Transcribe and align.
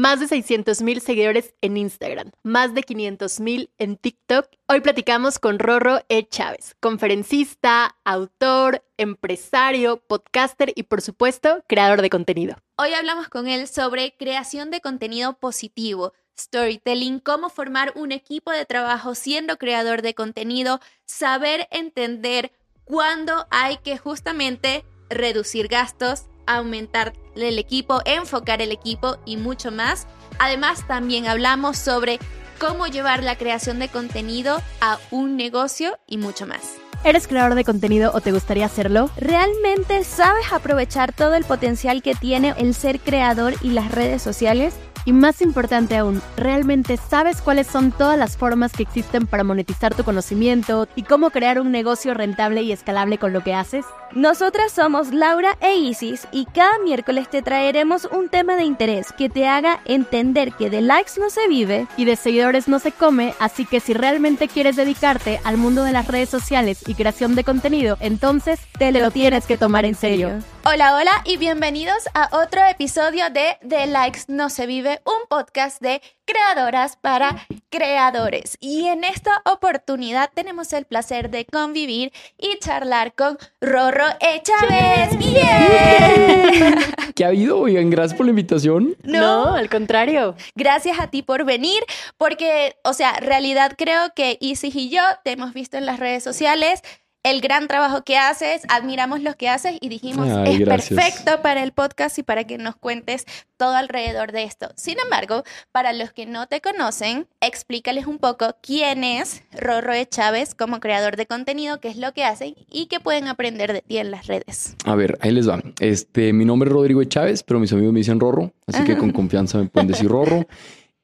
más 0.00 0.18
de 0.18 0.28
600 0.28 0.80
mil 0.80 1.02
seguidores 1.02 1.54
en 1.60 1.76
Instagram, 1.76 2.30
más 2.42 2.72
de 2.72 2.82
500 2.82 3.38
mil 3.40 3.70
en 3.76 3.98
TikTok. 3.98 4.48
Hoy 4.66 4.80
platicamos 4.80 5.38
con 5.38 5.58
Rorro 5.58 6.00
E. 6.08 6.26
Chávez, 6.26 6.74
conferencista, 6.80 7.96
autor, 8.02 8.82
empresario, 8.96 9.98
podcaster 9.98 10.72
y 10.74 10.84
por 10.84 11.02
supuesto 11.02 11.62
creador 11.66 12.00
de 12.00 12.08
contenido. 12.08 12.56
Hoy 12.78 12.94
hablamos 12.94 13.28
con 13.28 13.46
él 13.46 13.68
sobre 13.68 14.16
creación 14.16 14.70
de 14.70 14.80
contenido 14.80 15.34
positivo, 15.34 16.14
storytelling, 16.38 17.20
cómo 17.20 17.50
formar 17.50 17.92
un 17.94 18.10
equipo 18.10 18.52
de 18.52 18.64
trabajo 18.64 19.14
siendo 19.14 19.58
creador 19.58 20.00
de 20.00 20.14
contenido, 20.14 20.80
saber 21.04 21.68
entender 21.70 22.52
cuándo 22.84 23.46
hay 23.50 23.76
que 23.76 23.98
justamente 23.98 24.82
reducir 25.10 25.68
gastos, 25.68 26.29
aumentar 26.56 27.12
el 27.36 27.58
equipo, 27.58 28.00
enfocar 28.04 28.62
el 28.62 28.72
equipo 28.72 29.18
y 29.24 29.36
mucho 29.36 29.70
más. 29.70 30.06
Además, 30.38 30.86
también 30.86 31.26
hablamos 31.26 31.78
sobre 31.78 32.18
cómo 32.58 32.86
llevar 32.86 33.22
la 33.22 33.36
creación 33.36 33.78
de 33.78 33.88
contenido 33.88 34.60
a 34.80 34.98
un 35.10 35.36
negocio 35.36 35.98
y 36.06 36.18
mucho 36.18 36.46
más. 36.46 36.76
¿Eres 37.02 37.26
creador 37.26 37.54
de 37.54 37.64
contenido 37.64 38.12
o 38.12 38.20
te 38.20 38.30
gustaría 38.30 38.66
hacerlo? 38.66 39.08
¿Realmente 39.16 40.04
sabes 40.04 40.52
aprovechar 40.52 41.14
todo 41.14 41.34
el 41.34 41.44
potencial 41.44 42.02
que 42.02 42.14
tiene 42.14 42.54
el 42.58 42.74
ser 42.74 43.00
creador 43.00 43.54
y 43.62 43.70
las 43.70 43.90
redes 43.90 44.20
sociales? 44.20 44.74
Y 45.06 45.14
más 45.14 45.40
importante 45.40 45.96
aún, 45.96 46.20
¿realmente 46.36 46.98
sabes 46.98 47.40
cuáles 47.40 47.66
son 47.66 47.90
todas 47.90 48.18
las 48.18 48.36
formas 48.36 48.72
que 48.72 48.82
existen 48.82 49.26
para 49.26 49.44
monetizar 49.44 49.94
tu 49.94 50.04
conocimiento 50.04 50.88
y 50.94 51.04
cómo 51.04 51.30
crear 51.30 51.58
un 51.58 51.72
negocio 51.72 52.12
rentable 52.12 52.62
y 52.62 52.72
escalable 52.72 53.16
con 53.16 53.32
lo 53.32 53.42
que 53.42 53.54
haces? 53.54 53.86
Nosotras 54.12 54.72
somos 54.72 55.12
Laura 55.12 55.56
e 55.60 55.76
Isis 55.76 56.26
y 56.32 56.44
cada 56.46 56.78
miércoles 56.80 57.30
te 57.30 57.42
traeremos 57.42 58.08
un 58.10 58.28
tema 58.28 58.56
de 58.56 58.64
interés 58.64 59.12
que 59.16 59.28
te 59.28 59.46
haga 59.46 59.80
entender 59.84 60.52
que 60.52 60.68
de 60.68 60.80
likes 60.80 61.12
no 61.18 61.30
se 61.30 61.46
vive 61.48 61.86
y 61.96 62.04
de 62.04 62.16
seguidores 62.16 62.66
no 62.66 62.78
se 62.80 62.92
come, 62.92 63.34
así 63.38 63.64
que 63.64 63.80
si 63.80 63.94
realmente 63.94 64.48
quieres 64.48 64.76
dedicarte 64.76 65.40
al 65.44 65.56
mundo 65.56 65.84
de 65.84 65.92
las 65.92 66.08
redes 66.08 66.28
sociales 66.28 66.82
y 66.90 66.94
creación 66.94 67.34
de 67.34 67.44
contenido, 67.44 67.96
entonces 68.00 68.60
te 68.78 68.90
lo 68.92 69.10
tienes 69.10 69.46
que 69.46 69.56
tomar 69.56 69.84
en 69.84 69.94
serio. 69.94 70.40
Hola, 70.64 70.94
hola 70.94 71.12
y 71.24 71.38
bienvenidos 71.38 72.08
a 72.12 72.28
otro 72.36 72.60
episodio 72.68 73.30
de 73.30 73.56
De 73.62 73.86
Likes 73.86 74.20
No 74.28 74.50
Se 74.50 74.66
Vive, 74.66 75.00
un 75.06 75.26
podcast 75.28 75.80
de 75.80 76.02
creadoras 76.26 76.96
para 76.96 77.46
creadores. 77.70 78.56
Y 78.60 78.86
en 78.86 79.04
esta 79.04 79.42
oportunidad 79.46 80.30
tenemos 80.32 80.72
el 80.72 80.84
placer 80.84 81.30
de 81.30 81.44
convivir 81.46 82.12
y 82.38 82.58
charlar 82.58 83.14
con 83.14 83.38
Rorro 83.60 84.06
E. 84.20 84.42
Chávez. 84.42 85.18
¡Bien! 85.18 86.76
¿Qué 87.14 87.24
ha 87.24 87.28
habido? 87.28 87.58
Oigan, 87.58 87.90
gracias 87.90 88.16
por 88.16 88.26
la 88.26 88.30
invitación. 88.30 88.96
No, 89.02 89.54
al 89.54 89.68
contrario. 89.68 90.36
Gracias 90.54 91.00
a 91.00 91.08
ti 91.08 91.22
por 91.22 91.44
venir, 91.44 91.82
porque, 92.16 92.76
o 92.84 92.92
sea, 92.92 93.14
realidad 93.14 93.74
creo 93.76 94.12
que 94.14 94.36
Isis 94.40 94.76
y 94.76 94.90
yo 94.90 95.02
te 95.24 95.32
hemos 95.32 95.52
visto 95.52 95.78
en 95.78 95.86
las 95.86 95.98
redes 95.98 96.22
sociales 96.22 96.79
el 97.22 97.40
gran 97.40 97.68
trabajo 97.68 98.02
que 98.02 98.16
haces, 98.16 98.62
admiramos 98.68 99.20
lo 99.22 99.36
que 99.36 99.48
haces 99.48 99.76
y 99.80 99.88
dijimos, 99.88 100.28
es 100.46 100.60
perfecto 100.62 101.42
para 101.42 101.62
el 101.62 101.72
podcast 101.72 102.18
y 102.18 102.22
para 102.22 102.44
que 102.44 102.56
nos 102.56 102.76
cuentes 102.76 103.26
todo 103.58 103.74
alrededor 103.74 104.32
de 104.32 104.44
esto. 104.44 104.70
Sin 104.74 104.96
embargo, 104.98 105.44
para 105.70 105.92
los 105.92 106.12
que 106.12 106.24
no 106.24 106.46
te 106.46 106.62
conocen, 106.62 107.26
explícales 107.42 108.06
un 108.06 108.18
poco 108.18 108.56
quién 108.62 109.04
es 109.04 109.42
Rorro 109.52 109.92
de 109.92 110.08
Chávez 110.08 110.54
como 110.54 110.80
creador 110.80 111.16
de 111.16 111.26
contenido, 111.26 111.78
qué 111.78 111.88
es 111.88 111.98
lo 111.98 112.12
que 112.14 112.24
hacen 112.24 112.54
y 112.70 112.86
qué 112.86 113.00
pueden 113.00 113.28
aprender 113.28 113.74
de 113.74 113.82
ti 113.82 113.98
en 113.98 114.10
las 114.10 114.26
redes. 114.26 114.76
A 114.86 114.94
ver, 114.94 115.18
ahí 115.20 115.32
les 115.32 115.48
va. 115.48 115.62
Este, 115.78 116.32
mi 116.32 116.46
nombre 116.46 116.70
es 116.70 116.72
Rodrigo 116.72 117.00
de 117.00 117.08
Chávez, 117.08 117.42
pero 117.42 117.60
mis 117.60 117.72
amigos 117.72 117.92
me 117.92 118.00
dicen 118.00 118.18
Rorro, 118.18 118.52
así 118.66 118.82
que 118.84 118.96
con 118.96 119.10
confianza 119.12 119.58
me 119.58 119.66
pueden 119.66 119.88
decir 119.88 120.08
Rorro. 120.08 120.46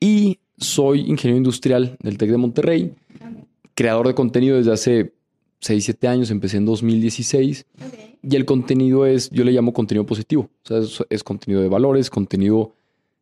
Y 0.00 0.38
soy 0.56 1.00
ingeniero 1.00 1.36
industrial 1.36 1.96
del 2.00 2.16
TEC 2.16 2.30
de 2.30 2.36
Monterrey, 2.38 2.94
creador 3.74 4.08
de 4.08 4.14
contenido 4.14 4.56
desde 4.56 4.72
hace 4.72 5.15
6, 5.66 5.84
7 5.84 6.08
años, 6.08 6.30
empecé 6.30 6.58
en 6.58 6.64
2016. 6.64 7.66
Y 8.22 8.36
el 8.36 8.44
contenido 8.44 9.04
es, 9.04 9.30
yo 9.30 9.44
le 9.44 9.52
llamo 9.52 9.72
contenido 9.72 10.06
positivo. 10.06 10.48
O 10.64 10.86
sea, 10.88 11.04
es, 11.10 11.24
contenido 11.24 11.60
de 11.60 11.68
valores, 11.68 12.08
contenido 12.08 12.72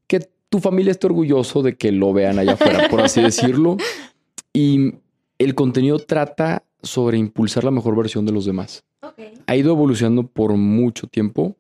que 0.07 0.29
tu 0.49 0.61
familia 0.61 0.93
esté 0.93 1.07
orgulloso 1.07 1.63
de 1.63 1.77
que 1.77 1.91
lo 1.91 2.13
vean 2.13 2.39
allá 2.39 2.53
afuera, 2.53 2.89
por 2.89 3.01
así 3.01 3.21
decirlo. 3.23 3.77
Y 4.53 4.95
el 5.39 5.55
contenido 5.55 5.99
trata 5.99 6.65
sobre 6.83 7.19
impulsar 7.19 7.65
la 7.65 7.71
mejor 7.71 7.97
versión 7.97 8.27
de 8.27 8.33
los 8.33 8.45
demás. 8.45 8.85
Ha 9.47 9.57
ido 9.57 9.73
evolucionando 9.73 10.27
por 10.27 10.53
mucho 10.53 11.07
tiempo, 11.07 11.57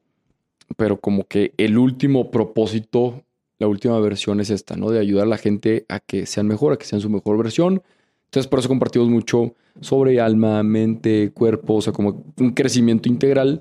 pero 0.76 1.00
como 1.00 1.26
que 1.26 1.52
el 1.56 1.78
último 1.78 2.30
propósito, 2.30 3.22
la 3.58 3.68
última 3.68 3.98
versión 4.00 4.40
es 4.40 4.50
esta, 4.50 4.76
¿no? 4.76 4.90
De 4.90 5.00
ayudar 5.00 5.26
a 5.26 5.30
la 5.30 5.38
gente 5.38 5.86
a 5.88 6.00
que 6.00 6.26
sean 6.26 6.46
mejor, 6.46 6.72
a 6.72 6.76
que 6.76 6.84
sean 6.84 7.00
su 7.00 7.10
mejor 7.10 7.38
versión. 7.38 7.82
Entonces, 8.26 8.48
por 8.48 8.58
eso 8.58 8.68
compartimos 8.68 9.08
mucho 9.08 9.54
sobre 9.80 10.20
alma, 10.20 10.62
mente, 10.62 11.32
cuerpo, 11.32 11.74
o 11.74 11.82
sea, 11.82 11.92
como 11.92 12.24
un 12.38 12.50
crecimiento 12.52 13.08
integral. 13.08 13.60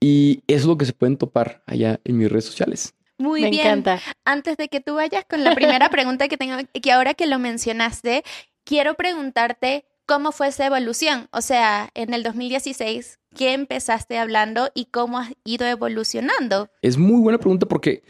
Y 0.00 0.42
eso 0.46 0.60
es 0.60 0.66
lo 0.66 0.76
que 0.76 0.84
se 0.84 0.92
pueden 0.92 1.16
topar 1.16 1.62
allá 1.66 2.00
en 2.04 2.18
mis 2.18 2.30
redes 2.30 2.46
sociales. 2.46 2.94
Muy 3.18 3.42
bien. 3.50 3.66
Encanta. 3.66 4.00
Antes 4.24 4.56
de 4.56 4.68
que 4.68 4.80
tú 4.80 4.94
vayas 4.94 5.24
con 5.28 5.44
la 5.44 5.54
primera 5.54 5.88
pregunta 5.90 6.28
que 6.28 6.36
tengo, 6.36 6.56
que 6.72 6.92
ahora 6.92 7.14
que 7.14 7.26
lo 7.26 7.38
mencionaste, 7.38 8.24
quiero 8.64 8.94
preguntarte 8.94 9.84
cómo 10.06 10.32
fue 10.32 10.48
esa 10.48 10.66
evolución. 10.66 11.28
O 11.32 11.40
sea, 11.40 11.90
en 11.94 12.14
el 12.14 12.22
2016, 12.22 13.20
¿qué 13.34 13.52
empezaste 13.52 14.18
hablando 14.18 14.70
y 14.74 14.86
cómo 14.86 15.18
has 15.18 15.32
ido 15.44 15.66
evolucionando? 15.66 16.68
Es 16.82 16.98
muy 16.98 17.20
buena 17.20 17.38
pregunta 17.38 17.66
porque 17.66 18.02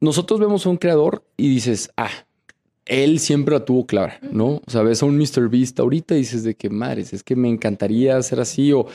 nosotros 0.00 0.40
vemos 0.40 0.66
a 0.66 0.70
un 0.70 0.76
creador 0.76 1.24
y 1.36 1.48
dices, 1.48 1.90
ah, 1.96 2.10
él 2.86 3.18
siempre 3.18 3.54
la 3.54 3.64
tuvo 3.64 3.86
clara, 3.86 4.18
¿no? 4.30 4.60
O 4.66 4.70
sea, 4.70 4.82
ves 4.82 5.02
a 5.02 5.06
un 5.06 5.16
Mr. 5.16 5.48
Beast 5.48 5.78
ahorita 5.78 6.14
y 6.14 6.18
dices 6.18 6.44
de 6.44 6.54
que 6.54 6.70
madres, 6.70 7.12
es 7.12 7.22
que 7.22 7.36
me 7.36 7.48
encantaría 7.48 8.20
ser 8.22 8.40
así 8.40 8.72
o... 8.72 8.86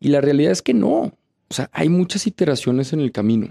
Y 0.00 0.08
la 0.08 0.20
realidad 0.20 0.52
es 0.52 0.62
que 0.62 0.74
no. 0.74 1.12
O 1.48 1.54
sea, 1.54 1.70
hay 1.72 1.88
muchas 1.88 2.26
iteraciones 2.26 2.92
en 2.92 3.00
el 3.00 3.12
camino. 3.12 3.48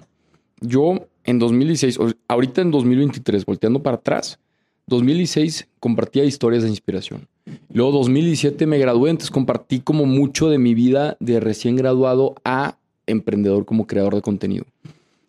Yo 0.61 1.07
en 1.23 1.39
2016, 1.39 1.99
ahorita 2.27 2.61
en 2.61 2.71
2023, 2.71 3.45
volteando 3.45 3.81
para 3.81 3.97
atrás, 3.97 4.39
2016 4.87 5.67
compartía 5.79 6.23
historias 6.23 6.63
de 6.63 6.69
inspiración. 6.69 7.27
Luego 7.71 7.91
2017 7.93 8.65
me 8.67 8.77
gradué, 8.77 9.09
entonces 9.09 9.31
compartí 9.31 9.79
como 9.79 10.05
mucho 10.05 10.49
de 10.49 10.57
mi 10.57 10.73
vida 10.73 11.17
de 11.19 11.39
recién 11.39 11.75
graduado 11.75 12.35
a 12.43 12.77
emprendedor 13.07 13.65
como 13.65 13.87
creador 13.87 14.15
de 14.15 14.21
contenido. 14.21 14.65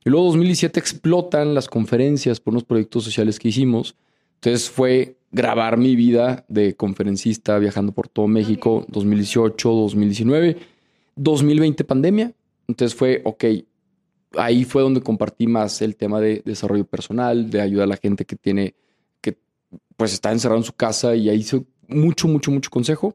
Y 0.05 0.11
luego 0.11 0.27
2017 0.27 0.79
explotan 0.79 1.55
las 1.55 1.69
conferencias 1.69 2.41
por 2.41 2.53
unos 2.53 2.65
proyectos 2.65 3.05
sociales 3.05 3.39
que 3.39 3.49
hicimos 3.49 3.95
entonces 4.37 4.71
fue 4.71 5.17
grabar 5.33 5.77
mi 5.77 5.97
vida 5.97 6.45
de 6.49 6.75
conferencista 6.75 7.59
viajando 7.59 7.93
por 7.93 8.09
todo 8.09 8.27
México, 8.27 8.85
2018, 8.89 9.71
2019, 9.71 10.57
2020 11.17 11.85
pandemia. 11.85 12.33
Entonces 12.69 12.97
fue, 12.97 13.23
ok, 13.25 13.45
ahí 14.37 14.65
fue 14.65 14.83
donde 14.83 15.01
compartí 15.01 15.47
más 15.47 15.83
el 15.83 15.97
tema 15.97 16.21
de 16.21 16.43
desarrollo 16.45 16.85
personal, 16.85 17.51
de 17.51 17.61
ayudar 17.61 17.85
a 17.85 17.89
la 17.89 17.97
gente 17.97 18.25
que 18.25 18.37
tiene, 18.37 18.75
que 19.21 19.37
pues 19.97 20.13
está 20.13 20.33
encerrado 20.33 20.61
en 20.61 20.65
su 20.65 20.73
casa 20.73 21.15
y 21.15 21.29
ahí 21.29 21.39
hice 21.39 21.65
mucho, 21.89 22.29
mucho, 22.29 22.51
mucho 22.51 22.71
consejo. 22.71 23.15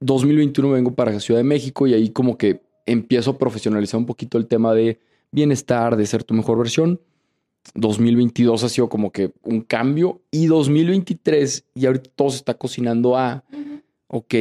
2021 0.00 0.70
vengo 0.70 0.94
para 0.94 1.18
Ciudad 1.18 1.40
de 1.40 1.44
México 1.44 1.86
y 1.86 1.94
ahí 1.94 2.10
como 2.10 2.38
que 2.38 2.62
empiezo 2.86 3.32
a 3.32 3.38
profesionalizar 3.38 3.98
un 3.98 4.06
poquito 4.06 4.38
el 4.38 4.46
tema 4.46 4.74
de 4.74 5.00
bienestar, 5.30 5.96
de 5.96 6.06
ser 6.06 6.24
tu 6.24 6.34
mejor 6.34 6.58
versión. 6.58 7.00
2022 7.74 8.64
ha 8.64 8.68
sido 8.68 8.88
como 8.88 9.12
que 9.12 9.32
un 9.42 9.60
cambio 9.60 10.22
y 10.30 10.46
2023 10.46 11.66
y 11.74 11.86
ahorita 11.86 12.10
todo 12.14 12.30
se 12.30 12.36
está 12.36 12.54
cocinando 12.54 13.16
a, 13.16 13.44
ok, 14.08 14.34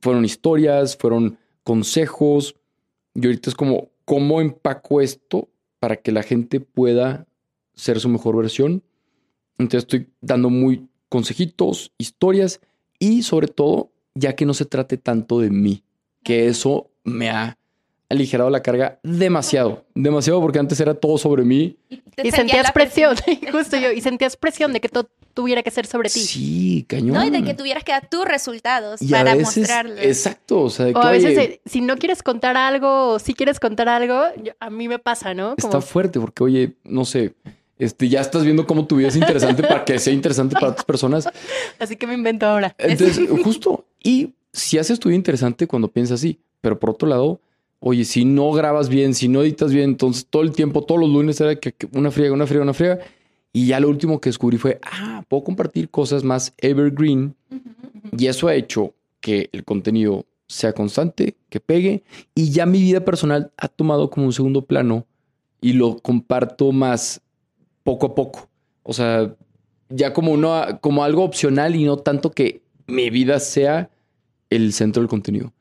fueron 0.00 0.24
historias, 0.24 0.96
fueron 0.96 1.38
consejos 1.62 2.56
y 3.14 3.26
ahorita 3.26 3.50
es 3.50 3.56
como, 3.56 3.90
¿cómo 4.04 4.40
empaco 4.40 5.00
esto 5.00 5.48
para 5.78 5.96
que 5.96 6.12
la 6.12 6.22
gente 6.22 6.60
pueda 6.60 7.26
ser 7.74 8.00
su 8.00 8.08
mejor 8.08 8.36
versión? 8.36 8.82
Entonces 9.58 9.84
estoy 9.84 10.08
dando 10.20 10.50
muy 10.50 10.88
consejitos, 11.08 11.92
historias 11.98 12.60
y 12.98 13.22
sobre 13.22 13.48
todo, 13.48 13.92
ya 14.14 14.34
que 14.34 14.46
no 14.46 14.54
se 14.54 14.64
trate 14.64 14.96
tanto 14.96 15.40
de 15.40 15.50
mí, 15.50 15.84
que 16.22 16.46
eso 16.46 16.90
me 17.04 17.30
ha 17.30 17.58
aligerado 18.12 18.50
la 18.50 18.62
carga 18.62 18.98
demasiado, 19.02 19.84
demasiado 19.94 20.40
porque 20.40 20.58
antes 20.58 20.78
era 20.80 20.94
todo 20.94 21.18
sobre 21.18 21.44
mí. 21.44 21.76
Y, 22.22 22.30
sentías 22.30 22.70
presión, 22.72 23.16
justo 23.52 23.76
yo, 23.76 23.90
y 23.90 24.00
sentías 24.00 24.36
presión 24.36 24.72
de 24.72 24.80
que 24.80 24.88
todo 24.88 25.08
tuviera 25.34 25.62
que 25.62 25.70
ser 25.70 25.86
sobre 25.86 26.10
ti. 26.10 26.20
Sí, 26.20 26.84
cañón. 26.88 27.14
No, 27.14 27.24
y 27.24 27.30
de 27.30 27.42
que 27.42 27.54
tuvieras 27.54 27.84
que 27.84 27.92
dar 27.92 28.08
tus 28.08 28.24
resultados 28.24 29.00
para 29.10 29.34
mostrarles. 29.34 30.04
Exacto, 30.04 30.60
o 30.60 30.70
sea, 30.70 30.86
a 30.94 31.10
veces 31.10 31.38
eh, 31.38 31.60
si 31.64 31.80
no 31.80 31.96
quieres 31.96 32.22
contar 32.22 32.56
algo 32.56 33.14
o 33.14 33.18
si 33.18 33.34
quieres 33.34 33.58
contar 33.58 33.88
algo, 33.88 34.20
a 34.60 34.70
mí 34.70 34.88
me 34.88 34.98
pasa, 34.98 35.34
¿no? 35.34 35.54
Está 35.56 35.80
fuerte 35.80 36.20
porque, 36.20 36.44
oye, 36.44 36.72
no 36.84 37.04
sé, 37.04 37.34
este, 37.78 38.08
ya 38.08 38.20
estás 38.20 38.44
viendo 38.44 38.66
cómo 38.66 38.86
tu 38.86 38.96
vida 38.96 39.08
es 39.08 39.16
interesante 39.16 39.62
para 39.62 39.84
que 39.84 39.98
sea 39.98 40.12
interesante 40.12 40.54
para 40.54 40.68
otras 40.68 40.84
personas. 40.84 41.28
Así 41.78 41.96
que 41.96 42.06
me 42.06 42.14
invento 42.14 42.46
ahora. 42.46 42.74
Entonces, 42.78 43.28
justo, 43.42 43.86
y 44.02 44.34
si 44.52 44.78
haces 44.78 45.00
tu 45.00 45.08
vida 45.08 45.16
interesante 45.16 45.66
cuando 45.66 45.88
piensas 45.88 46.20
así, 46.20 46.38
pero 46.60 46.78
por 46.78 46.90
otro 46.90 47.08
lado, 47.08 47.40
Oye, 47.84 48.04
si 48.04 48.24
no 48.24 48.52
grabas 48.52 48.88
bien, 48.88 49.12
si 49.12 49.26
no 49.26 49.42
editas 49.42 49.72
bien, 49.72 49.90
entonces 49.90 50.24
todo 50.30 50.42
el 50.42 50.52
tiempo, 50.52 50.84
todos 50.84 51.00
los 51.00 51.10
lunes 51.10 51.40
era 51.40 51.56
que 51.56 51.74
una 51.92 52.12
friega, 52.12 52.32
una 52.32 52.46
friega, 52.46 52.62
una 52.62 52.74
friega. 52.74 53.00
Y 53.52 53.66
ya 53.66 53.80
lo 53.80 53.88
último 53.88 54.20
que 54.20 54.28
descubrí 54.28 54.56
fue, 54.56 54.78
ah, 54.84 55.24
puedo 55.26 55.42
compartir 55.42 55.90
cosas 55.90 56.22
más 56.22 56.54
evergreen. 56.58 57.34
Y 58.16 58.28
eso 58.28 58.46
ha 58.46 58.54
hecho 58.54 58.94
que 59.20 59.50
el 59.50 59.64
contenido 59.64 60.26
sea 60.46 60.72
constante, 60.74 61.34
que 61.48 61.58
pegue. 61.58 62.04
Y 62.36 62.50
ya 62.50 62.66
mi 62.66 62.80
vida 62.80 63.04
personal 63.04 63.50
ha 63.56 63.66
tomado 63.66 64.10
como 64.10 64.26
un 64.26 64.32
segundo 64.32 64.64
plano 64.64 65.04
y 65.60 65.72
lo 65.72 65.98
comparto 65.98 66.70
más 66.70 67.20
poco 67.82 68.06
a 68.06 68.14
poco. 68.14 68.48
O 68.84 68.92
sea, 68.92 69.34
ya 69.88 70.12
como, 70.12 70.30
uno, 70.30 70.78
como 70.80 71.02
algo 71.02 71.24
opcional 71.24 71.74
y 71.74 71.82
no 71.82 71.96
tanto 71.96 72.30
que 72.30 72.62
mi 72.86 73.10
vida 73.10 73.40
sea 73.40 73.90
el 74.50 74.72
centro 74.72 75.02
del 75.02 75.08
contenido. 75.08 75.52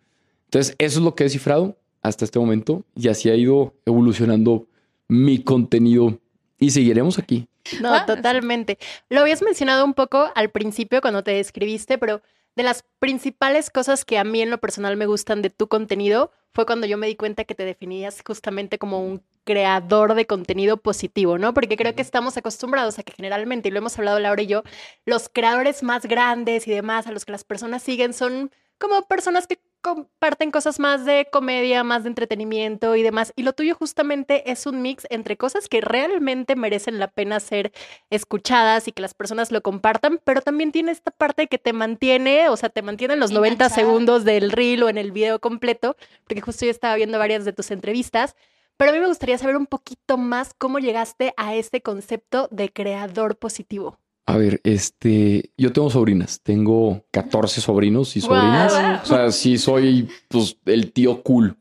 Entonces, 0.45 0.75
eso 0.77 0.99
es 0.99 1.03
lo 1.03 1.15
que 1.15 1.23
he 1.23 1.25
descifrado 1.25 1.80
hasta 2.01 2.25
este 2.25 2.39
momento 2.39 2.83
y 2.95 3.07
así 3.07 3.29
ha 3.29 3.35
ido 3.35 3.73
evolucionando 3.85 4.67
mi 5.07 5.43
contenido 5.43 6.19
y 6.59 6.71
seguiremos 6.71 7.19
aquí. 7.19 7.47
No, 7.81 8.05
totalmente. 8.05 8.77
Lo 9.09 9.21
habías 9.21 9.41
mencionado 9.41 9.85
un 9.85 9.93
poco 9.93 10.29
al 10.35 10.49
principio 10.49 11.01
cuando 11.01 11.23
te 11.23 11.31
describiste, 11.31 11.97
pero 11.97 12.21
de 12.55 12.63
las 12.63 12.83
principales 12.99 13.69
cosas 13.69 14.03
que 14.03 14.17
a 14.17 14.23
mí 14.23 14.41
en 14.41 14.49
lo 14.49 14.59
personal 14.59 14.97
me 14.97 15.05
gustan 15.05 15.41
de 15.41 15.49
tu 15.49 15.67
contenido 15.67 16.31
fue 16.53 16.65
cuando 16.65 16.85
yo 16.85 16.97
me 16.97 17.07
di 17.07 17.15
cuenta 17.15 17.45
que 17.45 17.55
te 17.55 17.65
definías 17.65 18.21
justamente 18.25 18.77
como 18.77 19.05
un 19.05 19.23
creador 19.43 20.13
de 20.15 20.27
contenido 20.27 20.77
positivo, 20.77 21.37
¿no? 21.37 21.53
Porque 21.53 21.77
creo 21.77 21.95
que 21.95 22.01
estamos 22.01 22.37
acostumbrados 22.37 22.99
a 22.99 23.03
que 23.03 23.13
generalmente, 23.13 23.69
y 23.69 23.71
lo 23.71 23.79
hemos 23.79 23.97
hablado 23.97 24.19
Laura 24.19 24.41
y 24.41 24.47
yo, 24.47 24.63
los 25.05 25.29
creadores 25.29 25.81
más 25.81 26.05
grandes 26.05 26.67
y 26.67 26.71
demás 26.71 27.07
a 27.07 27.11
los 27.11 27.25
que 27.25 27.31
las 27.31 27.43
personas 27.43 27.81
siguen 27.81 28.13
son 28.13 28.51
como 28.77 29.07
personas 29.07 29.47
que 29.47 29.59
comparten 29.81 30.51
cosas 30.51 30.79
más 30.79 31.05
de 31.05 31.27
comedia, 31.31 31.83
más 31.83 32.03
de 32.03 32.09
entretenimiento 32.09 32.95
y 32.95 33.03
demás. 33.03 33.33
Y 33.35 33.43
lo 33.43 33.53
tuyo 33.53 33.75
justamente 33.75 34.51
es 34.51 34.65
un 34.65 34.81
mix 34.81 35.05
entre 35.09 35.37
cosas 35.37 35.67
que 35.67 35.81
realmente 35.81 36.55
merecen 36.55 36.99
la 36.99 37.07
pena 37.07 37.39
ser 37.39 37.71
escuchadas 38.09 38.87
y 38.87 38.91
que 38.91 39.01
las 39.01 39.13
personas 39.13 39.51
lo 39.51 39.61
compartan, 39.61 40.19
pero 40.23 40.41
también 40.41 40.71
tiene 40.71 40.91
esta 40.91 41.11
parte 41.11 41.47
que 41.47 41.57
te 41.57 41.73
mantiene, 41.73 42.49
o 42.49 42.57
sea, 42.57 42.69
te 42.69 42.81
mantiene 42.81 43.15
en 43.15 43.19
los 43.19 43.31
90 43.31 43.69
segundos 43.69 44.23
del 44.23 44.51
reel 44.51 44.83
o 44.83 44.89
en 44.89 44.97
el 44.97 45.11
video 45.11 45.39
completo, 45.39 45.95
porque 46.25 46.41
justo 46.41 46.65
yo 46.65 46.71
estaba 46.71 46.95
viendo 46.95 47.19
varias 47.19 47.45
de 47.45 47.53
tus 47.53 47.71
entrevistas. 47.71 48.35
Pero 48.77 48.91
a 48.91 48.93
mí 48.93 48.99
me 48.99 49.07
gustaría 49.07 49.37
saber 49.37 49.57
un 49.57 49.67
poquito 49.67 50.17
más 50.17 50.53
cómo 50.57 50.79
llegaste 50.79 51.33
a 51.37 51.55
este 51.55 51.81
concepto 51.81 52.47
de 52.51 52.69
creador 52.69 53.37
positivo. 53.37 53.99
A 54.27 54.37
ver, 54.37 54.61
este, 54.63 55.51
yo 55.57 55.73
tengo 55.73 55.89
sobrinas, 55.89 56.41
tengo 56.41 57.03
14 57.11 57.59
sobrinos 57.59 58.15
y 58.15 58.21
sobrinas. 58.21 59.01
O 59.03 59.05
sea, 59.07 59.31
sí 59.31 59.57
soy 59.57 60.07
pues 60.27 60.57
el 60.65 60.91
tío 60.91 61.23
cool. 61.23 61.57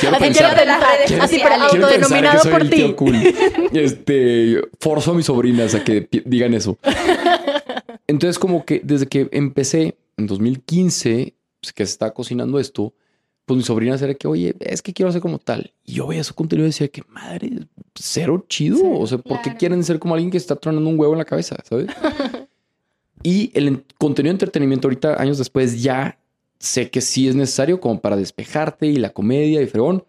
Quiero, 0.00 0.18
pensar, 0.18 0.56
así 1.20 1.40
pero 1.42 1.54
autodenominado 1.56 2.50
por 2.50 2.62
ti. 2.62 2.70
Tío 2.70 2.96
cool. 2.96 3.16
Este, 3.72 4.60
forzo 4.78 5.10
a 5.10 5.14
mis 5.14 5.26
sobrinas 5.26 5.74
a 5.74 5.82
que 5.82 6.08
digan 6.24 6.54
eso. 6.54 6.78
Entonces, 8.06 8.38
como 8.38 8.64
que 8.64 8.80
desde 8.82 9.06
que 9.06 9.28
empecé 9.32 9.98
en 10.16 10.26
2015, 10.26 11.34
pues, 11.60 11.72
que 11.72 11.86
se 11.86 11.92
está 11.92 12.12
cocinando 12.12 12.58
esto, 12.58 12.94
pues 13.50 13.56
mi 13.58 13.64
sobrina 13.64 13.96
era 13.96 14.14
que, 14.14 14.28
oye, 14.28 14.54
es 14.60 14.80
que 14.80 14.92
quiero 14.92 15.10
ser 15.10 15.20
como 15.20 15.40
tal. 15.40 15.72
Y 15.84 15.94
yo 15.94 16.06
veía 16.06 16.22
su 16.22 16.36
contenido 16.36 16.66
y 16.66 16.70
decía 16.70 16.86
que, 16.86 17.02
madre, 17.08 17.66
cero 17.96 18.44
chido. 18.48 18.78
o 18.92 19.04
sea, 19.08 19.18
¿por 19.18 19.42
qué 19.42 19.56
quieren 19.56 19.82
ser 19.82 19.98
como 19.98 20.14
alguien 20.14 20.30
que 20.30 20.36
está 20.36 20.54
tronando 20.54 20.88
un 20.88 20.96
huevo 20.96 21.14
en 21.14 21.18
la 21.18 21.24
cabeza? 21.24 21.56
¿Sabes? 21.68 21.88
y 23.24 23.50
el 23.54 23.84
contenido 23.98 24.30
de 24.30 24.34
entretenimiento 24.34 24.86
ahorita, 24.86 25.20
años 25.20 25.36
después, 25.36 25.82
ya 25.82 26.20
sé 26.60 26.90
que 26.90 27.00
sí 27.00 27.26
es 27.26 27.34
necesario 27.34 27.80
como 27.80 28.00
para 28.00 28.14
despejarte 28.14 28.86
y 28.86 28.98
la 28.98 29.10
comedia 29.10 29.60
y 29.60 29.66
fregón. 29.66 30.04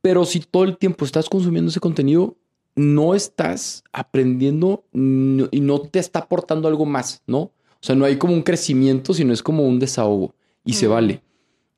Pero 0.00 0.24
si 0.24 0.40
todo 0.40 0.64
el 0.64 0.78
tiempo 0.78 1.04
estás 1.04 1.28
consumiendo 1.28 1.70
ese 1.70 1.78
contenido, 1.78 2.38
no 2.74 3.14
estás 3.14 3.84
aprendiendo 3.92 4.86
y 4.94 5.60
no 5.60 5.80
te 5.82 5.98
está 5.98 6.20
aportando 6.20 6.68
algo 6.68 6.86
más, 6.86 7.22
¿no? 7.26 7.38
O 7.38 7.52
sea, 7.82 7.94
no 7.94 8.06
hay 8.06 8.16
como 8.16 8.32
un 8.32 8.42
crecimiento, 8.42 9.12
sino 9.12 9.34
es 9.34 9.42
como 9.42 9.68
un 9.68 9.78
desahogo 9.78 10.34
y 10.64 10.72
se 10.72 10.86
vale. 10.86 11.22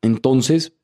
Entonces, 0.03 0.75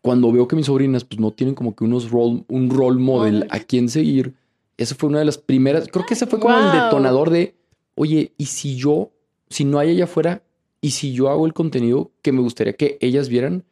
cuando 0.00 0.32
veo 0.32 0.48
que 0.48 0.56
mis 0.56 0.66
sobrinas 0.66 1.04
pues 1.04 1.20
no 1.20 1.30
tienen 1.30 1.54
como 1.54 1.74
que 1.74 1.84
unos 1.84 2.10
role, 2.10 2.44
un 2.48 2.70
role 2.70 2.98
model 2.98 3.46
a 3.50 3.60
quien 3.60 3.88
seguir, 3.88 4.34
esa 4.76 4.94
fue 4.94 5.08
una 5.08 5.20
de 5.20 5.24
las 5.24 5.38
primeras, 5.38 5.88
creo 5.88 6.04
que 6.04 6.14
ese 6.14 6.26
fue 6.26 6.38
como 6.38 6.58
el 6.58 6.72
detonador 6.72 7.30
de, 7.30 7.54
oye, 7.94 8.32
¿y 8.36 8.46
si 8.46 8.76
yo, 8.76 9.10
si 9.48 9.64
no 9.64 9.78
hay 9.78 9.90
allá 9.90 10.04
afuera, 10.04 10.42
y 10.80 10.90
si 10.90 11.12
yo 11.12 11.28
hago 11.30 11.46
el 11.46 11.52
contenido 11.52 12.10
que 12.22 12.32
me 12.32 12.40
gustaría 12.40 12.74
que 12.74 12.98
ellas 13.00 13.28
vieran? 13.28 13.64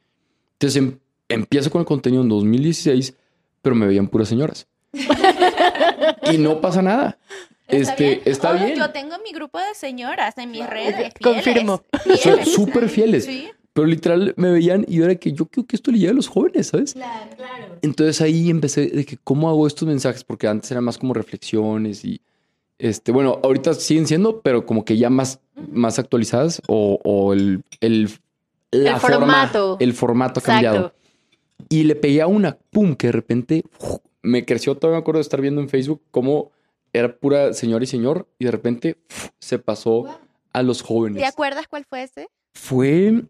Entonces 0.55 0.77
em, 0.77 0.99
empiezo 1.29 1.71
con 1.71 1.81
el 1.81 1.87
contenido 1.87 2.23
en 2.23 2.29
2016, 2.29 3.15
pero 3.61 3.77
me 3.77 3.87
veían 3.87 4.09
puras 4.09 4.29
señoras. 4.29 4.67
y 6.33 6.39
no 6.39 6.61
pasa 6.61 6.83
nada. 6.83 7.19
este, 7.69 8.29
está 8.29 8.53
bien. 8.53 8.77
Yo 8.77 8.91
tengo 8.91 9.17
mi 9.25 9.33
grupo 9.33 9.59
de 9.59 9.75
señoras 9.75 10.39
en 10.39 10.51
mis 10.51 10.67
redes. 10.67 11.13
Confirmo. 11.23 11.83
Son 12.23 12.45
súper 12.45 12.89
fieles. 12.89 13.25
¿Sí? 13.25 13.51
Pero 13.75 13.89
literal 13.89 14.35
me 14.37 14.51
veían 14.51 14.87
y 14.89 14.97
yo 14.97 15.05
era 15.05 15.17
que 15.17 15.33
yo 15.33 15.47
creo 15.47 15.67
que 15.67 15.75
esto 15.77 15.91
le 15.91 15.99
llega 15.99 16.13
a 16.13 16.15
los 16.15 16.29
jóvenes, 16.29 16.69
¿sabes? 16.69 16.95
Claro, 16.95 17.31
claro. 17.37 17.79
Entonces 17.83 18.21
ahí 18.21 18.49
empecé 18.49 18.87
de 18.87 19.05
que 19.05 19.19
cómo 19.19 19.51
hago 19.51 19.67
estos 19.67 19.87
mensajes, 19.87 20.25
porque 20.25 20.47
antes 20.47 20.71
eran 20.71 20.85
más 20.85 20.97
como 20.97 21.13
reflexiones 21.13 22.05
y 22.05 22.21
este, 22.79 23.13
bueno, 23.13 23.41
ahorita 23.43 23.75
siguen 23.75 24.07
siendo, 24.07 24.41
pero 24.43 24.65
como 24.65 24.85
que 24.85 24.97
ya 24.97 25.11
más, 25.11 25.41
más 25.73 25.99
actualizadas 25.99 26.63
o, 26.69 27.33
el, 27.33 27.65
el, 27.81 28.11
el 28.71 28.97
formato. 28.97 29.77
El 29.81 29.93
formato 29.93 30.41
ha 30.41 30.43
cambiado. 30.43 30.95
Y 31.69 31.83
le 31.85 31.97
pegué 31.97 32.23
a 32.23 32.27
una, 32.27 32.57
pum, 32.71 32.95
que 32.95 33.09
de 33.09 33.13
repente 33.13 33.65
me 34.23 34.45
creció. 34.45 34.77
Todavía 34.77 34.99
me 34.99 35.03
acuerdo 35.03 35.19
de 35.19 35.23
estar 35.23 35.41
viendo 35.41 35.61
en 35.61 35.69
Facebook 35.69 36.01
cómo 36.11 36.53
era 36.93 37.17
pura 37.17 37.53
señor 37.55 37.83
y 37.83 37.87
señor 37.87 38.29
y 38.39 38.45
de 38.45 38.51
repente 38.53 38.99
se 39.41 39.59
pasó 39.59 40.21
a 40.53 40.63
los 40.63 40.83
jóvenes. 40.83 41.21
¿Te 41.21 41.27
acuerdas 41.27 41.67
cuál 41.69 41.85
fue 41.85 42.05
ese? 42.05 42.29
Fue 42.55 43.25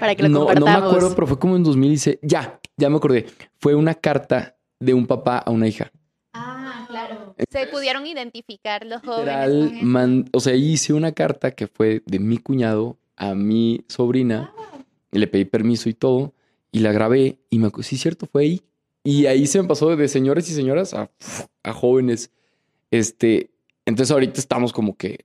para 0.00 0.14
que 0.14 0.22
lo 0.22 0.28
no, 0.28 0.54
No 0.54 0.66
me 0.66 0.72
acuerdo, 0.72 1.14
pero 1.14 1.26
fue 1.26 1.38
como 1.38 1.56
en 1.56 1.62
2016. 1.62 2.18
Ya, 2.22 2.60
ya 2.76 2.90
me 2.90 2.96
acordé. 2.96 3.26
Fue 3.58 3.74
una 3.74 3.94
carta 3.94 4.56
de 4.78 4.94
un 4.94 5.06
papá 5.06 5.38
a 5.38 5.50
una 5.50 5.68
hija. 5.68 5.92
Ah, 6.32 6.86
claro. 6.88 7.34
Se 7.50 7.66
pudieron 7.66 8.06
identificar 8.06 8.84
los 8.86 9.02
jóvenes. 9.02 10.26
o 10.32 10.40
sea, 10.40 10.54
hice 10.54 10.92
una 10.92 11.12
carta 11.12 11.52
que 11.52 11.66
fue 11.66 12.02
de 12.06 12.18
mi 12.18 12.38
cuñado 12.38 12.98
a 13.16 13.34
mi 13.34 13.84
sobrina. 13.88 14.52
Le 15.12 15.26
pedí 15.26 15.44
permiso 15.44 15.88
y 15.88 15.94
todo. 15.94 16.32
Y 16.72 16.80
la 16.80 16.92
grabé. 16.92 17.38
Y 17.50 17.58
me 17.58 17.70
sí, 17.82 17.96
cierto, 17.96 18.26
fue 18.26 18.42
ahí. 18.42 18.62
Y 19.04 19.26
ahí 19.26 19.46
se 19.46 19.60
me 19.60 19.68
pasó 19.68 19.94
de 19.94 20.08
señores 20.08 20.48
y 20.50 20.54
señoras 20.54 20.94
a, 20.94 21.10
a 21.62 21.72
jóvenes. 21.72 22.30
Este, 22.90 23.50
entonces 23.86 24.12
ahorita 24.12 24.40
estamos 24.40 24.72
como 24.72 24.96
que 24.96 25.24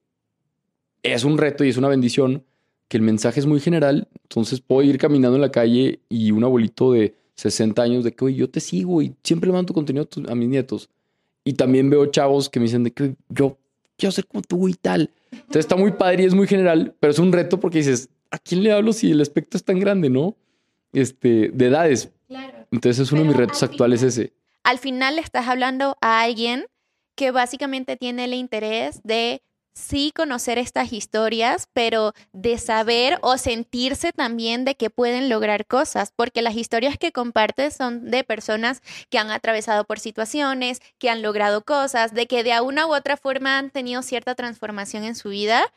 es 1.03 1.23
un 1.23 1.37
reto 1.37 1.63
y 1.63 1.69
es 1.69 1.77
una 1.77 1.87
bendición 1.87 2.45
que 2.87 2.97
el 2.97 3.03
mensaje 3.03 3.39
es 3.39 3.45
muy 3.45 3.59
general, 3.59 4.07
entonces 4.23 4.61
puedo 4.61 4.83
ir 4.83 4.97
caminando 4.97 5.35
en 5.35 5.41
la 5.41 5.51
calle 5.51 5.99
y 6.09 6.31
un 6.31 6.43
abuelito 6.43 6.91
de 6.93 7.15
60 7.35 7.81
años 7.81 8.03
de 8.03 8.13
que, 8.13 8.25
oye, 8.25 8.35
yo 8.35 8.49
te 8.49 8.59
sigo 8.59 9.01
y 9.01 9.15
siempre 9.23 9.47
le 9.47 9.53
mando 9.53 9.73
contenido 9.73 10.07
a 10.27 10.35
mis 10.35 10.49
nietos. 10.49 10.89
Y 11.43 11.53
también 11.53 11.89
veo 11.89 12.05
chavos 12.07 12.49
que 12.49 12.59
me 12.59 12.65
dicen 12.65 12.83
de 12.83 12.91
que 12.91 13.15
yo 13.29 13.57
quiero 13.97 14.11
ser 14.11 14.25
como 14.25 14.41
tú 14.41 14.67
y 14.67 14.73
tal. 14.73 15.11
Entonces 15.31 15.59
está 15.65 15.75
muy 15.75 15.91
padre 15.91 16.23
y 16.23 16.25
es 16.25 16.33
muy 16.33 16.47
general, 16.47 16.95
pero 16.99 17.11
es 17.11 17.19
un 17.19 17.31
reto 17.31 17.59
porque 17.59 17.79
dices, 17.79 18.09
¿a 18.31 18.37
quién 18.39 18.63
le 18.63 18.71
hablo 18.71 18.93
si 18.93 19.11
el 19.11 19.21
espectro 19.21 19.57
es 19.57 19.63
tan 19.63 19.79
grande, 19.79 20.09
no? 20.09 20.35
Este, 20.93 21.49
de 21.53 21.67
edades. 21.67 22.09
Claro. 22.27 22.67
Entonces 22.71 23.05
es 23.05 23.11
uno 23.11 23.21
de 23.21 23.27
mis 23.27 23.37
retos 23.37 23.61
actuales 23.63 24.01
ese. 24.01 24.33
Al 24.63 24.79
final 24.79 25.15
le 25.15 25.21
estás 25.21 25.47
hablando 25.47 25.97
a 26.01 26.21
alguien 26.21 26.65
que 27.15 27.31
básicamente 27.31 27.97
tiene 27.97 28.25
el 28.25 28.33
interés 28.33 29.01
de 29.03 29.41
sí 29.75 30.11
conocer 30.15 30.57
estas 30.57 30.93
historias, 30.93 31.67
pero 31.73 32.13
de 32.31 32.57
saber 32.57 33.19
o 33.21 33.37
sentirse 33.37 34.13
también 34.13 34.65
de 34.65 34.75
que 34.75 34.89
pueden 34.89 35.29
lograr 35.29 35.67
cosas, 35.67 36.11
porque 36.15 36.41
las 36.41 36.55
historias 36.55 36.97
que 36.97 37.11
compartes 37.11 37.75
son 37.75 38.09
de 38.09 38.23
personas 38.23 38.81
que 39.09 39.19
han 39.19 39.29
atravesado 39.29 39.83
por 39.83 39.99
situaciones, 39.99 40.81
que 40.97 41.09
han 41.09 41.21
logrado 41.21 41.63
cosas, 41.63 42.13
de 42.13 42.25
que 42.25 42.43
de 42.43 42.59
una 42.61 42.87
u 42.87 42.95
otra 42.95 43.17
forma 43.17 43.57
han 43.57 43.69
tenido 43.69 44.01
cierta 44.01 44.33
transformación 44.33 45.03
en 45.03 45.15
su 45.15 45.29
vida. 45.29 45.71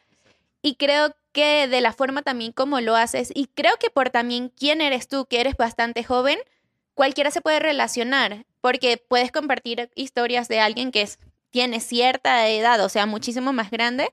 Y 0.62 0.76
creo 0.76 1.14
que 1.32 1.68
de 1.68 1.80
la 1.80 1.92
forma 1.92 2.22
también 2.22 2.52
como 2.52 2.80
lo 2.80 2.96
haces, 2.96 3.30
y 3.34 3.46
creo 3.46 3.76
que 3.78 3.90
por 3.90 4.10
también 4.10 4.50
quién 4.56 4.80
eres 4.80 5.08
tú, 5.08 5.26
que 5.26 5.40
eres 5.40 5.56
bastante 5.56 6.04
joven, 6.04 6.38
cualquiera 6.94 7.30
se 7.30 7.40
puede 7.40 7.60
relacionar, 7.60 8.44
porque 8.60 8.96
puedes 8.96 9.32
compartir 9.32 9.90
historias 9.94 10.48
de 10.48 10.60
alguien 10.60 10.90
que 10.90 11.02
es 11.02 11.18
tiene 11.50 11.80
cierta 11.80 12.48
edad, 12.48 12.84
o 12.84 12.88
sea, 12.88 13.06
muchísimo 13.06 13.52
más 13.52 13.70
grande, 13.70 14.12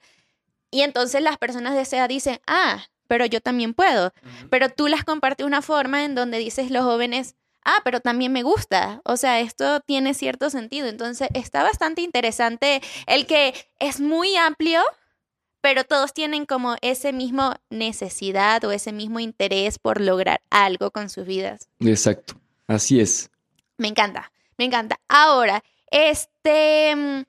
y 0.72 0.82
entonces 0.82 1.22
las 1.22 1.38
personas 1.38 1.74
de 1.74 1.82
esa 1.82 1.98
edad 1.98 2.10
dicen, 2.10 2.40
ah, 2.48 2.86
pero 3.08 3.26
yo 3.26 3.40
también 3.42 3.74
puedo. 3.74 4.12
Pero 4.50 4.70
tú 4.70 4.88
las 4.88 5.04
compartes 5.04 5.46
una 5.46 5.62
forma 5.62 6.04
en 6.04 6.16
donde 6.16 6.38
dices 6.38 6.72
los 6.72 6.84
jóvenes, 6.84 7.36
ah, 7.64 7.80
pero 7.84 8.00
también 8.00 8.32
me 8.34 8.44
gusta. 8.44 9.02
O 9.06 9.18
sea, 9.18 9.40
esto 9.40 9.80
tiene 9.82 10.14
cierto 10.14 10.50
sentido. 10.50 10.88
Entonces, 10.88 11.30
está 11.34 11.64
bastante 11.64 12.02
interesante 12.02 12.82
el 13.08 13.26
que 13.26 13.54
es 13.80 14.00
muy 14.00 14.36
amplio, 14.36 14.82
pero 15.62 15.84
todos 15.84 16.14
tienen 16.14 16.46
como 16.46 16.76
ese 16.82 17.14
mismo 17.14 17.56
necesidad 17.70 18.64
o 18.66 18.72
ese 18.72 18.92
mismo 18.92 19.20
interés 19.20 19.80
por 19.80 20.02
lograr 20.02 20.42
algo 20.50 20.92
con 20.92 21.10
sus 21.10 21.26
vidas. 21.26 21.70
Exacto, 21.80 22.36
así 22.68 23.00
es. 23.00 23.32
Me 23.78 23.88
encanta, 23.88 24.32
me 24.58 24.66
encanta. 24.66 25.00
Ahora, 25.08 25.64
este, 25.96 26.96
mm, 26.96 27.24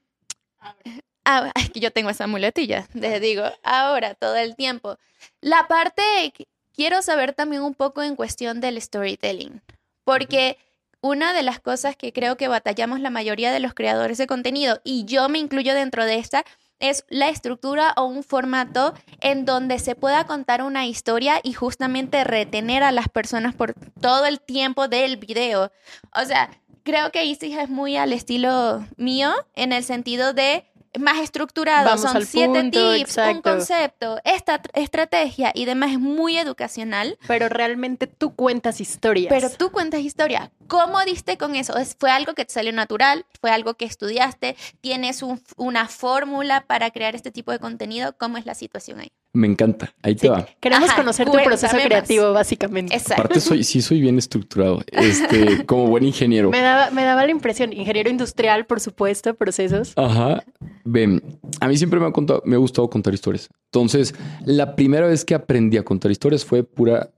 Ah, 1.26 1.50
es 1.56 1.70
que 1.70 1.80
yo 1.80 1.90
tengo 1.90 2.08
esa 2.08 2.26
muletilla, 2.26 2.88
les 2.94 3.20
digo, 3.20 3.42
ahora, 3.62 4.14
todo 4.14 4.36
el 4.36 4.56
tiempo. 4.56 4.96
La 5.40 5.66
parte, 5.68 6.32
quiero 6.74 7.02
saber 7.02 7.34
también 7.34 7.62
un 7.62 7.74
poco 7.74 8.02
en 8.02 8.16
cuestión 8.16 8.60
del 8.60 8.80
storytelling, 8.80 9.60
porque 10.04 10.56
una 11.00 11.32
de 11.32 11.42
las 11.42 11.60
cosas 11.60 11.96
que 11.96 12.12
creo 12.12 12.36
que 12.36 12.48
batallamos 12.48 13.00
la 13.00 13.10
mayoría 13.10 13.52
de 13.52 13.60
los 13.60 13.74
creadores 13.74 14.18
de 14.18 14.28
contenido, 14.28 14.80
y 14.84 15.04
yo 15.04 15.28
me 15.28 15.38
incluyo 15.38 15.74
dentro 15.74 16.04
de 16.04 16.18
esta, 16.18 16.44
es 16.78 17.04
la 17.08 17.28
estructura 17.28 17.94
o 17.96 18.04
un 18.04 18.22
formato 18.22 18.94
en 19.20 19.46
donde 19.46 19.78
se 19.78 19.94
pueda 19.94 20.26
contar 20.26 20.62
una 20.62 20.86
historia 20.86 21.40
y 21.42 21.54
justamente 21.54 22.22
retener 22.22 22.82
a 22.82 22.92
las 22.92 23.08
personas 23.08 23.54
por 23.54 23.72
todo 24.00 24.26
el 24.26 24.40
tiempo 24.40 24.86
del 24.86 25.16
video. 25.16 25.72
O 26.14 26.24
sea, 26.26 26.50
creo 26.86 27.10
que 27.10 27.24
Isis 27.24 27.58
es 27.58 27.68
muy 27.68 27.96
al 27.96 28.12
estilo 28.12 28.86
mío 28.96 29.34
en 29.54 29.72
el 29.72 29.82
sentido 29.82 30.32
de 30.32 30.64
más 30.98 31.18
estructurado, 31.18 31.98
son 31.98 32.24
siete 32.24 32.70
tips, 32.70 33.18
un 33.18 33.42
concepto, 33.42 34.18
esta 34.24 34.62
estrategia 34.72 35.50
y 35.54 35.66
demás 35.66 35.90
es 35.90 35.98
muy 35.98 36.38
educacional. 36.38 37.18
Pero 37.26 37.50
realmente 37.50 38.06
tú 38.06 38.34
cuentas 38.34 38.80
historias. 38.80 39.28
Pero 39.28 39.50
tú 39.50 39.72
cuentas 39.72 40.00
historia. 40.00 40.52
¿Cómo 40.68 41.04
diste 41.04 41.36
con 41.36 41.54
eso? 41.54 41.74
¿Fue 41.98 42.10
algo 42.10 42.32
que 42.34 42.46
te 42.46 42.54
salió 42.54 42.72
natural? 42.72 43.26
¿Fue 43.40 43.50
algo 43.50 43.74
que 43.74 43.84
estudiaste? 43.84 44.56
¿Tienes 44.80 45.22
una 45.56 45.88
fórmula 45.88 46.62
para 46.66 46.90
crear 46.92 47.14
este 47.14 47.30
tipo 47.30 47.52
de 47.52 47.58
contenido? 47.58 48.16
¿Cómo 48.16 48.38
es 48.38 48.46
la 48.46 48.54
situación 48.54 49.00
ahí? 49.00 49.12
Me 49.36 49.46
encanta. 49.46 49.94
Ahí 50.00 50.14
te 50.14 50.30
va. 50.30 50.46
Queremos 50.60 50.90
conocer 50.94 51.30
tu 51.30 51.36
proceso 51.44 51.76
creativo, 51.76 52.32
básicamente. 52.32 52.94
Exacto. 52.94 53.24
Aparte, 53.24 53.40
soy, 53.40 53.64
sí 53.64 53.82
soy 53.82 54.00
bien 54.00 54.16
estructurado. 54.16 54.82
Este, 54.90 55.64
como 55.66 55.88
buen 55.88 56.04
ingeniero. 56.04 56.48
Me 56.50 56.62
daba, 56.62 56.90
me 56.90 57.02
daba 57.02 57.26
la 57.26 57.32
impresión, 57.32 57.70
ingeniero 57.74 58.08
industrial, 58.08 58.64
por 58.64 58.80
supuesto, 58.80 59.34
procesos. 59.34 59.92
Ajá. 59.96 60.42
Ven, 60.84 61.22
a 61.60 61.68
mí 61.68 61.76
siempre 61.76 62.00
me 62.00 62.06
ha, 62.06 62.12
contado, 62.12 62.42
me 62.46 62.56
ha 62.56 62.58
gustado 62.58 62.88
contar 62.88 63.12
historias. 63.12 63.50
Entonces, 63.66 64.14
la 64.46 64.74
primera 64.74 65.06
vez 65.06 65.22
que 65.22 65.34
aprendí 65.34 65.76
a 65.76 65.82
contar 65.82 66.10
historias 66.10 66.42
fue 66.42 66.64
pura 66.64 67.10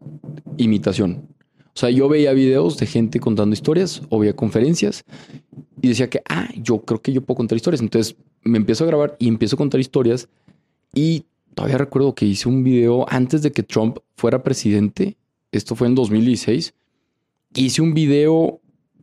imitación. 0.56 1.28
O 1.66 1.78
sea, 1.78 1.90
yo 1.90 2.08
veía 2.08 2.32
videos 2.32 2.78
de 2.78 2.86
gente 2.86 3.20
contando 3.20 3.54
historias 3.54 4.02
o 4.08 4.18
veía 4.18 4.34
conferencias 4.34 5.04
y 5.80 5.86
decía 5.86 6.10
que, 6.10 6.20
ah, 6.28 6.48
yo 6.56 6.80
creo 6.80 7.00
que 7.00 7.12
yo 7.12 7.20
puedo 7.20 7.36
contar 7.36 7.54
historias. 7.54 7.80
Entonces 7.80 8.16
me 8.42 8.58
empiezo 8.58 8.82
a 8.82 8.88
grabar 8.88 9.14
y 9.20 9.28
empiezo 9.28 9.54
a 9.54 9.58
contar 9.58 9.78
historias 9.78 10.28
y 10.92 11.24
todavía 11.58 11.78
recuerdo 11.78 12.14
que 12.14 12.24
hice 12.24 12.48
un 12.48 12.62
video 12.62 13.04
antes 13.08 13.42
de 13.42 13.50
que 13.50 13.64
Trump 13.64 13.98
fuera 14.14 14.44
presidente. 14.44 15.16
Esto 15.50 15.74
fue 15.74 15.88
en 15.88 15.96
2016. 15.96 16.72
Hice 17.52 17.82
un 17.82 17.94
video 17.94 18.60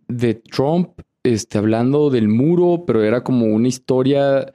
de 0.08 0.36
Trump 0.36 0.92
este, 1.24 1.58
hablando 1.58 2.10
del 2.10 2.30
muro, 2.30 2.86
pero 2.88 3.04
era 3.04 3.26
como 3.26 3.48
una 3.48 3.68
historia 3.68 4.54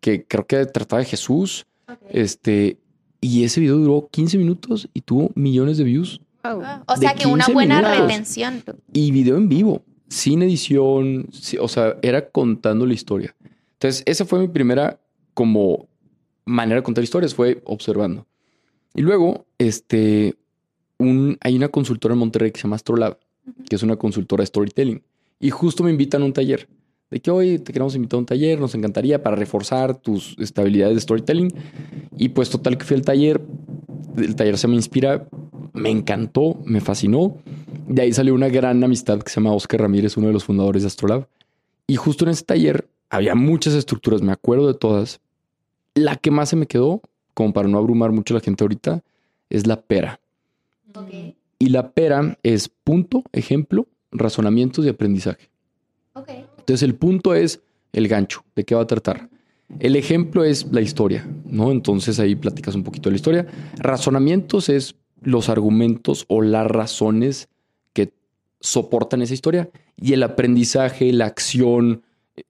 que 0.00 0.26
creo 0.26 0.46
que 0.46 0.66
trataba 0.66 1.00
de 1.00 1.06
Jesús. 1.06 1.66
Este, 2.10 2.76
y 3.22 3.44
ese 3.44 3.62
video 3.62 3.78
duró 3.78 4.10
15 4.10 4.36
minutos 4.36 4.90
y 4.92 5.00
tuvo 5.00 5.30
millones 5.34 5.78
de 5.78 5.84
views. 5.84 6.20
O 6.44 6.96
sea 6.98 7.14
que 7.14 7.26
una 7.26 7.46
buena 7.48 7.80
retención. 7.80 8.62
Y 8.92 9.12
video 9.12 9.38
en 9.38 9.48
vivo, 9.48 9.82
sin 10.10 10.42
edición, 10.42 11.30
o 11.58 11.68
sea, 11.68 11.96
era 12.02 12.28
contando 12.28 12.84
la 12.84 12.92
historia. 12.92 13.34
Entonces, 13.78 14.02
esa 14.04 14.26
fue 14.26 14.40
mi 14.40 14.48
primera 14.48 15.00
como 15.32 15.88
manera 16.44 16.80
de 16.80 16.82
contar 16.82 17.04
historias 17.04 17.34
fue 17.34 17.62
observando. 17.64 18.26
Y 18.94 19.02
luego, 19.02 19.46
este, 19.58 20.34
un, 20.98 21.38
hay 21.40 21.56
una 21.56 21.68
consultora 21.68 22.14
en 22.14 22.20
Monterrey 22.20 22.50
que 22.50 22.58
se 22.58 22.64
llama 22.64 22.76
Astrolab, 22.76 23.18
que 23.68 23.76
es 23.76 23.82
una 23.82 23.96
consultora 23.96 24.42
de 24.42 24.46
storytelling. 24.46 25.02
Y 25.38 25.50
justo 25.50 25.82
me 25.82 25.90
invitan 25.90 26.22
a 26.22 26.24
un 26.24 26.32
taller. 26.32 26.68
De 27.10 27.20
que 27.20 27.30
hoy 27.30 27.58
te 27.58 27.72
queremos 27.72 27.96
invitar 27.96 28.18
a 28.18 28.20
un 28.20 28.26
taller, 28.26 28.60
nos 28.60 28.74
encantaría 28.74 29.22
para 29.22 29.34
reforzar 29.34 29.96
tus 29.96 30.36
estabilidades 30.38 30.94
de 30.94 31.00
storytelling. 31.00 31.52
Y 32.16 32.30
pues 32.30 32.50
total 32.50 32.78
que 32.78 32.84
fui 32.84 32.96
al 32.96 33.02
taller. 33.02 33.40
El 34.16 34.36
taller 34.36 34.58
se 34.58 34.68
me 34.68 34.74
inspira, 34.74 35.28
me 35.72 35.90
encantó, 35.90 36.60
me 36.64 36.80
fascinó. 36.80 37.38
De 37.88 38.02
ahí 38.02 38.12
salió 38.12 38.34
una 38.34 38.48
gran 38.48 38.82
amistad 38.84 39.20
que 39.20 39.30
se 39.30 39.40
llama 39.40 39.52
Oscar 39.52 39.80
Ramírez, 39.80 40.16
uno 40.16 40.28
de 40.28 40.32
los 40.32 40.44
fundadores 40.44 40.82
de 40.82 40.88
Astrolab. 40.88 41.26
Y 41.86 41.96
justo 41.96 42.24
en 42.24 42.30
ese 42.30 42.44
taller 42.44 42.86
había 43.08 43.34
muchas 43.34 43.74
estructuras, 43.74 44.22
me 44.22 44.30
acuerdo 44.30 44.68
de 44.68 44.74
todas, 44.74 45.20
la 45.94 46.16
que 46.16 46.30
más 46.30 46.48
se 46.48 46.56
me 46.56 46.66
quedó, 46.66 47.02
como 47.34 47.52
para 47.52 47.68
no 47.68 47.78
abrumar 47.78 48.12
mucho 48.12 48.34
a 48.34 48.38
la 48.38 48.44
gente 48.44 48.64
ahorita, 48.64 49.02
es 49.48 49.66
la 49.66 49.80
pera. 49.80 50.20
Y 51.58 51.68
la 51.68 51.90
pera 51.92 52.38
es 52.42 52.68
punto, 52.68 53.24
ejemplo, 53.32 53.86
razonamientos 54.10 54.84
y 54.84 54.88
aprendizaje. 54.88 55.50
Entonces 56.58 56.82
el 56.82 56.94
punto 56.94 57.34
es 57.34 57.60
el 57.92 58.08
gancho, 58.08 58.44
de 58.54 58.64
qué 58.64 58.74
va 58.74 58.82
a 58.82 58.86
tratar. 58.86 59.28
El 59.78 59.94
ejemplo 59.96 60.44
es 60.44 60.66
la 60.72 60.80
historia, 60.80 61.28
¿no? 61.44 61.70
Entonces 61.70 62.18
ahí 62.18 62.34
platicas 62.34 62.74
un 62.74 62.82
poquito 62.82 63.08
de 63.08 63.12
la 63.12 63.16
historia. 63.16 63.46
Razonamientos 63.76 64.68
es 64.68 64.96
los 65.22 65.48
argumentos 65.48 66.24
o 66.28 66.42
las 66.42 66.66
razones 66.66 67.48
que 67.92 68.12
soportan 68.60 69.22
esa 69.22 69.34
historia. 69.34 69.70
Y 69.96 70.12
el 70.12 70.22
aprendizaje, 70.22 71.12
la 71.12 71.26
acción, 71.26 72.02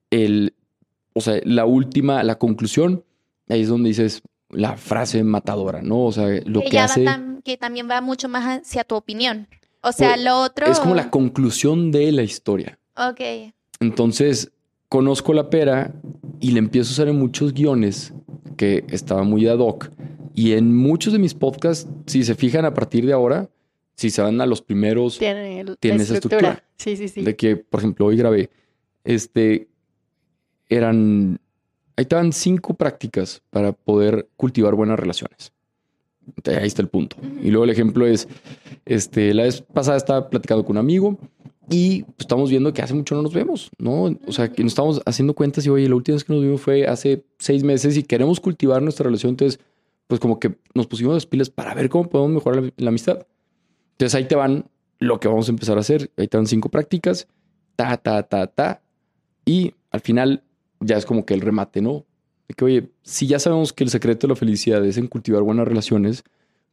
el, 0.09 0.55
o 1.13 1.21
sea, 1.21 1.39
la 1.43 1.65
última, 1.65 2.23
la 2.23 2.39
conclusión 2.39 3.03
ahí 3.51 3.61
es 3.61 3.67
donde 3.67 3.89
dices 3.89 4.21
la 4.49 4.77
frase 4.77 5.23
matadora, 5.23 5.81
¿no? 5.81 6.05
O 6.05 6.11
sea, 6.11 6.27
lo 6.45 6.61
que, 6.61 6.79
hace... 6.79 7.05
que 7.43 7.57
también 7.57 7.89
va 7.89 8.01
mucho 8.01 8.29
más 8.29 8.61
hacia 8.61 8.83
tu 8.83 8.95
opinión. 8.95 9.47
O 9.81 9.91
sea, 9.91 10.13
pues, 10.13 10.23
lo 10.23 10.41
otro... 10.41 10.67
Es 10.67 10.79
como 10.79 10.95
la 10.95 11.09
conclusión 11.09 11.91
de 11.91 12.11
la 12.11 12.23
historia. 12.23 12.77
Ok. 12.95 13.21
Entonces, 13.79 14.51
conozco 14.89 15.33
la 15.33 15.49
pera 15.49 15.93
y 16.39 16.51
le 16.51 16.59
empiezo 16.59 16.89
a 16.89 16.93
usar 16.93 17.07
en 17.07 17.17
muchos 17.17 17.53
guiones 17.53 18.13
que 18.57 18.85
estaba 18.89 19.23
muy 19.23 19.47
ad 19.47 19.59
hoc. 19.59 19.89
Y 20.33 20.53
en 20.53 20.75
muchos 20.75 21.13
de 21.13 21.19
mis 21.19 21.33
podcasts, 21.33 21.89
si 22.05 22.23
se 22.23 22.35
fijan 22.35 22.65
a 22.65 22.73
partir 22.73 23.05
de 23.05 23.13
ahora, 23.13 23.49
si 23.95 24.09
se 24.09 24.21
van 24.21 24.39
a 24.41 24.45
los 24.45 24.61
primeros, 24.61 25.17
tienen, 25.17 25.75
esa 25.81 26.13
estructura. 26.13 26.63
Sí, 26.77 26.95
sí, 26.95 27.07
sí. 27.07 27.21
De 27.21 27.35
que, 27.35 27.55
por 27.55 27.79
ejemplo, 27.79 28.05
hoy 28.05 28.17
grabé, 28.17 28.49
este, 29.03 29.67
eran 30.69 31.39
Ahí 31.95 32.03
estaban 32.03 32.31
cinco 32.33 32.73
prácticas 32.73 33.41
para 33.49 33.73
poder 33.73 34.29
cultivar 34.37 34.75
buenas 34.75 34.99
relaciones. 34.99 35.51
Ahí 36.45 36.67
está 36.67 36.81
el 36.81 36.87
punto. 36.87 37.17
Y 37.41 37.49
luego 37.49 37.65
el 37.65 37.69
ejemplo 37.69 38.05
es, 38.05 38.27
este, 38.85 39.33
la 39.33 39.43
vez 39.43 39.61
pasada 39.61 39.97
estaba 39.97 40.29
platicando 40.29 40.63
con 40.63 40.75
un 40.75 40.79
amigo 40.79 41.17
y 41.69 42.03
pues, 42.03 42.19
estamos 42.19 42.49
viendo 42.49 42.73
que 42.73 42.81
hace 42.81 42.93
mucho 42.93 43.15
no 43.15 43.21
nos 43.21 43.33
vemos, 43.33 43.71
¿no? 43.77 44.15
O 44.25 44.31
sea, 44.31 44.51
que 44.51 44.63
nos 44.63 44.71
estamos 44.73 45.01
haciendo 45.05 45.33
cuentas 45.33 45.65
y, 45.65 45.69
oye, 45.69 45.89
la 45.89 45.95
última 45.95 46.15
vez 46.15 46.23
que 46.23 46.33
nos 46.33 46.41
vimos 46.41 46.61
fue 46.61 46.85
hace 46.85 47.25
seis 47.39 47.63
meses 47.63 47.97
y 47.97 48.03
queremos 48.03 48.39
cultivar 48.39 48.81
nuestra 48.81 49.05
relación. 49.05 49.31
Entonces, 49.31 49.59
pues 50.07 50.19
como 50.19 50.39
que 50.39 50.57
nos 50.73 50.87
pusimos 50.87 51.13
las 51.13 51.25
pilas 51.25 51.49
para 51.49 51.73
ver 51.73 51.89
cómo 51.89 52.09
podemos 52.09 52.33
mejorar 52.33 52.63
la, 52.63 52.71
la 52.77 52.89
amistad. 52.89 53.25
Entonces 53.93 54.15
ahí 54.15 54.25
te 54.25 54.35
van 54.35 54.65
lo 54.99 55.19
que 55.19 55.27
vamos 55.27 55.47
a 55.47 55.51
empezar 55.51 55.77
a 55.77 55.81
hacer. 55.81 56.11
Ahí 56.17 56.27
te 56.27 56.37
van 56.37 56.47
cinco 56.47 56.69
prácticas, 56.69 57.27
ta, 57.75 57.97
ta, 57.97 58.23
ta, 58.23 58.47
ta. 58.47 58.81
Y 59.45 59.73
al 59.91 60.01
final 60.01 60.43
ya 60.81 60.97
es 60.97 61.05
como 61.05 61.25
que 61.25 61.33
el 61.33 61.41
remate, 61.41 61.81
¿no? 61.81 62.05
De 62.47 62.53
que, 62.53 62.65
oye, 62.65 62.89
si 63.03 63.27
ya 63.27 63.39
sabemos 63.39 63.71
que 63.71 63.83
el 63.83 63.89
secreto 63.89 64.27
de 64.27 64.33
la 64.33 64.35
felicidad 64.35 64.83
es 64.85 64.97
en 64.97 65.07
cultivar 65.07 65.43
buenas 65.43 65.67
relaciones, 65.67 66.23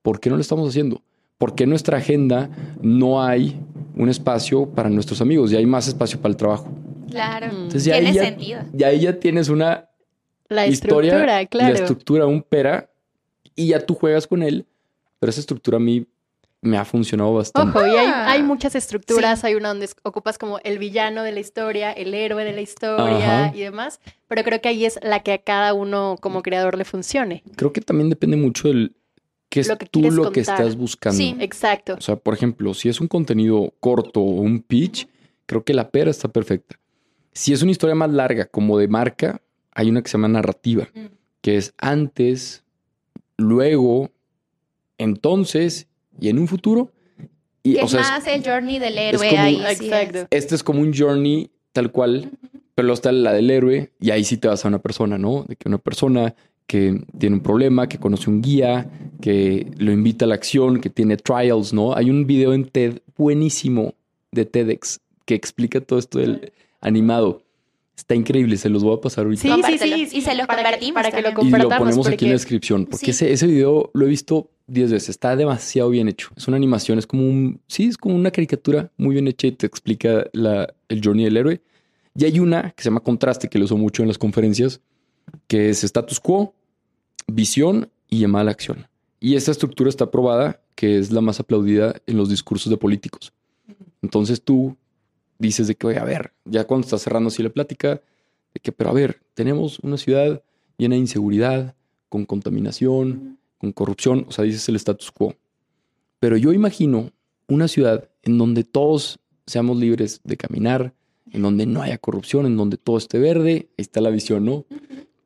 ¿por 0.03 0.19
qué 0.19 0.31
no 0.31 0.37
lo 0.37 0.43
estamos 0.43 0.69
haciendo? 0.69 1.03
¿Por 1.37 1.55
qué 1.55 1.65
en 1.65 1.71
nuestra 1.71 1.99
agenda 1.99 2.51
no 2.83 3.23
hay 3.23 3.61
un 3.95 4.09
espacio 4.09 4.67
para 4.67 4.89
nuestros 4.89 5.21
amigos? 5.21 5.51
Ya 5.51 5.59
hay 5.59 5.67
más 5.67 5.87
espacio 5.87 6.21
para 6.21 6.33
el 6.33 6.37
trabajo. 6.37 6.69
Claro. 7.11 7.47
Entonces, 7.47 7.85
ya 7.85 8.01
Tiene 8.01 8.19
sentido. 8.19 8.61
Ya 8.73 8.89
ahí 8.89 9.01
ya 9.01 9.19
tienes 9.21 9.49
una 9.49 9.89
la 10.49 10.67
historia, 10.67 11.13
estructura, 11.13 11.47
claro. 11.47 11.75
la 11.75 11.79
estructura, 11.79 12.27
un 12.27 12.43
pera, 12.43 12.91
y 13.55 13.69
ya 13.69 13.81
tú 13.81 13.95
juegas 13.95 14.27
con 14.27 14.43
él, 14.43 14.67
pero 15.19 15.31
esa 15.31 15.41
estructura 15.41 15.77
a 15.77 15.81
mí 15.81 16.07
me 16.61 16.77
ha 16.77 16.85
funcionado 16.85 17.35
bastante. 17.35 17.79
Ojo, 17.79 17.87
y 17.87 17.91
hay, 17.97 18.43
muchas 18.43 18.75
estructuras, 18.75 19.45
hay 19.45 19.55
una 19.55 19.69
donde 19.69 19.89
ocupas 20.03 20.39
como 20.39 20.59
el 20.65 20.79
villano 20.79 21.23
de 21.23 21.33
la 21.33 21.41
historia, 21.41 21.93
el 21.93 22.15
héroe 22.15 22.45
de 22.45 22.53
la 22.53 22.61
historia 22.61 23.53
y 23.55 23.61
demás, 23.61 24.01
pero 24.27 24.43
creo 24.43 24.61
que 24.61 24.69
ahí 24.69 24.85
es 24.85 24.99
la 25.03 25.21
que 25.23 25.33
a 25.33 25.39
cada 25.39 25.75
uno 25.75 26.17
como 26.21 26.43
creador 26.43 26.77
le 26.77 26.85
funcione. 26.85 27.43
Creo 27.57 27.73
que 27.73 27.81
también 27.81 28.11
depende 28.11 28.37
mucho 28.37 28.69
del 28.69 28.97
qué 29.49 29.61
es 29.61 29.71
tú 29.91 30.11
lo 30.11 30.33
que 30.33 30.41
estás 30.41 30.77
buscando. 30.77 31.17
Sí, 31.17 31.37
exacto. 31.39 31.95
O 31.95 32.01
sea, 32.01 32.17
por 32.17 32.35
ejemplo, 32.35 32.75
si 32.75 32.89
es 32.89 33.01
un 33.01 33.09
contenido 33.09 33.73
corto 33.81 34.21
o 34.21 34.41
un 34.41 34.61
pitch, 34.61 35.09
creo 35.47 35.65
que 35.65 35.75
la 35.75 35.91
pera 35.91 36.11
está 36.11 36.29
perfecta. 36.29 36.79
Si 37.33 37.53
es 37.53 37.63
una 37.63 37.71
historia 37.71 37.95
más 37.95 38.11
larga, 38.11 38.47
como 38.47 38.79
de 38.79 38.89
marca, 38.89 39.41
hay 39.73 39.91
una 39.91 40.03
que 40.03 40.09
se 40.09 40.19
llama 40.19 40.29
narrativa, 40.29 40.89
mm. 40.93 41.07
que 41.41 41.57
es 41.57 41.73
antes, 41.79 42.65
luego, 43.37 44.11
entonces 44.99 45.88
y 46.21 46.29
en 46.29 46.39
un 46.39 46.49
futuro. 46.49 46.91
Y, 47.63 47.77
o 47.79 47.89
sea, 47.89 48.01
más 48.01 48.27
el 48.27 48.43
journey 48.43 48.79
del 48.79 48.97
héroe 48.97 49.37
ahí. 49.37 49.61
Exacto. 49.69 50.27
Este 50.31 50.55
es 50.55 50.63
como 50.63 50.81
un 50.81 50.95
journey 50.95 51.51
tal 51.73 51.93
cual, 51.93 52.31
pero 52.75 52.87
luego 52.87 52.95
está 52.95 53.13
la 53.13 53.33
del 53.33 53.51
héroe 53.51 53.91
y 54.01 54.11
ahí 54.11 54.25
sí 54.25 54.37
te 54.37 54.49
vas 54.49 54.65
a 54.65 54.69
una 54.69 54.79
persona, 54.79 55.19
¿no? 55.19 55.45
De 55.47 55.57
que 55.57 55.69
una 55.69 55.79
persona 55.79 56.35
que 56.67 57.03
tiene 57.19 57.37
un 57.37 57.43
problema, 57.43 57.89
que 57.89 57.99
conoce 57.99 58.31
un 58.31 58.43
guía, 58.43 58.91
que 59.21 59.67
lo 59.79 59.91
invita 59.91 60.27
a 60.27 60.29
la 60.29 60.35
acción, 60.35 60.81
que 60.81 60.91
tiene 60.91 61.17
trials, 61.17 61.73
¿no? 61.73 61.95
Hay 61.95 62.11
un 62.11 62.27
video 62.27 62.53
en 62.53 62.69
TED 62.69 62.99
buenísimo 63.17 63.95
de 64.33 64.45
TEDx 64.45 65.01
que 65.25 65.35
explica 65.35 65.81
todo 65.81 65.99
esto 65.99 66.19
del 66.19 66.53
animado. 66.81 67.43
Está 67.99 68.15
increíble, 68.15 68.57
se 68.57 68.69
los 68.69 68.85
voy 68.85 68.97
a 68.97 69.01
pasar 69.01 69.25
ahorita. 69.25 69.43
Sí, 69.43 69.77
sí, 69.77 70.07
sí, 70.07 70.19
Y 70.19 70.21
se 70.21 70.37
los 70.37 70.47
para 70.47 70.63
convertimos. 70.63 70.95
para 70.95 71.11
que 71.11 71.21
lo 71.21 71.31
Y 71.31 71.51
lo 71.51 71.69
ponemos 71.69 72.07
aquí 72.07 72.27
en 72.27 72.31
la 72.31 72.37
descripción, 72.37 72.87
porque 72.87 73.11
ese, 73.11 73.33
ese 73.33 73.49
video 73.49 73.91
lo 73.93 74.07
he 74.07 74.09
visto 74.09 74.53
10 74.69 74.93
veces. 74.93 75.09
Está 75.09 75.35
demasiado 75.35 75.91
bien 75.91 76.07
hecho. 76.07 76.29
Es 76.37 76.47
una 76.47 76.57
animación, 76.57 77.01
es 77.01 77.09
como 77.09 77.25
un. 77.29 77.61
Sí, 77.67 77.87
es 77.87 77.99
como 77.99 78.15
una 78.15 78.31
caricatura 78.31 78.93
muy 78.99 79.15
bien 79.15 79.27
hecha 79.27 79.49
y 79.49 79.53
te 79.53 79.67
explica 79.67 80.27
la, 80.33 80.73
el 80.89 81.01
journey 81.05 81.25
del 81.25 81.39
héroe. 81.39 81.61
Y 82.15 82.25
hay 82.25 82.39
una 82.39 82.71
que 82.71 82.85
se 82.85 82.89
llama 82.89 83.01
Contraste, 83.01 83.49
que 83.49 83.59
lo 83.59 83.65
uso 83.65 83.77
mucho 83.77 84.03
en 84.03 84.09
las 84.09 84.17
conferencias, 84.17 84.81
que 85.49 85.69
es 85.69 85.83
status 85.83 86.21
quo, 86.21 86.55
visión 87.27 87.91
y 88.09 88.21
llamada 88.21 88.43
a 88.43 88.45
la 88.45 88.51
acción. 88.53 88.87
Y 89.19 89.35
esta 89.35 89.51
estructura 89.51 89.91
está 89.91 90.13
probada, 90.13 90.61
que 90.77 90.99
es 91.01 91.11
la 91.11 91.21
más 91.21 91.41
aplaudida 91.41 91.97
en 92.07 92.17
los 92.17 92.29
discursos 92.29 92.71
de 92.71 92.77
políticos. 92.77 93.33
Entonces 94.03 94.41
tú 94.41 94.77
dices 95.39 95.69
de 95.69 95.75
que, 95.75 95.87
oye, 95.87 95.99
a 95.99 96.05
ver, 96.05 96.33
ya 96.45 96.65
cuando 96.65 96.85
estás 96.85 97.03
cerrando 97.03 97.29
así 97.29 97.43
la 97.43 97.51
plática, 97.51 98.01
de 98.55 98.61
que, 98.61 98.73
pero 98.73 98.91
a 98.91 98.93
ver, 98.93 99.21
tenemos 99.35 99.79
una 99.81 99.97
ciudad 99.97 100.43
llena 100.77 100.95
de 100.95 101.01
inseguridad, 101.01 101.75
con 102.09 102.25
contaminación, 102.25 103.39
con 103.59 103.73
corrupción, 103.73 104.27
o 104.29 104.33
sea, 104.33 104.45
dices 104.45 104.69
el 104.69 104.77
status 104.77 105.11
quo. 105.11 105.35
Pero 106.21 106.37
yo 106.37 106.53
imagino 106.53 107.13
una 107.47 107.69
ciudad 107.69 108.09
en 108.23 108.39
donde 108.39 108.65
todos 108.65 109.21
seamos 109.47 109.79
libres 109.79 110.21
de 110.25 110.37
caminar, 110.37 110.95
en 111.31 111.43
donde 111.43 111.67
no 111.67 111.83
haya 111.83 111.99
corrupción, 111.99 112.47
en 112.47 112.57
donde 112.57 112.77
todo 112.77 112.99
esté 112.99 113.19
verde, 113.19 113.69
ahí 113.71 113.83
está 113.83 114.01
la 114.01 114.11
visión, 114.11 114.45
¿no? 114.45 114.65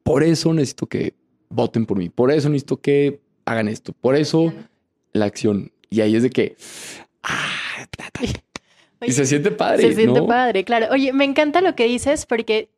Por 0.02 0.22
eso 0.22 0.52
necesito 0.52 0.86
que 0.86 1.14
voten 1.48 1.86
por 1.86 1.98
mí, 1.98 2.08
por 2.08 2.30
eso 2.32 2.48
necesito 2.48 2.80
que 2.80 3.20
hagan 3.44 3.68
esto, 3.68 3.92
por 3.92 4.16
eso 4.16 4.52
la 5.12 5.26
acción. 5.26 5.72
Y 5.90 6.00
ahí 6.00 6.16
es 6.16 6.22
de 6.22 6.30
que... 6.30 6.56
Ah, 7.22 7.86
y 9.06 9.12
se 9.12 9.26
siente 9.26 9.50
padre. 9.50 9.82
Se 9.82 9.94
siente 9.94 10.22
padre, 10.22 10.64
claro. 10.64 10.88
Oye, 10.90 11.12
me 11.12 11.24
encanta 11.24 11.60
lo 11.60 11.74
que 11.74 11.84
dices 11.84 12.26
porque 12.26 12.70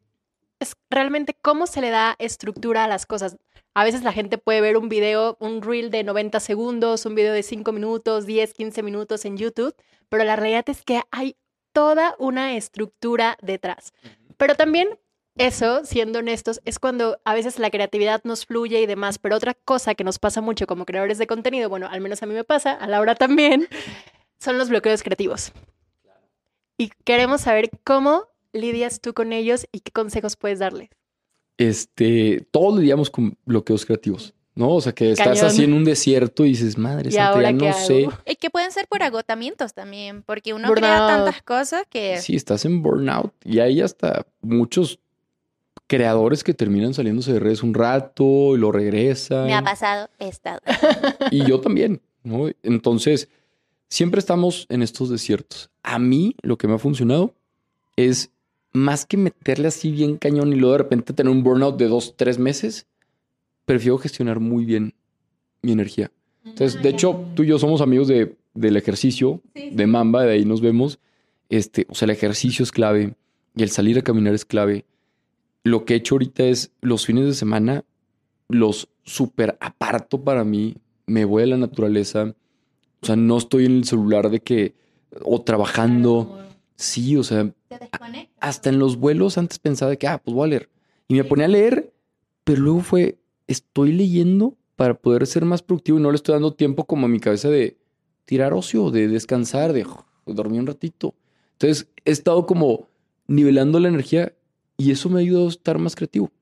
es 0.60 0.74
realmente 0.90 1.36
cómo 1.40 1.66
se 1.66 1.80
le 1.80 1.90
da 1.90 2.16
estructura 2.18 2.84
a 2.84 2.88
las 2.88 3.06
cosas. 3.06 3.36
A 3.74 3.84
veces 3.84 4.02
la 4.02 4.12
gente 4.12 4.38
puede 4.38 4.60
ver 4.60 4.76
un 4.76 4.88
video, 4.88 5.36
un 5.40 5.62
reel 5.62 5.90
de 5.90 6.04
90 6.04 6.38
segundos, 6.40 7.06
un 7.06 7.14
video 7.14 7.32
de 7.32 7.42
5 7.42 7.72
minutos, 7.72 8.26
10, 8.26 8.54
15 8.54 8.82
minutos 8.82 9.24
en 9.24 9.36
YouTube, 9.36 9.74
pero 10.08 10.24
la 10.24 10.36
realidad 10.36 10.64
es 10.68 10.82
que 10.82 11.00
hay 11.10 11.36
toda 11.72 12.14
una 12.18 12.56
estructura 12.56 13.36
detrás. 13.42 13.92
Pero 14.36 14.54
también 14.54 14.98
eso, 15.36 15.84
siendo 15.84 16.20
honestos, 16.20 16.60
es 16.64 16.78
cuando 16.78 17.18
a 17.24 17.34
veces 17.34 17.58
la 17.58 17.70
creatividad 17.70 18.20
nos 18.22 18.46
fluye 18.46 18.80
y 18.80 18.86
demás, 18.86 19.18
pero 19.18 19.34
otra 19.34 19.54
cosa 19.54 19.96
que 19.96 20.04
nos 20.04 20.20
pasa 20.20 20.40
mucho 20.40 20.68
como 20.68 20.86
creadores 20.86 21.18
de 21.18 21.26
contenido, 21.26 21.68
bueno, 21.68 21.88
al 21.90 22.00
menos 22.00 22.22
a 22.22 22.26
mí 22.26 22.34
me 22.34 22.44
pasa, 22.44 22.72
a 22.72 22.86
Laura 22.86 23.16
también, 23.16 23.68
son 24.38 24.58
los 24.58 24.68
bloqueos 24.68 25.02
creativos. 25.02 25.52
Y 26.76 26.90
queremos 27.04 27.42
saber 27.42 27.70
cómo 27.84 28.24
lidias 28.52 29.00
tú 29.00 29.14
con 29.14 29.32
ellos 29.32 29.66
y 29.72 29.80
qué 29.80 29.92
consejos 29.92 30.36
puedes 30.36 30.58
darles. 30.58 30.90
Este, 31.56 32.46
todos 32.50 32.78
lidiamos 32.78 33.10
con 33.10 33.36
bloqueos 33.44 33.84
creativos. 33.84 34.34
¿no? 34.54 34.70
O 34.70 34.80
sea, 34.80 34.92
que 34.92 35.10
estás 35.10 35.42
así 35.42 35.64
en 35.64 35.72
un 35.72 35.84
desierto 35.84 36.44
y 36.44 36.50
dices, 36.50 36.78
madre, 36.78 37.10
ya 37.10 37.34
no 37.52 37.72
sé. 37.72 38.08
Y 38.26 38.36
que 38.36 38.50
pueden 38.50 38.70
ser 38.70 38.86
por 38.86 39.02
agotamientos 39.02 39.74
también, 39.74 40.22
porque 40.22 40.54
uno 40.54 40.72
crea 40.72 41.06
tantas 41.06 41.42
cosas 41.42 41.84
que... 41.88 42.18
Sí, 42.18 42.36
estás 42.36 42.64
en 42.64 42.82
burnout 42.82 43.32
y 43.44 43.58
hay 43.58 43.80
hasta 43.80 44.26
muchos 44.40 45.00
creadores 45.86 46.44
que 46.44 46.54
terminan 46.54 46.94
saliéndose 46.94 47.32
de 47.32 47.40
redes 47.40 47.62
un 47.62 47.74
rato 47.74 48.54
y 48.54 48.58
lo 48.58 48.70
regresan. 48.70 49.46
Me 49.46 49.54
ha 49.54 49.62
pasado, 49.62 50.08
he 50.18 50.28
estado. 50.28 50.60
Y 51.30 51.44
yo 51.44 51.60
también, 51.60 52.00
¿no? 52.22 52.48
Entonces, 52.62 53.28
siempre 53.88 54.18
estamos 54.18 54.66
en 54.68 54.82
estos 54.82 55.10
desiertos. 55.10 55.70
A 55.82 55.98
mí 55.98 56.36
lo 56.42 56.58
que 56.58 56.68
me 56.68 56.74
ha 56.74 56.78
funcionado 56.78 57.34
es 57.96 58.30
más 58.72 59.06
que 59.06 59.16
meterle 59.16 59.68
así 59.68 59.92
bien 59.92 60.16
cañón 60.16 60.52
y 60.52 60.56
luego 60.56 60.72
de 60.72 60.78
repente 60.78 61.12
tener 61.12 61.30
un 61.30 61.42
burnout 61.42 61.78
de 61.78 61.88
dos, 61.88 62.14
tres 62.16 62.38
meses, 62.38 62.86
prefiero 63.64 63.98
gestionar 63.98 64.40
muy 64.40 64.64
bien 64.64 64.94
mi 65.62 65.72
energía. 65.72 66.10
Entonces, 66.44 66.82
de 66.82 66.90
hecho, 66.90 67.24
tú 67.34 67.42
y 67.42 67.46
yo 67.46 67.58
somos 67.58 67.80
amigos 67.80 68.08
de, 68.08 68.36
del 68.52 68.76
ejercicio, 68.76 69.40
de 69.54 69.86
Mamba, 69.86 70.24
de 70.24 70.32
ahí 70.32 70.44
nos 70.44 70.60
vemos. 70.60 70.98
Este, 71.48 71.86
o 71.88 71.94
sea, 71.94 72.06
el 72.06 72.10
ejercicio 72.10 72.62
es 72.62 72.72
clave 72.72 73.14
y 73.54 73.62
el 73.62 73.70
salir 73.70 73.98
a 73.98 74.02
caminar 74.02 74.34
es 74.34 74.44
clave. 74.44 74.84
Lo 75.62 75.84
que 75.84 75.94
he 75.94 75.96
hecho 75.96 76.16
ahorita 76.16 76.44
es 76.44 76.72
los 76.80 77.06
fines 77.06 77.24
de 77.24 77.34
semana 77.34 77.84
los 78.48 78.88
super 79.04 79.56
aparto 79.60 80.22
para 80.22 80.44
mí. 80.44 80.76
Me 81.06 81.24
voy 81.24 81.44
a 81.44 81.46
la 81.46 81.56
naturaleza. 81.56 82.34
O 83.04 83.06
sea, 83.06 83.16
no 83.16 83.36
estoy 83.36 83.66
en 83.66 83.72
el 83.72 83.84
celular 83.84 84.30
de 84.30 84.40
que 84.40 84.72
o 85.22 85.42
trabajando. 85.42 86.38
Sí, 86.74 87.18
o 87.18 87.22
sea, 87.22 87.52
hasta 88.40 88.70
en 88.70 88.78
los 88.78 88.96
vuelos 88.96 89.36
antes 89.36 89.58
pensaba 89.58 89.90
de 89.90 89.98
que, 89.98 90.08
ah, 90.08 90.22
pues 90.24 90.34
voy 90.34 90.46
a 90.46 90.48
leer. 90.48 90.70
Y 91.06 91.12
me 91.12 91.24
ponía 91.24 91.44
a 91.44 91.48
leer, 91.48 91.92
pero 92.44 92.62
luego 92.62 92.80
fue, 92.80 93.18
estoy 93.46 93.92
leyendo 93.92 94.56
para 94.74 94.94
poder 94.94 95.26
ser 95.26 95.44
más 95.44 95.60
productivo 95.60 95.98
y 95.98 96.00
no 96.00 96.10
le 96.12 96.16
estoy 96.16 96.32
dando 96.32 96.54
tiempo 96.54 96.84
como 96.84 97.04
a 97.04 97.10
mi 97.10 97.20
cabeza 97.20 97.50
de 97.50 97.76
tirar 98.24 98.54
ocio, 98.54 98.90
de 98.90 99.06
descansar, 99.06 99.74
de 99.74 99.86
dormir 100.24 100.60
un 100.60 100.66
ratito. 100.66 101.14
Entonces 101.52 101.86
he 102.06 102.10
estado 102.10 102.46
como 102.46 102.88
nivelando 103.26 103.80
la 103.80 103.88
energía 103.88 104.32
y 104.78 104.92
eso 104.92 105.10
me 105.10 105.16
ha 105.16 105.20
ayudado 105.20 105.44
a 105.44 105.50
estar 105.50 105.78
más 105.78 105.94
creativo. 105.94 106.32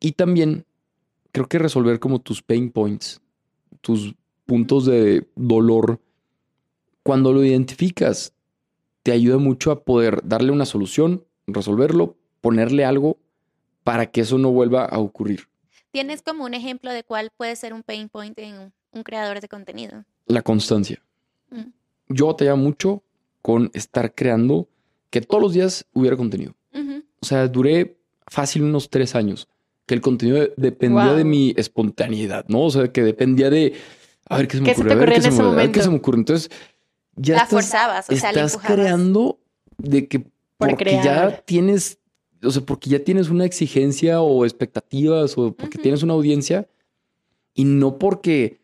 Y 0.00 0.12
también 0.12 0.66
creo 1.32 1.48
que 1.48 1.58
resolver 1.58 1.98
como 1.98 2.20
tus 2.20 2.42
pain 2.42 2.70
points, 2.70 3.22
tus 3.80 4.14
puntos 4.46 4.86
de 4.86 5.26
dolor, 5.34 6.00
cuando 7.02 7.32
lo 7.32 7.44
identificas, 7.44 8.32
te 9.02 9.12
ayuda 9.12 9.38
mucho 9.38 9.70
a 9.70 9.84
poder 9.84 10.20
darle 10.24 10.50
una 10.50 10.64
solución, 10.64 11.24
resolverlo, 11.46 12.16
ponerle 12.40 12.84
algo 12.84 13.18
para 13.84 14.06
que 14.06 14.22
eso 14.22 14.38
no 14.38 14.50
vuelva 14.50 14.84
a 14.84 14.98
ocurrir. 14.98 15.48
¿Tienes 15.90 16.22
como 16.22 16.44
un 16.44 16.54
ejemplo 16.54 16.92
de 16.92 17.04
cuál 17.04 17.30
puede 17.36 17.54
ser 17.54 17.72
un 17.72 17.82
pain 17.82 18.08
point 18.08 18.36
en 18.38 18.72
un 18.92 19.02
creador 19.02 19.40
de 19.40 19.48
contenido? 19.48 20.04
La 20.26 20.42
constancia. 20.42 21.02
Mm. 21.50 21.70
Yo 22.08 22.26
batallaba 22.26 22.56
mucho 22.56 23.02
con 23.42 23.70
estar 23.74 24.14
creando 24.14 24.68
que 25.10 25.20
todos 25.20 25.42
los 25.42 25.52
días 25.52 25.86
hubiera 25.92 26.16
contenido. 26.16 26.54
O 27.20 27.26
sea, 27.26 27.48
duré 27.48 27.96
fácil 28.26 28.64
unos 28.64 28.90
tres 28.90 29.14
años, 29.14 29.48
que 29.86 29.94
el 29.94 30.02
contenido 30.02 30.48
dependía 30.56 31.14
de 31.14 31.24
mi 31.24 31.54
espontaneidad, 31.56 32.44
¿no? 32.48 32.62
O 32.62 32.70
sea, 32.70 32.92
que 32.92 33.02
dependía 33.02 33.48
de, 33.48 33.74
a 34.28 34.38
ver 34.38 34.48
qué 34.48 34.56
se 34.56 34.62
me 34.62 34.72
ocurre, 34.72 34.92
a 34.92 34.96
ver 34.96 35.12
qué 35.14 35.22
se, 35.22 35.42
me, 35.42 35.72
qué 35.72 35.82
se 35.82 35.90
me 35.90 35.96
ocurre. 35.96 36.18
Entonces, 36.18 36.50
ya 37.16 37.36
la 37.36 37.42
estás, 37.42 37.50
forzabas, 37.50 38.10
o 38.10 38.16
sea, 38.16 38.30
estás 38.30 38.56
creando 38.56 39.38
de 39.78 40.08
que 40.08 40.26
porque 40.58 41.00
ya 41.02 41.42
tienes 41.44 41.98
o 42.44 42.50
sea, 42.50 42.62
porque 42.62 42.90
ya 42.90 43.02
tienes 43.02 43.30
una 43.30 43.44
exigencia 43.44 44.20
o 44.20 44.44
expectativas 44.44 45.36
o 45.38 45.52
porque 45.54 45.78
tienes 45.78 46.02
una 46.02 46.14
audiencia 46.14 46.68
y 47.54 47.64
no 47.64 47.98
porque 47.98 48.60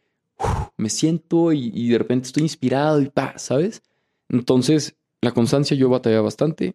me 0.76 0.90
siento 0.90 1.52
y, 1.52 1.88
de 1.88 1.98
repente 1.98 2.26
estoy 2.26 2.42
inspirado 2.42 3.00
y 3.00 3.08
pa, 3.08 3.38
¿sabes? 3.38 3.82
Entonces, 4.28 4.96
la 5.20 5.32
constancia 5.32 5.76
yo 5.76 5.88
batallaba 5.88 6.22
bastante 6.22 6.74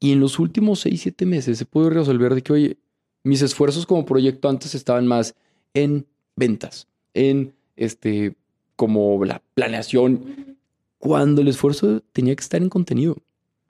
y 0.00 0.12
en 0.12 0.20
los 0.20 0.38
últimos 0.38 0.80
seis, 0.80 1.02
siete 1.02 1.26
meses 1.26 1.58
se 1.58 1.64
pudo 1.64 1.90
resolver 1.90 2.34
de 2.34 2.42
que, 2.42 2.52
oye, 2.52 2.78
mis 3.22 3.42
esfuerzos 3.42 3.86
como 3.86 4.04
proyecto 4.04 4.48
antes 4.48 4.74
estaban 4.74 5.06
más 5.06 5.34
en 5.72 6.06
ventas, 6.36 6.88
en 7.14 7.54
este, 7.76 8.36
como 8.76 9.24
la 9.24 9.42
planeación, 9.54 10.56
cuando 10.98 11.42
el 11.42 11.48
esfuerzo 11.48 12.00
tenía 12.12 12.34
que 12.34 12.42
estar 12.42 12.62
en 12.62 12.68
contenido. 12.68 13.16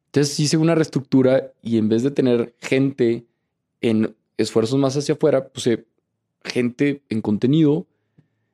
Entonces 0.06 0.38
hice 0.38 0.56
una 0.56 0.74
reestructura 0.74 1.52
y 1.62 1.78
en 1.78 1.88
vez 1.88 2.02
de 2.02 2.10
tener 2.10 2.54
gente 2.60 3.26
en 3.80 4.14
esfuerzos 4.36 4.78
más 4.78 4.96
hacia 4.96 5.14
afuera, 5.14 5.48
puse 5.48 5.86
gente 6.44 7.02
en 7.08 7.20
contenido 7.20 7.86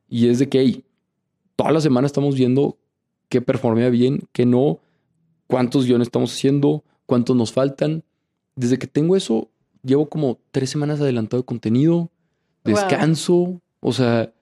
y 0.08 0.28
es 0.28 0.38
de 0.38 0.48
que, 0.48 0.60
hey, 0.60 0.84
toda 1.56 1.72
la 1.72 1.80
semana 1.80 2.06
estamos 2.06 2.34
viendo 2.34 2.78
qué 3.28 3.42
performea 3.42 3.90
bien, 3.90 4.22
qué 4.32 4.46
no, 4.46 4.80
cuántos 5.46 5.84
guiones 5.84 6.08
estamos 6.08 6.32
haciendo, 6.32 6.84
cuántos 7.06 7.36
nos 7.36 7.52
faltan. 7.52 8.02
Desde 8.56 8.78
que 8.78 8.86
tengo 8.86 9.14
eso, 9.14 9.50
llevo 9.82 10.08
como 10.08 10.38
tres 10.50 10.70
semanas 10.70 11.00
adelantado 11.00 11.42
de 11.42 11.46
contenido, 11.46 12.10
descanso, 12.64 13.60
o 13.80 13.92
sea... 13.92 14.32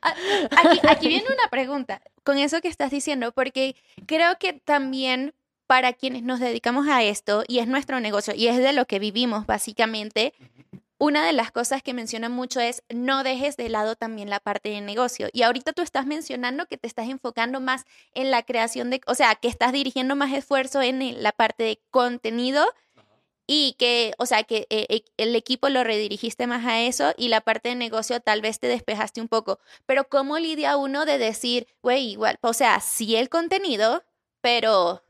Aquí, 0.00 0.80
aquí 0.88 1.08
viene 1.08 1.26
una 1.26 1.48
pregunta 1.50 2.00
con 2.24 2.38
eso 2.38 2.60
que 2.60 2.68
estás 2.68 2.90
diciendo, 2.90 3.32
porque 3.32 3.76
creo 4.06 4.38
que 4.38 4.52
también 4.52 5.34
para 5.66 5.92
quienes 5.92 6.22
nos 6.22 6.40
dedicamos 6.40 6.88
a 6.88 7.02
esto 7.02 7.44
y 7.48 7.58
es 7.58 7.66
nuestro 7.66 8.00
negocio 8.00 8.34
y 8.34 8.48
es 8.48 8.58
de 8.58 8.72
lo 8.72 8.86
que 8.86 8.98
vivimos 8.98 9.46
básicamente, 9.46 10.32
una 10.98 11.26
de 11.26 11.32
las 11.32 11.50
cosas 11.50 11.82
que 11.82 11.92
mencionan 11.92 12.32
mucho 12.32 12.60
es 12.60 12.82
no 12.88 13.22
dejes 13.22 13.56
de 13.56 13.68
lado 13.68 13.96
también 13.96 14.30
la 14.30 14.40
parte 14.40 14.70
de 14.70 14.80
negocio. 14.80 15.28
Y 15.32 15.42
ahorita 15.42 15.72
tú 15.72 15.82
estás 15.82 16.06
mencionando 16.06 16.66
que 16.66 16.78
te 16.78 16.86
estás 16.86 17.08
enfocando 17.08 17.60
más 17.60 17.84
en 18.14 18.30
la 18.30 18.42
creación 18.42 18.88
de, 18.88 19.00
o 19.06 19.14
sea, 19.14 19.34
que 19.34 19.48
estás 19.48 19.72
dirigiendo 19.72 20.16
más 20.16 20.32
esfuerzo 20.32 20.80
en 20.80 21.22
la 21.22 21.32
parte 21.32 21.64
de 21.64 21.80
contenido 21.90 22.66
y 23.46 23.76
que, 23.78 24.12
o 24.18 24.26
sea, 24.26 24.42
que 24.42 24.66
eh, 24.70 24.86
eh, 24.88 25.04
el 25.16 25.36
equipo 25.36 25.68
lo 25.68 25.84
redirigiste 25.84 26.46
más 26.46 26.64
a 26.66 26.80
eso 26.80 27.12
y 27.16 27.28
la 27.28 27.40
parte 27.40 27.68
de 27.68 27.74
negocio 27.76 28.20
tal 28.20 28.40
vez 28.40 28.58
te 28.58 28.66
despejaste 28.66 29.20
un 29.20 29.28
poco. 29.28 29.60
Pero 29.86 30.08
¿cómo 30.08 30.38
lidia 30.38 30.76
uno 30.76 31.06
de 31.06 31.18
decir, 31.18 31.66
güey, 31.82 32.10
igual, 32.10 32.38
o 32.40 32.52
sea, 32.52 32.80
sí 32.80 33.16
el 33.16 33.28
contenido, 33.28 34.04
pero 34.40 35.02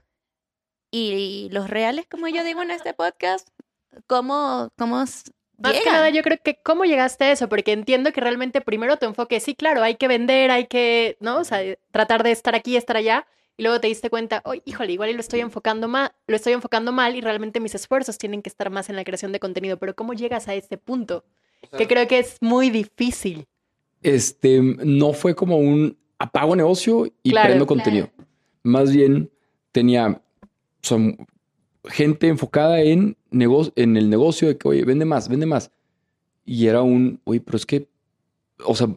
y 0.91 1.49
los 1.51 1.69
reales, 1.69 2.07
como 2.09 2.29
yo 2.29 2.45
digo 2.45 2.63
en 2.63 2.71
este 2.71 2.95
podcast, 2.95 3.49
cómo, 4.07 4.71
cómo 4.77 5.05
más 5.59 5.73
que 5.73 5.91
nada, 5.91 6.11
yo 6.11 6.23
creo 6.23 6.39
que 6.43 6.61
cómo 6.63 6.85
llegaste 6.85 7.25
a 7.25 7.33
eso, 7.33 7.49
porque 7.49 7.73
entiendo 7.73 8.13
que 8.13 8.21
realmente 8.21 8.61
primero 8.61 8.99
tu 8.99 9.07
enfoque, 9.07 9.41
sí, 9.41 9.55
claro, 9.55 9.83
hay 9.83 9.97
que 9.97 10.09
vender, 10.09 10.51
hay 10.51 10.67
que, 10.67 11.17
¿no? 11.21 11.39
O 11.39 11.45
sea, 11.45 11.61
tratar 11.91 12.23
de 12.23 12.31
estar 12.33 12.55
aquí, 12.55 12.77
estar 12.77 12.97
allá, 12.97 13.27
y 13.57 13.63
luego 13.63 13.81
te 13.81 13.89
diste 13.89 14.11
cuenta, 14.11 14.43
oh, 14.45 14.55
híjole, 14.65 14.93
igual 14.93 15.13
lo 15.15 15.21
estoy 15.21 15.41
enfocando 15.41 15.89
mal, 15.89 16.13
lo 16.27 16.37
estoy 16.37 16.53
enfocando 16.53 16.93
mal 16.93 17.17
y 17.17 17.21
realmente 17.21 17.61
mis 17.61 17.75
esfuerzos 17.75 18.19
tienen 18.19 18.43
que 18.43 18.51
estar 18.51 18.71
más 18.71 18.91
en 18.91 18.97
la 18.97 19.05
creación 19.05 19.33
de 19.33 19.41
contenido, 19.41 19.79
pero 19.79 19.95
¿cómo 19.95 20.13
llegas 20.13 20.49
a 20.49 20.55
este 20.55 20.77
punto? 20.77 21.25
que 21.77 21.89
creo 21.89 22.07
que 22.07 22.21
es 22.21 22.37
muy 22.41 22.71
difícil. 22.71 23.47
Este, 24.03 24.61
no 24.61 25.13
fue 25.13 25.35
como 25.35 25.59
un 25.59 25.97
apago 26.19 26.55
negocio 26.55 27.11
y 27.23 27.33
prendo 27.33 27.67
contenido. 27.67 28.09
Más 28.63 28.93
bien 28.93 29.31
tenía 29.73 30.23
son, 30.83 31.27
gente 31.85 32.29
enfocada 32.29 32.81
en, 32.81 33.17
negocio, 33.31 33.73
en 33.77 33.97
el 33.97 34.09
negocio 34.11 34.49
de 34.49 34.59
que, 34.59 34.69
oye, 34.69 34.85
vende 34.85 35.05
más, 35.05 35.29
vende 35.29 35.47
más. 35.47 35.71
Y 36.45 36.67
era 36.67 36.83
un, 36.83 37.21
oye, 37.25 37.41
pero 37.41 37.57
es 37.57 37.67
que, 37.67 37.89
o 38.65 38.75
sea, 38.75 38.89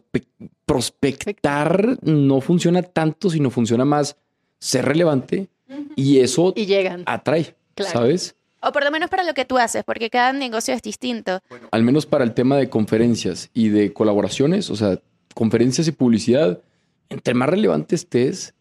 prospectar 0.64 1.98
no 2.02 2.40
funciona 2.40 2.82
tanto, 2.82 3.30
sino 3.30 3.50
funciona 3.50 3.84
más 3.84 4.16
ser 4.60 4.84
relevante 4.84 5.48
y 5.96 6.20
eso 6.20 6.52
y 6.54 6.66
llegan. 6.66 7.02
atrae, 7.06 7.56
¿sabes? 7.76 8.36
O 8.62 8.72
por 8.72 8.84
lo 8.84 8.90
menos 8.90 9.08
para 9.08 9.24
lo 9.24 9.32
que 9.32 9.46
tú 9.46 9.56
haces, 9.58 9.84
porque 9.84 10.10
cada 10.10 10.32
negocio 10.32 10.74
es 10.74 10.82
distinto. 10.82 11.40
al 11.70 11.82
menos 11.82 12.06
para 12.06 12.24
el 12.24 12.34
tema 12.34 12.56
de 12.56 12.68
conferencias 12.68 13.50
y 13.54 13.70
de 13.70 13.92
colaboraciones, 13.92 14.70
o 14.70 14.76
sea, 14.76 15.00
conferencias 15.34 15.88
y 15.88 15.92
publicidad, 15.92 16.60
entre 17.08 17.34
más 17.34 17.48
relevante 17.48 17.94
estés, 17.94 18.54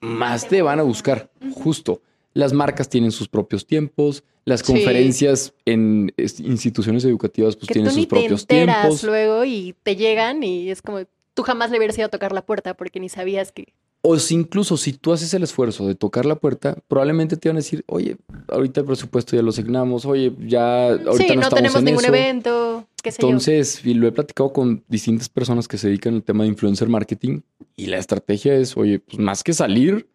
más 0.00 0.48
te 0.48 0.62
van 0.62 0.80
a 0.80 0.82
buscar, 0.82 1.30
justo. 1.52 2.00
Las 2.32 2.52
marcas 2.52 2.88
tienen 2.88 3.12
sus 3.12 3.28
propios 3.28 3.66
tiempos, 3.66 4.24
las 4.44 4.62
conferencias 4.62 5.54
en 5.64 6.12
instituciones 6.16 7.04
educativas 7.04 7.56
pues 7.56 7.68
tienen 7.68 7.92
sus 7.92 8.06
propios 8.06 8.46
te 8.46 8.56
tiempos. 8.56 9.02
luego 9.02 9.44
y 9.44 9.74
te 9.82 9.96
llegan 9.96 10.42
y 10.42 10.70
es 10.70 10.82
como 10.82 11.00
tú 11.32 11.42
jamás 11.42 11.70
le 11.70 11.78
hubieras 11.78 11.96
ido 11.96 12.06
a 12.06 12.10
tocar 12.10 12.32
la 12.32 12.44
puerta 12.44 12.74
porque 12.74 13.00
ni 13.00 13.08
sabías 13.08 13.52
que 13.52 13.72
o 14.06 14.18
si 14.18 14.34
incluso 14.34 14.76
si 14.76 14.92
tú 14.92 15.14
haces 15.14 15.32
el 15.32 15.44
esfuerzo 15.44 15.86
de 15.86 15.94
tocar 15.94 16.26
la 16.26 16.34
puerta, 16.36 16.76
probablemente 16.88 17.38
te 17.38 17.48
van 17.48 17.56
a 17.56 17.60
decir, 17.60 17.84
oye, 17.86 18.18
ahorita 18.48 18.80
el 18.80 18.86
presupuesto 18.86 19.34
ya 19.34 19.40
lo 19.40 19.48
asignamos, 19.48 20.04
oye, 20.04 20.30
ya 20.40 20.88
ahorita 20.88 21.32
sí, 21.32 21.36
no, 21.36 21.48
tenemos 21.48 21.82
ningún 21.82 22.04
evento. 22.04 22.86
Qué 23.02 23.12
sé 23.12 23.22
Entonces, 23.22 23.80
y 23.82 23.94
lo 23.94 24.06
he 24.06 24.12
platicado 24.12 24.52
con 24.52 24.84
distintas 24.88 25.30
personas 25.30 25.66
que 25.68 25.78
se 25.78 25.88
dedican 25.88 26.16
al 26.16 26.22
tema 26.22 26.44
de 26.44 26.50
influencer 26.50 26.86
marketing 26.86 27.40
y 27.76 27.86
la 27.86 27.96
estrategia 27.96 28.54
es, 28.54 28.76
oye, 28.76 28.98
pues 28.98 29.18
más 29.18 29.42
que 29.42 29.54
salir, 29.54 30.06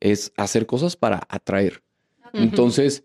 es 0.00 0.32
hacer 0.36 0.66
cosas 0.66 0.96
para 0.96 1.26
atraer. 1.30 1.82
Entonces, 2.34 3.04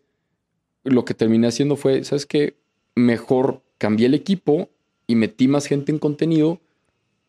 lo 0.83 1.05
que 1.05 1.13
terminé 1.13 1.47
haciendo 1.47 1.77
fue, 1.77 2.03
¿sabes 2.03 2.25
qué? 2.25 2.57
Mejor 2.93 3.61
cambié 3.77 4.07
el 4.07 4.13
equipo 4.13 4.67
y 5.07 5.15
metí 5.15 5.47
más 5.47 5.65
gente 5.65 5.93
en 5.93 5.97
contenido 5.97 6.59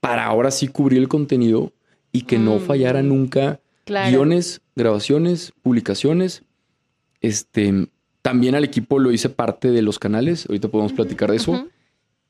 para 0.01 0.27
ahora 0.27 0.51
sí 0.51 0.67
cubrir 0.67 0.99
el 0.99 1.09
contenido 1.09 1.73
y 2.17 2.23
que 2.23 2.39
no 2.39 2.59
fallara 2.61 3.03
mm. 3.03 3.09
nunca 3.09 3.61
guiones, 3.85 4.63
grabaciones, 4.75 5.53
publicaciones. 5.63 6.45
Este, 7.21 7.89
también 8.23 8.55
al 8.55 8.65
equipo 8.65 8.99
lo 8.99 9.13
hice 9.13 9.29
parte 9.29 9.71
de 9.71 9.83
los 9.83 9.99
canales. 9.99 10.47
Ahorita 10.49 10.69
podemos 10.69 10.95
platicar 10.95 11.31
de 11.31 11.37
eso. 11.37 11.69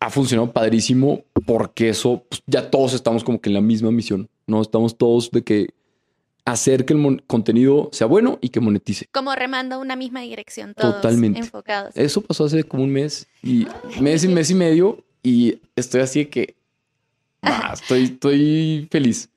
Ha 0.00 0.10
funcionado 0.10 0.52
padrísimo 0.52 1.22
porque 1.46 1.90
eso 1.90 2.24
pues, 2.28 2.42
ya 2.46 2.68
todos 2.68 2.94
estamos 2.94 3.22
como 3.22 3.40
que 3.40 3.48
en 3.48 3.54
la 3.54 3.60
misma 3.60 3.92
misión. 3.92 4.28
No 4.48 4.60
estamos 4.60 4.98
todos 4.98 5.30
de 5.30 5.42
que 5.42 5.68
hacer 6.44 6.84
que 6.84 6.94
el 6.94 7.22
contenido 7.28 7.88
sea 7.92 8.08
bueno 8.08 8.38
y 8.40 8.48
que 8.48 8.58
monetice. 8.58 9.06
Como 9.12 9.36
remando 9.36 9.78
una 9.78 9.94
misma 9.94 10.20
dirección, 10.20 10.74
todos 10.74 10.96
Totalmente. 10.96 11.38
enfocados. 11.38 11.96
Eso 11.96 12.22
pasó 12.22 12.46
hace 12.46 12.64
como 12.64 12.82
un 12.82 12.90
mes 12.90 13.28
y 13.40 13.68
mes 14.00 14.24
y 14.24 14.28
mes 14.28 14.50
y 14.50 14.54
medio 14.56 15.04
y 15.22 15.60
estoy 15.76 16.00
así 16.00 16.24
de 16.24 16.28
que 16.28 16.55
ah, 17.42 17.72
estoy, 17.74 18.04
estoy 18.04 18.88
feliz. 18.90 19.30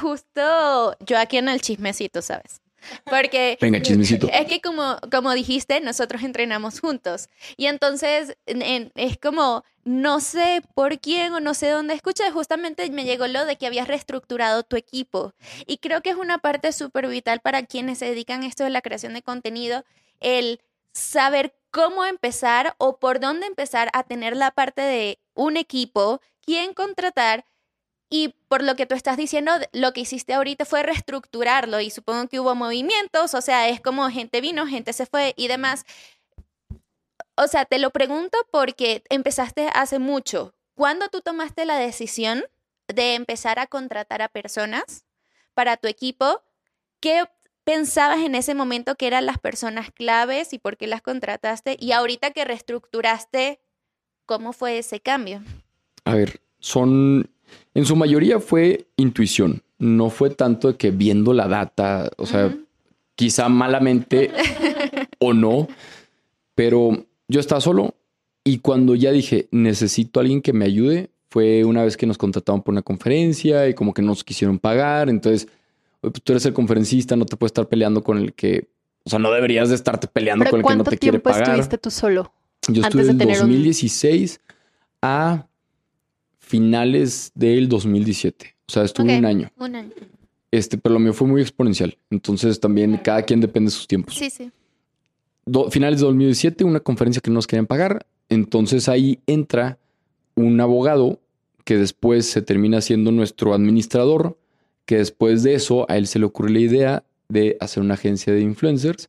Justo 0.00 0.96
yo 1.00 1.18
aquí 1.18 1.38
en 1.38 1.48
el 1.48 1.60
chismecito, 1.60 2.22
¿sabes? 2.22 2.60
Porque 3.04 3.58
Venga, 3.60 3.80
chismecito. 3.82 4.28
es 4.32 4.46
que 4.46 4.60
como, 4.60 4.98
como 5.10 5.32
dijiste, 5.34 5.80
nosotros 5.80 6.22
entrenamos 6.22 6.80
juntos. 6.80 7.28
Y 7.56 7.66
entonces 7.66 8.36
es 8.46 9.18
como, 9.18 9.64
no 9.84 10.20
sé 10.20 10.62
por 10.74 11.00
quién 11.00 11.32
o 11.32 11.40
no 11.40 11.54
sé 11.54 11.70
dónde 11.70 11.94
escuché, 11.94 12.30
justamente 12.30 12.88
me 12.90 13.04
llegó 13.04 13.26
lo 13.26 13.44
de 13.44 13.56
que 13.56 13.66
habías 13.66 13.88
reestructurado 13.88 14.62
tu 14.62 14.76
equipo. 14.76 15.32
Y 15.66 15.78
creo 15.78 16.00
que 16.02 16.10
es 16.10 16.16
una 16.16 16.38
parte 16.38 16.72
súper 16.72 17.08
vital 17.08 17.40
para 17.40 17.64
quienes 17.64 17.98
se 17.98 18.06
dedican 18.06 18.42
a 18.42 18.46
esto 18.46 18.64
de 18.64 18.70
la 18.70 18.82
creación 18.82 19.14
de 19.14 19.22
contenido, 19.22 19.84
el 20.20 20.60
saber 20.92 21.54
cómo 21.70 22.04
empezar 22.04 22.74
o 22.78 22.98
por 22.98 23.20
dónde 23.20 23.46
empezar 23.46 23.90
a 23.92 24.02
tener 24.04 24.36
la 24.36 24.50
parte 24.50 24.80
de 24.82 25.18
un 25.36 25.56
equipo, 25.56 26.20
quién 26.40 26.74
contratar 26.74 27.44
y 28.08 28.34
por 28.48 28.62
lo 28.62 28.76
que 28.76 28.86
tú 28.86 28.94
estás 28.94 29.16
diciendo, 29.16 29.52
lo 29.72 29.92
que 29.92 30.00
hiciste 30.00 30.34
ahorita 30.34 30.64
fue 30.64 30.82
reestructurarlo 30.82 31.80
y 31.80 31.90
supongo 31.90 32.28
que 32.28 32.38
hubo 32.38 32.54
movimientos, 32.54 33.34
o 33.34 33.40
sea, 33.40 33.68
es 33.68 33.80
como 33.80 34.08
gente 34.10 34.40
vino, 34.40 34.66
gente 34.66 34.92
se 34.92 35.06
fue 35.06 35.34
y 35.36 35.48
demás. 35.48 35.84
O 37.36 37.48
sea, 37.48 37.64
te 37.64 37.78
lo 37.78 37.90
pregunto 37.90 38.38
porque 38.50 39.02
empezaste 39.10 39.68
hace 39.74 39.98
mucho. 39.98 40.54
¿Cuándo 40.74 41.08
tú 41.08 41.20
tomaste 41.20 41.64
la 41.64 41.78
decisión 41.78 42.44
de 42.88 43.14
empezar 43.14 43.58
a 43.58 43.66
contratar 43.66 44.22
a 44.22 44.28
personas 44.28 45.04
para 45.54 45.76
tu 45.76 45.88
equipo? 45.88 46.42
¿Qué 47.00 47.24
pensabas 47.64 48.20
en 48.20 48.36
ese 48.36 48.54
momento 48.54 48.94
que 48.94 49.08
eran 49.08 49.26
las 49.26 49.38
personas 49.38 49.90
claves 49.90 50.52
y 50.52 50.58
por 50.58 50.76
qué 50.76 50.86
las 50.86 51.02
contrataste? 51.02 51.76
Y 51.80 51.92
ahorita 51.92 52.30
que 52.30 52.44
reestructuraste, 52.44 53.60
¿cómo 54.26 54.52
fue 54.52 54.78
ese 54.78 55.00
cambio? 55.00 55.42
A 56.04 56.14
ver, 56.14 56.40
son 56.58 57.28
en 57.74 57.84
su 57.84 57.96
mayoría 57.96 58.40
fue 58.40 58.86
intuición, 58.96 59.62
no 59.78 60.10
fue 60.10 60.30
tanto 60.30 60.68
de 60.68 60.76
que 60.76 60.90
viendo 60.90 61.32
la 61.32 61.48
data, 61.48 62.10
o 62.16 62.26
sea, 62.26 62.56
quizá 63.14 63.48
malamente 63.48 64.30
o 65.18 65.32
no, 65.32 65.68
pero 66.54 67.04
yo 67.28 67.40
estaba 67.40 67.60
solo 67.60 67.94
y 68.44 68.58
cuando 68.58 68.94
ya 68.94 69.12
dije, 69.12 69.48
necesito 69.50 70.20
a 70.20 70.22
alguien 70.22 70.40
que 70.40 70.52
me 70.52 70.64
ayude, 70.64 71.10
fue 71.28 71.64
una 71.64 71.84
vez 71.84 71.96
que 71.96 72.06
nos 72.06 72.16
contrataron 72.16 72.62
por 72.62 72.72
una 72.72 72.82
conferencia 72.82 73.68
y 73.68 73.74
como 73.74 73.92
que 73.92 74.02
nos 74.02 74.24
quisieron 74.24 74.58
pagar, 74.58 75.10
entonces 75.10 75.48
pues, 76.00 76.14
tú 76.22 76.32
eres 76.32 76.46
el 76.46 76.54
conferencista, 76.54 77.16
no 77.16 77.26
te 77.26 77.36
puedes 77.36 77.50
estar 77.50 77.68
peleando 77.68 78.02
con 78.02 78.18
el 78.18 78.32
que, 78.32 78.68
o 79.04 79.10
sea, 79.10 79.18
no 79.18 79.30
deberías 79.32 79.68
de 79.68 79.74
estarte 79.74 80.08
peleando 80.08 80.46
con 80.46 80.60
el 80.60 80.66
que 80.66 80.76
no 80.76 80.84
te 80.84 80.98
quiere 80.98 81.18
pagar. 81.20 81.40
¿Cuánto 81.40 81.44
tiempo 81.44 81.60
estuviste 81.60 81.78
tú 81.78 81.90
solo? 81.90 82.32
Yo 82.68 82.82
estuve 82.82 83.08
en 83.08 83.18
2016 83.18 84.40
a 85.02 85.46
finales 86.38 87.32
del 87.34 87.68
2017. 87.68 88.56
O 88.68 88.72
sea, 88.72 88.84
estuve 88.84 89.18
un 89.18 89.24
año. 89.24 89.50
Un 89.58 89.76
año. 89.76 89.90
Este, 90.50 90.78
pero 90.78 90.94
lo 90.94 90.98
mío 90.98 91.12
fue 91.12 91.28
muy 91.28 91.42
exponencial. 91.42 91.96
Entonces 92.10 92.58
también 92.60 92.96
cada 92.98 93.22
quien 93.22 93.40
depende 93.40 93.68
de 93.68 93.76
sus 93.76 93.86
tiempos. 93.86 94.14
Sí, 94.14 94.30
sí. 94.30 94.50
finales 95.70 96.00
de 96.00 96.06
2017, 96.06 96.64
una 96.64 96.80
conferencia 96.80 97.20
que 97.20 97.30
no 97.30 97.34
nos 97.34 97.46
querían 97.46 97.66
pagar. 97.66 98.06
Entonces 98.28 98.88
ahí 98.88 99.20
entra 99.26 99.78
un 100.34 100.60
abogado 100.60 101.20
que 101.64 101.76
después 101.76 102.26
se 102.26 102.42
termina 102.42 102.80
siendo 102.80 103.10
nuestro 103.10 103.54
administrador, 103.54 104.38
que 104.84 104.98
después 104.98 105.42
de 105.42 105.54
eso 105.54 105.84
a 105.90 105.96
él 105.96 106.06
se 106.06 106.18
le 106.18 106.26
ocurre 106.26 106.50
la 106.50 106.60
idea 106.60 107.04
de 107.28 107.56
hacer 107.60 107.82
una 107.82 107.94
agencia 107.94 108.32
de 108.32 108.40
influencers 108.40 109.08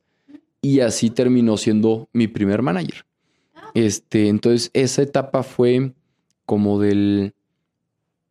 y 0.61 0.79
así 0.79 1.09
terminó 1.09 1.55
siendo 1.57 2.09
mi 2.13 2.27
primer 2.27 2.61
manager. 2.61 3.05
Este, 3.73 4.27
entonces 4.27 4.69
esa 4.73 5.01
etapa 5.01 5.43
fue 5.43 5.93
como 6.45 6.79
del 6.79 7.33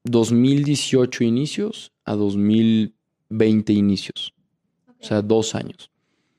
2018 0.04 1.24
inicios 1.24 1.92
a 2.04 2.14
2020 2.14 3.72
inicios. 3.72 4.32
O 5.00 5.04
sea, 5.04 5.22
dos 5.22 5.54
años. 5.54 5.90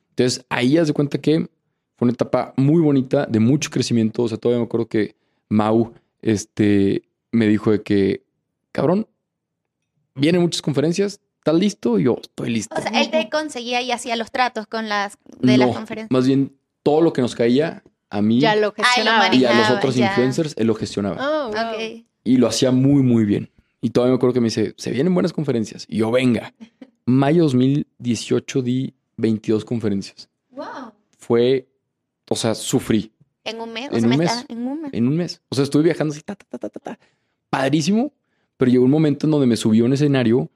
Entonces, 0.09 0.45
ahí 0.49 0.77
haz 0.77 0.87
de 0.87 0.93
cuenta 0.93 1.19
que 1.19 1.47
fue 1.95 2.05
una 2.05 2.13
etapa 2.13 2.53
muy 2.57 2.81
bonita, 2.81 3.25
de 3.25 3.39
mucho 3.39 3.69
crecimiento. 3.69 4.23
O 4.23 4.27
sea, 4.27 4.37
todavía 4.37 4.59
me 4.59 4.65
acuerdo 4.65 4.87
que 4.87 5.15
Mau 5.49 5.93
este, 6.21 7.03
me 7.31 7.47
dijo 7.47 7.71
de 7.71 7.83
que, 7.83 8.23
cabrón, 8.71 9.07
vienen 10.15 10.41
muchas 10.41 10.61
conferencias, 10.61 11.21
¿estás 11.37 11.55
listo? 11.55 11.99
Y 11.99 12.03
yo, 12.03 12.17
estoy 12.21 12.49
listo. 12.49 12.75
O 12.75 12.81
sea, 12.81 12.99
él 12.99 13.11
te 13.11 13.29
conseguía 13.29 13.81
y 13.81 13.91
hacía 13.91 14.15
los 14.15 14.31
tratos 14.31 14.67
con 14.67 14.89
las 14.89 15.17
de 15.39 15.57
las 15.57 15.75
conferencias. 15.75 16.11
Más 16.11 16.25
bien, 16.27 16.55
todo 16.83 17.01
lo 17.01 17.13
que 17.13 17.21
nos 17.21 17.35
caía 17.35 17.83
a 18.09 18.21
mí 18.21 18.39
ya 18.39 18.55
lo 18.55 18.71
gestionaba. 18.71 19.33
y 19.33 19.45
a 19.45 19.53
los 19.53 19.69
otros 19.71 19.97
influencers 19.97 20.53
él 20.57 20.67
lo 20.67 20.75
gestionaba. 20.75 21.17
Oh, 21.19 21.51
y 22.23 22.37
lo 22.37 22.47
hacía 22.47 22.71
muy, 22.71 23.03
muy 23.03 23.25
bien. 23.25 23.49
Y 23.81 23.91
todavía 23.91 24.13
me 24.13 24.15
acuerdo 24.17 24.33
que 24.33 24.41
me 24.41 24.47
dice, 24.47 24.73
se 24.77 24.91
vienen 24.91 25.13
buenas 25.13 25.33
conferencias. 25.33 25.85
Y 25.87 25.97
yo, 25.97 26.11
venga. 26.11 26.53
Mayo 27.05 27.43
2018 27.43 28.61
di 28.61 28.93
22 29.17 29.63
conferencias. 29.63 30.29
Wow. 30.51 30.93
Fue, 31.17 31.67
o 32.29 32.35
sea, 32.35 32.55
sufrí. 32.55 33.13
En 33.43 33.61
un 33.61 33.71
mes. 33.71 33.89
En, 33.91 34.05
un, 34.05 34.17
mes, 34.17 34.45
en 34.49 34.67
un 34.67 34.81
mes. 34.81 34.93
En 34.93 35.07
un 35.07 35.15
mes. 35.15 35.41
O 35.49 35.55
sea, 35.55 35.63
estuve 35.63 35.83
viajando 35.83 36.13
así, 36.13 36.21
ta, 36.21 36.35
ta, 36.35 36.57
ta, 36.57 36.69
ta, 36.69 36.79
ta. 36.79 36.99
Padrísimo. 37.49 38.11
Pero 38.57 38.71
llegó 38.71 38.85
un 38.85 38.91
momento 38.91 39.27
en 39.27 39.31
donde 39.31 39.47
me 39.47 39.55
subió 39.55 39.85
un 39.85 39.93
escenario 39.93 40.49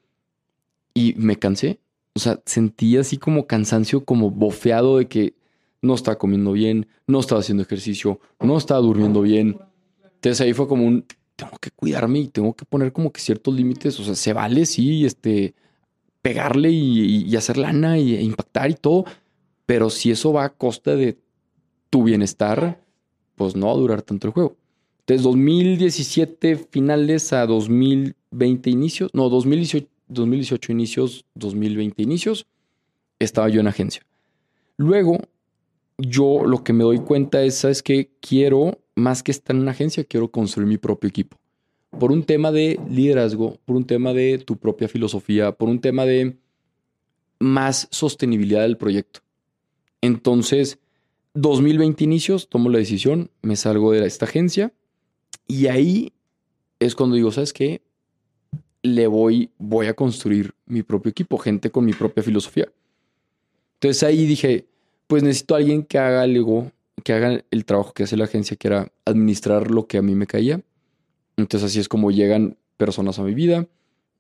y 0.94 1.14
me 1.18 1.38
cansé. 1.38 1.80
O 2.14 2.20
sea, 2.20 2.42
sentí 2.46 2.98
así 2.98 3.18
como 3.18 3.48
cansancio, 3.48 4.04
como 4.04 4.32
bofeado 4.32 4.98
de 4.98 5.08
que 5.08 5.36
no 5.82 5.96
estaba 5.96 6.18
comiendo 6.18 6.52
bien, 6.52 6.88
no 7.08 7.20
estaba 7.20 7.42
haciendo 7.42 7.64
ejercicio, 7.64 8.20
no 8.40 8.58
estaba 8.58 8.80
durmiendo 8.82 9.22
bien. 9.22 9.58
Entonces 10.04 10.42
ahí 10.42 10.54
fue 10.54 10.68
como 10.68 10.86
un, 10.86 11.06
tengo 11.36 11.58
que 11.60 11.72
cuidarme 11.72 12.20
y 12.20 12.28
tengo 12.28 12.54
que 12.54 12.66
poner 12.66 12.94
como 12.94 13.12
que 13.12 13.20
ciertos 13.20 13.54
límites. 13.54 14.00
O 14.00 14.04
sea, 14.04 14.16
se 14.16 14.34
vale, 14.34 14.66
sí, 14.66 15.06
este, 15.06 15.56
pegarle 16.22 16.70
y, 16.70 17.36
hacer 17.36 17.58
lana 17.58 17.98
y, 17.98 18.16
e 18.16 18.22
impactar 18.22 18.70
y 18.70 18.76
todo. 18.76 19.06
Pero 19.66 19.90
si 19.90 20.12
eso 20.12 20.34
va 20.34 20.46
a 20.46 20.50
costa 20.50 20.96
de 20.96 21.18
tu 21.90 22.04
bienestar, 22.04 22.82
pues 23.36 23.56
no 23.56 23.68
va 23.68 23.74
a 23.74 23.78
durar 23.78 24.02
tanto 24.02 24.28
el 24.28 24.34
juego. 24.34 24.56
Entonces, 25.00 25.24
2017 25.24 26.58
finales 26.70 27.34
a 27.34 27.46
2020 27.48 28.70
inicios, 28.70 29.10
no, 29.14 29.30
2018, 29.30 29.88
2018 30.08 30.72
inicios, 30.72 31.26
2020 31.36 32.04
inicios, 32.04 32.46
estaba 33.18 33.50
yo 33.50 33.62
en 33.62 33.68
agencia. 33.68 34.06
Luego, 34.78 35.18
yo 36.02 36.44
lo 36.46 36.64
que 36.64 36.74
me 36.74 36.84
doy 36.84 37.00
cuenta 37.00 37.44
es, 37.44 37.56
¿sabes 37.56 37.84
qué? 37.84 38.10
Quiero, 38.20 38.80
más 38.96 39.24
que 39.24 39.32
estar 39.32 39.56
en 39.56 39.62
una 39.62 39.72
agencia, 39.72 40.04
quiero 40.04 40.30
construir 40.32 40.68
mi 40.68 40.78
propio 40.78 41.08
equipo. 41.08 41.38
Por 41.98 42.12
un 42.12 42.24
tema 42.24 42.52
de 42.52 42.80
liderazgo, 42.90 43.58
por 43.66 43.76
un 43.76 43.86
tema 43.86 44.14
de 44.14 44.38
tu 44.40 44.58
propia 44.58 44.88
filosofía, 44.88 45.52
por 45.52 45.70
un 45.70 45.80
tema 45.80 46.06
de 46.06 46.38
más 47.40 47.88
sostenibilidad 47.92 48.62
del 48.62 48.78
proyecto. 48.78 49.20
Entonces, 50.02 50.80
2020 51.34 52.04
inicios, 52.04 52.50
tomo 52.50 52.70
la 52.70 52.80
decisión, 52.80 53.30
me 53.42 53.56
salgo 53.56 53.92
de 53.92 54.06
esta 54.06 54.26
agencia 54.26 54.74
y 55.48 55.68
ahí 55.68 56.14
es 56.80 56.96
cuando 56.96 57.16
digo, 57.16 57.32
¿sabes 57.32 57.54
qué? 57.54 57.82
Le 58.84 59.08
voy, 59.08 59.52
voy 59.58 59.88
a 59.88 59.94
construir 59.94 60.54
mi 60.66 60.82
propio 60.82 61.12
equipo, 61.12 61.38
gente 61.38 61.70
con 61.70 61.86
mi 61.86 61.94
propia 61.94 62.24
filosofía. 62.24 62.72
Entonces 63.76 64.04
ahí 64.04 64.26
dije, 64.26 64.66
pues 65.12 65.24
necesito 65.24 65.56
a 65.56 65.58
alguien 65.58 65.84
que 65.84 66.00
haga 66.00 66.22
algo, 66.22 66.72
que 67.04 67.12
haga 67.12 67.44
el 67.52 67.66
trabajo 67.66 67.92
que 67.92 68.04
hace 68.04 68.16
la 68.16 68.24
agencia, 68.24 68.56
que 68.56 68.70
era 68.70 68.94
administrar 69.04 69.70
lo 69.70 69.86
que 69.86 69.98
a 69.98 70.02
mí 70.02 70.16
me 70.16 70.26
caía. 70.26 70.62
Entonces 71.36 71.70
así 71.70 71.82
es 71.82 71.90
como 71.90 72.12
llegan 72.12 72.56
personas 72.78 73.20
a 73.20 73.24
mi 73.24 73.34
vida. 73.34 73.68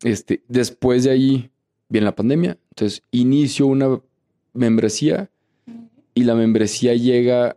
Este, 0.03 0.43
después 0.49 1.05
de 1.05 1.11
ahí 1.11 1.49
viene 1.87 2.03
la 2.03 2.15
pandemia. 2.15 2.57
Entonces 2.71 3.03
inicio 3.09 3.67
una 3.67 4.01
membresía 4.51 5.29
y 6.13 6.25
la 6.25 6.35
membresía 6.35 6.93
llega, 6.93 7.55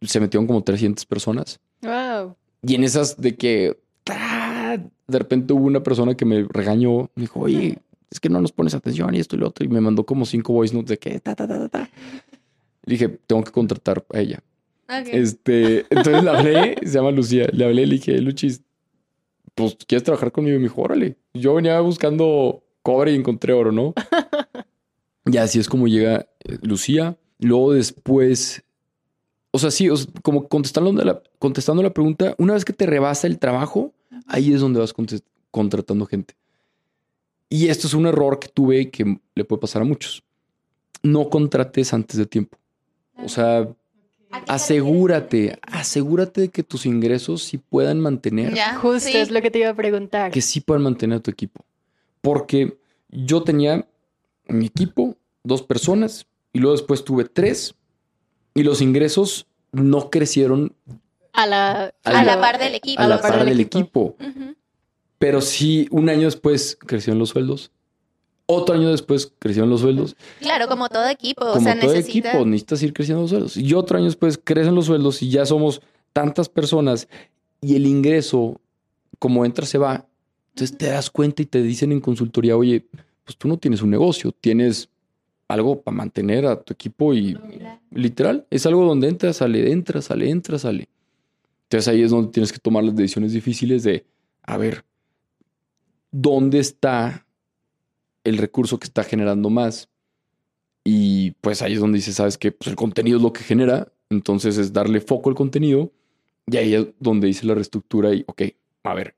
se 0.00 0.18
metieron 0.18 0.46
como 0.46 0.64
300 0.64 1.04
personas. 1.04 1.60
Wow. 1.82 2.34
Y 2.62 2.76
en 2.76 2.84
esas 2.84 3.20
de 3.20 3.36
que 3.36 3.78
de 4.06 5.18
repente 5.18 5.52
hubo 5.52 5.66
una 5.66 5.82
persona 5.82 6.14
que 6.14 6.24
me 6.24 6.46
regañó, 6.48 7.10
me 7.14 7.24
dijo, 7.24 7.40
oye, 7.40 7.78
es 8.12 8.20
que 8.20 8.28
no 8.28 8.42
nos 8.42 8.52
pones 8.52 8.74
atención 8.74 9.14
y 9.14 9.20
esto 9.20 9.36
y 9.36 9.38
lo 9.38 9.48
otro. 9.48 9.64
Y 9.64 9.68
me 9.68 9.80
mandó 9.80 10.04
como 10.04 10.26
cinco 10.26 10.52
voice 10.52 10.74
notes 10.74 10.90
de 10.90 10.98
que 10.98 11.18
ta, 11.18 11.34
ta, 11.34 11.48
ta, 11.48 11.68
ta. 11.70 11.90
Le 12.84 12.92
dije, 12.92 13.08
tengo 13.26 13.42
que 13.42 13.50
contratar 13.50 14.04
a 14.12 14.20
ella. 14.20 14.42
Este, 15.10 15.86
entonces 15.88 16.22
le 16.22 16.30
hablé, 16.30 16.76
se 16.82 16.92
llama 16.92 17.10
Lucía, 17.10 17.48
le 17.50 17.64
hablé, 17.64 17.86
le 17.86 17.94
dije, 17.94 18.18
Luchis, 18.20 18.60
pues 19.54 19.78
quieres 19.86 20.04
trabajar 20.04 20.30
conmigo. 20.30 20.56
Y 20.56 20.58
me 20.58 20.64
dijo, 20.64 20.82
órale. 20.82 21.16
Yo 21.32 21.54
venía 21.54 21.80
buscando 21.80 22.62
cobre 22.82 23.12
y 23.12 23.14
encontré 23.14 23.54
oro, 23.54 23.72
¿no? 23.72 23.94
y 25.24 25.38
así 25.38 25.58
es 25.58 25.70
como 25.70 25.88
llega 25.88 26.28
eh, 26.40 26.58
Lucía. 26.60 27.16
Luego 27.38 27.72
después, 27.72 28.62
o 29.52 29.58
sea, 29.58 29.70
sí, 29.70 29.88
como 30.22 30.48
contestando 30.48 30.92
la, 30.92 31.22
contestando 31.38 31.82
la 31.82 31.94
pregunta, 31.94 32.34
una 32.36 32.52
vez 32.52 32.66
que 32.66 32.74
te 32.74 32.84
rebasa 32.84 33.26
el 33.26 33.38
trabajo, 33.38 33.94
ahí 34.26 34.52
es 34.52 34.60
donde 34.60 34.80
vas 34.80 34.94
contratando 35.50 36.04
gente. 36.04 36.34
Y 37.52 37.68
esto 37.68 37.86
es 37.86 37.92
un 37.92 38.06
error 38.06 38.38
que 38.38 38.48
tuve 38.48 38.80
y 38.80 38.86
que 38.86 39.18
le 39.34 39.44
puede 39.44 39.60
pasar 39.60 39.82
a 39.82 39.84
muchos. 39.84 40.22
No 41.02 41.28
contrates 41.28 41.92
antes 41.92 42.16
de 42.16 42.24
tiempo. 42.24 42.56
O 43.22 43.28
sea, 43.28 43.68
asegúrate, 44.48 45.58
asegúrate 45.60 46.40
de 46.40 46.48
que 46.48 46.62
tus 46.62 46.86
ingresos 46.86 47.42
sí 47.42 47.58
puedan 47.58 48.00
mantener. 48.00 48.54
Justo 48.80 49.10
es 49.10 49.30
lo 49.30 49.42
que 49.42 49.50
te 49.50 49.58
iba 49.58 49.68
a 49.68 49.74
preguntar. 49.74 50.32
Que 50.32 50.40
sí 50.40 50.60
puedan 50.60 50.82
mantener 50.82 51.18
a 51.18 51.20
tu 51.20 51.30
equipo. 51.30 51.62
Porque 52.22 52.78
yo 53.10 53.42
tenía 53.42 53.86
mi 54.48 54.64
equipo, 54.64 55.18
dos 55.44 55.60
personas, 55.60 56.26
y 56.54 56.58
luego 56.58 56.74
después 56.74 57.04
tuve 57.04 57.26
tres, 57.26 57.74
y 58.54 58.62
los 58.62 58.80
ingresos 58.80 59.46
no 59.72 60.08
crecieron 60.08 60.74
a 61.34 61.46
la, 61.46 61.94
a 62.02 62.24
la, 62.24 62.40
par 62.40 62.58
del 62.58 62.74
equipo. 62.76 63.02
A 63.02 63.08
la, 63.08 63.20
par, 63.20 63.44
del, 63.44 63.60
equipo. 63.60 64.16
Pero 65.22 65.40
sí, 65.40 65.86
un 65.92 66.08
año 66.08 66.24
después 66.24 66.76
crecieron 66.84 67.20
los 67.20 67.28
sueldos. 67.28 67.70
Otro 68.46 68.74
año 68.74 68.90
después 68.90 69.32
crecieron 69.38 69.70
los 69.70 69.82
sueldos. 69.82 70.16
Claro, 70.40 70.66
como 70.66 70.88
todo 70.88 71.06
equipo. 71.06 71.42
Como 71.42 71.60
o 71.60 71.60
sea, 71.60 71.78
todo 71.78 71.94
equipo, 71.94 72.44
necesitas 72.44 72.82
ir 72.82 72.92
creciendo 72.92 73.22
los 73.22 73.30
sueldos. 73.30 73.56
Y 73.56 73.72
otro 73.72 73.98
año 73.98 74.06
después 74.06 74.36
crecen 74.42 74.74
los 74.74 74.86
sueldos 74.86 75.22
y 75.22 75.30
ya 75.30 75.46
somos 75.46 75.80
tantas 76.12 76.48
personas 76.48 77.06
y 77.60 77.76
el 77.76 77.86
ingreso, 77.86 78.60
como 79.20 79.44
entra, 79.44 79.64
se 79.64 79.78
va. 79.78 80.08
Entonces 80.54 80.76
te 80.76 80.86
das 80.86 81.08
cuenta 81.08 81.40
y 81.40 81.46
te 81.46 81.62
dicen 81.62 81.92
en 81.92 82.00
consultoría, 82.00 82.56
oye, 82.56 82.84
pues 83.22 83.36
tú 83.38 83.46
no 83.46 83.56
tienes 83.58 83.80
un 83.80 83.90
negocio, 83.90 84.32
tienes 84.32 84.88
algo 85.46 85.82
para 85.82 85.96
mantener 85.96 86.46
a 86.46 86.60
tu 86.60 86.72
equipo 86.72 87.14
y 87.14 87.38
literal, 87.92 88.44
es 88.50 88.66
algo 88.66 88.84
donde 88.84 89.06
entra, 89.06 89.32
sale, 89.32 89.70
entra, 89.70 90.02
sale, 90.02 90.28
entra, 90.28 90.58
sale. 90.58 90.88
Entonces 91.68 91.86
ahí 91.86 92.02
es 92.02 92.10
donde 92.10 92.32
tienes 92.32 92.52
que 92.52 92.58
tomar 92.58 92.82
las 92.82 92.96
decisiones 92.96 93.32
difíciles 93.32 93.84
de, 93.84 94.04
a 94.42 94.56
ver, 94.56 94.84
¿dónde 96.12 96.60
está 96.60 97.26
el 98.22 98.38
recurso 98.38 98.78
que 98.78 98.86
está 98.86 99.02
generando 99.02 99.50
más? 99.50 99.88
Y 100.84 101.32
pues 101.40 101.62
ahí 101.62 101.74
es 101.74 101.80
donde 101.80 101.98
dices, 101.98 102.16
sabes 102.16 102.38
que 102.38 102.52
pues 102.52 102.68
el 102.68 102.76
contenido 102.76 103.16
es 103.16 103.22
lo 103.22 103.32
que 103.32 103.42
genera, 103.42 103.92
entonces 104.10 104.58
es 104.58 104.72
darle 104.72 105.00
foco 105.00 105.30
al 105.30 105.36
contenido 105.36 105.90
y 106.46 106.56
ahí 106.56 106.74
es 106.74 106.86
donde 107.00 107.28
dice 107.28 107.46
la 107.46 107.54
reestructura 107.54 108.14
y, 108.14 108.24
ok, 108.26 108.42
a 108.84 108.94
ver, 108.94 109.14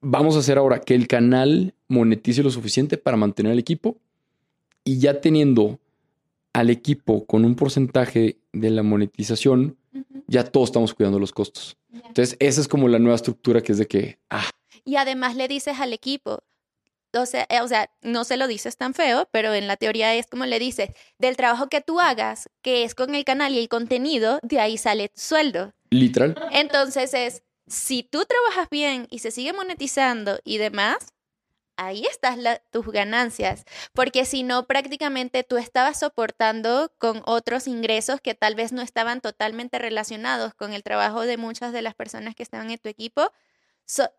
vamos 0.00 0.36
a 0.36 0.40
hacer 0.40 0.58
ahora 0.58 0.80
que 0.80 0.94
el 0.94 1.06
canal 1.06 1.74
monetice 1.88 2.42
lo 2.42 2.50
suficiente 2.50 2.96
para 2.96 3.16
mantener 3.16 3.52
al 3.52 3.58
equipo 3.58 3.98
y 4.84 4.98
ya 4.98 5.20
teniendo 5.20 5.80
al 6.52 6.70
equipo 6.70 7.26
con 7.26 7.44
un 7.44 7.54
porcentaje 7.54 8.38
de 8.52 8.70
la 8.70 8.82
monetización, 8.82 9.76
ya 10.26 10.44
todos 10.44 10.70
estamos 10.70 10.94
cuidando 10.94 11.18
los 11.18 11.32
costos. 11.32 11.76
Entonces, 11.92 12.36
esa 12.38 12.60
es 12.60 12.68
como 12.68 12.88
la 12.88 12.98
nueva 12.98 13.16
estructura 13.16 13.60
que 13.60 13.72
es 13.72 13.78
de 13.78 13.86
que, 13.86 14.18
ah. 14.30 14.48
Y 14.86 14.96
además 14.96 15.36
le 15.36 15.48
dices 15.48 15.80
al 15.80 15.92
equipo, 15.92 16.44
o 17.12 17.26
sea, 17.26 17.46
eh, 17.50 17.60
o 17.60 17.68
sea, 17.68 17.90
no 18.02 18.24
se 18.24 18.36
lo 18.36 18.46
dices 18.46 18.76
tan 18.76 18.94
feo, 18.94 19.28
pero 19.32 19.52
en 19.52 19.66
la 19.66 19.76
teoría 19.76 20.14
es 20.14 20.26
como 20.26 20.46
le 20.46 20.58
dices, 20.58 20.90
del 21.18 21.36
trabajo 21.36 21.68
que 21.68 21.80
tú 21.80 22.00
hagas, 22.00 22.48
que 22.62 22.84
es 22.84 22.94
con 22.94 23.14
el 23.14 23.24
canal 23.24 23.52
y 23.52 23.58
el 23.58 23.68
contenido, 23.68 24.38
de 24.42 24.60
ahí 24.60 24.78
sale 24.78 25.08
tu 25.08 25.20
sueldo. 25.20 25.72
Literal. 25.90 26.36
Entonces 26.52 27.14
es, 27.14 27.42
si 27.66 28.04
tú 28.04 28.24
trabajas 28.26 28.70
bien 28.70 29.08
y 29.10 29.18
se 29.18 29.32
sigue 29.32 29.52
monetizando 29.52 30.38
y 30.44 30.58
demás, 30.58 30.96
ahí 31.76 32.04
están 32.06 32.38
tus 32.70 32.86
ganancias, 32.86 33.64
porque 33.92 34.24
si 34.24 34.42
no, 34.42 34.66
prácticamente 34.66 35.42
tú 35.42 35.56
estabas 35.56 35.98
soportando 35.98 36.92
con 36.98 37.22
otros 37.26 37.66
ingresos 37.66 38.20
que 38.20 38.34
tal 38.34 38.54
vez 38.54 38.72
no 38.72 38.82
estaban 38.82 39.20
totalmente 39.20 39.78
relacionados 39.78 40.54
con 40.54 40.72
el 40.72 40.82
trabajo 40.82 41.22
de 41.22 41.36
muchas 41.36 41.72
de 41.72 41.82
las 41.82 41.94
personas 41.94 42.34
que 42.34 42.42
estaban 42.42 42.70
en 42.70 42.78
tu 42.78 42.88
equipo, 42.88 43.32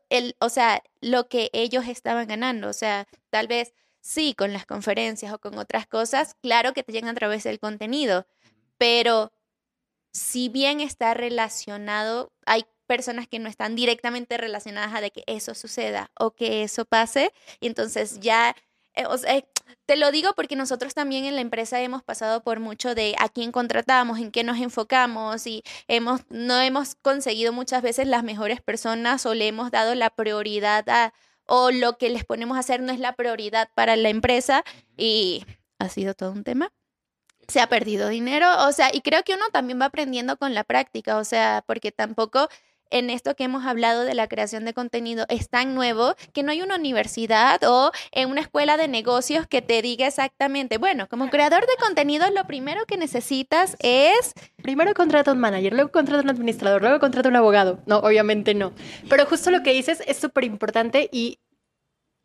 el, 0.09 0.35
o 0.39 0.49
sea, 0.49 0.81
lo 1.01 1.27
que 1.27 1.49
ellos 1.53 1.87
estaban 1.87 2.27
ganando, 2.27 2.69
o 2.69 2.73
sea, 2.73 3.07
tal 3.29 3.47
vez 3.47 3.73
sí 4.01 4.33
con 4.37 4.53
las 4.53 4.65
conferencias 4.65 5.33
o 5.33 5.39
con 5.39 5.57
otras 5.57 5.87
cosas, 5.87 6.35
claro 6.41 6.73
que 6.73 6.83
te 6.83 6.91
llegan 6.93 7.09
a 7.09 7.13
través 7.15 7.43
del 7.43 7.59
contenido, 7.59 8.25
pero 8.77 9.31
si 10.13 10.49
bien 10.49 10.81
está 10.81 11.13
relacionado, 11.13 12.31
hay 12.45 12.65
personas 12.87 13.27
que 13.27 13.39
no 13.39 13.49
están 13.49 13.75
directamente 13.75 14.37
relacionadas 14.37 14.95
a 14.95 15.01
de 15.01 15.11
que 15.11 15.23
eso 15.27 15.53
suceda 15.53 16.09
o 16.17 16.31
que 16.31 16.63
eso 16.63 16.85
pase. 16.85 17.33
Y 17.59 17.67
entonces 17.67 18.19
ya, 18.19 18.55
eh, 18.97 19.45
te 19.85 19.95
lo 19.95 20.11
digo 20.11 20.33
porque 20.35 20.55
nosotros 20.55 20.93
también 20.93 21.25
en 21.25 21.35
la 21.35 21.41
empresa 21.41 21.79
hemos 21.81 22.03
pasado 22.03 22.43
por 22.43 22.59
mucho 22.59 22.95
de 22.95 23.15
a 23.19 23.29
quién 23.29 23.51
contratamos, 23.51 24.19
en 24.19 24.31
qué 24.31 24.43
nos 24.43 24.57
enfocamos 24.57 25.45
y 25.47 25.63
hemos, 25.87 26.21
no 26.29 26.59
hemos 26.59 26.95
conseguido 26.95 27.53
muchas 27.53 27.81
veces 27.81 28.07
las 28.07 28.23
mejores 28.23 28.61
personas 28.61 29.25
o 29.25 29.33
le 29.33 29.47
hemos 29.47 29.71
dado 29.71 29.95
la 29.95 30.09
prioridad 30.09 30.87
a, 30.89 31.13
o 31.45 31.71
lo 31.71 31.97
que 31.97 32.09
les 32.09 32.25
ponemos 32.25 32.57
a 32.57 32.61
hacer 32.61 32.81
no 32.81 32.91
es 32.91 32.99
la 32.99 33.15
prioridad 33.15 33.69
para 33.75 33.95
la 33.95 34.09
empresa 34.09 34.63
y 34.97 35.45
ha 35.79 35.89
sido 35.89 36.13
todo 36.13 36.31
un 36.31 36.43
tema. 36.43 36.71
Se 37.47 37.61
ha 37.61 37.69
perdido 37.69 38.09
dinero, 38.09 38.67
o 38.67 38.73
sea, 38.73 38.89
y 38.93 39.01
creo 39.01 39.23
que 39.23 39.35
uno 39.35 39.45
también 39.53 39.79
va 39.79 39.85
aprendiendo 39.85 40.35
con 40.35 40.53
la 40.53 40.65
práctica, 40.65 41.17
o 41.17 41.23
sea, 41.23 41.63
porque 41.65 41.93
tampoco 41.93 42.49
en 42.91 43.09
esto 43.09 43.35
que 43.35 43.43
hemos 43.43 43.65
hablado 43.65 44.03
de 44.03 44.13
la 44.13 44.27
creación 44.27 44.65
de 44.65 44.73
contenido 44.73 45.25
es 45.29 45.49
tan 45.49 45.75
nuevo 45.75 46.15
que 46.33 46.43
no 46.43 46.51
hay 46.51 46.61
una 46.61 46.75
universidad 46.75 47.61
o 47.63 47.91
en 48.11 48.29
una 48.29 48.41
escuela 48.41 48.77
de 48.77 48.87
negocios 48.87 49.47
que 49.47 49.61
te 49.61 49.81
diga 49.81 50.07
exactamente, 50.07 50.77
bueno, 50.77 51.07
como 51.07 51.29
creador 51.29 51.61
de 51.61 51.75
contenido 51.79 52.29
lo 52.31 52.45
primero 52.45 52.85
que 52.85 52.97
necesitas 52.97 53.75
es... 53.79 54.33
Primero 54.61 54.93
contrata 54.93 55.31
un 55.31 55.39
manager, 55.39 55.73
luego 55.73 55.91
contrata 55.91 56.23
un 56.23 56.29
administrador, 56.29 56.81
luego 56.81 56.99
contrata 56.99 57.29
un 57.29 57.35
abogado. 57.35 57.79
No, 57.85 57.97
obviamente 57.99 58.53
no. 58.53 58.73
Pero 59.09 59.25
justo 59.25 59.51
lo 59.51 59.63
que 59.63 59.73
dices 59.73 60.03
es 60.07 60.17
súper 60.17 60.43
importante 60.43 61.09
y 61.11 61.39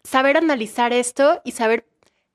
saber 0.05 0.37
analizar 0.37 0.93
esto 0.93 1.41
y 1.45 1.53
saber 1.53 1.87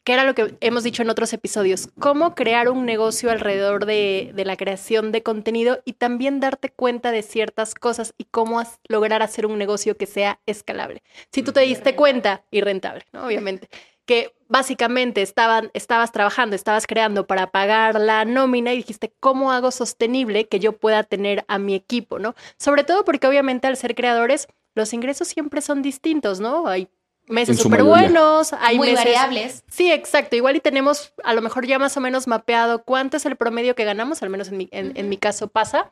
que 0.07 0.13
era 0.13 0.23
lo 0.23 0.35
que 0.35 0.55
hemos 0.61 0.85
dicho 0.85 1.01
en 1.01 1.09
otros 1.09 1.33
episodios, 1.33 1.89
cómo 1.99 2.33
crear 2.33 2.69
un 2.69 2.85
negocio 2.85 3.29
alrededor 3.29 3.85
de, 3.85 4.31
de 4.33 4.45
la 4.45 4.55
creación 4.55 5.11
de 5.11 5.21
contenido 5.21 5.81
y 5.83 5.91
también 5.91 6.39
darte 6.39 6.69
cuenta 6.69 7.11
de 7.11 7.23
ciertas 7.23 7.75
cosas 7.75 8.13
y 8.17 8.23
cómo 8.23 8.63
lograr 8.87 9.21
hacer 9.21 9.45
un 9.45 9.57
negocio 9.57 9.97
que 9.97 10.05
sea 10.05 10.39
escalable. 10.45 11.03
Si 11.33 11.43
tú 11.43 11.51
te 11.51 11.59
diste 11.59 11.97
cuenta 11.97 12.45
y 12.51 12.61
rentable, 12.61 13.03
¿no? 13.11 13.25
obviamente 13.25 13.67
que 14.05 14.33
básicamente 14.47 15.21
estaban, 15.21 15.71
estabas 15.73 16.13
trabajando, 16.13 16.55
estabas 16.55 16.87
creando 16.87 17.27
para 17.27 17.51
pagar 17.51 17.99
la 17.99 18.23
nómina 18.23 18.71
y 18.71 18.77
dijiste, 18.77 19.13
¿cómo 19.19 19.51
hago 19.51 19.71
sostenible 19.71 20.47
que 20.47 20.61
yo 20.61 20.71
pueda 20.71 21.03
tener 21.03 21.43
a 21.49 21.59
mi 21.59 21.75
equipo, 21.75 22.17
no? 22.17 22.33
Sobre 22.57 22.85
todo 22.85 23.03
porque 23.03 23.27
obviamente 23.27 23.67
al 23.67 23.75
ser 23.75 23.93
creadores, 23.93 24.47
los 24.73 24.93
ingresos 24.93 25.27
siempre 25.27 25.59
son 25.59 25.81
distintos, 25.81 26.39
¿no? 26.39 26.67
Hay 26.67 26.87
meses 27.27 27.59
súper 27.59 27.83
buenos, 27.83 28.53
hay 28.53 28.77
Muy 28.77 28.93
variables. 28.93 29.63
Sí, 29.69 29.91
exacto. 29.91 30.35
Igual 30.35 30.55
y 30.55 30.59
tenemos 30.59 31.13
a 31.23 31.33
lo 31.33 31.41
mejor 31.41 31.65
ya 31.65 31.77
más 31.79 31.95
o 31.97 32.01
menos 32.01 32.27
mapeado 32.27 32.83
cuánto 32.83 33.17
es 33.17 33.25
el 33.25 33.35
promedio 33.35 33.75
que 33.75 33.83
ganamos, 33.83 34.23
al 34.23 34.29
menos 34.29 34.49
en 34.49 34.57
mi, 34.57 34.69
en, 34.71 35.09
mi 35.09 35.17
caso 35.17 35.47
pasa, 35.47 35.87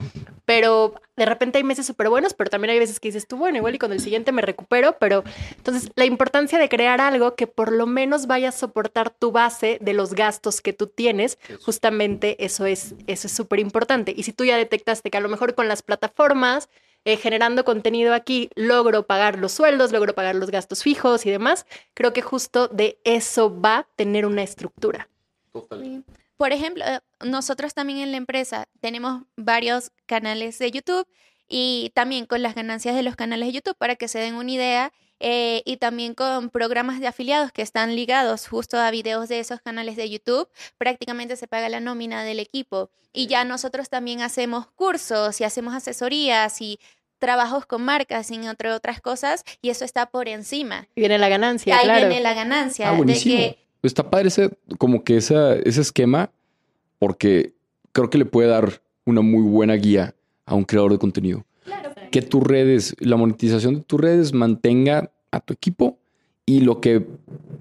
pero 0.46 0.96
de 1.16 1.26
repente 1.26 1.58
hay 1.58 1.64
meses 1.64 1.86
súper 1.86 2.10
buenos, 2.10 2.34
pero 2.34 2.50
también 2.50 2.72
hay 2.72 2.80
veces 2.80 3.00
que 3.00 3.10
dices 3.10 3.28
tú, 3.28 3.38
bueno, 3.38 3.58
igual 3.58 3.76
y 3.76 3.80
con 3.80 3.92
el 3.92 4.00
siguiente 4.00 4.32
me 4.32 4.42
recupero, 4.42 4.98
pero 5.00 5.24
entonces 5.58 5.92
la 5.96 6.06
importancia 6.06 6.58
de 6.58 6.70
crear 6.70 7.02
algo 7.02 7.36
que 7.36 7.48
por 7.48 7.72
lo 7.72 7.86
menos 7.86 8.28
vaya 8.28 8.50
a 8.50 8.54
soportar 8.54 9.10
tu 9.10 9.32
base 9.32 9.78
de 9.82 9.94
los 9.94 10.14
gastos 10.14 10.62
que 10.62 10.74
tú 10.74 10.88
tienes, 10.88 11.38
justamente 11.64 12.44
eso 12.44 12.66
es 12.66 12.96
eso 13.08 13.28
es 13.28 13.34
súper 13.34 13.60
importante. 13.60 14.14
Y 14.16 14.24
si 14.24 14.34
tú 14.34 14.46
ya 14.46 14.58
detectaste 14.58 15.12
que 15.12 15.18
a 15.18 15.22
lo 15.22 15.30
mejor 15.30 15.56
con 15.56 15.68
las 15.68 15.82
plataformas 15.82 16.70
eh, 17.06 17.18
generando 17.18 17.64
contenido 17.64 18.14
aquí, 18.14 18.50
logro 18.56 19.06
pagar 19.06 19.38
los 19.38 19.52
sueldos, 19.52 19.92
logro 19.92 20.16
pagar 20.16 20.36
los 20.36 20.50
gastos 20.50 20.82
fijos 20.82 21.26
y 21.26 21.30
demás. 21.30 21.66
Creo 21.94 22.14
que 22.14 22.22
justo 22.22 22.68
de 22.68 23.00
eso 23.04 23.62
va 23.62 23.78
a 23.78 23.88
tener 23.96 24.26
una 24.26 24.42
estructura. 24.42 25.08
Por 26.38 26.52
ejemplo, 26.52 26.84
eh, 26.84 27.00
nosotros 27.24 27.74
también 27.74 28.00
en 28.00 28.12
la 28.12 28.18
empresa 28.18 28.68
tenemos 28.82 29.24
varios 29.38 29.92
canales 30.08 30.58
de 30.60 30.72
YouTube 30.72 31.08
y 31.48 31.92
también 31.94 32.26
con 32.26 32.42
las 32.42 32.56
ganancias 32.56 32.96
de 32.96 33.04
los 33.04 33.16
canales 33.16 33.50
de 33.50 33.54
YouTube 33.54 33.78
para 33.78 33.96
que 33.96 34.08
se 34.08 34.20
den 34.20 34.36
una 34.36 34.52
idea 34.52 34.92
eh, 35.20 35.62
y 35.66 35.78
también 35.78 36.14
con 36.14 36.50
programas 36.50 37.00
de 37.00 37.08
afiliados 37.08 37.52
que 37.52 37.62
están 37.62 37.96
ligados 37.96 38.48
justo 38.48 38.78
a 38.78 38.92
videos 38.92 39.30
de 39.30 39.40
esos 39.40 39.62
canales 39.62 39.96
de 39.96 40.10
YouTube, 40.10 40.50
prácticamente 40.78 41.36
se 41.36 41.48
paga 41.48 41.70
la 41.70 41.80
nómina 41.80 42.24
del 42.24 42.40
equipo. 42.40 42.90
Y 43.14 43.28
ya 43.28 43.46
nosotros 43.46 43.90
también 43.90 44.22
hacemos 44.22 44.68
cursos 44.68 45.40
y 45.40 45.44
hacemos 45.44 45.74
asesorías 45.74 46.62
y 46.62 46.80
trabajos 47.18 47.66
con 47.66 47.82
marcas 47.82 48.30
y 48.30 48.36
entre 48.36 48.72
otras 48.72 49.02
cosas, 49.02 49.44
y 49.62 49.70
eso 49.70 49.86
está 49.86 50.08
por 50.08 50.28
encima. 50.28 50.88
Viene 50.96 51.18
la 51.18 51.30
ganancia, 51.30 51.78
Ahí 51.78 51.88
viene 51.88 52.22
la 52.22 52.34
ganancia. 52.34 52.90
Ah, 52.90 53.02
de 53.02 53.14
que... 53.20 53.58
Está 53.82 54.10
padre 54.10 54.30
ese, 54.30 54.50
como 54.80 55.04
que 55.04 55.18
esa, 55.18 55.56
ese 55.56 55.82
esquema, 55.82 56.32
porque 56.98 57.54
creo 57.92 58.10
que 58.10 58.18
le 58.18 58.26
puede 58.26 58.50
dar 58.50 58.82
una 59.06 59.22
muy 59.22 59.44
buena 59.44 59.76
guía 59.76 60.16
a 60.46 60.56
un 60.56 60.64
creador 60.64 60.92
de 60.92 60.98
contenido. 60.98 61.46
Que 62.16 62.22
tus 62.22 62.42
redes, 62.42 62.96
la 63.00 63.18
monetización 63.18 63.76
de 63.76 63.82
tus 63.82 64.00
redes 64.00 64.32
mantenga 64.32 65.12
a 65.32 65.42
tu 65.42 65.52
equipo 65.52 65.98
y 66.46 66.62
lo 66.62 66.80
que 66.80 67.06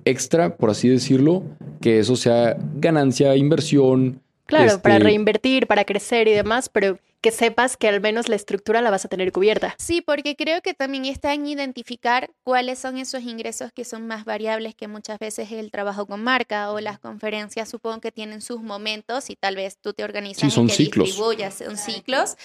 extra, 0.05 0.57
por 0.59 0.71
así 0.71 0.89
decirlo, 0.89 1.43
que 1.81 1.99
eso 1.99 2.15
sea 2.15 2.57
ganancia, 2.77 3.35
inversión. 3.35 4.21
Claro, 4.47 4.81
para 4.81 4.95
este 4.95 5.09
reinvertir, 5.09 5.67
para 5.67 5.85
crecer 5.85 6.29
y 6.29 6.35
demás, 6.35 6.69
pero 6.69 7.01
que 7.25 7.31
sepas 7.31 7.79
que 7.79 7.89
al 7.89 8.03
menos 8.03 8.29
la 8.29 8.37
estructura 8.37 8.83
la 8.83 8.91
vas 8.91 9.07
a 9.07 9.09
tener 9.09 9.33
cubierta. 9.33 9.75
Sí, 9.79 10.03
porque 10.03 10.37
creo 10.37 10.61
que 10.61 10.75
también 10.75 11.07
está 11.07 11.33
en 11.33 11.47
identificar 11.47 12.31
cuáles 12.43 12.79
son 12.79 12.99
esos 12.99 13.23
ingresos 13.23 13.73
que 13.73 13.87
son 13.87 14.07
más 14.07 14.27
variables 14.27 14.75
que 14.75 14.89
muchas 14.89 15.19
veces 15.19 15.51
el 15.51 15.71
trabajo 15.71 16.05
con 16.05 16.23
marca 16.23 16.71
o 16.71 16.81
las 16.81 16.99
conferencias 16.99 17.71
supongo 17.71 18.03
que 18.03 18.13
tienen 18.13 18.43
sus 18.43 18.61
momentos 18.61 19.31
y 19.31 19.37
tal 19.37 19.57
vez 19.57 19.79
tú 19.79 19.95
te 19.95 20.05
organizas 20.05 20.53
son 20.53 20.67
y 20.67 20.69
te 20.69 20.75
ciclos. 20.75 21.07
distribuyas, 21.07 21.55
son 21.55 21.79
ciclos, 21.79 22.37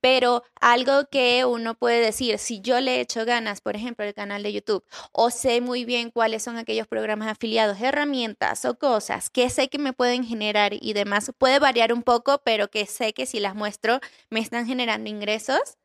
pero 0.00 0.44
algo 0.60 1.08
que 1.10 1.44
uno 1.44 1.74
puede 1.74 2.00
decir, 2.00 2.38
si 2.38 2.60
yo 2.60 2.80
le 2.80 3.00
echo 3.00 3.24
ganas, 3.24 3.60
por 3.60 3.74
ejemplo, 3.74 4.04
el 4.04 4.14
canal 4.14 4.44
de 4.44 4.52
YouTube, 4.52 4.84
o 5.10 5.30
sé 5.30 5.60
muy 5.60 5.84
bien 5.84 6.12
cuáles 6.12 6.44
son 6.44 6.58
aquellos 6.58 6.86
programas 6.86 7.26
afiliados, 7.26 7.80
herramientas 7.80 8.64
o 8.64 8.78
cosas 8.78 9.30
que 9.30 9.50
sé 9.50 9.68
que 9.68 9.78
me 9.78 9.92
pueden 9.92 10.22
generar 10.22 10.74
y 10.80 10.92
demás, 10.92 11.32
puede 11.38 11.58
variar 11.58 11.92
un 11.92 12.04
poco, 12.04 12.40
pero 12.44 12.68
que 12.68 12.86
sé 12.86 13.12
que 13.12 13.26
si 13.26 13.40
las 13.40 13.56
muestro 13.56 13.98
me 14.30 14.40
están 14.40 14.66
generando 14.66 15.08
ingresos, 15.08 15.78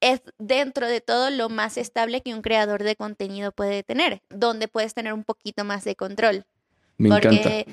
es 0.00 0.20
dentro 0.38 0.88
de 0.88 1.00
todo 1.00 1.30
lo 1.30 1.48
más 1.48 1.76
estable 1.76 2.22
que 2.22 2.34
un 2.34 2.42
creador 2.42 2.82
de 2.82 2.96
contenido 2.96 3.52
puede 3.52 3.82
tener, 3.82 4.20
donde 4.30 4.68
puedes 4.68 4.94
tener 4.94 5.12
un 5.12 5.24
poquito 5.24 5.64
más 5.64 5.84
de 5.84 5.94
control. 5.94 6.44
Me 6.98 7.08
encanta. 7.08 7.64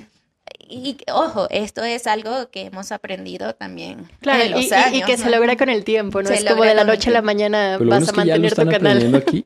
Y 0.67 0.97
ojo, 1.11 1.47
esto 1.49 1.83
es 1.83 2.05
algo 2.07 2.49
que 2.51 2.63
hemos 2.65 2.91
aprendido 2.91 3.53
también. 3.55 4.07
Claro, 4.19 4.43
en 4.43 4.51
los 4.51 4.65
y, 4.65 4.73
años, 4.73 4.99
y, 4.99 5.03
que 5.03 5.17
se 5.17 5.29
logra 5.29 5.57
con 5.57 5.69
el 5.69 5.83
tiempo, 5.83 6.21
¿no? 6.21 6.29
es 6.29 6.45
como 6.45 6.63
de 6.63 6.75
la 6.75 6.83
noche 6.83 7.09
a 7.09 7.13
la 7.13 7.21
mañana 7.21 7.77
vas 7.79 8.09
a 8.09 8.11
mantener 8.13 8.53
tu 8.53 8.67
canal. 8.67 9.15
Aquí, 9.15 9.45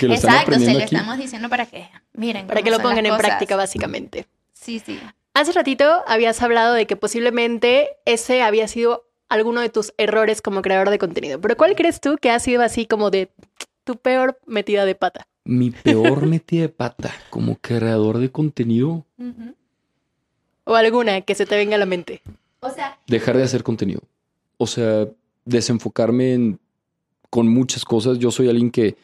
Exacto, 0.00 0.58
se 0.58 0.72
lo 0.72 0.80
estamos 0.80 1.18
diciendo 1.18 1.48
para 1.48 1.66
que, 1.66 1.88
miren. 2.14 2.46
Para 2.46 2.62
que 2.62 2.70
lo 2.70 2.80
pongan 2.80 3.04
en 3.04 3.16
práctica, 3.16 3.56
básicamente. 3.56 4.26
Sí, 4.52 4.78
sí. 4.78 4.98
Hace 5.34 5.52
ratito 5.52 6.02
habías 6.06 6.40
hablado 6.42 6.74
de 6.74 6.86
que 6.86 6.96
posiblemente 6.96 7.90
ese 8.04 8.42
había 8.42 8.68
sido 8.68 9.06
alguno 9.32 9.62
de 9.62 9.70
tus 9.70 9.94
errores 9.96 10.42
como 10.42 10.60
creador 10.60 10.90
de 10.90 10.98
contenido. 10.98 11.40
Pero 11.40 11.56
¿cuál 11.56 11.74
crees 11.74 12.00
tú 12.00 12.18
que 12.20 12.30
ha 12.30 12.38
sido 12.38 12.62
así 12.62 12.86
como 12.86 13.10
de 13.10 13.30
tu 13.84 13.96
peor 13.96 14.38
metida 14.46 14.84
de 14.84 14.94
pata? 14.94 15.26
Mi 15.44 15.70
peor 15.70 16.26
metida 16.26 16.62
de 16.62 16.68
pata 16.68 17.14
como 17.30 17.56
creador 17.56 18.18
de 18.18 18.30
contenido. 18.30 19.06
O 20.64 20.74
alguna 20.74 21.22
que 21.22 21.34
se 21.34 21.46
te 21.46 21.56
venga 21.56 21.76
a 21.76 21.78
la 21.78 21.86
mente. 21.86 22.22
O 22.60 22.68
sea. 22.68 22.98
Dejar 23.06 23.38
de 23.38 23.42
hacer 23.42 23.62
contenido. 23.62 24.02
O 24.58 24.66
sea, 24.66 25.08
desenfocarme 25.46 26.34
en, 26.34 26.60
con 27.30 27.48
muchas 27.48 27.86
cosas. 27.86 28.18
Yo 28.18 28.30
soy 28.30 28.50
alguien 28.50 28.70
que 28.70 28.96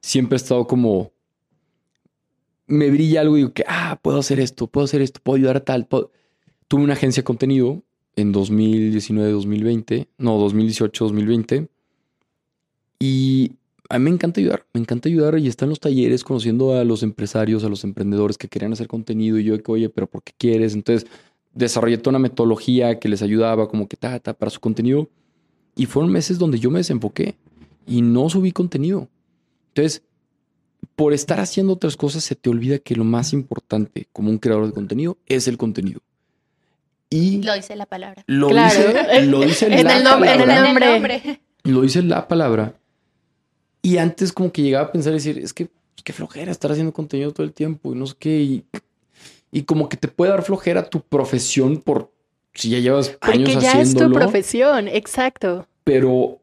siempre 0.00 0.36
he 0.36 0.40
estado 0.40 0.66
como. 0.66 1.12
Me 2.66 2.88
brilla 2.88 3.20
algo 3.20 3.36
y 3.36 3.40
digo 3.40 3.52
que, 3.52 3.64
ah, 3.68 3.98
puedo 4.00 4.20
hacer 4.20 4.40
esto, 4.40 4.68
puedo 4.68 4.84
hacer 4.84 5.02
esto, 5.02 5.20
puedo 5.22 5.36
ayudar 5.36 5.56
a 5.56 5.64
tal. 5.64 5.86
Tuve 5.86 6.82
una 6.82 6.94
agencia 6.94 7.20
de 7.20 7.24
contenido 7.24 7.82
en 8.16 8.32
2019-2020, 8.32 10.08
no, 10.18 10.38
2018-2020. 10.48 11.68
Y 12.98 13.52
a 13.88 13.98
mí 13.98 14.04
me 14.04 14.10
encanta 14.10 14.40
ayudar, 14.40 14.66
me 14.72 14.80
encanta 14.80 15.08
ayudar 15.08 15.38
y 15.38 15.48
estar 15.48 15.66
en 15.66 15.70
los 15.70 15.80
talleres 15.80 16.22
conociendo 16.22 16.76
a 16.76 16.84
los 16.84 17.02
empresarios, 17.02 17.64
a 17.64 17.68
los 17.68 17.84
emprendedores 17.84 18.38
que 18.38 18.48
querían 18.48 18.72
hacer 18.72 18.86
contenido 18.86 19.38
y 19.38 19.44
yo 19.44 19.60
que, 19.62 19.72
oye, 19.72 19.88
pero 19.88 20.06
¿por 20.06 20.22
qué 20.22 20.32
quieres? 20.36 20.74
Entonces 20.74 21.10
desarrollé 21.54 21.98
toda 21.98 22.12
una 22.12 22.18
metodología 22.20 22.98
que 22.98 23.08
les 23.08 23.22
ayudaba 23.22 23.68
como 23.68 23.88
que 23.88 23.96
ta, 23.96 24.18
ta, 24.20 24.34
para 24.34 24.50
su 24.50 24.60
contenido. 24.60 25.08
Y 25.74 25.86
fueron 25.86 26.12
meses 26.12 26.38
donde 26.38 26.58
yo 26.58 26.70
me 26.70 26.78
desenfoqué 26.78 27.36
y 27.86 28.02
no 28.02 28.28
subí 28.28 28.52
contenido. 28.52 29.08
Entonces, 29.68 30.02
por 30.94 31.12
estar 31.12 31.40
haciendo 31.40 31.72
otras 31.72 31.96
cosas, 31.96 32.24
se 32.24 32.34
te 32.34 32.50
olvida 32.50 32.78
que 32.78 32.94
lo 32.94 33.04
más 33.04 33.32
importante 33.32 34.08
como 34.12 34.30
un 34.30 34.38
creador 34.38 34.66
de 34.66 34.72
contenido 34.72 35.16
es 35.26 35.48
el 35.48 35.56
contenido. 35.56 36.00
Y 37.10 37.42
lo 37.42 37.54
dice 37.54 37.74
la 37.74 37.86
palabra. 37.86 38.22
Lo 38.28 38.48
dice, 38.48 39.24
lo 39.26 39.40
dice 39.40 39.66
en, 39.74 39.84
la 39.84 39.96
el 39.96 40.04
nombre, 40.04 40.30
palabra. 40.30 40.70
en 40.70 40.82
el 40.82 40.92
nombre. 40.92 41.40
Lo 41.64 41.82
dice 41.82 42.02
la 42.02 42.28
palabra. 42.28 42.74
Y 43.82 43.96
antes 43.96 44.32
como 44.32 44.52
que 44.52 44.62
llegaba 44.62 44.86
a 44.86 44.92
pensar 44.92 45.12
y 45.12 45.16
decir, 45.16 45.38
es 45.38 45.52
que 45.52 45.68
qué 46.04 46.12
flojera 46.12 46.50
estar 46.50 46.70
haciendo 46.70 46.92
contenido 46.92 47.32
todo 47.32 47.44
el 47.44 47.52
tiempo 47.52 47.92
y 47.92 47.96
no 47.96 48.06
sé 48.06 48.14
qué. 48.18 48.62
Y, 49.52 49.62
como 49.62 49.88
que 49.88 49.96
te 49.96 50.08
puede 50.08 50.30
dar 50.30 50.42
flojera 50.42 50.88
tu 50.88 51.00
profesión 51.02 51.78
por 51.78 52.12
si 52.54 52.70
ya 52.70 52.78
llevas 52.78 53.18
años 53.20 53.50
Porque 53.50 53.64
ya 53.64 53.80
es 53.80 53.94
tu 53.94 54.10
profesión, 54.12 54.88
exacto. 54.88 55.66
Pero 55.84 56.38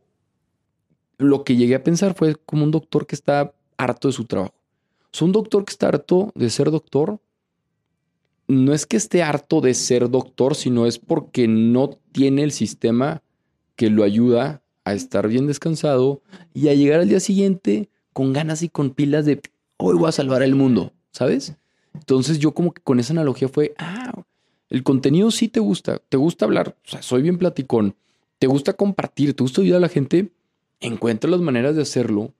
lo 1.17 1.43
que 1.43 1.55
llegué 1.55 1.75
a 1.75 1.83
pensar 1.83 2.13
fue 2.13 2.35
como 2.35 2.63
un 2.63 2.71
doctor 2.71 3.07
que 3.07 3.15
está 3.15 3.53
harto 3.77 4.07
de 4.09 4.13
su 4.13 4.25
trabajo. 4.25 4.53
O 5.05 5.17
sea, 5.17 5.25
un 5.25 5.31
doctor 5.31 5.63
que 5.63 5.71
está 5.71 5.87
harto 5.87 6.31
de 6.35 6.49
ser 6.49 6.69
doctor 6.69 7.19
no 8.47 8.73
es 8.73 8.85
que 8.85 8.97
esté 8.97 9.23
harto 9.23 9.61
de 9.61 9.73
ser 9.73 10.09
doctor, 10.09 10.55
sino 10.55 10.85
es 10.85 10.99
porque 10.99 11.47
no 11.47 11.89
tiene 12.11 12.43
el 12.43 12.51
sistema 12.51 13.21
que 13.75 13.89
lo 13.89 14.03
ayuda 14.03 14.61
a 14.85 14.93
estar 14.93 15.27
bien 15.27 15.47
descansado 15.47 16.21
y 16.53 16.69
a 16.69 16.73
llegar 16.73 17.01
al 17.01 17.09
día 17.09 17.19
siguiente 17.19 17.89
con 18.13 18.33
ganas 18.33 18.63
y 18.63 18.69
con 18.69 18.91
pilas 18.91 19.25
de 19.25 19.41
hoy 19.77 19.95
voy 19.97 20.07
a 20.07 20.13
salvar 20.13 20.41
el 20.41 20.55
mundo, 20.55 20.93
¿sabes? 21.11 21.55
Entonces 21.93 22.39
yo 22.39 22.53
como 22.53 22.73
que 22.73 22.81
con 22.81 22.99
esa 22.99 23.13
analogía 23.13 23.49
fue, 23.49 23.73
ah, 23.77 24.23
el 24.69 24.83
contenido 24.83 25.29
sí 25.31 25.49
te 25.49 25.59
gusta, 25.59 26.01
te 26.09 26.17
gusta 26.17 26.45
hablar, 26.45 26.77
o 26.85 26.89
sea, 26.89 27.01
soy 27.01 27.21
bien 27.21 27.37
platicón, 27.37 27.95
te 28.39 28.47
gusta 28.47 28.73
compartir, 28.73 29.33
te 29.33 29.43
gusta 29.43 29.61
ayudar 29.61 29.77
a 29.77 29.81
la 29.81 29.89
gente, 29.89 30.31
encuentra 30.79 31.29
las 31.29 31.41
maneras 31.41 31.75
de 31.75 31.81
hacerlo 31.81 32.33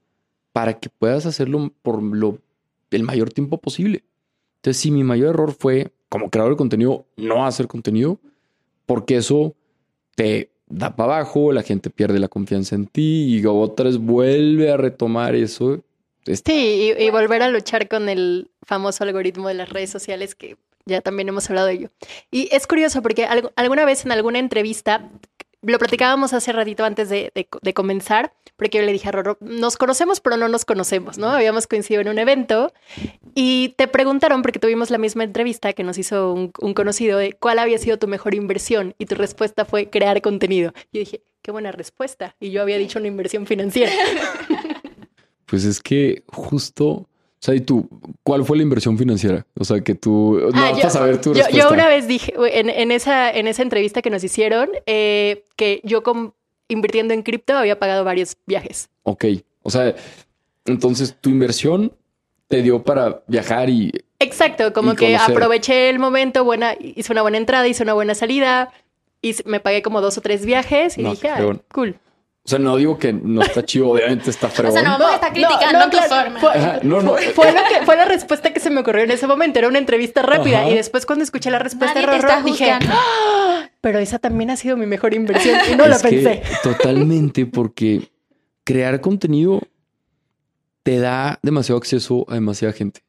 para 0.52 0.78
que 0.78 0.88
puedas 0.88 1.26
hacerlo 1.26 1.72
por 1.82 2.02
lo, 2.02 2.38
el 2.90 3.02
mayor 3.02 3.30
tiempo 3.30 3.58
posible. 3.58 4.04
Entonces, 4.56 4.80
sí, 4.80 4.90
mi 4.90 5.04
mayor 5.04 5.34
error 5.34 5.52
fue 5.52 5.92
como 6.08 6.30
creador 6.30 6.54
de 6.54 6.58
contenido, 6.58 7.06
no 7.16 7.46
hacer 7.46 7.66
contenido, 7.66 8.18
porque 8.86 9.16
eso 9.16 9.54
te 10.14 10.50
da 10.66 10.96
para 10.96 11.16
abajo, 11.16 11.52
la 11.52 11.62
gente 11.62 11.90
pierde 11.90 12.18
la 12.18 12.28
confianza 12.28 12.74
en 12.74 12.86
ti 12.86 13.38
y 13.38 13.46
otra 13.46 13.86
vez 13.86 13.98
vuelve 13.98 14.70
a 14.70 14.76
retomar 14.76 15.34
eso. 15.34 15.82
Sí, 16.44 16.92
y, 16.98 17.10
volver 17.10 17.42
a 17.42 17.48
luchar 17.48 17.88
con 17.88 18.08
el 18.08 18.50
famoso 18.62 19.04
algoritmo 19.04 19.48
de 19.48 19.54
las 19.54 19.70
redes 19.70 19.90
sociales 19.90 20.34
que 20.34 20.56
ya 20.84 21.00
también 21.00 21.28
hemos 21.28 21.48
hablado 21.48 21.68
de 21.68 21.74
ello. 21.74 21.90
Y 22.30 22.48
es 22.52 22.66
curioso 22.66 23.02
porque 23.02 23.24
alguna 23.56 23.84
vez 23.84 24.04
en 24.04 24.12
alguna 24.12 24.38
entrevista, 24.38 25.10
lo 25.62 25.78
platicábamos 25.78 26.32
hace 26.32 26.52
ratito 26.52 26.84
antes 26.84 27.08
de, 27.08 27.48
comenzar, 27.74 28.32
porque 28.56 28.78
yo 28.78 28.84
le 28.84 28.92
dije 28.92 29.08
a 29.08 29.12
Roro, 29.12 29.38
nos 29.40 29.76
conocemos 29.76 30.20
pero 30.20 30.36
no 30.36 30.48
nos 30.48 30.64
conocemos, 30.64 31.18
¿no? 31.18 31.28
Habíamos 31.28 31.66
coincidido 31.66 32.02
en 32.02 32.08
un 32.08 32.18
evento 32.18 32.72
y 33.34 33.74
te 33.76 33.88
preguntaron, 33.88 34.42
porque 34.42 34.58
tuvimos 34.58 34.90
la 34.90 34.98
misma 34.98 35.24
entrevista 35.24 35.72
que 35.72 35.84
nos 35.84 35.98
hizo 35.98 36.32
un, 36.32 36.52
un 36.60 36.74
conocido, 36.74 37.18
de 37.18 37.32
cuál 37.32 37.58
había 37.58 37.78
sido 37.78 37.98
tu 37.98 38.08
mejor 38.08 38.34
inversión 38.34 38.94
y 38.98 39.06
tu 39.06 39.14
respuesta 39.14 39.64
fue 39.64 39.90
crear 39.90 40.20
contenido. 40.22 40.72
Yo 40.92 41.00
dije, 41.00 41.22
qué 41.42 41.50
buena 41.50 41.72
respuesta. 41.72 42.36
Y 42.40 42.50
yo 42.50 42.62
había 42.62 42.78
dicho 42.78 42.98
una 42.98 43.08
inversión 43.08 43.46
financiera. 43.46 43.92
Pues 45.48 45.64
es 45.64 45.80
que 45.80 46.24
justo 46.26 47.08
o 47.40 47.44
sea, 47.44 47.54
¿y 47.54 47.60
tú 47.60 47.88
cuál 48.24 48.44
fue 48.44 48.56
la 48.56 48.64
inversión 48.64 48.98
financiera? 48.98 49.46
O 49.58 49.64
sea, 49.64 49.80
que 49.80 49.94
tú 49.94 50.40
no 50.52 50.60
ah, 50.60 50.72
vas 50.72 50.84
a 50.86 50.90
saber 50.90 51.20
tu 51.20 51.32
respuesta. 51.32 51.56
Yo, 51.56 51.72
una 51.72 51.86
vez 51.86 52.08
dije 52.08 52.34
en, 52.36 52.90
esa, 52.90 53.30
en 53.30 53.46
esa 53.46 53.62
entrevista 53.62 54.02
que 54.02 54.10
nos 54.10 54.24
hicieron 54.24 54.68
eh, 54.86 55.44
que 55.54 55.80
yo 55.84 56.02
invirtiendo 56.66 57.14
en 57.14 57.22
cripto 57.22 57.56
había 57.56 57.78
pagado 57.78 58.02
varios 58.02 58.36
viajes. 58.46 58.88
Ok. 59.04 59.24
O 59.62 59.70
sea, 59.70 59.94
entonces 60.64 61.16
tu 61.20 61.30
inversión 61.30 61.92
te 62.48 62.62
dio 62.62 62.82
para 62.82 63.22
viajar 63.28 63.70
y. 63.70 63.92
Exacto, 64.18 64.72
como 64.72 64.96
que 64.96 65.16
aproveché 65.16 65.90
el 65.90 66.00
momento, 66.00 66.42
buena, 66.42 66.74
hice 66.80 67.12
una 67.12 67.22
buena 67.22 67.38
entrada, 67.38 67.68
hice 67.68 67.84
una 67.84 67.92
buena 67.92 68.16
salida, 68.16 68.72
y 69.22 69.36
me 69.44 69.60
pagué 69.60 69.82
como 69.82 70.00
dos 70.00 70.18
o 70.18 70.20
tres 70.20 70.44
viajes 70.44 70.98
y 70.98 71.04
dije, 71.04 71.28
ah, 71.28 71.56
cool. 71.72 71.96
O 72.48 72.50
sea, 72.50 72.58
no 72.58 72.78
digo 72.78 72.98
que 72.98 73.12
no 73.12 73.42
está 73.42 73.62
chido, 73.62 73.90
obviamente 73.90 74.30
está 74.30 74.48
fregón. 74.48 74.78
O 74.78 74.80
sea, 74.80 74.82
no 74.82 74.98
vamos 74.98 75.10
a 75.10 75.14
estar 75.16 75.32
criticando 75.34 75.90
tu 75.90 75.98
forma. 75.98 76.40
Fue, 76.40 77.32
fue, 77.34 77.52
lo 77.52 77.60
que, 77.68 77.84
fue 77.84 77.94
la 77.94 78.06
respuesta 78.06 78.54
que 78.54 78.58
se 78.58 78.70
me 78.70 78.80
ocurrió 78.80 79.04
en 79.04 79.10
ese 79.10 79.26
momento. 79.26 79.58
Era 79.58 79.68
una 79.68 79.76
entrevista 79.76 80.22
rápida. 80.22 80.66
Y 80.66 80.74
después 80.74 81.04
cuando 81.04 81.24
escuché 81.24 81.50
la 81.50 81.58
respuesta 81.58 82.00
dije, 82.42 82.70
¡Ah! 82.70 83.68
pero 83.82 83.98
esa 83.98 84.18
también 84.18 84.48
ha 84.48 84.56
sido 84.56 84.78
mi 84.78 84.86
mejor 84.86 85.12
inversión. 85.12 85.58
Y 85.70 85.76
no 85.76 85.86
la 85.86 85.98
pensé. 85.98 86.40
totalmente, 86.62 87.44
porque 87.52 88.08
crear 88.64 89.02
contenido 89.02 89.60
te 90.84 91.00
da 91.00 91.38
demasiado 91.42 91.76
acceso 91.76 92.24
a 92.30 92.34
demasiada 92.34 92.72
gente. 92.72 93.02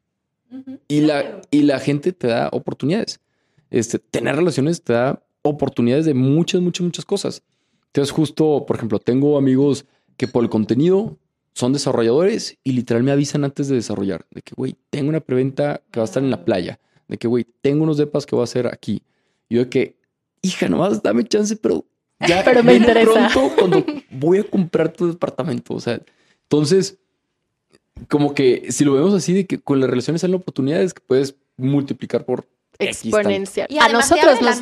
y, 0.89 0.99
la, 0.99 1.39
y 1.49 1.61
la 1.61 1.79
gente 1.79 2.11
te 2.11 2.27
da 2.27 2.49
oportunidades. 2.51 3.21
Este, 3.69 3.99
tener 3.99 4.35
relaciones 4.35 4.83
te 4.83 4.91
da 4.91 5.23
oportunidades 5.43 6.03
de 6.03 6.13
muchas, 6.13 6.59
muchas, 6.59 6.83
muchas 6.83 7.05
cosas. 7.05 7.41
Entonces, 7.89 8.11
justo, 8.11 8.65
por 8.67 8.75
ejemplo, 8.75 8.99
tengo 8.99 9.37
amigos 9.37 9.85
que 10.17 10.27
por 10.27 10.43
el 10.43 10.49
contenido 10.49 11.17
son 11.53 11.73
desarrolladores 11.73 12.57
y 12.63 12.73
literal 12.73 13.03
me 13.03 13.11
avisan 13.11 13.43
antes 13.43 13.67
de 13.67 13.75
desarrollar. 13.75 14.25
De 14.31 14.41
que, 14.41 14.53
güey, 14.55 14.75
tengo 14.89 15.09
una 15.09 15.19
preventa 15.19 15.81
que 15.91 15.99
va 15.99 16.03
a 16.03 16.05
estar 16.05 16.23
en 16.23 16.29
la 16.29 16.45
playa. 16.45 16.79
De 17.07 17.17
que, 17.17 17.27
güey, 17.27 17.45
tengo 17.61 17.83
unos 17.83 17.97
depas 17.97 18.25
que 18.25 18.35
voy 18.35 18.41
a 18.41 18.45
hacer 18.45 18.67
aquí. 18.67 19.01
Y 19.49 19.55
yo 19.55 19.61
de 19.63 19.69
que, 19.69 19.97
hija, 20.41 20.69
nomás 20.69 21.01
dame 21.01 21.23
chance, 21.23 21.55
pero 21.55 21.85
ya 22.27 22.43
pero 22.45 22.63
me 22.63 22.75
interesa. 22.75 23.29
pronto 23.33 23.55
cuando 23.57 23.85
voy 24.11 24.39
a 24.39 24.43
comprar 24.43 24.93
tu 24.93 25.07
departamento. 25.07 25.73
O 25.73 25.79
sea, 25.79 25.99
entonces, 26.43 26.99
como 28.07 28.33
que 28.33 28.71
si 28.71 28.85
lo 28.85 28.93
vemos 28.93 29.13
así, 29.13 29.33
de 29.33 29.45
que 29.45 29.59
con 29.59 29.79
las 29.79 29.89
relaciones 29.89 30.21
salen 30.21 30.35
oportunidades 30.35 30.93
que 30.93 31.01
puedes 31.05 31.35
multiplicar 31.57 32.25
por 32.25 32.47
exponencial. 32.79 33.67
Y 33.69 33.77
a 33.79 33.89
nosotros 33.89 34.41
nos, 34.41 34.57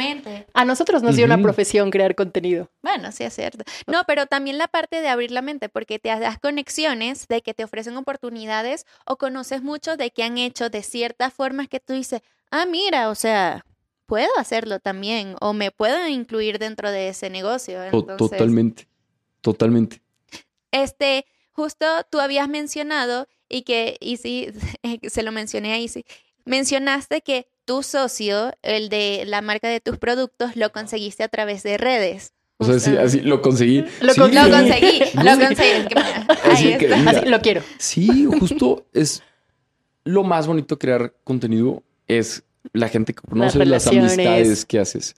a 0.54 0.66
nosotros 0.66 1.04
nos 1.04 1.16
dio 1.16 1.26
una 1.26 1.42
profesión 1.42 1.92
crear 1.92 2.16
contenido. 2.16 2.70
Bueno, 2.82 3.12
sí 3.12 3.24
es 3.24 3.34
cierto. 3.34 3.64
No, 3.86 4.04
pero 4.08 4.26
también 4.26 4.58
la 4.58 4.68
parte 4.68 5.02
de 5.02 5.08
abrir 5.08 5.32
la 5.32 5.42
mente, 5.42 5.70
porque 5.70 6.00
te 6.00 6.10
das 6.10 6.40
conexiones 6.40 7.28
de 7.28 7.42
que 7.42 7.54
te 7.54 7.64
ofrecen 7.64 7.96
oportunidades 7.98 8.86
o 9.06 9.18
conoces 9.18 9.62
mucho 9.62 9.98
de 9.98 10.12
que 10.12 10.24
han 10.24 10.38
hecho 10.38 10.70
de 10.70 10.84
ciertas 10.84 11.34
formas 11.34 11.68
que 11.68 11.80
tú 11.80 11.94
dices, 11.94 12.22
ah, 12.52 12.66
mira, 12.66 13.10
o 13.10 13.16
sea, 13.16 13.64
puedo 14.08 14.30
hacerlo 14.38 14.80
también 14.80 15.36
o 15.40 15.54
me 15.54 15.72
puedo 15.72 16.08
incluir 16.08 16.58
dentro 16.58 16.90
de 16.90 17.10
ese 17.10 17.30
negocio. 17.30 17.80
Totalmente, 18.18 18.88
totalmente. 19.42 20.02
Este, 20.72 21.26
justo 21.52 21.86
tú 22.10 22.20
habías 22.20 22.50
mencionado 22.50 23.28
y 23.50 23.62
que 23.62 23.98
Easy, 24.02 24.52
se 25.10 25.24
lo 25.24 25.32
mencioné 25.32 25.74
a 25.74 25.78
Easy, 25.78 26.06
mencionaste 26.46 27.22
que 27.22 27.48
tu 27.68 27.84
socio, 27.84 28.54
el 28.64 28.88
de 28.88 29.26
la 29.28 29.42
marca 29.42 29.68
de 29.68 29.82
tus 29.82 29.98
productos, 29.98 30.56
lo 30.56 30.72
conseguiste 30.72 31.24
a 31.24 31.28
través 31.28 31.64
de 31.64 31.78
redes. 31.78 32.34
O 32.60 32.66
sea, 32.66 32.80
sí, 32.80 32.96
así 32.98 33.20
lo 33.20 33.42
conseguí. 33.42 33.84
Lo, 34.02 34.16
conseguí, 34.16 35.02
lo 35.14 35.38
conseguí. 35.38 35.88
Así, 36.44 37.26
lo 37.26 37.42
quiero. 37.42 37.62
Sí, 37.78 38.26
justo 38.40 38.86
es 38.94 39.22
lo 40.06 40.24
más 40.24 40.48
bonito 40.48 40.80
crear 40.80 41.14
contenido 41.26 41.84
es 42.08 42.44
la 42.72 42.88
gente 42.88 43.14
que 43.14 43.22
conoces, 43.22 43.56
las, 43.56 43.68
las 43.68 43.88
amistades 43.88 44.66
que 44.66 44.80
haces. 44.80 45.16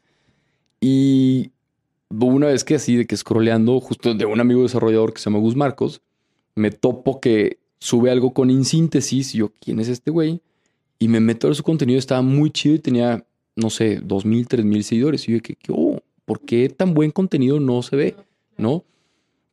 Y 0.81 1.51
una 2.09 2.47
vez 2.47 2.63
que 2.63 2.75
así, 2.75 2.95
de 2.95 3.05
que 3.05 3.15
scrolleando, 3.15 3.79
justo 3.79 4.15
de 4.15 4.25
un 4.25 4.39
amigo 4.39 4.63
desarrollador 4.63 5.13
que 5.13 5.19
se 5.19 5.29
llama 5.29 5.39
Gus 5.39 5.55
Marcos, 5.55 6.01
me 6.55 6.71
topo 6.71 7.21
que 7.21 7.59
sube 7.79 8.09
algo 8.09 8.33
con 8.33 8.49
InSíntesis. 8.49 9.35
Y 9.35 9.37
yo, 9.37 9.53
¿quién 9.61 9.79
es 9.79 9.87
este 9.87 10.09
güey? 10.09 10.41
Y 10.99 11.07
me 11.07 11.19
meto 11.19 11.49
a 11.49 11.55
su 11.55 11.63
contenido, 11.63 11.97
estaba 11.97 12.21
muy 12.21 12.51
chido 12.51 12.75
y 12.75 12.79
tenía, 12.79 13.25
no 13.55 13.69
sé, 13.69 14.01
dos 14.03 14.25
mil, 14.25 14.47
tres 14.47 14.65
mil 14.65 14.83
seguidores. 14.83 15.27
Y 15.27 15.31
yo 15.31 15.39
dije, 15.39 15.57
oh, 15.69 15.99
¿por 16.25 16.41
qué 16.41 16.69
tan 16.69 16.93
buen 16.93 17.11
contenido 17.11 17.59
no 17.59 17.81
se 17.81 17.95
ve? 17.95 18.15
¿No? 18.57 18.83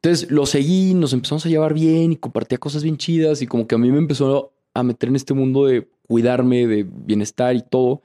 Entonces 0.03 0.31
lo 0.31 0.47
seguí, 0.47 0.95
nos 0.95 1.13
empezamos 1.13 1.47
a 1.47 1.49
llevar 1.49 1.75
bien 1.75 2.13
y 2.13 2.17
compartía 2.17 2.59
cosas 2.59 2.83
bien 2.83 2.97
chidas 2.97 3.43
y 3.43 3.47
como 3.47 3.67
que 3.67 3.75
a 3.75 3.79
mí 3.79 3.91
me 3.91 3.99
empezó 3.99 4.53
a 4.75 4.83
meter 4.83 5.09
en 5.09 5.17
este 5.17 5.35
mundo 5.35 5.67
de 5.67 5.89
cuidarme, 6.07 6.67
de 6.67 6.85
bienestar 6.85 7.57
y 7.57 7.63
todo. 7.63 8.03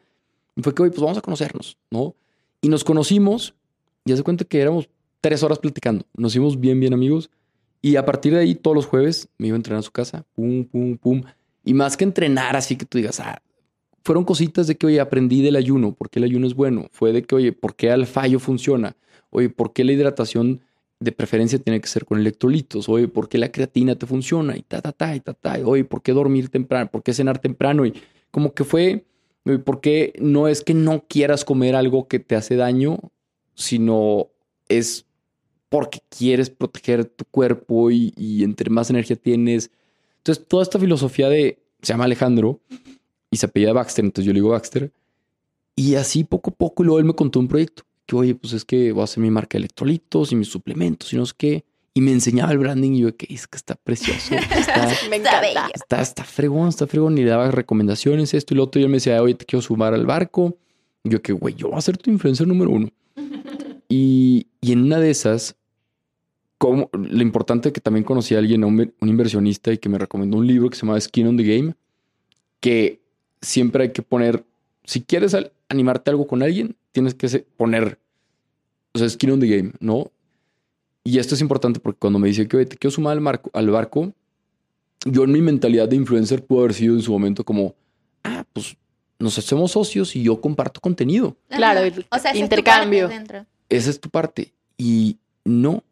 Y 0.55 0.61
fue 0.61 0.73
que, 0.73 0.83
oye, 0.83 0.91
pues 0.91 1.01
vamos 1.01 1.17
a 1.17 1.21
conocernos, 1.21 1.77
¿no? 1.89 2.15
Y 2.61 2.69
nos 2.69 2.83
conocimos 2.83 3.53
y 4.05 4.13
hace 4.13 4.23
cuenta 4.23 4.45
que 4.45 4.61
éramos 4.61 4.89
tres 5.19 5.43
horas 5.43 5.59
platicando. 5.59 6.05
Nos 6.15 6.31
hicimos 6.33 6.59
bien, 6.59 6.79
bien 6.79 6.93
amigos. 6.93 7.29
Y 7.81 7.95
a 7.95 8.05
partir 8.05 8.33
de 8.33 8.39
ahí, 8.39 8.55
todos 8.55 8.75
los 8.75 8.85
jueves 8.85 9.27
me 9.37 9.47
iba 9.47 9.55
a 9.55 9.57
entrenar 9.57 9.79
a 9.79 9.83
su 9.83 9.91
casa, 9.91 10.25
pum, 10.35 10.65
pum, 10.65 10.97
pum. 10.97 11.23
Y 11.63 11.73
más 11.73 11.97
que 11.97 12.03
entrenar 12.03 12.55
así 12.55 12.75
que 12.75 12.85
tú 12.85 12.97
digas, 12.97 13.19
ah, 13.19 13.41
fueron 14.03 14.23
cositas 14.23 14.67
de 14.67 14.75
que, 14.75 14.87
oye, 14.87 14.99
aprendí 14.99 15.41
del 15.41 15.55
ayuno, 15.55 15.93
por 15.93 16.09
qué 16.09 16.19
el 16.19 16.25
ayuno 16.25 16.47
es 16.47 16.55
bueno. 16.55 16.87
Fue 16.91 17.13
de 17.13 17.23
que, 17.23 17.35
oye, 17.35 17.51
por 17.51 17.75
qué 17.75 17.89
el 17.89 18.07
fallo 18.07 18.39
funciona. 18.39 18.95
Oye, 19.29 19.49
por 19.49 19.73
qué 19.73 19.83
la 19.83 19.93
hidratación 19.93 20.61
de 20.99 21.11
preferencia 21.11 21.59
tiene 21.59 21.79
que 21.81 21.87
ser 21.87 22.05
con 22.05 22.19
electrolitos. 22.19 22.89
Oye, 22.89 23.07
por 23.07 23.29
qué 23.29 23.37
la 23.37 23.51
creatina 23.51 23.95
te 23.95 24.05
funciona 24.05 24.57
y 24.57 24.61
ta, 24.61 24.81
ta, 24.81 24.91
ta, 24.91 25.15
y 25.15 25.19
ta, 25.19 25.33
ta. 25.33 25.59
Oye, 25.65 25.83
por 25.83 26.01
qué 26.01 26.13
dormir 26.13 26.49
temprano, 26.49 26.89
por 26.89 27.03
qué 27.03 27.13
cenar 27.13 27.39
temprano. 27.39 27.85
Y 27.85 27.93
como 28.31 28.53
que 28.53 28.63
fue, 28.63 29.05
por 29.63 29.81
qué 29.81 30.13
no 30.19 30.47
es 30.47 30.63
que 30.63 30.73
no 30.73 31.05
quieras 31.07 31.45
comer 31.45 31.75
algo 31.75 32.07
que 32.07 32.19
te 32.19 32.35
hace 32.35 32.55
daño, 32.55 32.99
sino 33.55 34.29
es 34.67 35.05
porque 35.69 35.99
quieres 36.09 36.49
proteger 36.49 37.05
tu 37.05 37.25
cuerpo 37.25 37.91
y, 37.91 38.13
y 38.17 38.43
entre 38.43 38.69
más 38.69 38.89
energía 38.89 39.15
tienes, 39.15 39.71
entonces, 40.21 40.45
toda 40.47 40.61
esta 40.61 40.77
filosofía 40.77 41.29
de, 41.29 41.57
se 41.81 41.93
llama 41.93 42.03
Alejandro 42.03 42.59
y 43.31 43.37
se 43.37 43.47
apellida 43.47 43.73
Baxter, 43.73 44.05
entonces 44.05 44.25
yo 44.27 44.33
le 44.33 44.37
digo 44.37 44.49
Baxter. 44.49 44.91
Y 45.75 45.95
así 45.95 46.23
poco 46.23 46.51
a 46.51 46.53
poco, 46.53 46.83
y 46.83 46.85
luego 46.85 46.99
él 46.99 47.05
me 47.05 47.15
contó 47.15 47.39
un 47.39 47.47
proyecto. 47.47 47.83
Que, 48.05 48.15
oye, 48.15 48.35
pues 48.35 48.53
es 48.53 48.63
que 48.63 48.91
voy 48.91 49.01
a 49.01 49.05
hacer 49.05 49.23
mi 49.23 49.31
marca 49.31 49.57
de 49.57 49.59
electrolitos 49.59 50.31
y 50.31 50.35
mis 50.35 50.47
suplementos 50.47 51.11
y 51.11 51.15
no 51.15 51.25
sé 51.25 51.33
qué. 51.35 51.65
Y 51.95 52.01
me 52.01 52.11
enseñaba 52.11 52.51
el 52.51 52.59
branding 52.59 52.91
y 52.91 52.99
yo, 52.99 53.17
que 53.17 53.33
es 53.33 53.47
que 53.47 53.57
está 53.57 53.73
precioso. 53.73 54.35
Está, 54.35 54.89
me 55.09 55.15
encanta. 55.15 55.69
Está, 55.73 56.01
está 56.01 56.23
fregón, 56.23 56.69
está 56.69 56.85
fregón. 56.85 57.17
Y 57.17 57.23
le 57.23 57.31
daba 57.31 57.49
recomendaciones, 57.49 58.35
esto 58.35 58.53
y 58.53 58.57
lo 58.57 58.63
otro. 58.65 58.79
Y 58.79 58.83
él 58.83 58.89
me 58.89 58.97
decía, 58.97 59.21
oye, 59.23 59.33
te 59.33 59.45
quiero 59.45 59.61
sumar 59.63 59.95
al 59.95 60.05
barco. 60.05 60.55
Y 61.03 61.09
yo, 61.09 61.21
que, 61.21 61.33
güey, 61.33 61.55
yo 61.55 61.69
voy 61.69 61.79
a 61.79 61.81
ser 61.81 61.97
tu 61.97 62.11
influencer 62.11 62.47
número 62.47 62.69
uno. 62.69 62.89
y, 63.89 64.45
y 64.61 64.71
en 64.71 64.83
una 64.83 64.99
de 64.99 65.09
esas, 65.09 65.55
lo 66.61 67.21
importante 67.21 67.71
que 67.71 67.81
también 67.81 68.03
conocí 68.03 68.35
a 68.35 68.39
alguien, 68.39 68.63
un, 68.63 68.93
inversionista, 69.01 69.71
y 69.73 69.77
que 69.77 69.89
me 69.89 69.97
recomendó 69.97 70.37
un 70.37 70.47
libro 70.47 70.69
que 70.69 70.75
se 70.75 70.85
llama 70.85 70.99
Skin 70.99 71.27
on 71.27 71.37
the 71.37 71.43
Game, 71.43 71.73
que 72.59 73.01
siempre 73.41 73.83
hay 73.83 73.91
que 73.91 74.01
poner, 74.01 74.43
si 74.83 75.01
quieres 75.01 75.35
animarte 75.69 76.11
algo 76.11 76.27
con 76.27 76.43
alguien, 76.43 76.75
tienes 76.91 77.15
que 77.15 77.45
poner, 77.57 77.97
o 78.93 78.99
sea, 78.99 79.09
skin 79.09 79.31
on 79.31 79.39
the 79.39 79.47
game, 79.47 79.71
¿no? 79.79 80.11
Y 81.03 81.17
esto 81.17 81.33
es 81.33 81.41
importante 81.41 81.79
porque 81.79 81.97
cuando 81.97 82.19
me 82.19 82.27
dice 82.27 82.47
que 82.47 82.65
te 82.65 82.77
quiero 82.77 82.91
sumar 82.91 83.17
al, 83.17 83.41
al 83.53 83.69
barco, 83.71 84.13
yo 85.05 85.23
en 85.23 85.31
mi 85.31 85.41
mentalidad 85.41 85.89
de 85.89 85.95
influencer 85.95 86.45
pudo 86.45 86.59
haber 86.59 86.73
sido 86.73 86.93
en 86.93 87.01
su 87.01 87.11
momento 87.11 87.43
como, 87.43 87.73
ah, 88.23 88.45
pues 88.53 88.77
nos 89.17 89.37
hacemos 89.37 89.71
socios 89.71 90.15
y 90.15 90.23
yo 90.23 90.39
comparto 90.41 90.79
contenido. 90.79 91.35
Claro, 91.49 91.81
o 92.09 92.19
sea, 92.19 92.35
intercambio. 92.35 93.09
esa 93.69 93.89
es 93.89 93.99
tu 93.99 94.09
parte. 94.09 94.53
Y 94.77 95.17
no, 95.43 95.83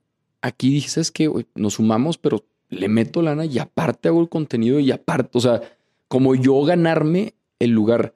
aquí 0.42 0.72
dices 0.72 1.12
que 1.12 1.30
nos 1.56 1.76
sumamos, 1.76 2.18
pero 2.18 2.44
le 2.70 2.88
meto 2.88 3.22
lana 3.22 3.46
y 3.46 3.60
aparte 3.60 4.10
hago 4.10 4.22
el 4.22 4.30
contenido 4.30 4.80
y 4.80 4.92
aparte, 4.92 5.38
o 5.38 5.42
sea, 5.42 5.62
como 6.08 6.36
yo 6.36 6.62
ganarme 6.64 7.36
el 7.60 7.72
lugar. 7.72 8.14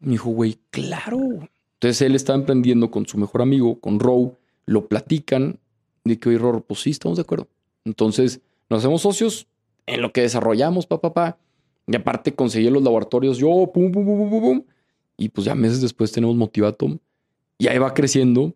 Me 0.00 0.12
dijo, 0.12 0.30
güey, 0.30 0.58
claro. 0.70 1.18
Entonces 1.74 2.02
él 2.02 2.14
estaba 2.14 2.38
emprendiendo 2.38 2.90
con 2.90 3.06
su 3.06 3.18
mejor 3.18 3.42
amigo, 3.42 3.80
con 3.80 3.98
Row, 4.00 4.36
lo 4.66 4.86
platican, 4.86 5.58
de 6.04 6.18
que, 6.18 6.28
oye, 6.28 6.38
Row, 6.38 6.62
pues 6.66 6.80
sí, 6.80 6.90
estamos 6.90 7.16
de 7.16 7.22
acuerdo. 7.22 7.48
Entonces 7.84 8.40
nos 8.70 8.80
hacemos 8.80 9.02
socios 9.02 9.46
en 9.86 10.02
lo 10.02 10.12
que 10.12 10.22
desarrollamos, 10.22 10.86
papá, 10.86 11.12
papá. 11.12 11.38
Y 11.86 11.96
aparte 11.96 12.34
conseguí 12.34 12.68
los 12.68 12.82
laboratorios 12.82 13.38
yo, 13.38 13.48
pum, 13.72 13.90
pum, 13.90 14.04
pum, 14.04 14.30
pum, 14.30 14.40
pum. 14.40 14.62
y 15.16 15.30
pues 15.30 15.46
ya 15.46 15.54
meses 15.54 15.80
después 15.80 16.12
tenemos 16.12 16.36
Motivatom 16.36 16.98
y 17.58 17.66
ahí 17.66 17.78
va 17.78 17.94
creciendo. 17.94 18.54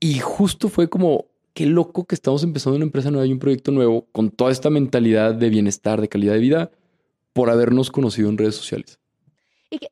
Y 0.00 0.18
justo 0.20 0.68
fue 0.68 0.88
como, 0.88 1.26
qué 1.58 1.66
loco 1.66 2.04
que 2.04 2.14
estamos 2.14 2.44
empezando 2.44 2.76
una 2.76 2.84
empresa 2.84 3.10
nueva 3.10 3.26
y 3.26 3.32
un 3.32 3.40
proyecto 3.40 3.72
nuevo 3.72 4.06
con 4.12 4.30
toda 4.30 4.52
esta 4.52 4.70
mentalidad 4.70 5.34
de 5.34 5.50
bienestar, 5.50 6.00
de 6.00 6.08
calidad 6.08 6.34
de 6.34 6.38
vida, 6.38 6.70
por 7.32 7.50
habernos 7.50 7.90
conocido 7.90 8.28
en 8.28 8.38
redes 8.38 8.54
sociales. 8.54 9.00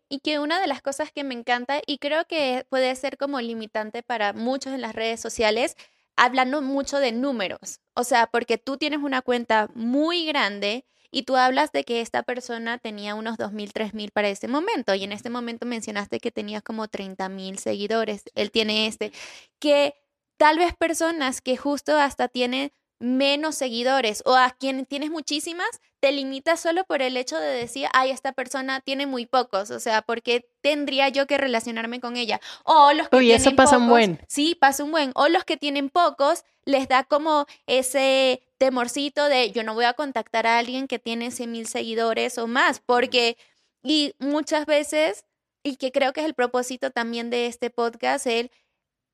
Y 0.09 0.21
que, 0.21 0.39
una 0.39 0.61
de 0.61 0.69
las 0.69 0.81
cosas 0.81 1.11
que 1.11 1.25
me 1.25 1.35
encanta, 1.35 1.83
y 1.85 1.99
creo 1.99 2.25
que 2.29 2.65
puede 2.69 2.95
ser 2.95 3.19
como 3.19 3.41
limitante 3.41 4.05
para 4.05 4.33
muchos 4.33 4.75
en 4.75 4.81
las 4.81 4.95
redes 4.95 5.19
sociales, 5.19 5.77
hablando 6.15 6.63
mucho 6.63 7.01
de 7.01 7.11
números. 7.11 7.81
O 7.95 8.05
sea, 8.05 8.29
porque 8.29 8.59
tú 8.59 8.77
tienes 8.77 9.01
una 9.01 9.21
cuenta 9.21 9.69
muy 9.75 10.25
grande 10.25 10.85
y 11.11 11.25
tú 11.25 11.35
hablas 11.35 11.73
de 11.73 11.83
que 11.83 12.01
esta 12.01 12.23
persona 12.23 12.79
tenía 12.79 13.17
unos 13.17 13.39
2.000, 13.39 13.73
3.000 13.73 14.13
para 14.13 14.29
ese 14.29 14.47
momento. 14.47 14.95
Y 14.95 15.03
en 15.03 15.11
este 15.11 15.31
momento 15.31 15.67
mencionaste 15.67 16.21
que 16.21 16.31
tenías 16.31 16.63
como 16.63 16.87
30.000 16.87 17.57
seguidores. 17.57 18.23
Él 18.37 18.53
tiene 18.53 18.87
este. 18.87 19.11
Que 19.59 19.95
tal 20.37 20.59
vez 20.59 20.75
personas 20.75 21.41
que 21.41 21.57
justo 21.57 21.97
hasta 21.97 22.29
tienen 22.29 22.73
menos 22.99 23.57
seguidores 23.57 24.23
o 24.25 24.35
a 24.35 24.51
quien 24.51 24.87
tienes 24.87 25.11
muchísimas, 25.11 25.69
te 26.01 26.13
limitas 26.13 26.61
solo 26.61 26.85
por 26.85 27.03
el 27.03 27.17
hecho 27.17 27.39
de 27.39 27.49
decir, 27.49 27.89
ay, 27.93 28.11
esta 28.11 28.33
persona 28.33 28.81
tiene 28.81 29.07
muy 29.07 29.27
pocos, 29.27 29.71
o 29.71 29.81
sea, 29.81 30.03
¿por 30.03 30.23
qué 30.23 30.49
tendría 30.61 31.09
yo 31.09 31.27
que 31.27 31.39
relacionarme 31.39 32.01
con 32.01 32.17
ella? 32.17 32.41
O 32.65 32.93
los 32.93 33.09
que 33.09 33.17
Uy, 33.17 33.33
eso 33.33 33.55
pasa 33.55 33.79
un 33.79 33.89
buen. 33.89 34.21
Sí, 34.29 34.55
pasa 34.55 34.85
un 34.85 34.91
buen. 34.91 35.13
O 35.15 35.29
los 35.29 35.45
que 35.45 35.57
tienen 35.57 35.91
pocos, 35.91 36.45
les 36.65 36.89
da 36.89 37.05
como 37.05 37.47
ese 37.67 38.43
temorcito 38.59 39.29
de 39.29 39.51
yo 39.53 39.63
no 39.63 39.75
voy 39.75 39.85
a 39.85 39.93
contactar 39.93 40.47
a 40.47 40.59
alguien 40.59 40.89
que 40.89 40.99
tiene 40.99 41.31
100 41.31 41.53
mil 41.53 41.67
seguidores 41.67 42.39
o 42.39 42.47
más, 42.47 42.81
porque, 42.85 43.37
y 43.83 44.15
muchas 44.19 44.67
veces, 44.67 45.25
y 45.63 45.77
que 45.77 45.93
creo 45.93 46.13
que 46.13 46.21
es 46.21 46.27
el 46.27 46.35
propósito 46.35 46.91
también 46.91 47.31
de 47.31 47.47
este 47.47 47.71
podcast, 47.71 48.27
el 48.27 48.51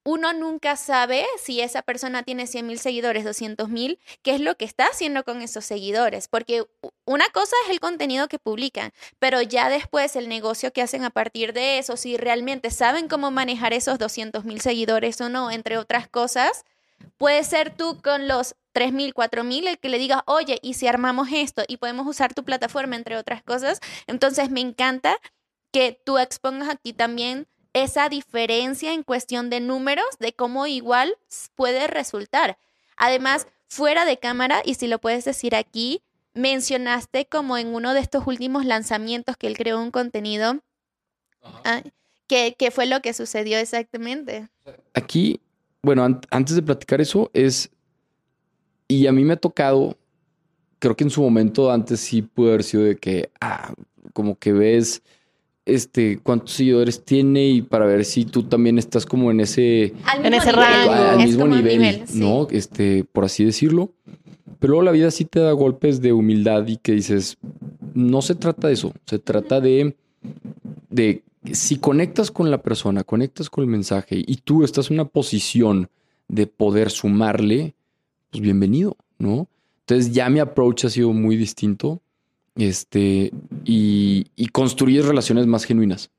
uno 0.04 0.32
nunca 0.32 0.76
sabe 0.76 1.26
si 1.38 1.60
esa 1.60 1.82
persona 1.82 2.22
tiene 2.22 2.46
100 2.46 2.66
mil 2.66 2.78
seguidores, 2.78 3.24
200 3.24 3.68
mil, 3.68 3.98
qué 4.22 4.34
es 4.34 4.40
lo 4.40 4.56
que 4.56 4.64
está 4.64 4.86
haciendo 4.86 5.24
con 5.24 5.42
esos 5.42 5.64
seguidores, 5.64 6.28
porque 6.28 6.64
una 7.04 7.28
cosa 7.30 7.54
es 7.64 7.70
el 7.70 7.80
contenido 7.80 8.28
que 8.28 8.38
publican, 8.38 8.92
pero 9.18 9.42
ya 9.42 9.68
después 9.68 10.16
el 10.16 10.28
negocio 10.28 10.72
que 10.72 10.82
hacen 10.82 11.04
a 11.04 11.10
partir 11.10 11.52
de 11.52 11.78
eso, 11.78 11.96
si 11.96 12.16
realmente 12.16 12.70
saben 12.70 13.08
cómo 13.08 13.30
manejar 13.30 13.72
esos 13.72 13.98
200 13.98 14.44
mil 14.44 14.60
seguidores 14.60 15.20
o 15.20 15.28
no, 15.28 15.50
entre 15.50 15.78
otras 15.78 16.08
cosas, 16.08 16.64
puede 17.18 17.44
ser 17.44 17.74
tú 17.76 18.00
con 18.02 18.28
los 18.28 18.54
3 18.72 18.92
mil, 18.92 19.14
4 19.14 19.44
mil 19.44 19.68
el 19.68 19.78
que 19.78 19.88
le 19.88 19.98
diga, 19.98 20.24
oye, 20.26 20.58
¿y 20.62 20.74
si 20.74 20.88
armamos 20.88 21.28
esto 21.32 21.62
y 21.68 21.76
podemos 21.76 22.06
usar 22.06 22.34
tu 22.34 22.44
plataforma, 22.44 22.96
entre 22.96 23.16
otras 23.16 23.42
cosas? 23.42 23.80
Entonces 24.06 24.50
me 24.50 24.60
encanta 24.60 25.16
que 25.72 25.98
tú 26.04 26.18
expongas 26.18 26.68
aquí 26.68 26.92
también 26.92 27.46
esa 27.74 28.08
diferencia 28.08 28.92
en 28.92 29.02
cuestión 29.02 29.50
de 29.50 29.60
números, 29.60 30.06
de 30.18 30.32
cómo 30.32 30.66
igual 30.66 31.16
puede 31.54 31.86
resultar. 31.86 32.58
Además, 32.96 33.46
fuera 33.68 34.04
de 34.04 34.18
cámara, 34.18 34.62
y 34.64 34.74
si 34.74 34.86
lo 34.86 34.98
puedes 34.98 35.24
decir 35.24 35.54
aquí, 35.54 36.02
mencionaste 36.34 37.26
como 37.26 37.56
en 37.56 37.74
uno 37.74 37.94
de 37.94 38.00
estos 38.00 38.26
últimos 38.26 38.64
lanzamientos 38.64 39.36
que 39.36 39.46
él 39.46 39.56
creó 39.56 39.80
un 39.80 39.90
contenido. 39.90 40.60
Ah, 41.64 41.82
¿qué, 42.26 42.70
fue 42.70 42.86
lo 42.86 43.00
que 43.00 43.12
sucedió 43.12 43.58
exactamente? 43.58 44.48
Aquí, 44.94 45.40
bueno, 45.82 46.20
antes 46.30 46.56
de 46.56 46.62
platicar 46.62 47.00
eso, 47.00 47.30
es. 47.32 47.70
Y 48.88 49.06
a 49.06 49.12
mí 49.12 49.24
me 49.24 49.34
ha 49.34 49.36
tocado, 49.36 49.96
creo 50.78 50.94
que 50.94 51.04
en 51.04 51.10
su 51.10 51.22
momento 51.22 51.70
antes 51.70 52.00
sí 52.00 52.20
pudo 52.20 52.48
haber 52.50 52.62
sido 52.62 52.84
de 52.84 52.96
que, 52.96 53.30
ah, 53.40 53.72
como 54.12 54.38
que 54.38 54.52
ves 54.52 55.02
este, 55.64 56.18
cuántos 56.22 56.52
seguidores 56.52 57.04
tiene 57.04 57.48
y 57.48 57.62
para 57.62 57.86
ver 57.86 58.04
si 58.04 58.24
tú 58.24 58.42
también 58.44 58.78
estás 58.78 59.06
como 59.06 59.30
en 59.30 59.40
ese, 59.40 59.94
en 60.22 60.34
ese 60.34 60.52
rango, 60.52 60.92
al 60.92 61.18
mismo 61.18 61.46
nivel, 61.46 62.04
¿no? 62.14 62.48
Este, 62.50 63.04
por 63.04 63.24
así 63.24 63.44
decirlo. 63.44 63.90
Pero 64.58 64.72
luego 64.72 64.82
la 64.84 64.92
vida 64.92 65.10
sí 65.10 65.24
te 65.24 65.40
da 65.40 65.52
golpes 65.52 66.00
de 66.00 66.12
humildad 66.12 66.66
y 66.66 66.76
que 66.76 66.92
dices, 66.92 67.36
no 67.94 68.22
se 68.22 68.34
trata 68.34 68.68
de 68.68 68.74
eso, 68.74 68.92
se 69.06 69.18
trata 69.18 69.60
de, 69.60 69.96
de 70.88 71.22
si 71.52 71.78
conectas 71.78 72.30
con 72.30 72.50
la 72.50 72.62
persona, 72.62 73.02
conectas 73.02 73.50
con 73.50 73.64
el 73.64 73.70
mensaje 73.70 74.22
y 74.24 74.36
tú 74.36 74.62
estás 74.62 74.90
en 74.90 74.94
una 74.94 75.06
posición 75.06 75.88
de 76.28 76.46
poder 76.46 76.90
sumarle, 76.90 77.74
pues 78.30 78.40
bienvenido, 78.40 78.96
¿no? 79.18 79.48
Entonces 79.80 80.12
ya 80.12 80.28
mi 80.30 80.38
approach 80.38 80.84
ha 80.84 80.90
sido 80.90 81.12
muy 81.12 81.36
distinto 81.36 82.00
este, 82.56 83.32
y, 83.64 84.26
y 84.36 84.46
construyes 84.48 85.06
relaciones 85.06 85.46
más 85.46 85.64
genuinas. 85.64 86.10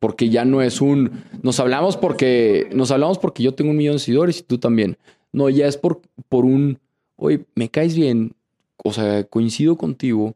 Porque 0.00 0.30
ya 0.30 0.44
no 0.44 0.62
es 0.62 0.80
un, 0.80 1.22
nos 1.42 1.60
hablamos 1.60 1.96
porque, 1.96 2.68
nos 2.72 2.90
hablamos 2.90 3.18
porque 3.18 3.42
yo 3.42 3.54
tengo 3.54 3.70
un 3.70 3.76
millón 3.76 3.94
de 3.94 4.00
seguidores 4.00 4.40
y 4.40 4.42
tú 4.42 4.58
también. 4.58 4.98
No, 5.32 5.48
ya 5.48 5.66
es 5.66 5.76
por, 5.76 6.00
por 6.28 6.44
un, 6.44 6.78
oye, 7.16 7.44
me 7.54 7.68
caes 7.68 7.94
bien, 7.94 8.34
o 8.82 8.92
sea, 8.92 9.24
coincido 9.24 9.76
contigo 9.76 10.34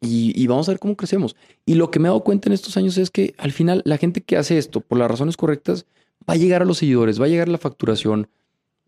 y, 0.00 0.32
y, 0.40 0.46
vamos 0.46 0.68
a 0.68 0.72
ver 0.72 0.78
cómo 0.78 0.96
crecemos. 0.96 1.36
Y 1.64 1.74
lo 1.74 1.90
que 1.90 1.98
me 1.98 2.08
he 2.08 2.10
dado 2.10 2.22
cuenta 2.22 2.48
en 2.48 2.52
estos 2.52 2.76
años 2.76 2.98
es 2.98 3.10
que 3.10 3.34
al 3.38 3.52
final 3.52 3.80
la 3.86 3.96
gente 3.96 4.20
que 4.20 4.36
hace 4.36 4.58
esto 4.58 4.80
por 4.80 4.98
las 4.98 5.10
razones 5.10 5.38
correctas 5.38 5.86
va 6.28 6.34
a 6.34 6.36
llegar 6.36 6.60
a 6.60 6.66
los 6.66 6.78
seguidores, 6.78 7.20
va 7.20 7.24
a 7.24 7.28
llegar 7.28 7.48
a 7.48 7.52
la 7.52 7.58
facturación. 7.58 8.28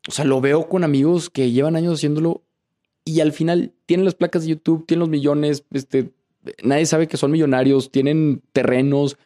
O 0.08 0.10
sea, 0.12 0.24
lo 0.24 0.40
veo 0.40 0.68
con 0.68 0.84
amigos 0.84 1.30
que 1.30 1.50
llevan 1.50 1.76
años 1.76 1.94
haciéndolo 1.94 2.42
y 3.06 3.20
al 3.20 3.32
final 3.32 3.72
tienen 3.86 4.04
las 4.04 4.16
placas 4.16 4.42
de 4.42 4.48
YouTube, 4.48 4.84
tienen 4.84 5.00
los 5.00 5.08
millones, 5.08 5.64
este, 5.72 6.10
nadie 6.62 6.84
sabe 6.86 7.06
que 7.06 7.16
son 7.16 7.30
millonarios, 7.30 7.90
tienen 7.92 8.42
terrenos 8.52 9.16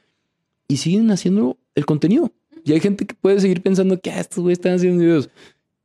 y 0.68 0.76
siguen 0.76 1.10
haciendo 1.10 1.56
el 1.74 1.86
contenido. 1.86 2.30
Y 2.62 2.72
hay 2.72 2.80
gente 2.80 3.06
que 3.06 3.14
puede 3.14 3.40
seguir 3.40 3.62
pensando 3.62 3.98
que 3.98 4.10
ah, 4.10 4.20
estos 4.20 4.42
güeyes 4.42 4.58
están 4.58 4.74
haciendo 4.74 5.02
videos. 5.02 5.30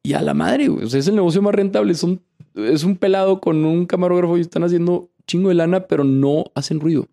Y 0.03 0.11
a 0.11 0.21
la 0.21 0.33
madre, 0.33 0.69
es 0.83 1.07
el 1.07 1.15
negocio 1.15 1.41
más 1.41 1.55
rentable. 1.55 1.95
Son, 1.95 2.21
es 2.53 2.83
un 2.83 2.97
pelado 2.97 3.39
con 3.39 3.63
un 3.63 3.85
camarógrafo 3.85 4.37
y 4.37 4.41
están 4.41 4.65
haciendo 4.65 5.09
chingo 5.25 5.47
de 5.47 5.55
lana, 5.55 5.87
pero 5.87 6.03
no 6.03 6.51
hacen 6.53 6.81
ruido. 6.81 7.07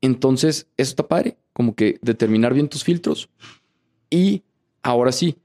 Entonces, 0.00 0.68
eso 0.76 0.90
está 0.90 1.08
padre. 1.08 1.36
Como 1.52 1.74
que 1.74 1.98
determinar 2.02 2.54
bien 2.54 2.68
tus 2.68 2.84
filtros. 2.84 3.28
Y 4.10 4.44
ahora 4.80 5.10
sí. 5.10 5.36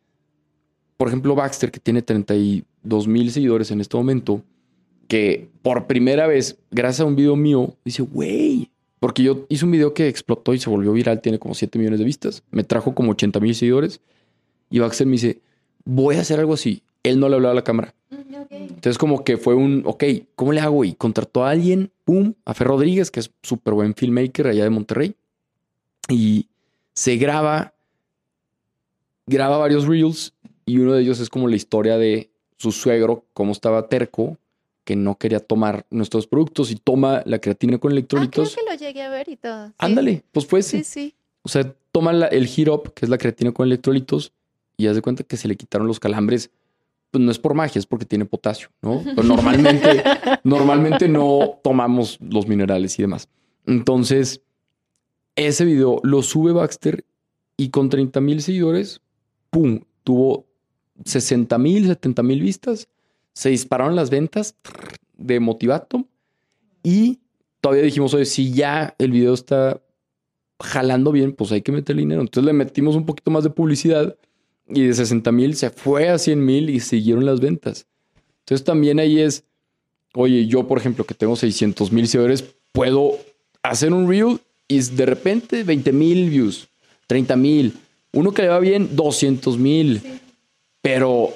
Por 0.96 1.08
ejemplo, 1.08 1.34
Baxter, 1.34 1.72
que 1.72 1.80
tiene 1.80 2.04
30 2.04 2.36
y 2.36 2.64
2.000 2.86 3.30
seguidores 3.30 3.72
en 3.72 3.82
este 3.82 3.98
momento, 3.98 4.44
que 5.08 5.50
por 5.62 5.88
primera 5.88 6.28
vez, 6.28 6.58
gracias 6.72 7.02
a 7.02 7.06
un 7.06 7.16
video 7.16 7.36
mío, 7.36 7.76
dice, 7.86 8.02
güey, 8.04 8.70
porque 9.00 9.24
yo 9.24 9.46
hice 9.50 9.66
un 9.66 9.72
video 9.72 9.94
que 9.94 10.08
explotó 10.08 10.54
y 10.54 10.60
se 10.60 10.70
volvió 10.70 10.94
viral, 10.94 11.22
tiene 11.22 11.40
como 11.40 11.54
7 11.54 11.78
millones 11.78 12.00
de 12.00 12.06
vistas, 12.06 12.44
me 12.52 12.64
trajo 12.64 12.96
como 12.96 13.12
80 13.12 13.40
mil 13.40 13.54
seguidores, 13.54 14.00
y 14.70 14.80
Baxter 14.80 15.06
me 15.06 15.14
dice, 15.14 15.42
voy 15.86 16.16
a 16.16 16.22
hacer 16.22 16.40
algo 16.40 16.54
así. 16.54 16.84
Él 17.04 17.20
no 17.20 17.28
le 17.28 17.36
hablaba 17.36 17.52
a 17.52 17.56
la 17.56 17.64
cámara. 17.64 17.94
Mm, 18.10 18.46
Entonces 18.50 18.98
como 18.98 19.24
que 19.24 19.38
fue 19.38 19.56
un, 19.56 19.84
ok, 19.86 20.04
¿cómo 20.36 20.54
le 20.54 20.62
hago? 20.62 20.86
Y 20.86 20.94
contrató 20.94 21.44
a 21.44 21.50
alguien, 21.50 21.92
pum, 22.06 22.34
a 22.46 22.54
Fer 22.54 22.68
Rodríguez, 22.68 23.12
que 23.12 23.20
es 23.20 23.32
súper 23.44 23.74
buen 23.74 23.94
filmmaker 23.94 24.48
allá 24.48 24.64
de 24.64 24.70
Monterrey, 24.70 25.16
y 26.10 26.48
se 26.94 27.18
graba, 27.18 27.74
graba 29.28 29.58
varios 29.58 29.86
reels, 29.86 30.34
y 30.66 30.78
uno 30.78 30.94
de 30.94 31.02
ellos 31.02 31.20
es 31.20 31.30
como 31.30 31.48
la 31.48 31.56
historia 31.56 31.98
de 31.98 32.30
su 32.64 32.72
suegro, 32.72 33.26
cómo 33.34 33.52
estaba 33.52 33.90
terco, 33.90 34.38
que 34.86 34.96
no 34.96 35.18
quería 35.18 35.42
tomar 35.42 35.86
nuestros 35.90 36.28
productos 36.28 36.72
y 36.72 36.76
toma 36.76 37.22
la 37.26 37.40
creatina 37.40 37.78
con 37.78 37.92
electrolitos. 37.92 38.50
Ah, 38.50 38.52
creo 38.56 38.66
que 38.66 38.72
lo 38.72 38.80
llegué 38.80 39.02
a 39.02 39.10
ver 39.10 39.30
y 39.30 39.36
todo. 39.36 39.74
Ándale, 39.78 40.24
pues 40.32 40.46
fue 40.46 40.64
Sí, 40.64 40.84
sí. 40.84 41.14
O 41.42 41.50
sea, 41.50 41.76
toma 41.92 42.12
el 42.12 42.50
Hirop, 42.56 42.94
que 42.94 43.06
es 43.06 43.10
la 43.10 43.18
creatina 43.18 43.52
con 43.52 43.68
electrolitos, 43.68 44.32
y 44.78 44.88
haz 44.88 44.96
de 44.96 45.02
cuenta 45.02 45.24
que 45.26 45.36
se 45.36 45.50
le 45.50 45.58
quitaron 45.58 45.88
los 45.88 46.00
calambres. 46.00 46.52
Pues 47.12 47.24
no 47.24 47.32
es 47.32 47.38
por 47.38 47.54
magia, 47.54 47.80
es 47.80 47.86
porque 47.86 48.06
tiene 48.06 48.26
potasio, 48.26 48.70
¿no? 48.82 49.04
Pero 49.16 49.24
normalmente, 49.24 50.04
normalmente 50.44 51.10
no 51.10 51.60
tomamos 51.62 52.18
los 52.22 52.48
minerales 52.48 52.98
y 52.98 53.02
demás. 53.02 53.28
Entonces, 53.66 54.42
ese 55.36 55.66
video 55.66 56.00
lo 56.04 56.24
sube 56.24 56.54
Baxter 56.54 57.06
y 57.58 57.70
con 57.70 57.90
30 57.90 58.22
mil 58.22 58.42
seguidores, 58.42 59.02
¡pum! 59.50 59.82
Tuvo 60.04 60.46
60 61.06 61.58
mil, 61.58 61.88
70 61.88 62.24
mil 62.24 62.42
vistas, 62.42 62.88
se 63.34 63.50
dispararon 63.50 63.96
las 63.96 64.10
ventas 64.10 64.56
de 65.18 65.40
Motivato 65.40 66.06
y 66.84 67.20
todavía 67.62 67.84
dijimos, 67.84 68.14
oye, 68.14 68.26
si 68.26 68.54
ya 68.54 68.96
el 69.00 69.12
video 69.12 69.34
está 69.34 69.82
jalando 70.60 71.12
bien, 71.12 71.34
pues 71.34 71.52
hay 71.52 71.62
que 71.62 71.72
meter 71.72 71.96
dinero. 71.96 72.22
Entonces 72.22 72.46
le 72.46 72.54
metimos 72.54 72.96
un 72.96 73.06
poquito 73.06 73.32
más 73.32 73.44
de 73.44 73.50
publicidad 73.50 74.16
y 74.68 74.84
de 74.84 74.94
60 74.94 75.32
mil 75.32 75.56
se 75.56 75.70
fue 75.70 76.10
a 76.10 76.18
100 76.18 76.46
mil 76.46 76.70
y 76.70 76.80
siguieron 76.80 77.26
las 77.26 77.40
ventas. 77.40 77.88
Entonces 78.40 78.64
también 78.64 79.00
ahí 79.00 79.20
es, 79.20 79.44
oye, 80.14 80.46
yo 80.48 80.68
por 80.68 80.78
ejemplo 80.78 81.06
que 81.06 81.14
tengo 81.14 81.36
600 81.36 81.92
mil 81.92 82.08
seguidores, 82.08 82.44
puedo 82.72 83.18
hacer 83.62 83.94
un 83.94 84.08
reel 84.08 84.40
y 84.68 84.80
de 84.80 85.06
repente 85.06 85.64
20 85.64 85.92
mil 85.92 86.30
views, 86.30 86.68
30 87.08 87.36
mil. 87.36 87.74
Uno 88.12 88.32
que 88.32 88.44
le 88.44 88.50
va 88.50 88.60
bien, 88.60 88.96
200 88.96 89.58
mil. 89.58 90.02
Pero, 90.84 91.34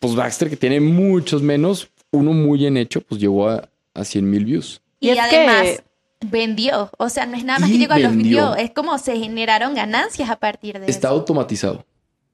pues 0.00 0.14
Baxter, 0.14 0.48
que 0.48 0.56
tiene 0.56 0.80
muchos 0.80 1.42
menos, 1.42 1.90
uno 2.10 2.32
muy 2.32 2.60
bien 2.60 2.78
hecho, 2.78 3.02
pues 3.02 3.20
llegó 3.20 3.50
a, 3.50 3.68
a 3.92 4.04
100 4.04 4.28
mil 4.28 4.46
views. 4.46 4.80
Y, 5.00 5.10
además, 5.10 5.82
vendió. 6.26 6.90
O 6.96 7.10
sea, 7.10 7.26
no 7.26 7.36
es 7.36 7.44
nada 7.44 7.58
más 7.58 7.70
que 7.70 7.76
llegó 7.76 7.92
a 7.92 7.98
los 7.98 8.16
videos, 8.16 8.56
es 8.58 8.70
como 8.70 8.96
se 8.96 9.18
generaron 9.18 9.74
ganancias 9.74 10.30
a 10.30 10.36
partir 10.36 10.78
de 10.78 10.86
eso. 10.86 10.90
Está 10.90 11.08
automatizado. 11.08 11.84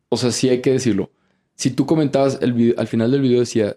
O 0.09 0.17
sea, 0.17 0.31
sí 0.31 0.49
hay 0.49 0.61
que 0.61 0.71
decirlo. 0.71 1.11
Si 1.57 1.71
tú 1.71 1.85
comentabas 1.85 2.39
el 2.41 2.53
video, 2.53 2.75
al 2.79 2.87
final 2.87 3.11
del 3.11 3.23
video 3.23 3.41
decía, 3.41 3.77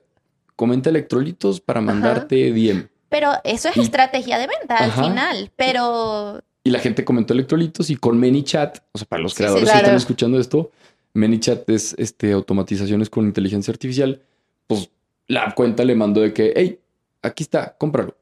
comenta 0.55 0.91
electrolitos 0.91 1.59
para 1.61 1.81
mandarte 1.81 2.51
DM. 2.51 2.87
Pero 3.09 3.31
eso 3.43 3.69
es 3.69 3.77
estrategia 3.77 4.37
de 4.37 4.45
venta 4.45 4.77
al 4.77 4.91
final. 4.91 5.51
Pero. 5.55 6.43
Y 6.63 6.69
la 6.69 6.79
gente 6.79 7.03
comentó 7.03 7.33
electrolitos 7.33 7.89
y 7.89 7.95
con 7.95 8.19
ManyChat, 8.19 8.77
o 8.91 8.97
sea, 8.99 9.07
para 9.07 9.23
los 9.23 9.33
creadores 9.33 9.71
que 9.71 9.75
están 9.75 9.95
escuchando 9.95 10.39
esto, 10.39 10.69
ManyChat 11.19 11.69
es 11.69 11.95
este, 11.97 12.31
automatizaciones 12.31 13.09
con 13.09 13.25
inteligencia 13.25 13.71
artificial. 13.71 14.21
Pues 14.67 14.89
la 15.27 15.53
cuenta 15.55 15.83
le 15.83 15.95
mandó 15.95 16.21
de 16.21 16.33
que, 16.33 16.53
hey, 16.55 16.79
aquí 17.21 17.43
está, 17.43 17.75
cómpralo. 17.77 18.17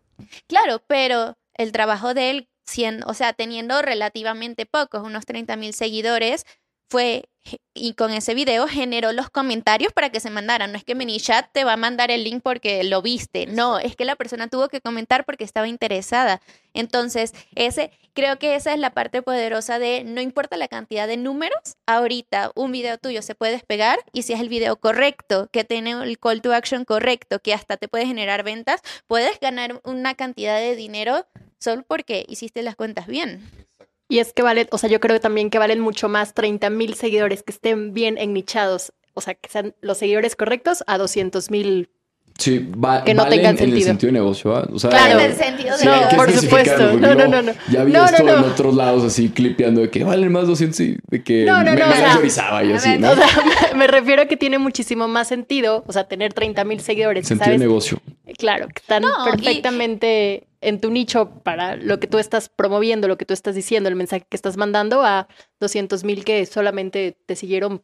Claro, 0.48 0.82
pero 0.88 1.38
el 1.54 1.72
trabajo 1.72 2.14
de 2.14 2.30
él, 2.30 2.50
siendo, 2.66 3.08
o 3.08 3.14
sea, 3.14 3.34
teniendo 3.34 3.82
relativamente 3.82 4.66
pocos, 4.66 5.04
unos 5.04 5.26
30 5.26 5.56
mil 5.56 5.74
seguidores, 5.74 6.46
fue 6.90 7.30
y 7.74 7.94
con 7.94 8.12
ese 8.12 8.34
video 8.34 8.68
generó 8.68 9.12
los 9.14 9.30
comentarios 9.30 9.94
para 9.94 10.10
que 10.10 10.20
se 10.20 10.30
mandaran. 10.30 10.72
No 10.72 10.78
es 10.78 10.84
que 10.84 10.96
ManyChat 10.96 11.52
te 11.52 11.64
va 11.64 11.74
a 11.74 11.78
mandar 11.78 12.12
el 12.12 12.24
link 12.24 12.42
porque 12.44 12.84
lo 12.84 13.02
viste. 13.02 13.46
No, 13.46 13.80
es 13.80 13.96
que 13.96 14.06
la 14.06 14.16
persona 14.16 14.48
tuvo 14.48 14.68
que 14.68 14.82
comentar 14.82 15.26
porque 15.26 15.44
estaba 15.44 15.68
interesada. 15.68 16.42
Entonces, 16.74 17.34
ese, 17.56 17.92
creo 18.14 18.40
que 18.40 18.56
esa 18.56 18.74
es 18.74 18.80
la 18.80 18.92
parte 18.92 19.22
poderosa 19.22 19.80
de 19.80 20.04
no 20.04 20.22
importa 20.22 20.58
la 20.58 20.68
cantidad 20.68 21.08
de 21.08 21.18
números, 21.18 21.78
ahorita 21.86 22.52
un 22.56 22.72
video 22.72 22.98
tuyo 22.98 23.22
se 23.22 23.36
puede 23.36 23.54
despegar 23.54 24.00
y 24.12 24.24
si 24.24 24.34
es 24.34 24.40
el 24.40 24.50
video 24.50 24.76
correcto, 24.78 25.50
que 25.52 25.64
tiene 25.64 25.92
el 25.92 26.20
call 26.20 26.42
to 26.42 26.54
action 26.54 26.86
correcto, 26.86 27.40
que 27.40 27.54
hasta 27.54 27.78
te 27.78 27.88
puede 27.88 28.06
generar 28.06 28.44
ventas, 28.44 28.82
puedes 29.08 29.40
ganar 29.40 29.80
una 29.84 30.16
cantidad 30.16 30.60
de 30.60 30.76
dinero 30.76 31.26
solo 31.60 31.84
porque 31.88 32.26
hiciste 32.28 32.62
las 32.62 32.76
cuentas 32.76 33.08
bien. 33.08 33.67
Y 34.10 34.20
es 34.20 34.32
que 34.34 34.42
vale, 34.42 34.68
o 34.72 34.78
sea, 34.78 34.90
yo 34.90 35.00
creo 35.00 35.20
también 35.20 35.50
que 35.50 35.60
valen 35.60 35.80
mucho 35.82 36.08
más 36.08 36.34
30 36.34 36.70
mil 36.70 36.94
seguidores 36.94 37.44
que 37.44 37.52
estén 37.52 37.94
bien 37.94 38.18
ennichados, 38.18 38.94
o 39.14 39.22
sea, 39.22 39.36
que 39.36 39.50
sean 39.50 39.76
los 39.82 39.98
seguidores 39.98 40.36
correctos 40.36 40.84
a 40.88 40.98
200 40.98 41.52
mil 41.52 41.92
Sí, 42.38 42.60
va, 42.60 43.04
que 43.04 43.14
no 43.14 43.28
tengan 43.28 43.58
sentido. 43.58 43.76
en 43.76 43.78
el 43.78 43.84
sentido 43.84 44.08
de 44.08 44.20
negocio. 44.20 44.52
¿va? 44.52 44.68
O 44.72 44.78
sea, 44.78 44.92
claro, 44.92 45.20
en 45.20 45.32
el 45.32 45.36
sentido 45.36 45.78
de 45.78 45.86
no, 45.86 46.10
por 46.16 46.32
supuesto. 46.32 46.94
No, 46.94 47.16
no, 47.16 47.28
no, 47.28 47.42
no. 47.42 47.54
Ya 47.72 47.82
había 47.82 48.06
esto 48.06 48.28
en 48.28 48.44
otros 48.44 48.76
lados 48.76 49.04
así 49.04 49.30
clipeando 49.30 49.82
de 49.82 49.90
que 49.90 50.04
valen 50.04 50.32
más 50.32 50.48
200 50.48 50.80
y 50.82 50.98
de 51.10 51.24
que 51.24 51.46
no, 51.46 51.64
no, 51.64 51.74
me, 51.74 51.80
no, 51.80 51.88
me 51.88 51.94
o 51.94 52.30
sea, 52.30 52.64
y 52.64 52.72
así, 52.74 52.98
¿no? 53.00 53.12
O 53.12 53.16
sea, 53.16 53.28
me 53.76 53.88
refiero 53.88 54.22
a 54.22 54.26
que 54.26 54.38
tiene 54.38 54.60
muchísimo 54.60 55.08
más 55.08 55.28
sentido, 55.28 55.84
o 55.88 55.92
sea, 55.92 56.04
tener 56.04 56.34
30 56.34 56.64
mil 56.64 56.80
seguidores. 56.80 57.28
Sentido 57.28 57.46
¿sabes? 57.46 57.60
de 57.60 57.66
negocio. 57.66 58.00
Claro, 58.38 58.68
que 58.68 58.82
están 58.82 59.04
perfectamente 59.26 60.48
en 60.62 60.80
tu 60.80 60.92
nicho 60.92 61.42
para 61.44 61.76
lo 61.76 62.00
que 62.00 62.08
tú 62.08 62.20
estás 62.20 62.50
promoviendo, 62.50 63.08
lo 63.08 63.18
que 63.18 63.26
tú 63.26 63.34
estás 63.34 63.56
diciendo, 63.56 63.90
el 63.90 63.96
mensaje 63.96 64.26
que 64.30 64.36
estás 64.36 64.58
mandando 64.58 65.04
a 65.04 65.28
200 65.60 66.04
mil 66.04 66.24
que 66.24 66.46
solamente 66.46 67.18
te 67.26 67.36
siguieron 67.36 67.84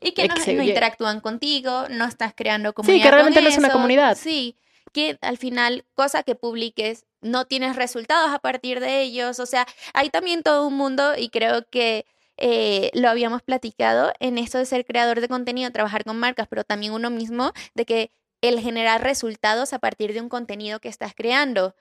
y 0.00 0.12
que 0.12 0.28
no, 0.28 0.62
interactúan 0.62 1.20
contigo, 1.20 1.86
no 1.90 2.04
estás 2.04 2.32
creando 2.34 2.72
comunidad. 2.72 2.98
Sí, 2.98 3.02
que 3.02 3.10
realmente 3.10 3.42
no 3.42 3.48
es 3.48 3.58
una 3.58 3.70
comunidad. 3.70 4.16
Sí, 4.16 4.56
que 4.92 5.18
al 5.20 5.38
final, 5.38 5.84
cosa 5.94 6.22
que 6.22 6.34
publiques, 6.34 7.04
no 7.20 7.46
tienes 7.46 7.76
resultados 7.76 8.30
a 8.30 8.38
partir 8.38 8.80
de 8.80 9.02
ellos. 9.02 9.40
O 9.40 9.46
sea, 9.46 9.66
hay 9.92 10.10
también 10.10 10.42
todo 10.42 10.66
un 10.66 10.74
mundo 10.74 11.16
y 11.16 11.30
creo 11.30 11.68
que 11.68 12.06
eh, 12.36 12.90
lo 12.94 13.10
habíamos 13.10 13.42
platicado 13.42 14.12
en 14.20 14.38
esto 14.38 14.58
de 14.58 14.66
ser 14.66 14.84
creador 14.86 15.20
de 15.20 15.28
contenido, 15.28 15.70
trabajar 15.72 16.04
con 16.04 16.18
marcas, 16.18 16.46
pero 16.48 16.64
también 16.64 16.92
uno 16.92 17.10
mismo, 17.10 17.52
de 17.74 17.84
que 17.84 18.10
el 18.40 18.60
generar 18.60 19.02
resultados 19.02 19.72
a 19.72 19.78
partir 19.78 20.14
de 20.14 20.20
un 20.20 20.28
contenido 20.28 20.80
que 20.80 20.88
estás 20.88 21.12
creando. 21.14 21.74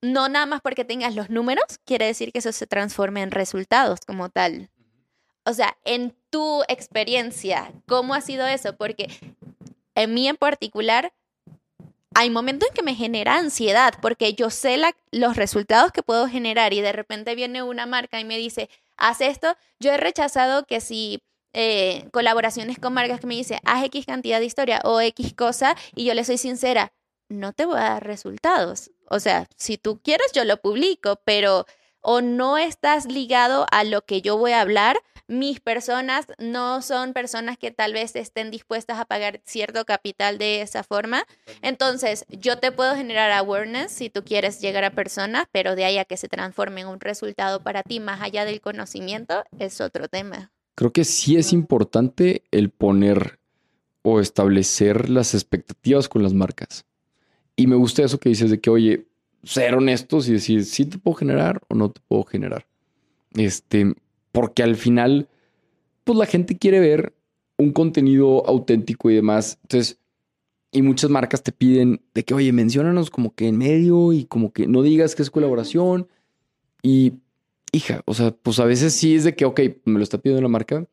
No 0.00 0.28
nada 0.28 0.46
más 0.46 0.60
porque 0.60 0.84
tengas 0.84 1.14
los 1.14 1.30
números, 1.30 1.64
quiere 1.84 2.06
decir 2.06 2.32
que 2.32 2.40
eso 2.40 2.50
se 2.50 2.66
transforme 2.66 3.22
en 3.22 3.30
resultados 3.30 4.00
como 4.04 4.30
tal. 4.30 4.71
O 5.44 5.52
sea, 5.54 5.76
en 5.84 6.14
tu 6.30 6.62
experiencia, 6.68 7.72
¿cómo 7.86 8.14
ha 8.14 8.20
sido 8.20 8.46
eso? 8.46 8.76
Porque 8.76 9.08
en 9.94 10.14
mí 10.14 10.28
en 10.28 10.36
particular, 10.36 11.12
hay 12.14 12.30
momentos 12.30 12.68
en 12.68 12.74
que 12.74 12.82
me 12.82 12.94
genera 12.94 13.36
ansiedad 13.36 13.94
porque 14.00 14.34
yo 14.34 14.50
sé 14.50 14.78
los 15.10 15.36
resultados 15.36 15.92
que 15.92 16.02
puedo 16.02 16.28
generar 16.28 16.72
y 16.72 16.80
de 16.80 16.92
repente 16.92 17.34
viene 17.34 17.62
una 17.62 17.86
marca 17.86 18.20
y 18.20 18.24
me 18.24 18.38
dice, 18.38 18.68
haz 18.96 19.20
esto. 19.20 19.56
Yo 19.80 19.92
he 19.92 19.96
rechazado 19.96 20.66
que 20.66 20.80
si 20.80 21.22
eh, 21.52 22.08
colaboraciones 22.12 22.78
con 22.78 22.94
marcas 22.94 23.20
que 23.20 23.26
me 23.26 23.34
dicen, 23.34 23.58
haz 23.64 23.84
X 23.84 24.06
cantidad 24.06 24.40
de 24.40 24.46
historia 24.46 24.80
o 24.84 25.00
X 25.00 25.34
cosa 25.34 25.76
y 25.94 26.04
yo 26.04 26.14
le 26.14 26.24
soy 26.24 26.38
sincera, 26.38 26.92
no 27.28 27.52
te 27.52 27.66
voy 27.66 27.76
a 27.76 27.90
dar 27.94 28.06
resultados. 28.06 28.90
O 29.08 29.20
sea, 29.20 29.46
si 29.56 29.78
tú 29.78 30.00
quieres, 30.02 30.32
yo 30.32 30.44
lo 30.44 30.58
publico, 30.58 31.20
pero 31.24 31.66
o 32.00 32.20
no 32.20 32.58
estás 32.58 33.06
ligado 33.06 33.66
a 33.70 33.84
lo 33.84 34.02
que 34.04 34.22
yo 34.22 34.36
voy 34.36 34.52
a 34.52 34.60
hablar 34.60 35.00
mis 35.28 35.60
personas 35.60 36.26
no 36.38 36.82
son 36.82 37.12
personas 37.12 37.58
que 37.58 37.70
tal 37.70 37.92
vez 37.92 38.14
estén 38.16 38.50
dispuestas 38.50 38.98
a 38.98 39.04
pagar 39.04 39.40
cierto 39.44 39.84
capital 39.84 40.38
de 40.38 40.62
esa 40.62 40.82
forma. 40.82 41.24
Entonces, 41.62 42.24
yo 42.28 42.58
te 42.58 42.72
puedo 42.72 42.94
generar 42.94 43.32
awareness 43.32 43.92
si 43.92 44.10
tú 44.10 44.22
quieres 44.24 44.60
llegar 44.60 44.84
a 44.84 44.90
personas, 44.90 45.46
pero 45.52 45.76
de 45.76 45.84
ahí 45.84 45.98
a 45.98 46.04
que 46.04 46.16
se 46.16 46.28
transforme 46.28 46.82
en 46.82 46.88
un 46.88 47.00
resultado 47.00 47.62
para 47.62 47.82
ti 47.82 48.00
más 48.00 48.20
allá 48.20 48.44
del 48.44 48.60
conocimiento 48.60 49.44
es 49.58 49.80
otro 49.80 50.08
tema. 50.08 50.50
Creo 50.74 50.92
que 50.92 51.04
sí 51.04 51.36
es 51.36 51.52
importante 51.52 52.42
el 52.50 52.70
poner 52.70 53.38
o 54.02 54.20
establecer 54.20 55.08
las 55.08 55.34
expectativas 55.34 56.08
con 56.08 56.22
las 56.22 56.34
marcas. 56.34 56.84
Y 57.56 57.66
me 57.66 57.76
gusta 57.76 58.02
eso 58.02 58.18
que 58.18 58.30
dices 58.30 58.50
de 58.50 58.60
que, 58.60 58.70
oye, 58.70 59.06
ser 59.44 59.74
honestos 59.74 60.28
y 60.28 60.32
decir 60.32 60.64
si 60.64 60.86
te 60.86 60.98
puedo 60.98 61.16
generar 61.16 61.60
o 61.68 61.74
no 61.74 61.90
te 61.90 62.00
puedo 62.08 62.24
generar. 62.24 62.66
Este, 63.34 63.94
porque 64.32 64.62
al 64.62 64.76
final, 64.76 65.28
pues 66.04 66.18
la 66.18 66.26
gente 66.26 66.58
quiere 66.58 66.80
ver 66.80 67.14
un 67.58 67.72
contenido 67.72 68.46
auténtico 68.46 69.10
y 69.10 69.14
demás. 69.14 69.58
Entonces, 69.62 69.98
y 70.72 70.82
muchas 70.82 71.10
marcas 71.10 71.42
te 71.42 71.52
piden 71.52 72.00
de 72.14 72.24
que, 72.24 72.34
oye, 72.34 72.52
menciónanos 72.52 73.10
como 73.10 73.34
que 73.34 73.46
en 73.46 73.58
medio 73.58 74.12
y 74.12 74.24
como 74.24 74.52
que 74.52 74.66
no 74.66 74.82
digas 74.82 75.14
que 75.14 75.22
es 75.22 75.30
colaboración. 75.30 76.08
Y, 76.82 77.12
hija, 77.72 78.02
o 78.06 78.14
sea, 78.14 78.32
pues 78.32 78.58
a 78.58 78.64
veces 78.64 78.94
sí 78.94 79.14
es 79.14 79.24
de 79.24 79.36
que, 79.36 79.44
ok, 79.44 79.60
me 79.84 79.98
lo 79.98 80.02
está 80.02 80.18
pidiendo 80.18 80.42
la 80.42 80.48
marca, 80.48 80.86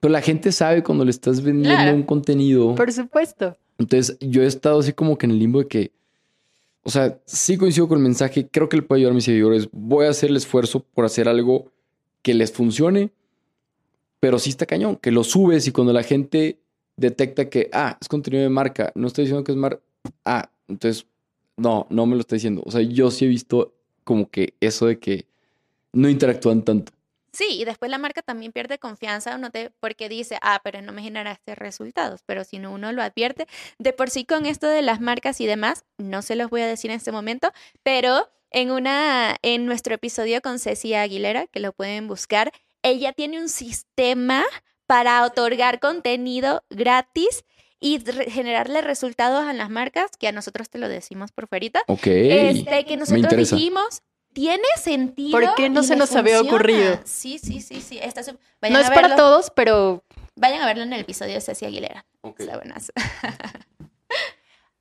pero 0.00 0.12
la 0.12 0.22
gente 0.22 0.52
sabe 0.52 0.82
cuando 0.82 1.04
le 1.04 1.10
estás 1.10 1.42
vendiendo 1.42 1.92
un 1.92 2.04
contenido. 2.04 2.74
Por 2.76 2.92
supuesto. 2.92 3.56
Entonces, 3.78 4.16
yo 4.20 4.42
he 4.42 4.46
estado 4.46 4.78
así 4.78 4.92
como 4.92 5.18
que 5.18 5.26
en 5.26 5.32
el 5.32 5.40
limbo 5.40 5.58
de 5.58 5.66
que, 5.66 5.92
o 6.84 6.90
sea, 6.90 7.18
sí 7.26 7.56
coincido 7.56 7.88
con 7.88 7.98
el 7.98 8.04
mensaje, 8.04 8.48
creo 8.48 8.68
que 8.68 8.76
le 8.76 8.82
puede 8.82 9.00
ayudar 9.00 9.12
a 9.12 9.14
mis 9.16 9.24
seguidores, 9.24 9.68
voy 9.72 10.06
a 10.06 10.10
hacer 10.10 10.30
el 10.30 10.36
esfuerzo 10.36 10.84
por 10.94 11.04
hacer 11.04 11.28
algo 11.28 11.72
que 12.24 12.32
les 12.32 12.50
funcione, 12.50 13.12
pero 14.18 14.38
sí 14.38 14.48
está 14.48 14.64
cañón, 14.64 14.96
que 14.96 15.10
lo 15.12 15.22
subes 15.22 15.68
y 15.68 15.72
cuando 15.72 15.92
la 15.92 16.02
gente 16.02 16.58
detecta 16.96 17.50
que, 17.50 17.68
ah, 17.72 17.98
es 18.00 18.08
contenido 18.08 18.42
de 18.42 18.48
marca, 18.48 18.90
no 18.94 19.06
estoy 19.06 19.24
diciendo 19.24 19.44
que 19.44 19.52
es 19.52 19.58
marca, 19.58 19.82
ah, 20.24 20.50
entonces, 20.66 21.06
no, 21.58 21.86
no 21.90 22.06
me 22.06 22.14
lo 22.14 22.22
está 22.22 22.34
diciendo. 22.34 22.62
O 22.64 22.70
sea, 22.70 22.80
yo 22.80 23.10
sí 23.10 23.26
he 23.26 23.28
visto 23.28 23.74
como 24.04 24.30
que 24.30 24.54
eso 24.60 24.86
de 24.86 24.98
que 24.98 25.26
no 25.92 26.08
interactúan 26.08 26.62
tanto. 26.62 26.92
Sí, 27.32 27.58
y 27.60 27.64
después 27.66 27.90
la 27.90 27.98
marca 27.98 28.22
también 28.22 28.52
pierde 28.52 28.78
confianza 28.78 29.36
no 29.36 29.50
te, 29.50 29.70
porque 29.80 30.08
dice, 30.08 30.38
ah, 30.40 30.62
pero 30.64 30.80
no 30.80 30.92
me 30.92 31.02
generaste 31.02 31.54
resultados. 31.54 32.22
Pero 32.24 32.44
si 32.44 32.58
no 32.58 32.72
uno 32.72 32.90
lo 32.92 33.02
advierte, 33.02 33.46
de 33.78 33.92
por 33.92 34.08
sí 34.08 34.24
con 34.24 34.46
esto 34.46 34.66
de 34.66 34.80
las 34.80 35.02
marcas 35.02 35.42
y 35.42 35.46
demás, 35.46 35.84
no 35.98 36.22
se 36.22 36.36
los 36.36 36.48
voy 36.48 36.62
a 36.62 36.66
decir 36.66 36.90
en 36.90 36.96
este 36.96 37.12
momento, 37.12 37.52
pero 37.82 38.30
en, 38.54 38.70
una, 38.70 39.36
en 39.42 39.66
nuestro 39.66 39.96
episodio 39.96 40.40
con 40.40 40.58
Ceci 40.60 40.94
Aguilera, 40.94 41.48
que 41.48 41.58
lo 41.58 41.72
pueden 41.72 42.06
buscar, 42.06 42.52
ella 42.82 43.12
tiene 43.12 43.40
un 43.40 43.48
sistema 43.48 44.44
para 44.86 45.24
otorgar 45.24 45.80
contenido 45.80 46.62
gratis 46.70 47.44
y 47.80 48.00
generarle 48.28 48.80
resultados 48.80 49.44
a 49.44 49.52
las 49.52 49.70
marcas, 49.70 50.12
que 50.18 50.28
a 50.28 50.32
nosotros 50.32 50.70
te 50.70 50.78
lo 50.78 50.88
decimos 50.88 51.32
por 51.32 51.48
fuerita. 51.48 51.82
Ok. 51.88 52.06
Este, 52.06 52.84
que 52.84 52.96
nosotros 52.96 53.50
dijimos, 53.50 54.02
tiene 54.32 54.64
sentido. 54.80 55.32
¿Por 55.38 55.54
qué 55.56 55.68
no 55.68 55.82
se 55.82 55.96
nos 55.96 56.14
había 56.14 56.40
ocurrido? 56.40 57.00
Sí, 57.04 57.40
sí, 57.40 57.60
sí, 57.60 57.80
sí. 57.80 58.00
no 58.70 58.78
es 58.78 58.90
para 58.90 59.16
todos, 59.16 59.50
pero... 59.50 60.04
Vayan 60.36 60.62
a 60.62 60.66
verlo 60.66 60.84
en 60.84 60.92
el 60.92 61.00
episodio 61.00 61.34
de 61.34 61.40
Ceci 61.40 61.64
Aguilera. 61.64 62.06
Okay. 62.20 62.46
Está 62.46 62.58
buenas. 62.58 62.92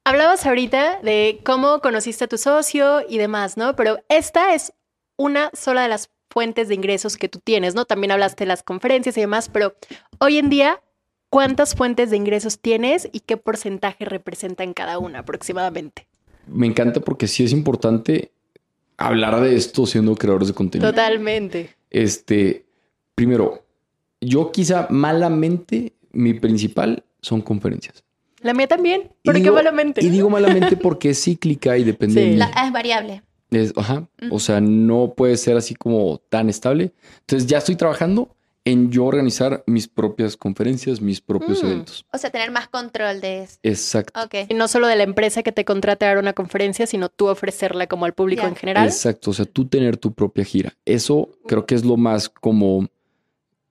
Hablabas 0.05 0.45
ahorita 0.45 0.99
de 1.01 1.39
cómo 1.45 1.79
conociste 1.79 2.25
a 2.25 2.27
tu 2.27 2.37
socio 2.37 3.01
y 3.07 3.17
demás, 3.17 3.55
¿no? 3.55 3.75
Pero 3.77 3.99
esta 4.09 4.53
es 4.53 4.73
una 5.15 5.49
sola 5.53 5.83
de 5.83 5.87
las 5.87 6.09
fuentes 6.29 6.67
de 6.67 6.75
ingresos 6.75 7.15
que 7.15 7.29
tú 7.29 7.39
tienes, 7.39 7.73
¿no? 7.73 7.85
También 7.85 8.11
hablaste 8.11 8.43
de 8.43 8.49
las 8.49 8.63
conferencias 8.63 9.15
y 9.17 9.21
demás, 9.21 9.47
pero 9.47 9.75
hoy 10.19 10.39
en 10.39 10.49
día, 10.49 10.81
¿cuántas 11.29 11.75
fuentes 11.75 12.09
de 12.09 12.17
ingresos 12.17 12.59
tienes 12.59 13.07
y 13.13 13.21
qué 13.21 13.37
porcentaje 13.37 14.03
representan 14.03 14.73
cada 14.73 14.99
una 14.99 15.19
aproximadamente? 15.19 16.05
Me 16.47 16.67
encanta 16.67 16.99
porque 16.99 17.27
sí 17.27 17.45
es 17.45 17.53
importante 17.53 18.31
hablar 18.97 19.39
de 19.39 19.55
esto 19.55 19.85
siendo 19.85 20.15
creadores 20.15 20.49
de 20.49 20.53
contenido. 20.53 20.89
Totalmente. 20.91 21.69
Este, 21.89 22.65
primero, 23.15 23.63
yo 24.19 24.51
quizá 24.51 24.87
malamente, 24.89 25.93
mi 26.11 26.33
principal 26.33 27.05
son 27.21 27.41
conferencias. 27.41 28.03
La 28.43 28.53
mía 28.53 28.67
también, 28.67 29.11
qué 29.23 29.51
malamente. 29.51 30.03
Y 30.03 30.09
digo 30.09 30.29
malamente 30.29 30.77
porque 30.77 31.11
es 31.11 31.23
cíclica 31.23 31.77
y 31.77 31.83
depende 31.83 32.21
de 32.21 32.35
mí. 32.35 32.39
es 32.41 32.71
variable. 32.71 33.23
ajá. 33.75 34.07
O 34.29 34.39
sea, 34.39 34.61
no 34.61 35.13
puede 35.15 35.37
ser 35.37 35.57
así 35.57 35.73
como 35.73 36.19
tan 36.29 36.49
estable. 36.49 36.93
Entonces 37.21 37.47
ya 37.47 37.57
estoy 37.57 37.75
trabajando 37.75 38.35
en 38.65 38.91
yo 38.91 39.05
organizar 39.05 39.63
mis 39.67 39.87
propias 39.87 40.37
conferencias, 40.37 41.01
mis 41.01 41.19
propios 41.21 41.63
mm. 41.63 41.65
eventos. 41.65 42.05
O 42.11 42.17
sea, 42.17 42.29
tener 42.29 42.51
más 42.51 42.67
control 42.67 43.19
de 43.19 43.43
eso. 43.43 43.57
Exacto. 43.63 44.19
Y 44.47 44.53
no 44.53 44.67
solo 44.67 44.87
de 44.87 44.95
la 44.95 45.03
empresa 45.03 45.43
que 45.43 45.51
te 45.51 45.65
contrate 45.65 46.05
a 46.05 46.09
dar 46.09 46.17
una 46.17 46.33
conferencia, 46.33 46.87
sino 46.87 47.09
tú 47.09 47.27
ofrecerla 47.27 47.87
como 47.87 48.05
al 48.05 48.13
público 48.13 48.45
en 48.45 48.55
general. 48.55 48.87
Exacto. 48.87 49.31
O 49.31 49.33
sea, 49.33 49.45
tú 49.45 49.65
tener 49.67 49.97
tu 49.97 50.13
propia 50.13 50.45
gira. 50.45 50.73
Eso 50.85 51.29
creo 51.45 51.65
que 51.65 51.75
es 51.75 51.83
lo 51.83 51.97
más 51.97 52.29
como 52.29 52.87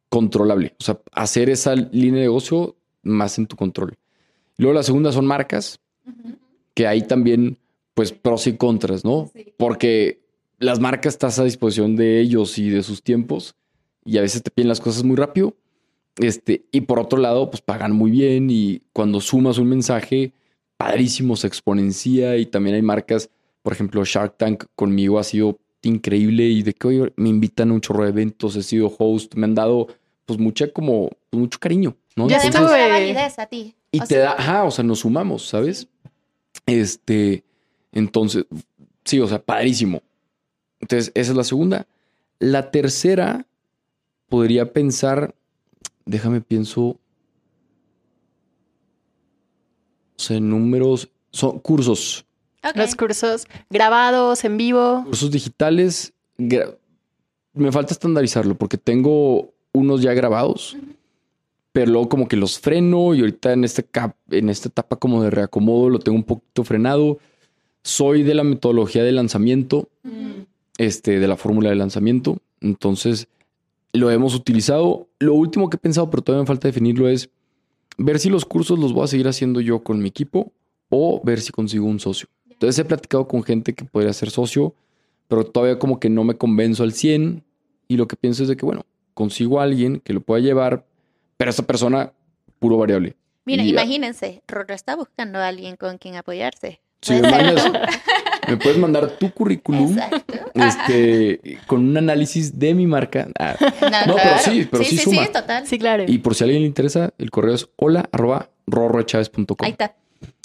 controlable. 0.09 0.75
O 0.79 0.85
sea, 0.85 0.99
hacer 1.13 1.49
esa 1.49 1.75
línea 1.75 2.21
de 2.21 2.27
negocio 2.27 2.77
más 3.03 3.39
en 3.39 3.47
tu 3.47 3.57
control. 3.57 3.97
Luego 4.59 4.75
la 4.75 4.83
segunda 4.83 5.13
son 5.13 5.27
marcas, 5.27 5.81
que 6.75 6.87
hay 6.87 7.03
también, 7.03 7.59
pues, 7.95 8.13
pros 8.13 8.47
y 8.47 8.57
contras, 8.57 9.05
¿no? 9.05 9.31
Porque 9.57 10.23
las 10.59 10.81
marcas 10.81 11.15
estás 11.15 11.39
a 11.39 11.45
disposición 11.45 11.97
de 11.97 12.21
ellos 12.21 12.59
y 12.59 12.71
de 12.71 12.83
sus 12.83 13.03
tiempos 13.03 13.57
y 14.05 14.19
a 14.19 14.23
veces 14.23 14.43
te 14.43 14.51
piden 14.51 14.69
las 14.69 14.81
cosas 14.81 15.05
muy 15.05 15.17
rápido. 15.17 15.57
Este, 16.17 16.67
y 16.73 16.83
por 16.83 16.99
otro 16.99 17.19
lado, 17.19 17.51
pues 17.51 17.63
pagan 17.63 17.93
muy 17.93 18.11
bien 18.11 18.49
y 18.51 18.83
cuando 18.93 19.21
sumas 19.21 19.59
un 19.59 19.69
mensaje, 19.69 20.33
padrísimo, 20.77 21.37
se 21.37 21.47
exponencia 21.47 22.37
y 22.37 22.47
también 22.47 22.77
hay 22.77 22.83
marcas, 22.83 23.31
por 23.63 23.73
ejemplo, 23.73 24.05
Shark 24.05 24.37
Tank 24.37 24.65
conmigo 24.75 25.19
ha 25.19 25.25
sido 25.25 25.59
increíble 25.83 26.45
y 26.45 26.63
de 26.63 26.75
que 26.75 26.87
hoy 26.87 27.13
me 27.17 27.29
invitan 27.29 27.71
a 27.71 27.75
un 27.75 27.81
chorro 27.81 28.05
de 28.05 28.11
eventos, 28.11 28.57
he 28.57 28.63
sido 28.63 28.93
host, 28.99 29.35
me 29.35 29.45
han 29.45 29.55
dado 29.55 29.89
pues 30.27 30.39
mucha 30.39 30.69
como, 30.69 31.11
pues, 31.31 31.41
mucho 31.41 31.59
cariño, 31.59 31.97
¿no? 32.17 32.29
Ya 32.29 32.37
Entonces, 32.43 32.77
te 32.77 32.89
validez 32.89 33.39
a 33.39 33.47
ti. 33.47 33.75
Y 33.91 34.01
te 34.01 34.19
da, 34.19 34.33
ajá, 34.33 34.65
o 34.65 34.71
sea, 34.71 34.85
nos 34.85 35.01
sumamos, 35.01 35.47
¿sabes? 35.47 35.89
Este, 36.67 37.45
entonces, 37.93 38.47
sí, 39.05 39.21
o 39.21 39.29
sea, 39.29 39.41
padrísimo. 39.41 40.03
Entonces, 40.81 41.13
esa 41.15 41.31
es 41.33 41.37
la 41.37 41.45
segunda. 41.45 41.87
La 42.39 42.71
tercera, 42.71 43.47
podría 44.29 44.73
pensar, 44.73 45.35
déjame 46.05 46.41
pienso, 46.41 46.83
o 46.83 46.99
sea, 50.17 50.41
números, 50.41 51.09
son 51.31 51.59
cursos. 51.59 52.25
Los 52.75 52.95
cursos 52.95 53.47
grabados, 53.71 54.45
en 54.45 54.57
vivo. 54.57 55.03
Cursos 55.05 55.31
digitales. 55.31 56.13
Me 56.39 57.73
falta 57.73 57.93
estandarizarlo 57.93 58.55
porque 58.55 58.79
tengo 58.79 59.53
unos 59.73 60.01
ya 60.01 60.15
grabados, 60.15 60.77
pero 61.73 61.91
luego 61.91 62.09
como 62.09 62.29
que 62.29 62.37
los 62.37 62.59
freno 62.59 63.15
y 63.15 63.21
ahorita 63.21 63.53
en, 63.53 63.65
este 63.65 63.83
cap, 63.83 64.15
en 64.31 64.49
esta 64.51 64.69
etapa 64.69 64.97
como 64.97 65.23
de 65.23 65.31
reacomodo 65.31 65.89
lo 65.89 65.99
tengo 65.99 66.17
un 66.17 66.25
poquito 66.25 66.65
frenado. 66.65 67.19
Soy 67.83 68.23
de 68.23 68.35
la 68.35 68.45
metodología 68.45 69.03
de 69.03 69.13
lanzamiento, 69.13 69.89
este, 70.79 71.19
de 71.19 71.27
la 71.27 71.37
fórmula 71.37 71.71
de 71.71 71.77
lanzamiento. 71.77 72.39
Entonces, 72.61 73.27
lo 73.93 74.11
hemos 74.11 74.35
utilizado. 74.35 75.09
Lo 75.19 75.35
último 75.35 75.71
que 75.71 75.77
he 75.77 75.81
pensado, 75.81 76.11
pero 76.11 76.23
todavía 76.23 76.43
me 76.43 76.47
falta 76.47 76.69
definirlo, 76.69 77.09
es 77.09 77.31
ver 77.97 78.19
si 78.19 78.29
los 78.29 78.45
cursos 78.45 78.79
los 78.79 78.93
voy 78.93 79.05
a 79.05 79.09
seguir 79.09 79.27
haciendo 79.27 79.61
yo 79.61 79.83
con 79.83 80.01
mi 80.01 80.09
equipo 80.09 80.53
o 80.91 81.23
ver 81.25 81.41
si 81.41 81.53
consigo 81.53 81.87
un 81.87 82.01
socio. 82.01 82.29
Entonces 82.51 82.79
he 82.79 82.85
platicado 82.85 83.27
con 83.27 83.43
gente 83.43 83.75
que 83.75 83.85
podría 83.85 84.13
ser 84.13 84.31
socio, 84.31 84.75
pero 85.27 85.45
todavía 85.45 85.79
como 85.79 85.99
que 85.99 86.11
no 86.11 86.23
me 86.23 86.37
convenzo 86.37 86.83
al 86.83 86.93
100 86.93 87.43
y 87.89 87.97
lo 87.97 88.07
que 88.07 88.17
pienso 88.17 88.43
es 88.43 88.49
de 88.49 88.57
que, 88.57 88.67
bueno, 88.67 88.85
consigo 89.15 89.59
a 89.59 89.65
alguien 89.65 90.01
que 90.01 90.13
lo 90.13 90.21
pueda 90.21 90.41
llevar, 90.41 90.87
pero 91.43 91.51
esa 91.51 91.65
persona 91.65 92.13
puro 92.61 92.77
variable. 92.77 93.17
Mira, 93.45 93.65
imagínense, 93.65 94.45
Rorro 94.47 94.75
está 94.75 94.95
buscando 94.95 95.41
a 95.41 95.49
alguien 95.49 95.75
con 95.75 95.99
quien 95.99 96.15
apoyarse. 96.15 96.81
Sí, 97.01 97.15
me 98.49 98.57
puedes 98.59 98.79
mandar 98.79 99.19
tu 99.19 99.33
currículum 99.33 99.99
este, 100.55 101.59
con 101.67 101.81
un 101.81 101.97
análisis 101.97 102.57
de 102.57 102.75
mi 102.75 102.87
marca. 102.87 103.27
Ah, 103.41 103.57
no, 104.07 104.15
pero 104.15 104.39
sí, 104.39 104.69
pero 104.71 104.85
sí, 104.85 104.97
sí, 104.97 105.03
suma. 105.03 105.25
Sí, 105.27 105.33
total. 105.33 105.67
Sí, 105.67 105.81
claro. 105.81 106.05
Y 106.07 106.19
por 106.19 106.37
si 106.37 106.45
a 106.45 106.47
alguien 106.47 106.63
le 106.63 106.69
interesa, 106.69 107.13
el 107.19 107.33
correo 107.33 107.57
es 107.57 107.69
hola 107.75 108.09
arroba 108.13 108.49
Ahí 109.59 109.71
está. 109.73 109.97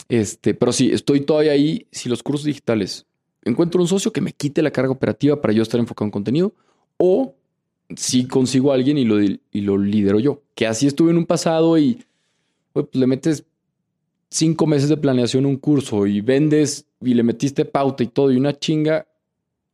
Este, 0.09 0.55
pero 0.55 0.71
sí, 0.73 0.91
estoy 0.91 1.21
todavía 1.21 1.51
ahí. 1.51 1.85
Si 1.91 2.09
los 2.09 2.23
cursos 2.23 2.45
digitales 2.45 3.05
encuentro 3.43 3.79
un 3.79 3.87
socio 3.87 4.11
que 4.11 4.21
me 4.21 4.31
quite 4.31 4.63
la 4.63 4.71
carga 4.71 4.91
operativa 4.91 5.39
para 5.39 5.53
yo 5.53 5.61
estar 5.61 5.79
enfocado 5.79 6.07
en 6.07 6.11
contenido, 6.11 6.55
o 6.97 7.35
si 7.95 8.27
consigo 8.27 8.71
a 8.71 8.75
alguien 8.75 8.97
y 8.97 9.05
lo, 9.05 9.21
y 9.21 9.61
lo 9.61 9.77
lidero 9.77 10.19
yo. 10.19 10.41
Que 10.55 10.67
así 10.67 10.87
estuve 10.87 11.11
en 11.11 11.17
un 11.17 11.25
pasado 11.25 11.77
y 11.77 12.03
pues, 12.73 12.87
le 12.93 13.07
metes 13.07 13.45
cinco 14.29 14.67
meses 14.67 14.89
de 14.89 14.97
planeación 14.97 15.45
un 15.45 15.57
curso 15.57 16.05
y 16.05 16.21
vendes 16.21 16.85
y 17.01 17.13
le 17.13 17.23
metiste 17.23 17.65
pauta 17.65 18.03
y 18.03 18.07
todo 18.07 18.31
y 18.31 18.37
una 18.37 18.57
chinga 18.57 19.07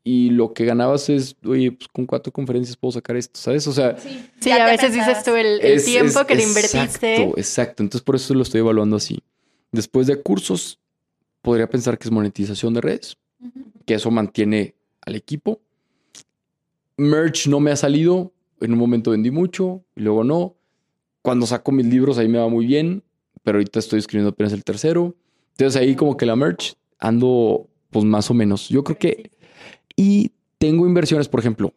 y 0.03 0.31
lo 0.31 0.53
que 0.53 0.65
ganabas 0.65 1.09
es, 1.09 1.37
oye, 1.45 1.71
pues 1.71 1.87
con 1.87 2.05
cuatro 2.05 2.31
conferencias 2.31 2.75
puedo 2.75 2.91
sacar 2.91 3.15
esto, 3.15 3.39
¿sabes? 3.39 3.65
O 3.67 3.71
sea... 3.71 3.95
Sí, 4.41 4.51
a 4.51 4.65
veces 4.65 4.93
dices 4.93 5.23
tú 5.23 5.31
el, 5.31 5.81
tiempo 5.81 6.25
que 6.25 6.35
le 6.35 6.43
invertiste. 6.43 7.15
Exacto, 7.15 7.37
exacto. 7.37 7.83
Entonces 7.83 8.03
por 8.03 8.17
eso 8.17 8.33
lo 8.33 8.43
estoy 8.43 8.59
evaluando 8.59 8.97
así. 8.97 9.23
Después 9.71 10.07
de 10.07 10.21
cursos, 10.21 10.79
podría 11.41 11.69
pensar 11.69 11.97
que 11.97 12.07
es 12.07 12.11
monetización 12.11 12.73
de 12.73 12.81
redes, 12.81 13.17
que 13.85 13.93
eso 13.93 14.11
mantiene 14.11 14.75
al 15.01 15.15
equipo. 15.15 15.61
Merch 16.97 17.47
no 17.47 17.59
me 17.59 17.71
ha 17.71 17.75
salido, 17.75 18.33
en 18.61 18.73
un 18.73 18.79
momento 18.79 19.11
vendí 19.11 19.31
mucho 19.31 19.83
y 19.95 20.01
luego 20.01 20.23
no. 20.23 20.55
Cuando 21.21 21.45
saco 21.45 21.71
mis 21.71 21.85
libros 21.85 22.17
ahí 22.17 22.27
me 22.27 22.37
va 22.37 22.49
muy 22.49 22.65
bien, 22.65 23.03
pero 23.43 23.57
ahorita 23.57 23.79
estoy 23.79 23.99
escribiendo 23.99 24.29
apenas 24.29 24.53
el 24.53 24.63
tercero. 24.63 25.15
Entonces 25.51 25.81
ahí 25.81 25.95
como 25.95 26.17
que 26.17 26.25
la 26.25 26.35
merch 26.35 26.75
ando 26.99 27.67
pues 27.89 28.05
más 28.05 28.29
o 28.31 28.33
menos. 28.33 28.69
Yo 28.69 28.83
creo 28.83 28.97
que... 28.97 29.31
Y 29.95 30.31
tengo 30.57 30.87
inversiones, 30.87 31.29
por 31.29 31.39
ejemplo, 31.39 31.73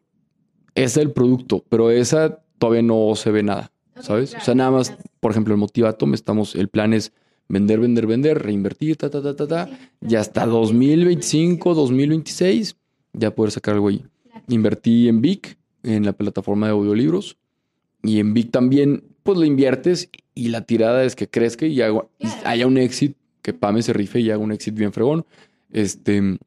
esa 0.74 1.00
del 1.00 1.12
producto, 1.12 1.64
pero 1.68 1.90
esa 1.90 2.42
todavía 2.58 2.82
no 2.82 3.14
se 3.14 3.30
ve 3.30 3.42
nada, 3.42 3.72
¿sabes? 4.00 4.34
o 4.34 4.40
sea, 4.40 4.54
nada 4.54 4.70
más, 4.70 4.96
por 5.20 5.32
ejemplo, 5.32 5.52
el 5.52 5.60
Motivatom, 5.60 6.14
estamos, 6.14 6.54
el 6.54 6.68
plan 6.68 6.94
es 6.94 7.12
vender, 7.48 7.80
vender, 7.80 8.06
vender, 8.06 8.42
reinvertir, 8.42 8.96
ta, 8.96 9.10
ta, 9.10 9.22
ta, 9.22 9.36
ta, 9.36 9.46
ta, 9.46 9.70
ya 10.00 10.20
hasta 10.20 10.46
2025, 10.46 11.74
2026, 11.74 12.76
ya 13.12 13.34
poder 13.34 13.50
sacar 13.50 13.74
algo 13.74 13.88
ahí. 13.88 14.04
Invertí 14.48 15.08
en 15.08 15.20
Vic, 15.20 15.58
en 15.82 16.04
la 16.04 16.12
plataforma 16.12 16.66
de 16.66 16.72
audiolibros, 16.72 17.36
y 18.02 18.20
en 18.20 18.34
Vic 18.34 18.50
también, 18.50 19.04
pues 19.22 19.38
lo 19.38 19.44
inviertes 19.44 20.10
y 20.34 20.48
la 20.48 20.62
tirada 20.62 21.02
es 21.04 21.16
que 21.16 21.28
crezca 21.28 21.66
y, 21.66 21.80
haya 22.44 22.66
un 22.66 22.78
éxito 22.78 23.18
que 23.42 23.52
Pame 23.52 23.82
se 23.82 23.92
rife 23.92 24.20
y 24.20 24.30
haga 24.30 24.38
un 24.38 24.52
éxito 24.52 24.78
bien 24.78 24.92
fregón. 24.92 25.24
Este, 25.72 26.38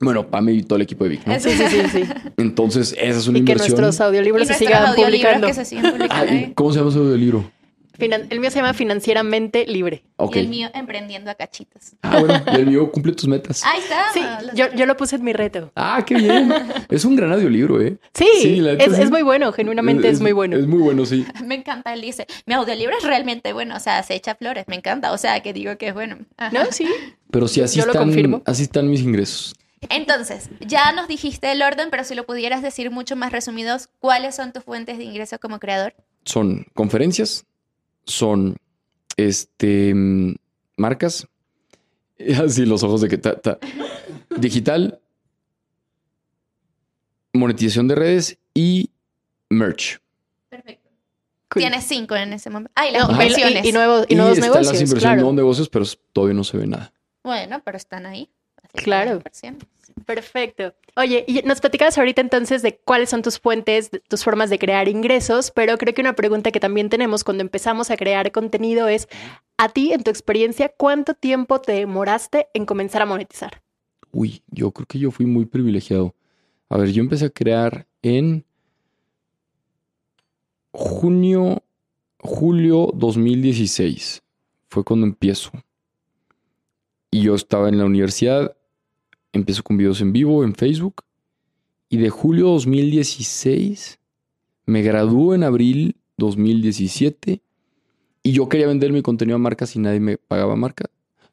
bueno, 0.00 0.28
Pame 0.28 0.52
y 0.52 0.62
todo 0.62 0.76
el 0.76 0.82
equipo 0.82 1.04
de 1.04 1.10
Vic, 1.10 1.22
Sí, 1.40 1.50
sí, 1.50 1.64
sí, 1.68 1.80
sí. 1.90 2.02
Entonces, 2.36 2.94
esa 2.98 3.18
es 3.18 3.26
una 3.26 3.38
inversión. 3.38 3.66
Y 3.66 3.74
que 3.74 3.80
nuestros 3.80 4.00
audiolibros 4.00 4.46
se 4.46 4.54
sigan 4.54 4.94
publicando. 4.94 5.48
¿Cómo 6.54 6.72
se 6.72 6.78
llama 6.78 6.90
su 6.90 7.00
audiolibro? 7.00 7.50
El 7.98 8.40
mío 8.40 8.50
se 8.50 8.56
llama 8.56 8.74
Financieramente 8.74 9.66
Libre. 9.66 10.04
Y 10.32 10.38
el 10.38 10.48
mío 10.48 10.70
Emprendiendo 10.74 11.30
a 11.30 11.34
Cachitos. 11.34 11.94
Ah, 12.02 12.20
bueno, 12.20 12.42
y 12.52 12.56
el 12.56 12.66
mío 12.66 12.90
cumple 12.90 13.12
tus 13.12 13.28
metas. 13.28 13.62
Ahí 13.64 13.80
está. 13.80 14.12
Sí, 14.12 14.20
yo, 14.54 14.72
yo, 14.74 14.86
lo 14.86 14.96
puse 14.96 15.16
en 15.16 15.24
mi 15.24 15.32
reto. 15.32 15.72
Ah, 15.74 16.04
qué 16.06 16.14
bien. 16.14 16.52
Es 16.88 17.04
un 17.04 17.16
gran 17.16 17.32
audiolibro, 17.32 17.80
¿eh? 17.80 17.98
Sí, 18.14 18.60
es, 18.78 18.98
es, 18.98 19.10
muy 19.10 19.22
bueno, 19.22 19.52
genuinamente 19.52 20.08
es, 20.08 20.20
muy 20.20 20.32
bueno. 20.32 20.56
Es 20.56 20.66
muy 20.66 20.80
bueno, 20.80 21.04
sí. 21.06 21.26
Me 21.44 21.56
encanta, 21.56 21.92
él 21.92 22.00
dice, 22.00 22.26
mi 22.46 22.54
audiolibro 22.54 22.96
es 22.96 23.04
realmente 23.04 23.52
bueno, 23.52 23.76
o 23.76 23.80
sea, 23.80 24.02
se 24.02 24.14
echa 24.14 24.34
flores, 24.34 24.64
me 24.68 24.76
encanta, 24.76 25.12
o 25.12 25.18
sea, 25.18 25.40
que 25.40 25.52
digo 25.52 25.76
que 25.76 25.88
es 25.88 25.94
bueno. 25.94 26.18
No, 26.52 26.60
sí. 26.70 26.88
Pero 27.30 27.48
sí, 27.48 27.60
así, 27.60 27.80
están, 27.80 28.42
así 28.46 28.62
están 28.62 28.88
mis 28.88 29.00
ingresos. 29.02 29.54
Entonces, 29.90 30.50
ya 30.60 30.92
nos 30.92 31.08
dijiste 31.08 31.52
el 31.52 31.62
orden, 31.62 31.88
pero 31.90 32.04
si 32.04 32.14
lo 32.14 32.26
pudieras 32.26 32.62
decir 32.62 32.90
mucho 32.90 33.16
más 33.16 33.32
resumidos, 33.32 33.88
¿cuáles 34.00 34.34
son 34.34 34.52
tus 34.52 34.64
fuentes 34.64 34.98
de 34.98 35.04
ingresos 35.04 35.38
como 35.38 35.58
creador? 35.58 35.94
Son 36.24 36.66
conferencias, 36.74 37.46
son 38.08 38.56
este, 39.16 39.94
marcas. 40.76 41.28
Así 42.44 42.66
los 42.66 42.82
ojos 42.82 43.00
de 43.02 43.08
que 43.08 43.18
ta, 43.18 43.58
Digital, 44.36 45.00
monetización 47.32 47.86
de 47.88 47.94
redes 47.94 48.38
y 48.54 48.90
merch. 49.48 50.00
Perfecto. 50.48 50.88
Tienes 51.54 51.84
cinco 51.84 52.16
en 52.16 52.32
ese 52.32 52.50
momento. 52.50 52.72
Ah, 52.74 52.88
y 52.88 52.92
las 52.92 53.08
inversiones. 53.08 53.64
Y, 53.64 53.72
nuevos, 53.72 54.06
y, 54.08 54.14
nuevos 54.14 54.38
están 54.38 54.64
las 54.64 54.80
inversiones, 54.80 55.16
nuevos 55.18 55.34
negocios, 55.34 55.68
pero 55.68 55.84
todavía 56.12 56.34
no 56.34 56.44
se 56.44 56.56
ve 56.56 56.66
nada. 56.66 56.92
Bueno, 57.22 57.62
pero 57.64 57.76
están 57.76 58.06
ahí. 58.06 58.30
Claro. 58.74 59.22
Perfecto. 60.06 60.74
Oye, 60.96 61.24
y 61.26 61.42
nos 61.42 61.60
platicabas 61.60 61.96
ahorita 61.96 62.20
entonces 62.20 62.62
de 62.62 62.78
cuáles 62.78 63.10
son 63.10 63.22
tus 63.22 63.38
fuentes, 63.38 63.90
tus 64.08 64.24
formas 64.24 64.50
de 64.50 64.58
crear 64.58 64.88
ingresos, 64.88 65.50
pero 65.50 65.78
creo 65.78 65.94
que 65.94 66.00
una 66.00 66.14
pregunta 66.14 66.50
que 66.50 66.60
también 66.60 66.88
tenemos 66.88 67.24
cuando 67.24 67.42
empezamos 67.42 67.90
a 67.90 67.96
crear 67.96 68.30
contenido 68.32 68.88
es, 68.88 69.08
a 69.56 69.68
ti, 69.68 69.92
en 69.92 70.02
tu 70.02 70.10
experiencia, 70.10 70.72
¿cuánto 70.76 71.14
tiempo 71.14 71.60
te 71.60 71.72
demoraste 71.72 72.48
en 72.54 72.66
comenzar 72.66 73.02
a 73.02 73.06
monetizar? 73.06 73.62
Uy, 74.10 74.42
yo 74.48 74.70
creo 74.72 74.86
que 74.86 74.98
yo 74.98 75.10
fui 75.10 75.26
muy 75.26 75.46
privilegiado. 75.46 76.14
A 76.68 76.76
ver, 76.76 76.90
yo 76.90 77.02
empecé 77.02 77.26
a 77.26 77.30
crear 77.30 77.86
en 78.02 78.44
junio, 80.72 81.62
julio 82.18 82.90
2016. 82.94 84.22
Fue 84.68 84.84
cuando 84.84 85.06
empiezo. 85.06 85.50
Y 87.10 87.22
yo 87.22 87.34
estaba 87.34 87.68
en 87.68 87.78
la 87.78 87.86
universidad 87.86 88.57
empiezo 89.32 89.62
con 89.62 89.76
videos 89.76 90.00
en 90.00 90.12
vivo 90.12 90.44
en 90.44 90.54
Facebook. 90.54 91.02
Y 91.88 91.96
de 91.96 92.10
julio 92.10 92.48
2016 92.48 93.98
me 94.66 94.82
graduó 94.82 95.34
en 95.34 95.44
abril 95.44 95.96
2017. 96.18 97.40
Y 98.22 98.32
yo 98.32 98.48
quería 98.48 98.66
vender 98.66 98.92
mi 98.92 99.02
contenido 99.02 99.36
a 99.36 99.38
marcas 99.38 99.74
y 99.76 99.78
nadie 99.78 100.00
me 100.00 100.18
pagaba 100.18 100.56
marca. 100.56 100.86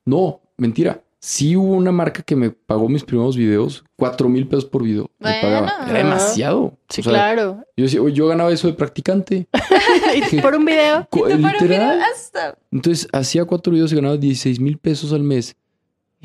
No, 0.05 0.41
mentira 0.57 1.01
sí 1.25 1.55
hubo 1.55 1.73
una 1.73 1.91
marca 1.91 2.21
que 2.21 2.35
me 2.35 2.51
pagó 2.51 2.87
mis 2.87 3.03
primeros 3.03 3.35
videos, 3.35 3.83
cuatro 3.95 4.29
mil 4.29 4.47
pesos 4.47 4.65
por 4.65 4.83
video. 4.83 5.09
Me 5.17 5.41
pagaba. 5.41 5.73
Era 5.89 5.97
demasiado. 5.97 6.77
Sí, 6.87 7.01
claro. 7.01 7.63
Yo 7.75 7.85
decía, 7.85 7.99
yo 8.13 8.27
ganaba 8.27 8.51
eso 8.51 8.67
de 8.67 8.73
practicante. 8.73 9.47
¿Y 10.31 10.39
por 10.39 10.55
un 10.55 10.65
video? 10.65 11.07
Literal. 11.37 11.99
Entonces 12.71 13.07
hacía 13.11 13.43
cuatro 13.45 13.73
videos 13.73 13.91
y 13.91 13.95
ganaba 13.95 14.17
16 14.17 14.59
mil 14.59 14.77
pesos 14.77 15.13
al 15.13 15.23
mes. 15.23 15.55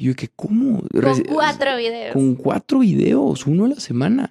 Y 0.01 0.05
yo, 0.05 0.17
que 0.17 0.29
¿cómo? 0.29 0.83
Con 0.91 1.25
cuatro 1.25 1.77
videos. 1.77 2.15
Con 2.15 2.35
cuatro 2.35 2.79
videos, 2.79 3.47
uno 3.47 3.67
a 3.67 3.69
la 3.69 3.81
semana. 3.81 4.31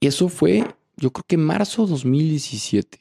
Eso 0.00 0.30
fue, 0.30 0.64
yo 0.96 1.12
creo 1.12 1.24
que 1.28 1.36
marzo 1.36 1.86
2017. 1.86 2.98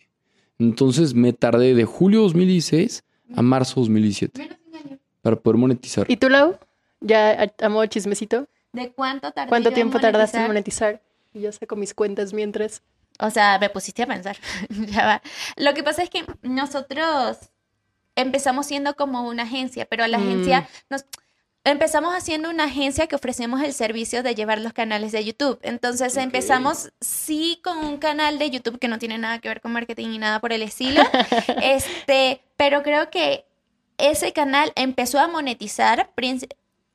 Entonces 0.59 1.13
me 1.13 1.31
tardé 1.31 1.73
de 1.73 1.85
julio 1.85 2.23
2016 2.23 3.01
a 3.33 3.41
marzo 3.41 3.79
2017. 3.79 4.41
Menos 4.41 4.57
un 4.67 4.75
año. 4.75 4.99
Para 5.21 5.37
poder 5.37 5.57
monetizar. 5.57 6.05
¿Y 6.11 6.17
tú, 6.17 6.27
Lau? 6.27 6.57
Ya 6.99 7.53
amo 7.61 7.85
chismecito. 7.85 8.45
¿De 8.73 8.91
cuánto 8.91 9.31
tardaste? 9.31 9.47
¿Cuánto 9.47 9.71
tiempo 9.71 9.97
tardaste 9.97 10.37
en 10.37 10.47
monetizar? 10.47 11.01
Y 11.33 11.39
yo 11.39 11.51
saco 11.53 11.77
mis 11.77 11.93
cuentas 11.93 12.33
mientras. 12.33 12.81
O 13.19 13.29
sea, 13.29 13.57
me 13.57 13.69
pusiste 13.69 14.03
a 14.03 14.07
pensar. 14.07 14.35
ya 14.69 15.05
va. 15.05 15.21
Lo 15.55 15.73
que 15.73 15.81
pasa 15.81 16.03
es 16.03 16.09
que 16.09 16.25
nosotros 16.41 17.37
empezamos 18.17 18.65
siendo 18.65 18.97
como 18.97 19.29
una 19.29 19.43
agencia, 19.43 19.85
pero 19.85 20.05
la 20.07 20.17
agencia 20.17 20.61
mm. 20.61 20.65
nos 20.89 21.05
empezamos 21.65 22.13
haciendo 22.13 22.49
una 22.49 22.65
agencia 22.65 23.07
que 23.07 23.15
ofrecemos 23.15 23.61
el 23.61 23.73
servicio 23.73 24.23
de 24.23 24.35
llevar 24.35 24.61
los 24.61 24.71
canales 24.71 25.11
de 25.11 25.25
YouTube. 25.25 25.59
Entonces 25.63 26.15
empezamos 26.15 26.93
sí 27.01 27.59
con 27.63 27.79
un 27.79 27.97
canal 27.97 28.39
de 28.39 28.51
YouTube 28.51 28.79
que 28.79 28.87
no 28.87 28.99
tiene 28.99 29.17
nada 29.17 29.39
que 29.39 29.49
ver 29.49 29.61
con 29.61 29.73
marketing 29.73 30.09
ni 30.09 30.17
nada 30.19 30.39
por 30.39 30.53
el 30.53 30.61
estilo. 30.61 31.01
este, 31.61 32.41
pero 32.55 32.83
creo 32.83 33.09
que 33.09 33.45
ese 33.97 34.31
canal 34.31 34.71
empezó 34.75 35.19
a 35.19 35.27
monetizar 35.27 36.11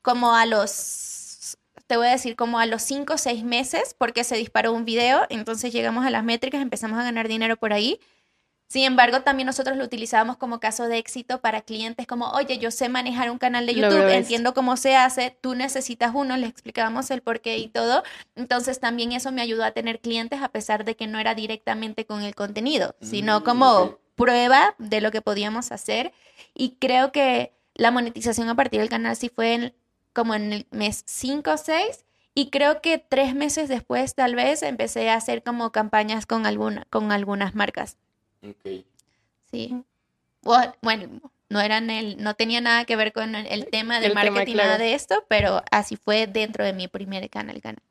como 0.03 0.35
a 0.35 0.47
los, 0.47 1.59
te 1.89 1.97
voy 1.97 2.07
a 2.07 2.13
decir, 2.13 2.37
como 2.37 2.61
a 2.61 2.67
los 2.67 2.83
5 2.83 3.15
o 3.15 3.19
6 3.19 3.43
meses, 3.43 3.97
porque 3.99 4.23
se 4.23 4.37
disparó 4.37 4.73
un 4.73 4.85
video, 4.85 5.27
entonces 5.31 5.73
llegamos 5.73 6.07
a 6.07 6.11
las 6.11 6.23
métricas, 6.23 6.63
empezamos 6.63 6.99
a 6.99 7.03
ganar 7.03 7.27
dinero 7.27 7.57
por 7.57 7.73
ahí. 7.73 7.99
Sin 8.71 8.85
embargo, 8.85 9.23
también 9.23 9.49
nosotros 9.49 9.77
lo 9.77 9.83
utilizábamos 9.83 10.37
como 10.37 10.61
caso 10.61 10.87
de 10.87 10.99
éxito 10.99 11.41
para 11.41 11.61
clientes 11.61 12.07
como, 12.07 12.31
oye, 12.31 12.57
yo 12.59 12.71
sé 12.71 12.89
manejar 12.89 13.29
un 13.33 13.39
canal 13.39 13.67
de 13.67 13.75
YouTube, 13.75 14.09
entiendo 14.09 14.55
cómo 14.55 14.77
se 14.77 14.95
hace, 14.95 15.37
tú 15.41 15.57
necesitas 15.57 16.13
uno, 16.15 16.37
le 16.37 16.47
explicábamos 16.47 17.11
el 17.11 17.21
porqué 17.21 17.59
y 17.59 17.67
todo. 17.67 18.05
Entonces 18.37 18.79
también 18.79 19.11
eso 19.11 19.33
me 19.33 19.43
ayudó 19.43 19.65
a 19.65 19.73
tener 19.73 19.99
clientes 19.99 20.41
a 20.41 20.51
pesar 20.51 20.85
de 20.85 20.95
que 20.95 21.09
no 21.09 21.19
era 21.19 21.35
directamente 21.35 22.07
con 22.07 22.23
el 22.23 22.37
contenido, 22.37 22.95
sino 23.01 23.41
mm, 23.41 23.43
como 23.43 23.99
prueba 24.15 24.77
de 24.79 25.01
lo 25.01 25.11
que 25.11 25.21
podíamos 25.21 25.73
hacer. 25.73 26.13
Y 26.55 26.77
creo 26.79 27.11
que 27.11 27.53
la 27.75 27.91
monetización 27.91 28.49
a 28.51 28.55
partir 28.55 28.79
del 28.79 28.89
canal 28.89 29.17
sí 29.17 29.31
fue 29.35 29.55
en, 29.55 29.75
como 30.13 30.37
en 30.37 30.53
el 30.53 30.67
mes 30.71 31.03
5 31.07 31.51
o 31.51 31.57
6 31.57 32.05
y 32.37 32.51
creo 32.51 32.81
que 32.83 32.99
tres 32.99 33.35
meses 33.35 33.69
después 33.69 34.15
tal 34.15 34.37
vez 34.37 34.63
empecé 34.63 35.11
a 35.11 35.17
hacer 35.17 35.43
como 35.43 35.73
campañas 35.73 36.25
con, 36.25 36.47
alguna, 36.47 36.87
con 36.89 37.11
algunas 37.11 37.57
marcas. 37.57 37.97
Ok. 38.43 38.85
Sí. 39.51 39.85
Bueno, 40.43 41.21
no 41.49 41.61
eran 41.61 41.91
el, 41.91 42.23
no 42.23 42.35
tenía 42.35 42.61
nada 42.61 42.85
que 42.85 42.97
ver 42.97 43.13
con 43.13 43.35
el, 43.35 43.67
tema 43.67 44.01
de 44.01 44.15
marketing, 44.15 44.57
nada 44.57 44.79
de 44.79 44.95
esto, 44.95 45.25
pero 45.29 45.63
así 45.71 45.97
fue 45.97 46.27
dentro 46.27 46.65
de 46.65 46.73
mi 46.73 46.89
primer 46.89 47.29
canal. 47.29 47.61
canal. 47.61 47.83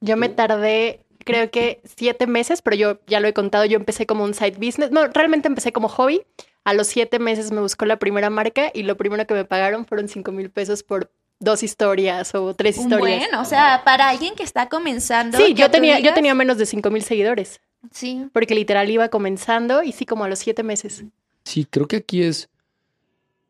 Yo 0.00 0.16
me 0.16 0.28
tardé, 0.28 1.00
creo 1.24 1.50
que 1.50 1.80
siete 1.84 2.26
meses, 2.26 2.60
pero 2.60 2.76
yo 2.76 3.00
ya 3.06 3.20
lo 3.20 3.28
he 3.28 3.32
contado, 3.32 3.64
yo 3.64 3.76
empecé 3.76 4.04
como 4.04 4.24
un 4.24 4.34
side 4.34 4.56
business. 4.58 4.90
No, 4.90 5.06
realmente 5.06 5.48
empecé 5.48 5.72
como 5.72 5.88
hobby. 5.88 6.22
A 6.64 6.74
los 6.74 6.88
siete 6.88 7.18
meses 7.18 7.50
me 7.50 7.60
buscó 7.60 7.86
la 7.86 7.98
primera 7.98 8.30
marca 8.30 8.70
y 8.74 8.82
lo 8.82 8.96
primero 8.96 9.26
que 9.26 9.34
me 9.34 9.44
pagaron 9.44 9.86
fueron 9.86 10.08
cinco 10.08 10.32
mil 10.32 10.50
pesos 10.50 10.82
por 10.82 11.10
dos 11.38 11.62
historias 11.62 12.34
o 12.34 12.54
tres 12.54 12.78
historias. 12.78 13.18
Bueno, 13.20 13.40
o 13.40 13.44
sea, 13.44 13.82
para 13.84 14.08
alguien 14.08 14.34
que 14.34 14.42
está 14.42 14.68
comenzando. 14.68 15.38
Sí, 15.38 15.54
yo 15.54 15.70
tenía, 15.70 15.98
yo 16.00 16.14
tenía 16.14 16.34
menos 16.34 16.58
de 16.58 16.66
cinco 16.66 16.90
mil 16.90 17.02
seguidores. 17.02 17.60
Sí. 17.90 18.28
Porque 18.32 18.54
literal 18.54 18.88
iba 18.90 19.08
comenzando 19.08 19.82
y 19.82 19.92
sí, 19.92 20.06
como 20.06 20.24
a 20.24 20.28
los 20.28 20.38
siete 20.38 20.62
meses. 20.62 21.04
Sí, 21.44 21.66
creo 21.68 21.88
que 21.88 21.96
aquí 21.96 22.22
es 22.22 22.48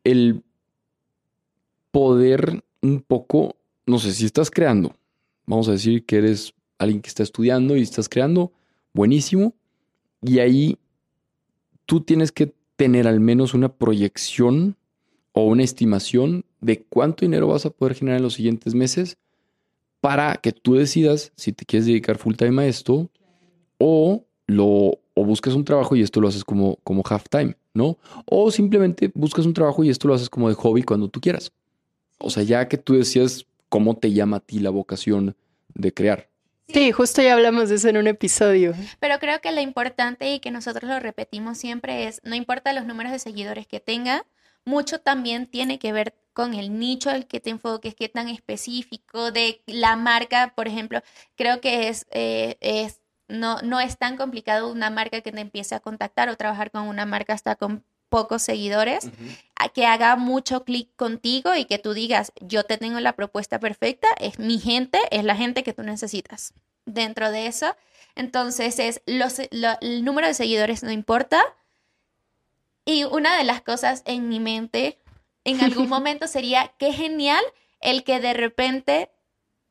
el 0.03 0.43
poder 1.91 2.63
un 2.81 3.01
poco, 3.01 3.55
no 3.85 3.99
sé, 3.99 4.13
si 4.13 4.25
estás 4.25 4.49
creando, 4.49 4.95
vamos 5.45 5.69
a 5.69 5.73
decir 5.73 6.05
que 6.05 6.17
eres 6.17 6.53
alguien 6.79 7.01
que 7.01 7.09
está 7.09 7.23
estudiando 7.23 7.77
y 7.77 7.81
estás 7.81 8.09
creando, 8.09 8.51
buenísimo. 8.93 9.53
Y 10.21 10.39
ahí 10.39 10.77
tú 11.85 12.01
tienes 12.01 12.31
que 12.31 12.53
tener 12.75 13.07
al 13.07 13.19
menos 13.19 13.53
una 13.53 13.69
proyección 13.69 14.75
o 15.33 15.45
una 15.45 15.63
estimación 15.63 16.45
de 16.61 16.83
cuánto 16.83 17.25
dinero 17.25 17.47
vas 17.47 17.65
a 17.65 17.69
poder 17.69 17.95
generar 17.95 18.17
en 18.17 18.23
los 18.23 18.33
siguientes 18.33 18.73
meses 18.73 19.17
para 20.01 20.35
que 20.35 20.51
tú 20.51 20.75
decidas 20.75 21.31
si 21.35 21.53
te 21.53 21.65
quieres 21.65 21.85
dedicar 21.85 22.17
full 22.17 22.35
time 22.35 22.63
a 22.63 22.67
esto 22.67 23.09
o 23.85 24.23
lo 24.47 24.99
o 25.15 25.25
buscas 25.25 25.53
un 25.53 25.65
trabajo 25.65 25.95
y 25.95 26.01
esto 26.01 26.21
lo 26.21 26.29
haces 26.29 26.43
como, 26.43 26.77
como 26.77 27.03
half 27.07 27.25
time, 27.29 27.55
¿no? 27.73 27.97
O 28.25 28.49
simplemente 28.49 29.11
buscas 29.13 29.45
un 29.45 29.53
trabajo 29.53 29.83
y 29.83 29.89
esto 29.89 30.07
lo 30.07 30.15
haces 30.15 30.29
como 30.29 30.49
de 30.49 30.55
hobby 30.55 30.83
cuando 30.83 31.09
tú 31.09 31.19
quieras. 31.19 31.51
O 32.17 32.29
sea, 32.29 32.43
ya 32.43 32.67
que 32.67 32.77
tú 32.77 32.95
decías 32.95 33.45
cómo 33.69 33.97
te 33.97 34.11
llama 34.11 34.37
a 34.37 34.39
ti 34.39 34.59
la 34.59 34.69
vocación 34.69 35.35
de 35.75 35.93
crear. 35.93 36.29
Sí, 36.67 36.91
justo 36.91 37.21
ya 37.21 37.33
hablamos 37.33 37.69
de 37.69 37.75
eso 37.75 37.89
en 37.89 37.97
un 37.97 38.07
episodio. 38.07 38.73
Pero 38.99 39.19
creo 39.19 39.41
que 39.41 39.51
lo 39.51 39.61
importante 39.61 40.33
y 40.33 40.39
que 40.39 40.49
nosotros 40.49 40.89
lo 40.89 40.99
repetimos 40.99 41.57
siempre 41.57 42.07
es, 42.07 42.21
no 42.23 42.35
importa 42.35 42.73
los 42.73 42.85
números 42.85 43.11
de 43.11 43.19
seguidores 43.19 43.67
que 43.67 43.81
tenga, 43.81 44.25
mucho 44.65 44.99
también 44.99 45.45
tiene 45.45 45.77
que 45.77 45.91
ver 45.91 46.15
con 46.31 46.53
el 46.53 46.79
nicho 46.79 47.09
al 47.09 47.27
que 47.27 47.39
te 47.39 47.51
enfoques, 47.51 47.93
qué 47.93 48.09
tan 48.09 48.29
específico 48.29 49.31
de 49.31 49.61
la 49.67 49.95
marca, 49.95 50.53
por 50.55 50.67
ejemplo, 50.67 51.01
creo 51.35 51.61
que 51.61 51.89
es, 51.89 52.07
eh, 52.11 52.57
es 52.61 53.02
no, 53.33 53.61
no 53.61 53.79
es 53.79 53.97
tan 53.97 54.15
complicado 54.15 54.71
una 54.71 54.89
marca 54.89 55.21
que 55.21 55.31
te 55.31 55.41
empiece 55.41 55.75
a 55.75 55.79
contactar 55.79 56.29
o 56.29 56.37
trabajar 56.37 56.71
con 56.71 56.83
una 56.83 57.05
marca 57.05 57.33
hasta 57.33 57.55
con 57.55 57.83
pocos 58.09 58.43
seguidores, 58.43 59.09
a 59.55 59.69
que 59.69 59.87
haga 59.87 60.15
mucho 60.17 60.63
clic 60.63 60.95
contigo 60.95 61.55
y 61.55 61.65
que 61.65 61.79
tú 61.79 61.95
digas, 61.95 62.31
yo 62.41 62.63
te 62.63 62.77
tengo 62.77 62.99
la 62.99 63.13
propuesta 63.13 63.59
perfecta, 63.59 64.07
es 64.19 64.37
mi 64.37 64.59
gente, 64.59 64.99
es 65.09 65.23
la 65.23 65.35
gente 65.35 65.63
que 65.63 65.73
tú 65.73 65.81
necesitas. 65.81 66.53
Dentro 66.85 67.31
de 67.31 67.47
eso, 67.47 67.75
entonces 68.13 68.77
es 68.77 69.01
los, 69.07 69.39
el 69.39 70.05
número 70.05 70.27
de 70.27 70.35
seguidores 70.35 70.83
no 70.83 70.91
importa. 70.91 71.43
Y 72.85 73.05
una 73.05 73.35
de 73.35 73.45
las 73.45 73.63
cosas 73.63 74.03
en 74.05 74.29
mi 74.29 74.39
mente 74.39 74.99
en 75.43 75.61
algún 75.61 75.89
momento 75.89 76.27
sería, 76.27 76.71
qué 76.77 76.93
genial 76.93 77.43
el 77.81 78.03
que 78.03 78.19
de 78.19 78.33
repente 78.33 79.09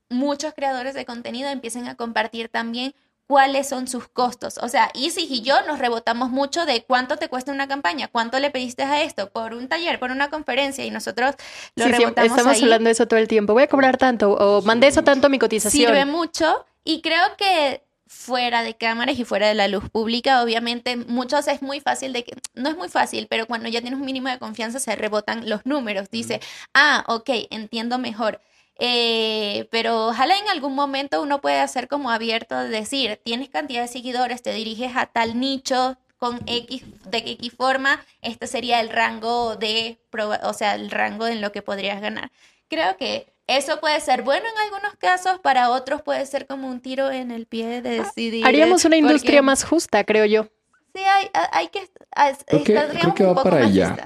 muchos 0.08 0.52
creadores 0.52 0.94
de 0.94 1.06
contenido 1.06 1.48
empiecen 1.48 1.86
a 1.86 1.94
compartir 1.94 2.48
también 2.48 2.94
cuáles 3.26 3.68
son 3.68 3.88
sus 3.88 4.08
costos. 4.08 4.58
O 4.58 4.68
sea, 4.68 4.90
Isis 4.94 5.30
y 5.30 5.42
yo 5.42 5.54
nos 5.66 5.78
rebotamos 5.78 6.30
mucho 6.30 6.66
de 6.66 6.84
cuánto 6.84 7.16
te 7.16 7.28
cuesta 7.28 7.52
una 7.52 7.68
campaña, 7.68 8.08
cuánto 8.08 8.38
le 8.38 8.50
pediste 8.50 8.82
a 8.82 9.02
esto, 9.02 9.30
por 9.30 9.54
un 9.54 9.68
taller, 9.68 9.98
por 9.98 10.10
una 10.10 10.28
conferencia, 10.28 10.84
y 10.84 10.90
nosotros 10.90 11.34
lo 11.76 11.84
sí, 11.84 11.92
rebotamos. 11.92 12.32
Sí, 12.32 12.38
estamos 12.38 12.62
hablando 12.62 12.88
de 12.88 12.92
eso 12.92 13.06
todo 13.06 13.18
el 13.18 13.28
tiempo. 13.28 13.54
Voy 13.54 13.62
a 13.62 13.68
cobrar 13.68 13.96
tanto, 13.96 14.32
o 14.32 14.62
mandé 14.62 14.88
eso 14.88 15.02
tanto 15.02 15.28
a 15.28 15.30
mi 15.30 15.38
cotización. 15.38 15.86
Sirve 15.86 16.04
mucho, 16.04 16.66
y 16.84 17.00
creo 17.00 17.36
que 17.38 17.82
fuera 18.06 18.62
de 18.62 18.74
cámaras 18.74 19.18
y 19.18 19.24
fuera 19.24 19.48
de 19.48 19.54
la 19.54 19.68
luz 19.68 19.88
pública, 19.88 20.42
obviamente 20.42 20.96
muchos 20.96 21.48
es 21.48 21.62
muy 21.62 21.80
fácil 21.80 22.12
de 22.12 22.24
que, 22.24 22.36
no 22.54 22.68
es 22.68 22.76
muy 22.76 22.88
fácil, 22.88 23.26
pero 23.28 23.46
cuando 23.46 23.68
ya 23.68 23.80
tienes 23.80 23.98
un 23.98 24.04
mínimo 24.04 24.28
de 24.28 24.38
confianza 24.38 24.78
se 24.78 24.94
rebotan 24.94 25.48
los 25.48 25.64
números. 25.64 26.10
Dice, 26.10 26.40
ah, 26.74 27.04
ok, 27.08 27.30
entiendo 27.50 27.98
mejor 27.98 28.40
eh, 28.84 29.68
pero 29.70 30.08
ojalá 30.08 30.36
en 30.36 30.48
algún 30.48 30.74
momento 30.74 31.22
uno 31.22 31.40
pueda 31.40 31.62
hacer 31.62 31.86
como 31.86 32.10
abierto 32.10 32.58
de 32.58 32.68
decir, 32.68 33.20
tienes 33.22 33.48
cantidad 33.48 33.80
de 33.80 33.86
seguidores, 33.86 34.42
te 34.42 34.52
diriges 34.52 34.96
a 34.96 35.06
tal 35.06 35.38
nicho 35.38 35.96
con 36.18 36.40
X, 36.46 36.82
de 37.08 37.18
X 37.18 37.52
forma, 37.56 38.04
este 38.22 38.48
sería 38.48 38.80
el 38.80 38.88
rango 38.88 39.54
de, 39.54 40.00
o 40.42 40.52
sea, 40.52 40.74
el 40.74 40.90
rango 40.90 41.28
en 41.28 41.40
lo 41.40 41.52
que 41.52 41.62
podrías 41.62 42.00
ganar. 42.00 42.32
Creo 42.66 42.96
que 42.96 43.32
eso 43.46 43.78
puede 43.78 44.00
ser 44.00 44.22
bueno 44.22 44.46
en 44.52 44.64
algunos 44.64 44.96
casos, 44.96 45.38
para 45.38 45.70
otros 45.70 46.02
puede 46.02 46.26
ser 46.26 46.48
como 46.48 46.68
un 46.68 46.80
tiro 46.80 47.08
en 47.12 47.30
el 47.30 47.46
pie 47.46 47.82
de 47.82 48.00
ah, 48.00 48.02
decidir. 48.02 48.44
Haríamos 48.44 48.84
una 48.84 48.96
industria 48.96 49.42
más 49.42 49.62
justa, 49.62 50.02
creo 50.02 50.24
yo. 50.24 50.48
Sí, 50.92 51.02
hay, 51.02 51.30
hay 51.52 51.68
que... 51.68 51.88
Creo 52.48 53.14
que, 53.14 53.24
va 53.26 53.40
para 53.44 53.58
allá. 53.58 53.96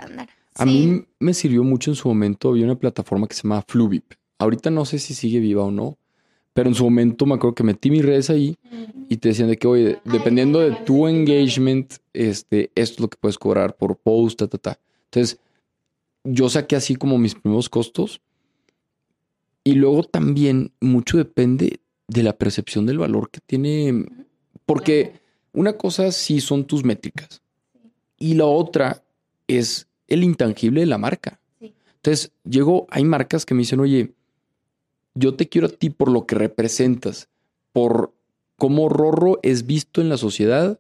A 0.55 0.67
mí 0.67 1.07
me 1.19 1.33
sirvió 1.33 1.65
mucho 1.65 1.91
en 1.91 1.97
su 1.97 2.09
momento, 2.09 2.51
había 2.51 2.67
una 2.67 2.79
plataforma 2.79 3.27
que 3.27 3.35
se 3.35 3.43
llama 3.43 3.65
Fluvip 3.67 4.13
Ahorita 4.39 4.71
no 4.71 4.85
sé 4.85 4.99
si 4.99 5.15
sigue 5.15 5.41
viva 5.41 5.65
o 5.65 5.71
no, 5.71 5.97
pero 6.53 6.69
en 6.69 6.75
su 6.75 6.85
momento 6.85 7.27
me 7.27 7.35
acuerdo 7.35 7.55
que 7.55 7.65
metí 7.65 7.91
mis 7.91 8.05
redes 8.05 8.31
ahí 8.31 8.57
y 9.09 9.17
te 9.19 9.29
decían 9.29 9.49
de 9.49 9.57
que, 9.57 9.67
oye, 9.67 9.99
dependiendo 10.05 10.61
de 10.61 10.73
tu 10.73 11.07
engagement, 11.07 11.95
este, 12.13 12.71
esto 12.75 12.95
es 12.95 13.01
lo 13.01 13.09
que 13.09 13.19
puedes 13.21 13.39
cobrar 13.39 13.77
por 13.77 13.97
post, 13.97 14.39
ta, 14.39 14.47
ta, 14.49 14.59
ta. 14.59 14.81
Entonces, 15.05 15.39
yo 16.25 16.49
saqué 16.49 16.77
así 16.77 16.97
como 16.97 17.19
mis 17.19 17.35
primeros 17.35 17.69
costos 17.69 18.21
Y 19.65 19.75
luego 19.75 20.03
también 20.03 20.73
mucho 20.81 21.19
depende 21.19 21.81
de 22.09 22.23
la 22.23 22.37
percepción 22.37 22.87
del 22.87 22.99
valor 22.99 23.31
que 23.31 23.41
tiene, 23.41 24.07
porque 24.65 25.21
una 25.53 25.75
cosa 25.75 26.13
sí 26.13 26.41
son 26.41 26.65
tus 26.65 26.85
métricas 26.85 27.43
y 28.19 28.35
la 28.35 28.47
otra 28.47 29.03
es 29.49 29.89
el 30.07 30.23
intangible 30.25 30.81
de 30.81 30.87
la 30.87 30.99
marca. 30.99 31.41
Entonces, 31.61 32.31
llego, 32.45 32.87
hay 32.91 33.05
marcas 33.05 33.45
que 33.45 33.55
me 33.55 33.61
dicen, 33.61 33.81
oye, 33.81 34.13
yo 35.17 35.35
te 35.35 35.49
quiero 35.49 35.67
a 35.67 35.71
ti 35.71 35.91
por 35.91 36.11
lo 36.11 36.27
que 36.27 36.37
representas, 36.37 37.29
por 37.73 38.13
cómo 38.57 38.89
Rorro 38.89 39.41
es 39.43 39.67
visto 39.67 40.01
en 40.01 40.09
la 40.09 40.17
sociedad, 40.17 40.79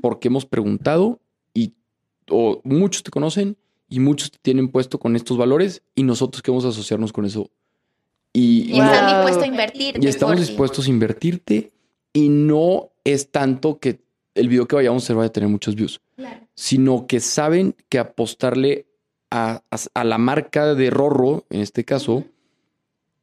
porque 0.00 0.28
hemos 0.28 0.46
preguntado 0.46 1.18
y 1.54 1.72
muchos 2.62 3.02
te 3.02 3.10
conocen 3.10 3.56
y 3.88 4.00
muchos 4.00 4.30
te 4.30 4.38
tienen 4.40 4.68
puesto 4.68 4.98
con 4.98 5.16
estos 5.16 5.36
valores 5.36 5.82
y 5.94 6.02
nosotros 6.02 6.42
queremos 6.42 6.64
asociarnos 6.64 7.12
con 7.12 7.24
eso. 7.24 7.50
Y, 8.32 8.78
están 8.78 9.06
dispuestos 9.06 9.42
a 9.42 9.46
invertirte. 9.46 10.00
Y 10.02 10.06
estamos 10.06 10.36
dispuestos 10.38 10.86
a 10.86 10.90
invertirte 10.90 11.72
y 12.12 12.28
no 12.28 12.90
es 13.04 13.30
tanto 13.30 13.78
que 13.78 14.00
el 14.34 14.48
video 14.48 14.68
que 14.68 14.76
vayamos 14.76 15.02
a 15.02 15.04
hacer 15.06 15.16
vaya 15.16 15.28
a 15.28 15.32
tener 15.32 15.48
muchos 15.48 15.74
views, 15.74 16.00
sino 16.54 17.06
que 17.06 17.20
saben 17.20 17.74
que 17.88 17.98
apostarle 17.98 18.86
a, 19.30 19.62
la 20.04 20.18
marca 20.18 20.74
de 20.74 20.90
Rorro, 20.90 21.44
en 21.50 21.60
este 21.60 21.84
caso, 21.84 22.24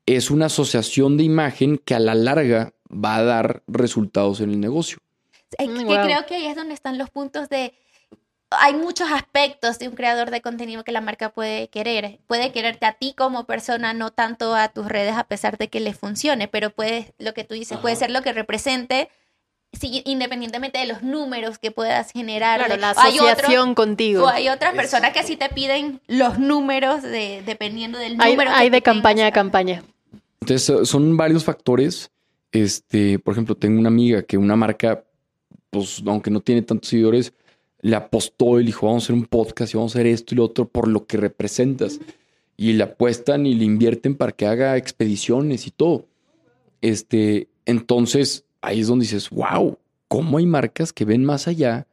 es 0.06 0.32
una 0.32 0.48
asociación 0.48 1.18
de 1.18 1.24
imagen 1.24 1.78
que 1.78 1.96
a 1.96 2.00
la 2.00 2.16
larga 2.16 2.74
va 2.92 3.16
a 3.16 3.24
dar 3.24 3.64
resultados 3.68 4.40
en 4.42 4.52
el 4.52 4.60
negocio. 4.60 5.00
Que 5.58 5.66
creo 5.68 6.26
que 6.26 6.36
ahí 6.36 6.46
es 6.48 6.56
donde 6.56 6.74
están 6.74 6.98
los 6.98 7.10
puntos 7.10 7.50
de 7.50 7.74
hay 8.52 8.74
muchos 8.74 9.12
aspectos 9.12 9.80
de 9.80 9.88
un 9.88 9.96
creador 9.96 10.32
de 10.32 10.42
contenido 10.42 10.84
que 10.84 10.92
la 10.92 11.02
marca 11.02 11.30
puede 11.30 11.70
querer. 11.70 12.20
Puede 12.28 12.52
quererte 12.52 12.86
a 12.86 12.94
ti 12.94 13.14
como 13.18 13.46
persona, 13.46 13.94
no 13.94 14.12
tanto 14.12 14.56
a 14.56 14.70
tus 14.70 14.88
redes, 14.88 15.16
a 15.16 15.26
pesar 15.26 15.58
de 15.58 15.70
que 15.70 15.80
le 15.80 15.94
funcione, 15.94 16.48
pero 16.48 16.70
puede, 16.70 17.14
lo 17.18 17.34
que 17.34 17.44
tú 17.44 17.56
dices, 17.56 17.78
puede 17.78 17.96
ser 17.96 18.12
lo 18.12 18.22
que 18.22 18.34
represente, 18.34 19.10
independientemente 19.82 20.80
de 20.80 20.86
los 20.86 21.02
números 21.02 21.58
que 21.58 21.72
puedas 21.72 22.12
generar. 22.12 22.60
Claro, 22.64 22.78
la 22.78 22.92
asociación 22.92 23.76
contigo. 23.76 24.24
O 24.24 24.28
hay 24.28 24.50
otras 24.50 24.74
personas 24.74 25.12
que 25.12 25.20
así 25.20 25.36
te 25.36 25.50
piden 25.50 26.02
los 26.08 26.40
números 26.40 27.02
de, 27.02 27.42
dependiendo 27.46 27.98
del 27.98 28.18
número. 28.18 28.52
Hay, 28.54 28.70
de 28.70 28.82
campaña 28.82 29.28
a 29.28 29.32
campaña. 29.32 29.84
Entonces, 30.42 30.88
son 30.88 31.18
varios 31.18 31.44
factores. 31.44 32.12
Este, 32.52 33.20
por 33.20 33.34
ejemplo, 33.34 33.56
tengo 33.56 33.80
una 33.80 33.90
amiga 33.90 34.22
que 34.24 34.38
una 34.38 34.56
marca, 34.56 35.04
pues, 35.70 36.02
aunque 36.06 36.32
no 36.32 36.42
tiene 36.42 36.62
tantos 36.62 36.90
seguidores, 36.90 37.34
le 37.82 37.96
apostó 37.96 38.60
y 38.60 38.66
dijo, 38.66 38.88
vamos 38.88 39.04
a 39.04 39.06
hacer 39.06 39.16
un 39.16 39.26
podcast 39.26 39.74
y 39.74 39.78
vamos 39.78 39.96
a 39.96 40.00
hacer 40.00 40.08
esto 40.08 40.34
y 40.34 40.38
lo 40.38 40.46
otro 40.46 40.68
por 40.68 40.88
lo 40.88 41.06
que 41.06 41.18
representas. 41.18 42.00
Y 42.58 42.74
le 42.74 42.84
apuestan 42.84 43.46
y 43.46 43.54
le 43.54 43.66
invierten 43.66 44.16
para 44.16 44.32
que 44.32 44.46
haga 44.46 44.78
expediciones 44.78 45.68
y 45.68 45.72
todo. 45.72 46.06
Este, 46.82 47.50
entonces, 47.66 48.46
ahí 48.62 48.80
es 48.80 48.88
donde 48.88 49.04
dices, 49.04 49.30
wow, 49.30 49.78
¿cómo 50.08 50.38
hay 50.38 50.46
marcas 50.46 50.94
que 50.94 51.06
ven 51.06 51.26
más 51.26 51.48
allá? 51.48 51.88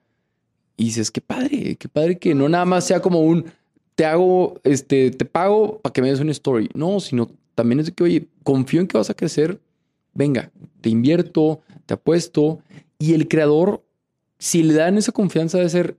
Y 0.76 0.84
dices, 0.84 1.10
qué 1.10 1.20
padre, 1.20 1.76
qué 1.76 1.88
padre 1.88 2.18
que 2.18 2.34
no 2.34 2.48
nada 2.48 2.64
más 2.64 2.86
sea 2.86 3.00
como 3.00 3.20
un, 3.20 3.46
te 3.94 4.04
hago, 4.04 4.60
este, 4.64 5.10
te 5.10 5.24
pago 5.24 5.78
para 5.78 5.92
que 5.92 6.02
me 6.02 6.10
des 6.10 6.20
una 6.20 6.32
story. 6.32 6.70
No, 6.74 7.00
sino 7.00 7.30
también 7.54 7.80
es 7.80 7.86
de 7.86 7.92
que, 7.92 8.04
oye, 8.04 8.28
confío 8.42 8.80
en 8.80 8.86
que 8.86 8.98
vas 8.98 9.10
a 9.10 9.14
crecer, 9.14 9.60
venga, 10.14 10.50
te 10.80 10.90
invierto, 10.90 11.60
te 11.86 11.94
apuesto. 11.94 12.60
Y 12.98 13.14
el 13.14 13.28
creador 13.28 13.82
si 14.42 14.64
le 14.64 14.74
dan 14.74 14.98
esa 14.98 15.12
confianza 15.12 15.58
de 15.58 15.68
ser, 15.68 15.96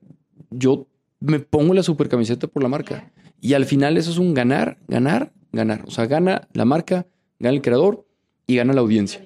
yo 0.49 0.85
me 1.21 1.39
pongo 1.39 1.73
la 1.73 1.81
super 1.81 2.09
camiseta 2.09 2.45
por 2.45 2.61
la 2.61 2.67
marca. 2.67 3.09
Y 3.39 3.53
al 3.53 3.63
final 3.63 3.95
eso 3.95 4.11
es 4.11 4.17
un 4.17 4.33
ganar, 4.33 4.77
ganar, 4.89 5.31
ganar. 5.53 5.85
O 5.87 5.91
sea, 5.91 6.07
gana 6.07 6.49
la 6.51 6.65
marca, 6.65 7.07
gana 7.39 7.55
el 7.55 7.61
creador 7.61 8.05
y 8.45 8.57
gana 8.57 8.73
la 8.73 8.81
audiencia. 8.81 9.25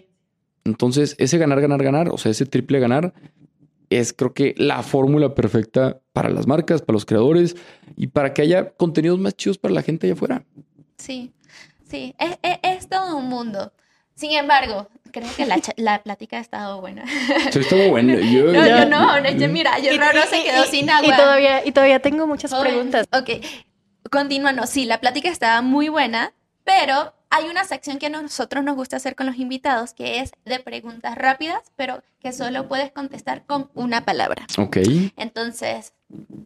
Entonces, 0.66 1.16
ese 1.18 1.40
ganar, 1.40 1.60
ganar, 1.62 1.82
ganar, 1.82 2.10
o 2.10 2.20
sea, 2.20 2.30
ese 2.30 2.46
triple 2.46 2.80
ganar, 2.80 3.16
es 3.90 4.14
creo 4.14 4.36
que 4.36 4.54
la 4.56 4.84
fórmula 4.84 5.34
perfecta 5.34 6.00
para 6.14 6.30
las 6.30 6.46
marcas, 6.46 6.84
para 6.84 6.94
los 6.94 7.06
creadores 7.06 7.56
y 7.96 8.06
para 8.06 8.36
que 8.36 8.44
haya 8.44 8.70
contenidos 8.70 9.18
más 9.18 9.36
chidos 9.36 9.58
para 9.58 9.74
la 9.74 9.82
gente 9.82 10.06
allá 10.06 10.14
afuera. 10.14 10.46
Sí, 11.00 11.32
sí, 11.90 12.16
es, 12.18 12.38
es 12.62 12.90
todo 12.90 13.18
un 13.18 13.28
mundo. 13.28 13.72
Sin 14.16 14.32
embargo, 14.32 14.90
creo 15.12 15.30
que 15.36 15.46
la, 15.46 15.60
la 15.78 16.02
plática 16.04 16.38
ha 16.38 16.42
estado 16.42 16.82
buena. 16.82 17.06
Sí, 17.52 17.60
estuvo 17.60 17.90
buena. 17.90 18.16
Yo, 18.20 18.52
no, 18.52 18.66
yo 18.66 18.86
no, 18.86 19.30
yo, 19.30 19.48
mira, 19.48 19.78
yo 19.80 19.96
no, 19.98 20.06
se 20.30 20.44
quedó 20.44 20.64
sin 20.66 20.90
agua. 20.90 21.08
Y 21.08 21.16
todavía, 21.16 21.66
y 21.66 21.72
todavía 21.72 22.00
tengo 22.00 22.26
muchas 22.28 22.54
preguntas. 22.54 23.06
Ok, 23.12 23.30
continuando. 24.12 24.66
Sí, 24.66 24.86
la 24.86 25.00
plática 25.00 25.30
estaba 25.30 25.62
muy 25.62 25.90
buena, 25.90 26.34
pero 26.64 27.14
hay 27.30 27.46
una 27.46 27.64
sección 27.64 28.00
que 28.00 28.08
a 28.08 28.10
nosotros 28.10 28.64
nos 28.64 28.76
gusta 28.76 28.98
hacer 28.98 29.16
con 29.16 29.28
los 29.28 29.38
invitados, 29.38 29.94
que 29.94 30.20
es 30.20 30.32
de 30.46 30.60
preguntas 30.60 31.16
rápidas, 31.16 31.62
pero 31.76 32.04
que 32.20 32.32
solo 32.32 32.68
puedes 32.68 32.92
contestar 32.92 33.46
con 33.46 33.70
una 33.74 34.06
palabra. 34.06 34.48
Ok. 34.58 34.78
Entonces, 35.18 35.94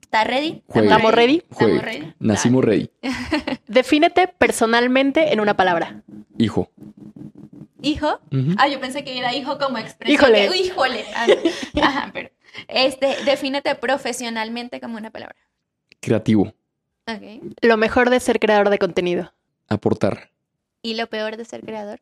¿estás 0.02 0.28
ready? 0.28 0.64
¿Estamos 0.74 1.14
ready? 1.14 1.44
¿Estamos 1.50 1.82
ready? 1.82 2.14
Nacimos 2.20 2.64
ready. 2.64 2.90
Defínete 3.68 4.28
personalmente 4.28 5.34
en 5.34 5.40
una 5.40 5.56
palabra. 5.56 6.04
Hijo 6.38 6.70
hijo. 7.82 8.20
Ah, 8.58 8.68
yo 8.68 8.80
pensé 8.80 9.04
que 9.04 9.18
era 9.18 9.36
hijo 9.36 9.58
como 9.58 9.78
expresión. 9.78 10.14
Híjole. 10.14 10.58
híjole. 10.58 11.06
Ah, 11.16 11.28
ajá, 11.82 12.12
pero. 12.14 12.30
Este, 12.68 13.16
defínete 13.24 13.76
profesionalmente 13.76 14.82
como 14.82 14.98
una 14.98 15.10
palabra. 15.10 15.36
Creativo. 16.00 16.54
Okay. 17.08 17.42
Lo 17.62 17.78
mejor 17.78 18.10
de 18.10 18.20
ser 18.20 18.40
creador 18.40 18.70
de 18.70 18.78
contenido. 18.78 19.34
Aportar. 19.68 20.32
¿Y 20.82 20.96
lo 20.96 21.08
peor 21.08 21.38
de 21.38 21.46
ser 21.46 21.62
creador? 21.62 22.02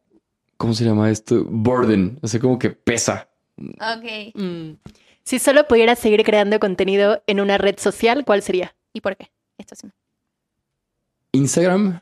¿Cómo 0.58 0.74
se 0.74 0.86
llama 0.86 1.10
esto? 1.10 1.46
Burden. 1.46 2.20
O 2.22 2.28
sea, 2.28 2.40
como 2.40 2.58
que 2.58 2.72
pesa. 2.72 3.30
Ok. 3.58 4.34
Mm. 4.36 4.72
Si 5.30 5.38
solo 5.38 5.68
pudieras 5.68 6.00
seguir 6.00 6.24
creando 6.24 6.60
contenido 6.60 7.22
en 7.28 7.40
una 7.40 7.60
red 7.60 7.78
social, 7.78 8.26
¿cuál 8.26 8.42
sería? 8.42 8.76
¿Y 8.94 9.02
por 9.02 9.16
qué? 9.16 9.30
Esto 9.60 9.76
sí. 9.76 9.88
Instagram 11.34 12.02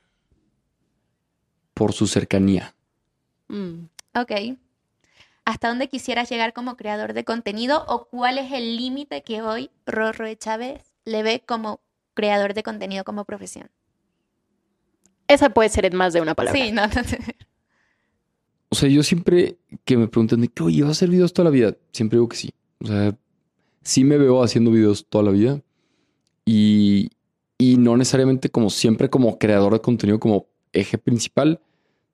por 1.73 1.91
su 1.91 2.07
cercanía. 2.07 2.73
Mm, 3.49 3.88
ok. 4.15 4.32
¿Hasta 5.43 5.67
dónde 5.67 5.89
quisieras 5.89 6.30
llegar 6.30 6.53
como 6.53 6.78
creador 6.78 7.11
de 7.11 7.25
contenido 7.25 7.84
o 7.89 8.05
cuál 8.05 8.38
es 8.38 8.53
el 8.53 8.78
límite 8.78 9.23
que 9.23 9.41
hoy 9.41 9.71
Rorro 9.86 10.34
Chávez 10.36 10.93
le 11.03 11.21
ve 11.21 11.43
como 11.45 11.82
creador 12.13 12.53
de 12.53 12.63
contenido 12.63 13.03
como 13.03 13.25
profesión? 13.25 13.69
Esa 15.28 15.49
puede 15.49 15.67
ser 15.67 15.86
en 15.86 15.97
más 15.97 16.13
de 16.13 16.21
una 16.21 16.34
palabra. 16.34 16.63
Sí, 16.63 16.71
no, 16.71 16.84
O 18.69 18.75
sea, 18.75 18.88
yo 18.88 19.03
siempre 19.03 19.57
que 19.84 19.97
me 19.97 20.07
preguntan 20.07 20.39
de 20.39 20.47
que, 20.47 20.63
oye, 20.63 20.82
¿vas 20.84 20.89
a 20.89 20.91
hacer 20.91 21.09
videos 21.09 21.34
toda 21.34 21.49
la 21.49 21.51
vida? 21.51 21.75
Siempre 21.91 22.15
digo 22.15 22.30
que 22.30 22.38
sí. 22.38 22.53
O 22.80 22.88
sea, 22.88 23.17
sí 23.84 24.03
me 24.03 24.17
veo 24.17 24.43
haciendo 24.43 24.71
videos 24.71 25.05
toda 25.07 25.23
la 25.23 25.32
vida 25.32 25.61
y, 26.45 27.09
y 27.57 27.78
no 27.78 27.97
necesariamente 27.97 28.49
como 28.49 28.69
siempre 28.69 29.09
como 29.09 29.38
creador 29.38 29.73
de 29.73 29.82
contenido 29.82 30.19
como 30.19 30.45
eje 30.73 30.97
principal, 30.97 31.59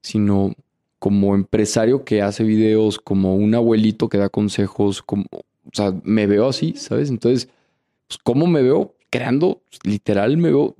sino 0.01 0.53
como 0.99 1.35
empresario 1.35 2.05
que 2.05 2.21
hace 2.21 2.43
videos, 2.43 2.97
como 2.97 3.35
un 3.35 3.53
abuelito 3.55 4.07
que 4.07 4.17
da 4.17 4.29
consejos, 4.29 5.01
como, 5.01 5.25
o 5.33 5.69
sea, 5.73 5.93
me 6.03 6.27
veo 6.27 6.47
así, 6.47 6.75
¿sabes? 6.77 7.09
Entonces, 7.09 7.49
pues, 8.07 8.17
¿cómo 8.23 8.47
me 8.47 8.61
veo? 8.61 8.95
Creando, 9.09 9.61
literal, 9.83 10.37
me 10.37 10.49
veo 10.49 10.75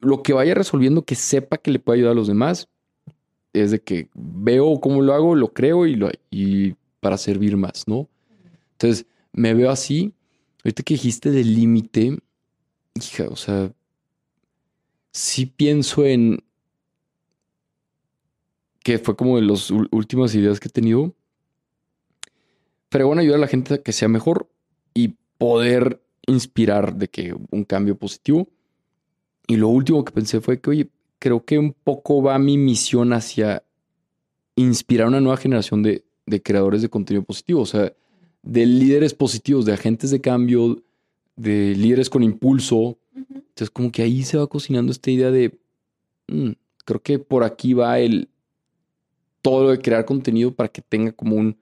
lo 0.00 0.22
que 0.22 0.34
vaya 0.34 0.54
resolviendo 0.54 1.02
que 1.02 1.14
sepa 1.14 1.56
que 1.56 1.70
le 1.70 1.78
puede 1.78 2.00
ayudar 2.00 2.12
a 2.12 2.16
los 2.16 2.28
demás. 2.28 2.68
Es 3.54 3.70
de 3.70 3.80
que 3.80 4.08
veo 4.14 4.78
cómo 4.80 5.00
lo 5.00 5.14
hago, 5.14 5.34
lo 5.34 5.48
creo 5.54 5.86
y, 5.86 5.96
lo, 5.96 6.10
y 6.30 6.74
para 7.00 7.16
servir 7.16 7.56
más, 7.56 7.84
¿no? 7.86 8.08
Entonces, 8.72 9.06
me 9.32 9.54
veo 9.54 9.70
así. 9.70 10.14
Ahorita 10.64 10.82
que 10.82 10.94
dijiste 10.94 11.30
del 11.30 11.54
límite, 11.54 12.18
hija, 12.94 13.28
o 13.28 13.36
sea, 13.36 13.72
sí 15.10 15.46
pienso 15.46 16.04
en, 16.04 16.44
que 18.82 18.98
fue 18.98 19.16
como 19.16 19.36
de 19.36 19.42
las 19.42 19.70
últimas 19.70 20.34
ideas 20.34 20.60
que 20.60 20.68
he 20.68 20.72
tenido. 20.72 21.14
Pero 22.88 23.06
bueno, 23.06 23.22
ayudar 23.22 23.38
a 23.38 23.42
la 23.42 23.48
gente 23.48 23.74
a 23.74 23.82
que 23.82 23.92
sea 23.92 24.08
mejor 24.08 24.48
y 24.94 25.14
poder 25.38 26.02
inspirar 26.26 26.94
de 26.94 27.08
que 27.08 27.34
un 27.50 27.64
cambio 27.64 27.96
positivo. 27.96 28.48
Y 29.46 29.56
lo 29.56 29.68
último 29.68 30.04
que 30.04 30.12
pensé 30.12 30.40
fue 30.40 30.60
que, 30.60 30.70
oye, 30.70 30.88
creo 31.18 31.44
que 31.44 31.58
un 31.58 31.72
poco 31.72 32.22
va 32.22 32.38
mi 32.38 32.58
misión 32.58 33.12
hacia 33.12 33.64
inspirar 34.56 35.08
una 35.08 35.20
nueva 35.20 35.36
generación 35.36 35.82
de, 35.82 36.04
creadores 36.42 36.82
de 36.82 36.88
contenido 36.88 37.24
positivo, 37.24 37.60
o 37.62 37.66
sea, 37.66 37.92
de 38.42 38.66
líderes 38.66 39.14
positivos, 39.14 39.64
de 39.64 39.72
agentes 39.72 40.10
de 40.10 40.20
cambio, 40.20 40.82
de 41.36 41.74
líderes 41.76 42.10
con 42.10 42.22
impulso. 42.22 42.98
Entonces, 43.14 43.70
como 43.70 43.90
que 43.92 44.02
ahí 44.02 44.22
se 44.22 44.38
va 44.38 44.46
cocinando 44.46 44.92
esta 44.92 45.10
idea 45.10 45.30
de, 45.30 45.58
mm, 46.28 46.50
creo 46.84 47.02
que 47.02 47.18
por 47.18 47.44
aquí 47.44 47.72
va 47.74 47.98
el, 47.98 48.28
todo 49.42 49.64
lo 49.64 49.70
de 49.70 49.78
crear 49.78 50.04
contenido 50.04 50.54
para 50.54 50.68
que 50.68 50.82
tenga 50.82 51.12
como 51.12 51.36
una 51.36 51.56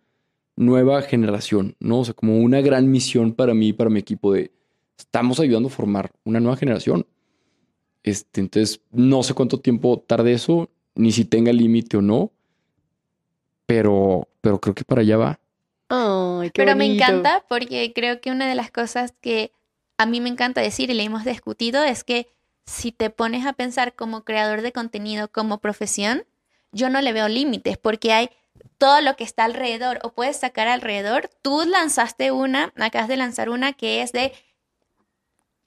nueva 0.56 1.02
generación, 1.02 1.76
¿no? 1.80 2.00
O 2.00 2.04
sea, 2.04 2.14
como 2.14 2.38
una 2.38 2.60
gran 2.60 2.90
misión 2.90 3.32
para 3.32 3.54
mí 3.54 3.68
y 3.68 3.72
para 3.72 3.90
mi 3.90 3.98
equipo 3.98 4.32
de 4.32 4.52
estamos 4.98 5.40
ayudando 5.40 5.68
a 5.68 5.72
formar 5.72 6.12
una 6.24 6.40
nueva 6.40 6.56
generación. 6.56 7.06
Este, 8.02 8.40
entonces, 8.40 8.80
no 8.92 9.22
sé 9.22 9.34
cuánto 9.34 9.60
tiempo 9.60 10.02
tarde 10.06 10.32
eso, 10.32 10.70
ni 10.94 11.12
si 11.12 11.24
tenga 11.24 11.52
límite 11.52 11.96
o 11.96 12.02
no, 12.02 12.32
pero, 13.66 14.28
pero 14.40 14.60
creo 14.60 14.74
que 14.74 14.84
para 14.84 15.00
allá 15.02 15.16
va. 15.16 15.40
Pero 16.54 16.76
me 16.76 16.86
encanta 16.86 17.44
porque 17.48 17.92
creo 17.92 18.20
que 18.20 18.30
una 18.30 18.48
de 18.48 18.54
las 18.54 18.70
cosas 18.70 19.12
que 19.20 19.52
a 19.98 20.06
mí 20.06 20.20
me 20.20 20.28
encanta 20.28 20.60
decir 20.60 20.88
y 20.90 20.94
le 20.94 21.02
hemos 21.02 21.24
discutido 21.24 21.82
es 21.82 22.04
que 22.04 22.28
si 22.64 22.92
te 22.92 23.10
pones 23.10 23.44
a 23.44 23.52
pensar 23.52 23.94
como 23.94 24.24
creador 24.24 24.62
de 24.62 24.72
contenido, 24.72 25.28
como 25.28 25.58
profesión, 25.58 26.24
yo 26.72 26.88
no 26.88 27.00
le 27.00 27.12
veo 27.12 27.28
límites 27.28 27.76
porque 27.76 28.12
hay 28.12 28.30
todo 28.78 29.00
lo 29.00 29.16
que 29.16 29.24
está 29.24 29.44
alrededor 29.44 29.98
o 30.02 30.12
puedes 30.12 30.36
sacar 30.38 30.68
alrededor. 30.68 31.30
Tú 31.42 31.64
lanzaste 31.66 32.30
una, 32.30 32.72
acabas 32.76 33.08
de 33.08 33.16
lanzar 33.16 33.50
una 33.50 33.72
que 33.72 34.02
es 34.02 34.12
de 34.12 34.32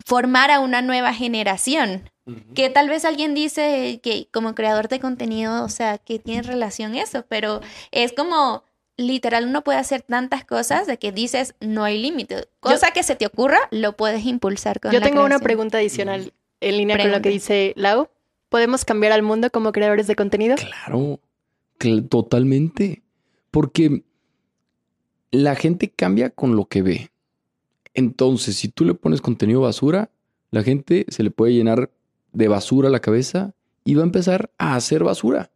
formar 0.05 0.51
a 0.51 0.59
una 0.59 0.81
nueva 0.81 1.13
generación. 1.13 2.09
Que 2.55 2.69
tal 2.69 2.87
vez 2.87 3.03
alguien 3.03 3.33
dice 3.33 3.99
que 4.01 4.29
como 4.31 4.55
creador 4.55 4.87
de 4.87 5.01
contenido, 5.01 5.65
o 5.65 5.67
sea, 5.67 5.97
que 5.97 6.19
tiene 6.19 6.41
relación 6.41 6.95
eso, 6.95 7.25
pero 7.27 7.59
es 7.91 8.13
como 8.13 8.63
literal 8.97 9.47
uno 9.47 9.63
puede 9.63 9.79
hacer 9.79 10.01
tantas 10.01 10.45
cosas 10.45 10.87
de 10.87 10.97
que 10.97 11.11
dices 11.11 11.55
no 11.59 11.83
hay 11.83 12.01
límite. 12.01 12.47
Cosa 12.59 12.91
que 12.91 13.03
se 13.03 13.15
te 13.15 13.25
ocurra, 13.25 13.59
lo 13.71 13.95
puedes 13.95 14.25
impulsar 14.25 14.79
con 14.79 14.91
Yo 14.91 15.01
tengo 15.01 15.23
una 15.23 15.39
pregunta 15.39 15.77
adicional 15.77 16.33
en 16.61 16.77
línea 16.77 16.97
con 16.97 17.11
lo 17.11 17.21
que 17.21 17.29
dice 17.29 17.73
Lau. 17.75 18.09
¿Podemos 18.49 18.85
cambiar 18.85 19.13
al 19.13 19.23
mundo 19.23 19.49
como 19.49 19.71
creadores 19.71 20.05
de 20.07 20.15
contenido? 20.15 20.55
Claro, 20.55 21.19
totalmente. 22.09 23.01
Porque 23.49 24.03
la 25.31 25.55
gente 25.55 25.89
cambia 25.89 26.29
con 26.29 26.55
lo 26.55 26.65
que 26.65 26.83
ve. 26.83 27.11
Entonces, 27.95 28.55
si 28.55 28.67
tú 28.67 28.85
le 28.85 28.93
pones 28.93 29.21
contenido 29.21 29.61
basura, 29.61 30.11
la 30.51 30.63
gente 30.63 31.05
se 31.09 31.23
le 31.23 31.31
puede 31.31 31.53
llenar 31.53 31.89
de 32.31 32.47
basura 32.47 32.89
la 32.89 32.99
cabeza 32.99 33.53
y 33.83 33.95
va 33.95 34.03
a 34.03 34.05
empezar 34.05 34.51
a 34.57 34.75
hacer 34.75 35.03
basura. 35.03 35.51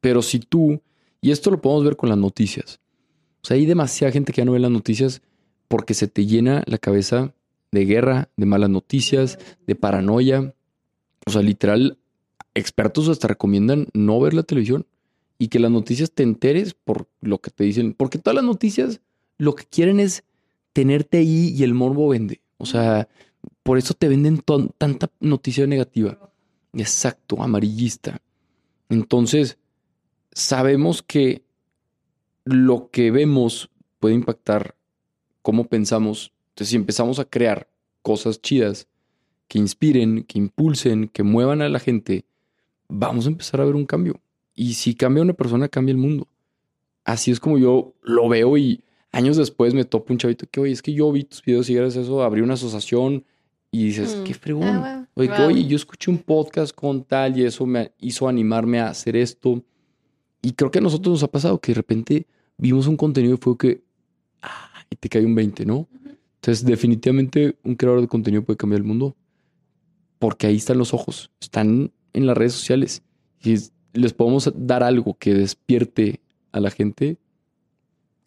Pero 0.00 0.20
si 0.20 0.38
tú, 0.38 0.80
y 1.22 1.30
esto 1.30 1.50
lo 1.50 1.62
podemos 1.62 1.84
ver 1.84 1.96
con 1.96 2.10
las 2.10 2.18
noticias, 2.18 2.80
o 3.42 3.46
sea, 3.46 3.56
hay 3.56 3.66
demasiada 3.66 4.12
gente 4.12 4.32
que 4.32 4.40
ya 4.40 4.44
no 4.44 4.52
ve 4.52 4.60
las 4.60 4.70
noticias 4.70 5.22
porque 5.68 5.94
se 5.94 6.06
te 6.06 6.26
llena 6.26 6.62
la 6.66 6.78
cabeza 6.78 7.34
de 7.72 7.84
guerra, 7.86 8.28
de 8.36 8.46
malas 8.46 8.70
noticias, 8.70 9.38
de 9.66 9.74
paranoia. 9.74 10.54
O 11.26 11.30
sea, 11.30 11.42
literal, 11.42 11.98
expertos 12.54 13.08
hasta 13.08 13.26
recomiendan 13.26 13.88
no 13.94 14.20
ver 14.20 14.34
la 14.34 14.44
televisión 14.44 14.86
y 15.38 15.48
que 15.48 15.58
las 15.58 15.70
noticias 15.70 16.12
te 16.12 16.22
enteres 16.22 16.74
por 16.74 17.08
lo 17.20 17.38
que 17.38 17.50
te 17.50 17.64
dicen. 17.64 17.94
Porque 17.94 18.18
todas 18.18 18.36
las 18.36 18.44
noticias 18.44 19.00
lo 19.38 19.54
que 19.54 19.64
quieren 19.64 19.98
es 19.98 20.22
tenerte 20.72 21.18
ahí 21.18 21.52
y 21.56 21.64
el 21.64 21.74
morbo 21.74 22.08
vende. 22.08 22.40
O 22.58 22.66
sea, 22.66 23.08
por 23.64 23.78
eso 23.78 23.94
te 23.94 24.08
venden 24.08 24.42
tanta 24.78 25.10
noticia 25.18 25.66
negativa. 25.66 26.30
Exacto, 26.74 27.42
amarillista. 27.42 28.20
Entonces, 28.88 29.58
sabemos 30.32 31.02
que 31.02 31.44
lo 32.44 32.90
que 32.90 33.10
vemos 33.10 33.70
puede 34.00 34.14
impactar 34.14 34.74
cómo 35.42 35.68
pensamos. 35.68 36.32
Entonces, 36.50 36.70
si 36.70 36.76
empezamos 36.76 37.18
a 37.18 37.24
crear 37.24 37.68
cosas 38.02 38.40
chidas 38.40 38.88
que 39.48 39.58
inspiren, 39.58 40.24
que 40.24 40.38
impulsen, 40.38 41.08
que 41.08 41.22
muevan 41.22 41.62
a 41.62 41.68
la 41.68 41.78
gente, 41.78 42.24
vamos 42.88 43.26
a 43.26 43.28
empezar 43.28 43.60
a 43.60 43.64
ver 43.64 43.74
un 43.74 43.86
cambio. 43.86 44.20
Y 44.54 44.74
si 44.74 44.94
cambia 44.94 45.22
una 45.22 45.34
persona, 45.34 45.68
cambia 45.68 45.92
el 45.92 45.98
mundo. 45.98 46.28
Así 47.04 47.30
es 47.30 47.40
como 47.40 47.58
yo 47.58 47.94
lo 48.02 48.28
veo 48.28 48.56
y 48.56 48.84
años 49.10 49.36
después 49.36 49.74
me 49.74 49.84
topo 49.84 50.12
un 50.12 50.18
chavito 50.18 50.46
que, 50.50 50.60
oye, 50.60 50.72
es 50.72 50.82
que 50.82 50.92
yo 50.92 51.10
vi 51.10 51.24
tus 51.24 51.42
videos 51.42 51.68
y 51.68 51.74
gracias 51.74 51.98
a 51.98 52.06
eso 52.06 52.22
abrí 52.22 52.40
una 52.40 52.54
asociación 52.54 53.24
y 53.70 53.86
dices, 53.86 54.16
mm. 54.16 54.24
qué 54.24 54.34
fregón. 54.34 54.68
Ah, 54.68 55.06
oye, 55.16 55.66
yo 55.66 55.76
escuché 55.76 56.10
un 56.10 56.18
podcast 56.18 56.74
con 56.74 57.04
tal 57.04 57.38
y 57.38 57.44
eso 57.44 57.66
me 57.66 57.92
hizo 57.98 58.28
animarme 58.28 58.80
a 58.80 58.88
hacer 58.88 59.16
esto. 59.16 59.62
Y 60.42 60.52
creo 60.52 60.70
que 60.70 60.78
a 60.78 60.82
nosotros 60.82 61.12
nos 61.12 61.22
ha 61.22 61.30
pasado 61.30 61.60
que 61.60 61.72
de 61.72 61.76
repente 61.76 62.26
vimos 62.58 62.86
un 62.86 62.96
contenido 62.96 63.34
y 63.34 63.38
fue 63.38 63.56
que, 63.56 63.82
ah, 64.42 64.84
y 64.90 64.96
te 64.96 65.08
cae 65.08 65.24
un 65.24 65.34
20, 65.34 65.64
¿no? 65.64 65.88
Entonces, 66.36 66.64
definitivamente 66.64 67.56
un 67.62 67.76
creador 67.76 68.00
de 68.00 68.08
contenido 68.08 68.42
puede 68.42 68.56
cambiar 68.56 68.80
el 68.80 68.86
mundo 68.86 69.16
porque 70.18 70.48
ahí 70.48 70.56
están 70.56 70.78
los 70.78 70.92
ojos, 70.92 71.30
están 71.40 71.92
en 72.12 72.26
las 72.26 72.36
redes 72.36 72.52
sociales. 72.52 73.02
Y 73.42 73.56
les 73.92 74.12
podemos 74.12 74.52
dar 74.54 74.82
algo 74.82 75.14
que 75.14 75.34
despierte 75.34 76.20
a 76.52 76.60
la 76.60 76.70
gente, 76.70 77.18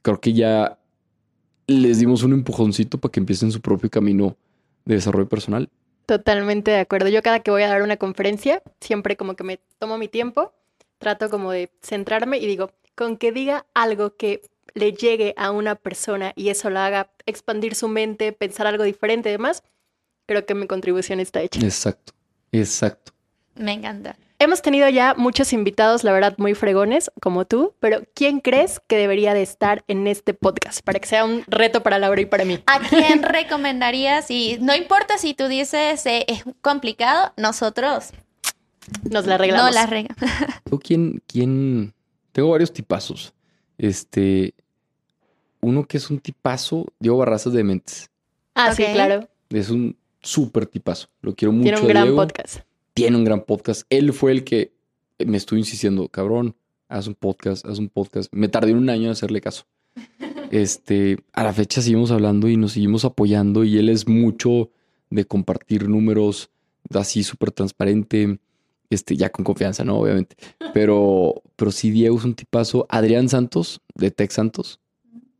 creo 0.01 0.19
que 0.19 0.33
ya 0.33 0.79
les 1.67 1.99
dimos 1.99 2.23
un 2.23 2.33
empujoncito 2.33 2.99
para 2.99 3.11
que 3.11 3.19
empiecen 3.19 3.51
su 3.51 3.61
propio 3.61 3.89
camino 3.89 4.37
de 4.85 4.95
desarrollo 4.95 5.27
personal. 5.27 5.69
Totalmente 6.05 6.71
de 6.71 6.79
acuerdo. 6.79 7.09
Yo 7.09 7.23
cada 7.23 7.39
que 7.39 7.51
voy 7.51 7.63
a 7.63 7.69
dar 7.69 7.81
una 7.81 7.97
conferencia, 7.97 8.61
siempre 8.79 9.17
como 9.17 9.35
que 9.35 9.43
me 9.43 9.59
tomo 9.79 9.97
mi 9.97 10.07
tiempo, 10.07 10.53
trato 10.97 11.29
como 11.29 11.51
de 11.51 11.71
centrarme 11.81 12.37
y 12.37 12.45
digo, 12.45 12.71
con 12.95 13.17
que 13.17 13.31
diga 13.31 13.65
algo 13.73 14.15
que 14.15 14.41
le 14.73 14.93
llegue 14.93 15.33
a 15.37 15.51
una 15.51 15.75
persona 15.75 16.33
y 16.35 16.49
eso 16.49 16.69
la 16.69 16.85
haga 16.85 17.11
expandir 17.25 17.75
su 17.75 17.87
mente, 17.87 18.31
pensar 18.33 18.67
algo 18.67 18.83
diferente 18.83 19.29
y 19.29 19.33
demás, 19.33 19.63
creo 20.25 20.45
que 20.45 20.55
mi 20.55 20.67
contribución 20.67 21.19
está 21.19 21.41
hecha. 21.41 21.59
Exacto, 21.61 22.13
exacto. 22.51 23.13
Me 23.55 23.73
encanta. 23.73 24.17
Hemos 24.37 24.61
tenido 24.61 24.89
ya 24.89 25.13
muchos 25.15 25.53
invitados, 25.53 26.03
la 26.03 26.11
verdad, 26.11 26.35
muy 26.37 26.55
fregones, 26.55 27.09
como 27.21 27.45
tú, 27.45 27.73
pero 27.79 28.01
¿quién 28.13 28.41
crees 28.41 28.81
que 28.85 28.97
debería 28.97 29.33
de 29.33 29.41
estar 29.41 29.85
en 29.87 30.07
este 30.07 30.33
podcast 30.33 30.81
para 30.81 30.99
que 30.99 31.07
sea 31.07 31.23
un 31.23 31.43
reto 31.47 31.81
para 31.81 31.99
Laura 31.99 32.19
y 32.19 32.25
para 32.25 32.43
mí? 32.43 32.61
¿A 32.65 32.79
quién 32.79 33.23
recomendarías? 33.23 34.29
Y 34.29 34.57
no 34.59 34.75
importa 34.75 35.17
si 35.17 35.35
tú 35.35 35.47
dices 35.47 36.05
eh, 36.05 36.25
es 36.27 36.43
complicado, 36.59 37.31
nosotros 37.37 38.11
nos 39.09 39.25
la 39.25 39.35
arreglamos. 39.35 39.65
No 39.65 39.71
la 39.71 39.83
arreglamos. 39.83 40.23
quién, 40.83 41.21
quién? 41.27 41.93
Tengo 42.31 42.49
varios 42.49 42.73
tipazos. 42.73 43.33
Este, 43.77 44.53
uno 45.61 45.85
que 45.85 45.97
es 45.97 46.09
un 46.09 46.19
tipazo, 46.19 46.85
Diego 46.99 47.17
Barrazas 47.17 47.53
de 47.53 47.63
Mentes. 47.63 48.09
Ah, 48.53 48.73
sí, 48.73 48.83
claro. 48.93 49.27
Es 49.49 49.69
un 49.69 49.97
súper 50.21 50.65
tipazo. 50.65 51.07
Lo 51.21 51.35
quiero 51.35 51.51
mucho. 51.51 51.75
Tiene 51.75 51.81
un 51.81 51.87
gran 51.87 52.15
podcast 52.15 52.59
tiene 52.95 53.17
un 53.17 53.25
gran 53.25 53.41
podcast. 53.41 53.83
Él 53.89 54.13
fue 54.13 54.31
el 54.31 54.43
que 54.43 54.73
me 55.19 55.37
estuvo 55.37 55.59
insistiendo, 55.59 56.07
cabrón, 56.07 56.55
haz 56.87 57.07
un 57.07 57.13
podcast, 57.13 57.65
haz 57.65 57.77
un 57.77 57.89
podcast. 57.89 58.33
Me 58.33 58.47
tardé 58.47 58.73
un 58.73 58.89
año 58.89 59.03
en 59.03 59.11
hacerle 59.11 59.41
caso. 59.41 59.67
Este, 60.51 61.17
a 61.33 61.43
la 61.43 61.53
fecha 61.53 61.81
seguimos 61.81 62.11
hablando 62.11 62.47
y 62.47 62.55
nos 62.55 62.73
seguimos 62.73 63.03
apoyando 63.03 63.63
y 63.63 63.79
él 63.79 63.89
es 63.89 64.07
mucho 64.07 64.69
de 65.09 65.25
compartir 65.25 65.89
números 65.89 66.51
así 66.93 67.23
súper 67.23 67.49
transparente, 67.51 68.37
este, 68.89 69.15
ya 69.15 69.29
con 69.29 69.43
confianza, 69.45 69.83
¿no? 69.83 69.99
Obviamente. 69.99 70.35
Pero, 70.73 71.41
pero 71.55 71.71
sí, 71.71 71.91
Diego 71.91 72.17
es 72.17 72.25
un 72.25 72.35
tipazo. 72.35 72.85
Adrián 72.89 73.29
Santos, 73.29 73.81
de 73.95 74.11
Tech 74.11 74.31
Santos, 74.31 74.79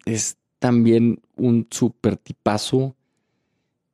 es 0.06 0.38
también 0.60 1.22
un 1.36 1.68
súper 1.70 2.18
tipazo 2.18 2.96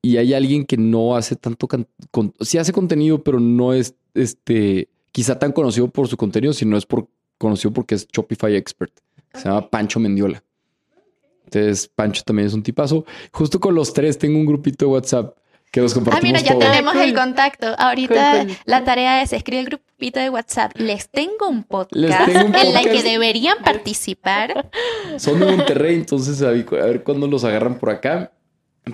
y 0.01 0.17
hay 0.17 0.33
alguien 0.33 0.65
que 0.65 0.77
no 0.77 1.15
hace 1.15 1.35
tanto, 1.35 1.67
con, 1.67 2.33
sí 2.39 2.57
hace 2.57 2.73
contenido, 2.73 3.23
pero 3.23 3.39
no 3.39 3.73
es 3.73 3.95
este, 4.13 4.89
quizá 5.11 5.37
tan 5.37 5.51
conocido 5.51 5.87
por 5.89 6.07
su 6.07 6.17
contenido, 6.17 6.53
sino 6.53 6.75
es 6.75 6.85
por, 6.85 7.07
conocido 7.37 7.71
porque 7.71 7.95
es 7.95 8.07
Shopify 8.07 8.55
Expert. 8.55 8.93
Se 9.33 9.45
llama 9.45 9.69
Pancho 9.69 9.99
Mendiola. 9.99 10.43
Entonces, 11.45 11.87
Pancho 11.87 12.23
también 12.23 12.47
es 12.47 12.53
un 12.53 12.63
tipazo. 12.63 13.05
Justo 13.31 13.59
con 13.59 13.75
los 13.75 13.93
tres 13.93 14.17
tengo 14.17 14.39
un 14.39 14.45
grupito 14.45 14.85
de 14.85 14.91
WhatsApp 14.91 15.37
que 15.71 15.79
nos 15.79 15.93
compartimos. 15.93 16.23
Ah, 16.23 16.27
mira, 16.27 16.39
ya 16.41 16.59
tenemos 16.59 16.95
el 16.97 17.13
contacto. 17.13 17.73
Ahorita 17.77 18.45
la 18.65 18.83
tarea 18.83 19.21
es 19.21 19.31
escribir 19.31 19.61
el 19.61 19.65
grupito 19.67 20.19
de 20.19 20.29
WhatsApp. 20.29 20.73
Les 20.75 21.09
tengo 21.09 21.47
un 21.47 21.63
podcast, 21.63 22.29
en 22.29 22.73
la 22.73 22.83
que 22.83 23.01
deberían 23.01 23.57
participar. 23.63 24.69
Son 25.17 25.39
de 25.39 25.45
Monterrey, 25.45 25.95
entonces 25.95 26.41
a 26.41 26.49
ver 26.49 27.03
cuándo 27.03 27.27
los 27.27 27.43
agarran 27.45 27.79
por 27.79 27.89
acá. 27.89 28.31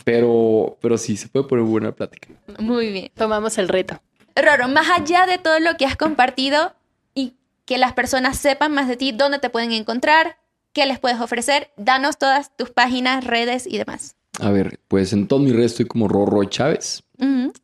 Pero, 0.03 0.77
pero 0.81 0.97
sí, 0.97 1.15
se 1.15 1.29
puede 1.29 1.47
poner 1.47 1.63
buena 1.63 1.93
plática. 1.93 2.27
Muy 2.59 2.91
bien. 2.91 3.09
Tomamos 3.15 3.57
el 3.57 3.69
reto. 3.69 3.99
Roro, 4.35 4.67
más 4.67 4.89
allá 4.89 5.25
de 5.25 5.37
todo 5.37 5.59
lo 5.59 5.77
que 5.77 5.85
has 5.85 5.95
compartido 5.95 6.75
y 7.15 7.37
que 7.65 7.77
las 7.77 7.93
personas 7.93 8.37
sepan 8.37 8.73
más 8.73 8.89
de 8.89 8.97
ti, 8.97 9.13
dónde 9.13 9.39
te 9.39 9.49
pueden 9.49 9.71
encontrar, 9.71 10.37
qué 10.73 10.85
les 10.85 10.99
puedes 10.99 11.21
ofrecer, 11.21 11.71
danos 11.77 12.17
todas 12.17 12.55
tus 12.55 12.69
páginas, 12.69 13.23
redes 13.23 13.65
y 13.65 13.77
demás. 13.77 14.16
A 14.39 14.51
ver, 14.51 14.79
pues 14.87 15.13
en 15.13 15.27
todas 15.27 15.43
mis 15.43 15.55
redes 15.55 15.71
estoy 15.71 15.85
como 15.85 16.07
Rorro 16.07 16.43
Chávez. 16.45 17.03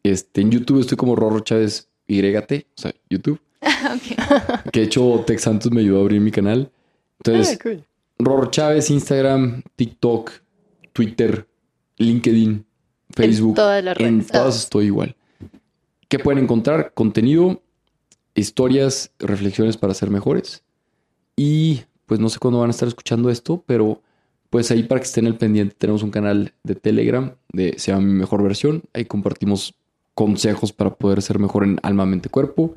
este, 0.04 0.41
en 0.41 0.52
YouTube 0.52 0.80
estoy 0.80 0.98
como 0.98 1.16
Rorro 1.16 1.41
Chávez 1.41 1.90
YT, 2.08 2.52
o 2.78 2.82
sea, 2.82 2.94
YouTube. 3.10 3.40
Que 4.72 4.82
de 4.82 4.86
hecho 4.86 5.24
Tex 5.26 5.44
Santos 5.44 5.72
me 5.72 5.82
ayudó 5.82 6.00
a 6.00 6.02
abrir 6.02 6.22
mi 6.22 6.32
canal. 6.32 6.72
Entonces, 7.20 7.60
ah, 7.66 7.70
Rorro 8.20 8.50
Chávez, 8.52 8.90
Instagram, 8.90 9.62
TikTok, 9.76 10.32
Twitter, 10.91 11.48
LinkedIn, 11.98 12.66
Facebook. 13.12 13.50
En 13.52 13.56
todas 13.56 13.84
las 13.84 13.98
redes. 13.98 14.12
En 14.12 14.26
todas 14.26 14.58
estoy 14.58 14.86
igual. 14.86 15.16
¿Qué 16.08 16.20
pueden 16.20 16.44
encontrar? 16.44 16.94
Contenido, 16.94 17.62
historias, 18.36 19.12
reflexiones 19.20 19.78
para 19.78 19.94
ser 19.94 20.10
mejores. 20.10 20.64
Y 21.36 21.82
pues 22.06 22.20
no 22.20 22.30
sé 22.30 22.38
cuándo 22.40 22.60
van 22.60 22.70
a 22.70 22.72
estar 22.72 22.88
escuchando 22.88 23.30
esto, 23.30 23.64
pero 23.66 24.03
pues 24.54 24.70
ahí 24.70 24.84
para 24.84 25.02
que 25.02 25.06
estén 25.06 25.26
al 25.26 25.36
pendiente 25.36 25.74
tenemos 25.76 26.04
un 26.04 26.12
canal 26.12 26.54
de 26.62 26.76
Telegram 26.76 27.34
de 27.52 27.74
Se 27.80 27.92
llama 27.92 28.06
Mi 28.06 28.14
Mejor 28.14 28.44
Versión. 28.44 28.84
Ahí 28.94 29.04
compartimos 29.06 29.74
consejos 30.14 30.72
para 30.72 30.94
poder 30.94 31.24
ser 31.24 31.40
mejor 31.40 31.64
en 31.64 31.80
alma, 31.82 32.06
mente, 32.06 32.30
cuerpo. 32.30 32.76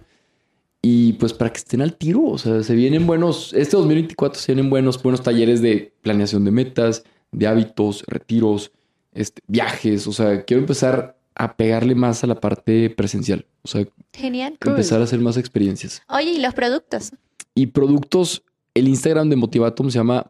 Y 0.80 1.12
pues 1.12 1.34
para 1.34 1.52
que 1.52 1.58
estén 1.58 1.82
al 1.82 1.94
tiro, 1.94 2.24
o 2.24 2.38
sea, 2.38 2.62
se 2.62 2.74
vienen 2.74 3.06
buenos, 3.06 3.52
este 3.52 3.76
2024 3.76 4.40
se 4.40 4.54
vienen 4.54 4.70
buenos, 4.70 5.02
buenos 5.02 5.22
talleres 5.22 5.60
de 5.60 5.92
planeación 6.00 6.46
de 6.46 6.50
metas, 6.50 7.04
de 7.30 7.46
hábitos, 7.46 8.04
retiros, 8.06 8.72
este, 9.12 9.42
viajes, 9.46 10.06
o 10.06 10.12
sea, 10.12 10.46
quiero 10.46 10.62
empezar 10.62 11.18
a 11.34 11.58
pegarle 11.58 11.94
más 11.94 12.24
a 12.24 12.26
la 12.26 12.40
parte 12.40 12.88
presencial, 12.88 13.44
o 13.60 13.68
sea, 13.68 13.86
genial, 14.14 14.56
empezar 14.64 15.02
a 15.02 15.04
hacer 15.04 15.18
más 15.18 15.36
experiencias. 15.36 16.00
Oye, 16.08 16.30
¿y 16.30 16.40
los 16.40 16.54
productos? 16.54 17.12
Y 17.54 17.66
productos, 17.66 18.44
el 18.72 18.88
Instagram 18.88 19.28
de 19.28 19.36
Motivatum 19.36 19.90
se 19.90 19.98
llama 19.98 20.24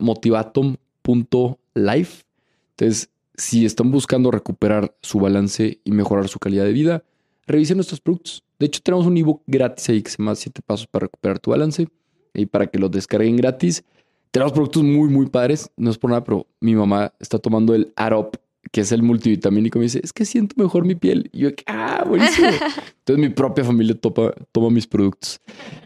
motivatum.life. 1.06 2.24
Entonces, 2.70 3.10
si 3.36 3.64
están 3.64 3.90
buscando 3.90 4.30
recuperar 4.30 4.94
su 5.02 5.20
balance 5.20 5.80
y 5.84 5.90
mejorar 5.92 6.28
su 6.28 6.38
calidad 6.38 6.64
de 6.64 6.72
vida, 6.72 7.04
revisen 7.46 7.76
nuestros 7.76 8.00
productos. 8.00 8.42
De 8.58 8.66
hecho, 8.66 8.80
tenemos 8.82 9.06
un 9.06 9.16
ebook 9.16 9.42
gratis 9.46 9.88
ahí 9.90 10.02
que 10.02 10.10
se 10.10 10.16
llama 10.18 10.34
7 10.34 10.62
pasos 10.64 10.86
para 10.86 11.04
recuperar 11.04 11.38
tu 11.38 11.50
balance 11.50 11.86
y 12.34 12.46
para 12.46 12.66
que 12.66 12.78
lo 12.78 12.88
descarguen 12.88 13.36
gratis. 13.36 13.84
Tenemos 14.30 14.52
productos 14.52 14.82
muy, 14.82 15.08
muy 15.08 15.26
padres. 15.26 15.70
No 15.76 15.90
es 15.90 15.98
por 15.98 16.10
nada, 16.10 16.24
pero 16.24 16.46
mi 16.60 16.74
mamá 16.74 17.12
está 17.20 17.38
tomando 17.38 17.74
el 17.74 17.92
Arop, 17.96 18.36
que 18.72 18.80
es 18.80 18.92
el 18.92 19.02
multivitamínico. 19.02 19.78
Me 19.78 19.84
dice, 19.84 20.00
es 20.02 20.12
que 20.12 20.24
siento 20.24 20.54
mejor 20.58 20.84
mi 20.84 20.94
piel. 20.94 21.30
Y 21.32 21.40
yo, 21.40 21.50
ah, 21.66 22.04
buenísimo. 22.06 22.48
Entonces 22.98 23.18
mi 23.18 23.28
propia 23.28 23.64
familia 23.64 23.94
toma, 23.94 24.32
toma 24.52 24.70
mis 24.70 24.86
productos. 24.86 25.40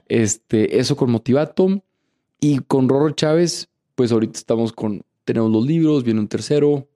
Este, 0.08 0.78
eso 0.78 0.96
con 0.96 1.10
Motivato. 1.10 1.82
Y 2.40 2.60
con 2.60 2.88
Roro 2.88 3.10
Chávez, 3.10 3.68
pues 3.94 4.12
ahorita 4.12 4.38
estamos 4.38 4.72
con, 4.72 5.02
tenemos 5.24 5.50
los 5.50 5.64
libros, 5.66 6.04
viene 6.04 6.20
un 6.20 6.28
tercero, 6.28 6.88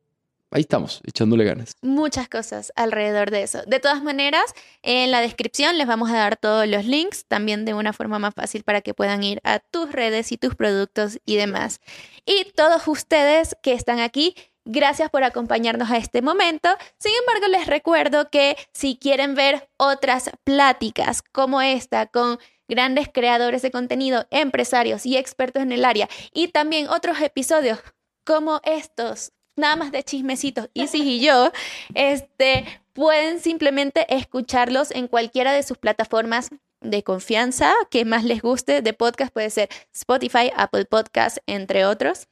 ahí 0.51 0.63
estamos, 0.63 1.01
echándole 1.05 1.45
ganas. 1.45 1.77
Muchas 1.83 2.29
cosas 2.29 2.73
alrededor 2.77 3.31
de 3.31 3.43
eso. 3.43 3.63
De 3.67 3.81
todas 3.81 4.03
maneras, 4.03 4.45
en 4.83 5.11
la 5.11 5.21
descripción 5.21 5.77
les 5.77 5.87
vamos 5.87 6.11
a 6.11 6.17
dar 6.17 6.37
todos 6.37 6.67
los 6.69 6.85
links, 6.87 7.27
también 7.27 7.65
de 7.65 7.75
una 7.75 7.93
forma 7.93 8.19
más 8.19 8.35
fácil 8.35 8.63
para 8.63 8.81
que 8.81 8.95
puedan 8.95 9.23
ir 9.25 9.41
a 9.45 9.59
tus 9.59 9.91
redes 9.91 10.33
y 10.33 10.39
tus 10.39 10.55
productos 10.55 11.19
y 11.27 11.37
demás. 11.37 11.81
Y 12.25 12.47
todos 12.55 12.87
ustedes 12.89 13.57
que 13.63 13.73
están 13.73 13.99
aquí, 13.99 14.35
Gracias 14.67 15.11
por 15.11 15.25
acompañarnos 15.25 15.91
a 15.91 15.99
este 15.99 16.23
momento. 16.23 16.71
Sin 16.99 17.13
embargo, 17.21 17.49
les 17.49 17.67
recuerdo 17.67 18.31
que 18.31 18.57
si 18.73 18.97
quieren 18.97 19.35
ver 19.35 19.69
otras 19.77 20.31
pláticas 20.43 21.21
como 21.21 21.61
esta 21.61 22.07
con 22.07 22.39
grandes 22.67 23.09
creadores 23.13 23.61
de 23.61 23.71
contenido, 23.71 24.27
empresarios 24.31 25.05
y 25.05 25.19
expertos 25.19 25.63
en 25.63 25.73
el 25.73 25.85
área, 25.85 26.09
y 26.33 26.49
también 26.49 26.89
otros 26.89 27.21
episodios 27.21 27.79
como 28.25 28.61
estos 28.65 29.33
nada 29.57 29.77
más 29.77 29.93
de 29.93 30.03
chismecitos, 30.03 30.69
Isis 30.75 31.05
y 31.05 31.21
yo, 31.21 31.53
este, 31.95 32.65
pueden 32.93 33.41
simplemente 33.41 34.07
escucharlos 34.15 34.91
en 34.91 35.09
cualquiera 35.09 35.53
de 35.53 35.63
sus 35.63 35.79
plataformas 35.79 36.51
de 36.81 37.03
confianza 37.03 37.73
que 37.91 38.05
más 38.05 38.25
les 38.25 38.43
guste 38.43 38.83
de 38.83 38.93
podcast, 38.93 39.33
puede 39.33 39.51
ser 39.51 39.69
Spotify, 39.93 40.51
Apple 40.57 40.85
Podcast, 40.85 41.39
entre 41.47 41.87
otros. 41.87 42.29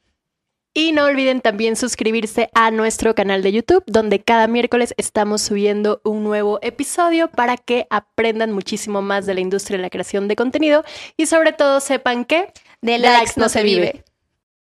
Y 0.75 0.91
no 0.91 1.05
olviden 1.05 1.41
también 1.41 1.75
suscribirse 1.75 2.49
a 2.55 2.71
nuestro 2.71 3.13
canal 3.13 3.43
de 3.43 3.51
YouTube, 3.51 3.83
donde 3.85 4.23
cada 4.23 4.47
miércoles 4.47 4.95
estamos 4.97 5.43
subiendo 5.43 6.01
un 6.03 6.23
nuevo 6.23 6.57
episodio 6.63 7.29
para 7.29 7.57
que 7.57 7.85
aprendan 7.91 8.51
muchísimo 8.51 9.03
más 9.03 9.27
de 9.27 9.35
la 9.35 9.41
industria 9.41 9.77
de 9.77 9.83
la 9.83 9.91
creación 9.91 10.27
de 10.27 10.35
contenido 10.35 10.83
y 11.15 11.27
sobre 11.27 11.53
todo 11.53 11.79
sepan 11.79 12.25
que 12.25 12.51
de 12.81 12.97
likes, 12.97 13.33
no, 13.35 13.49
se 13.49 13.61
vive. 13.61 14.03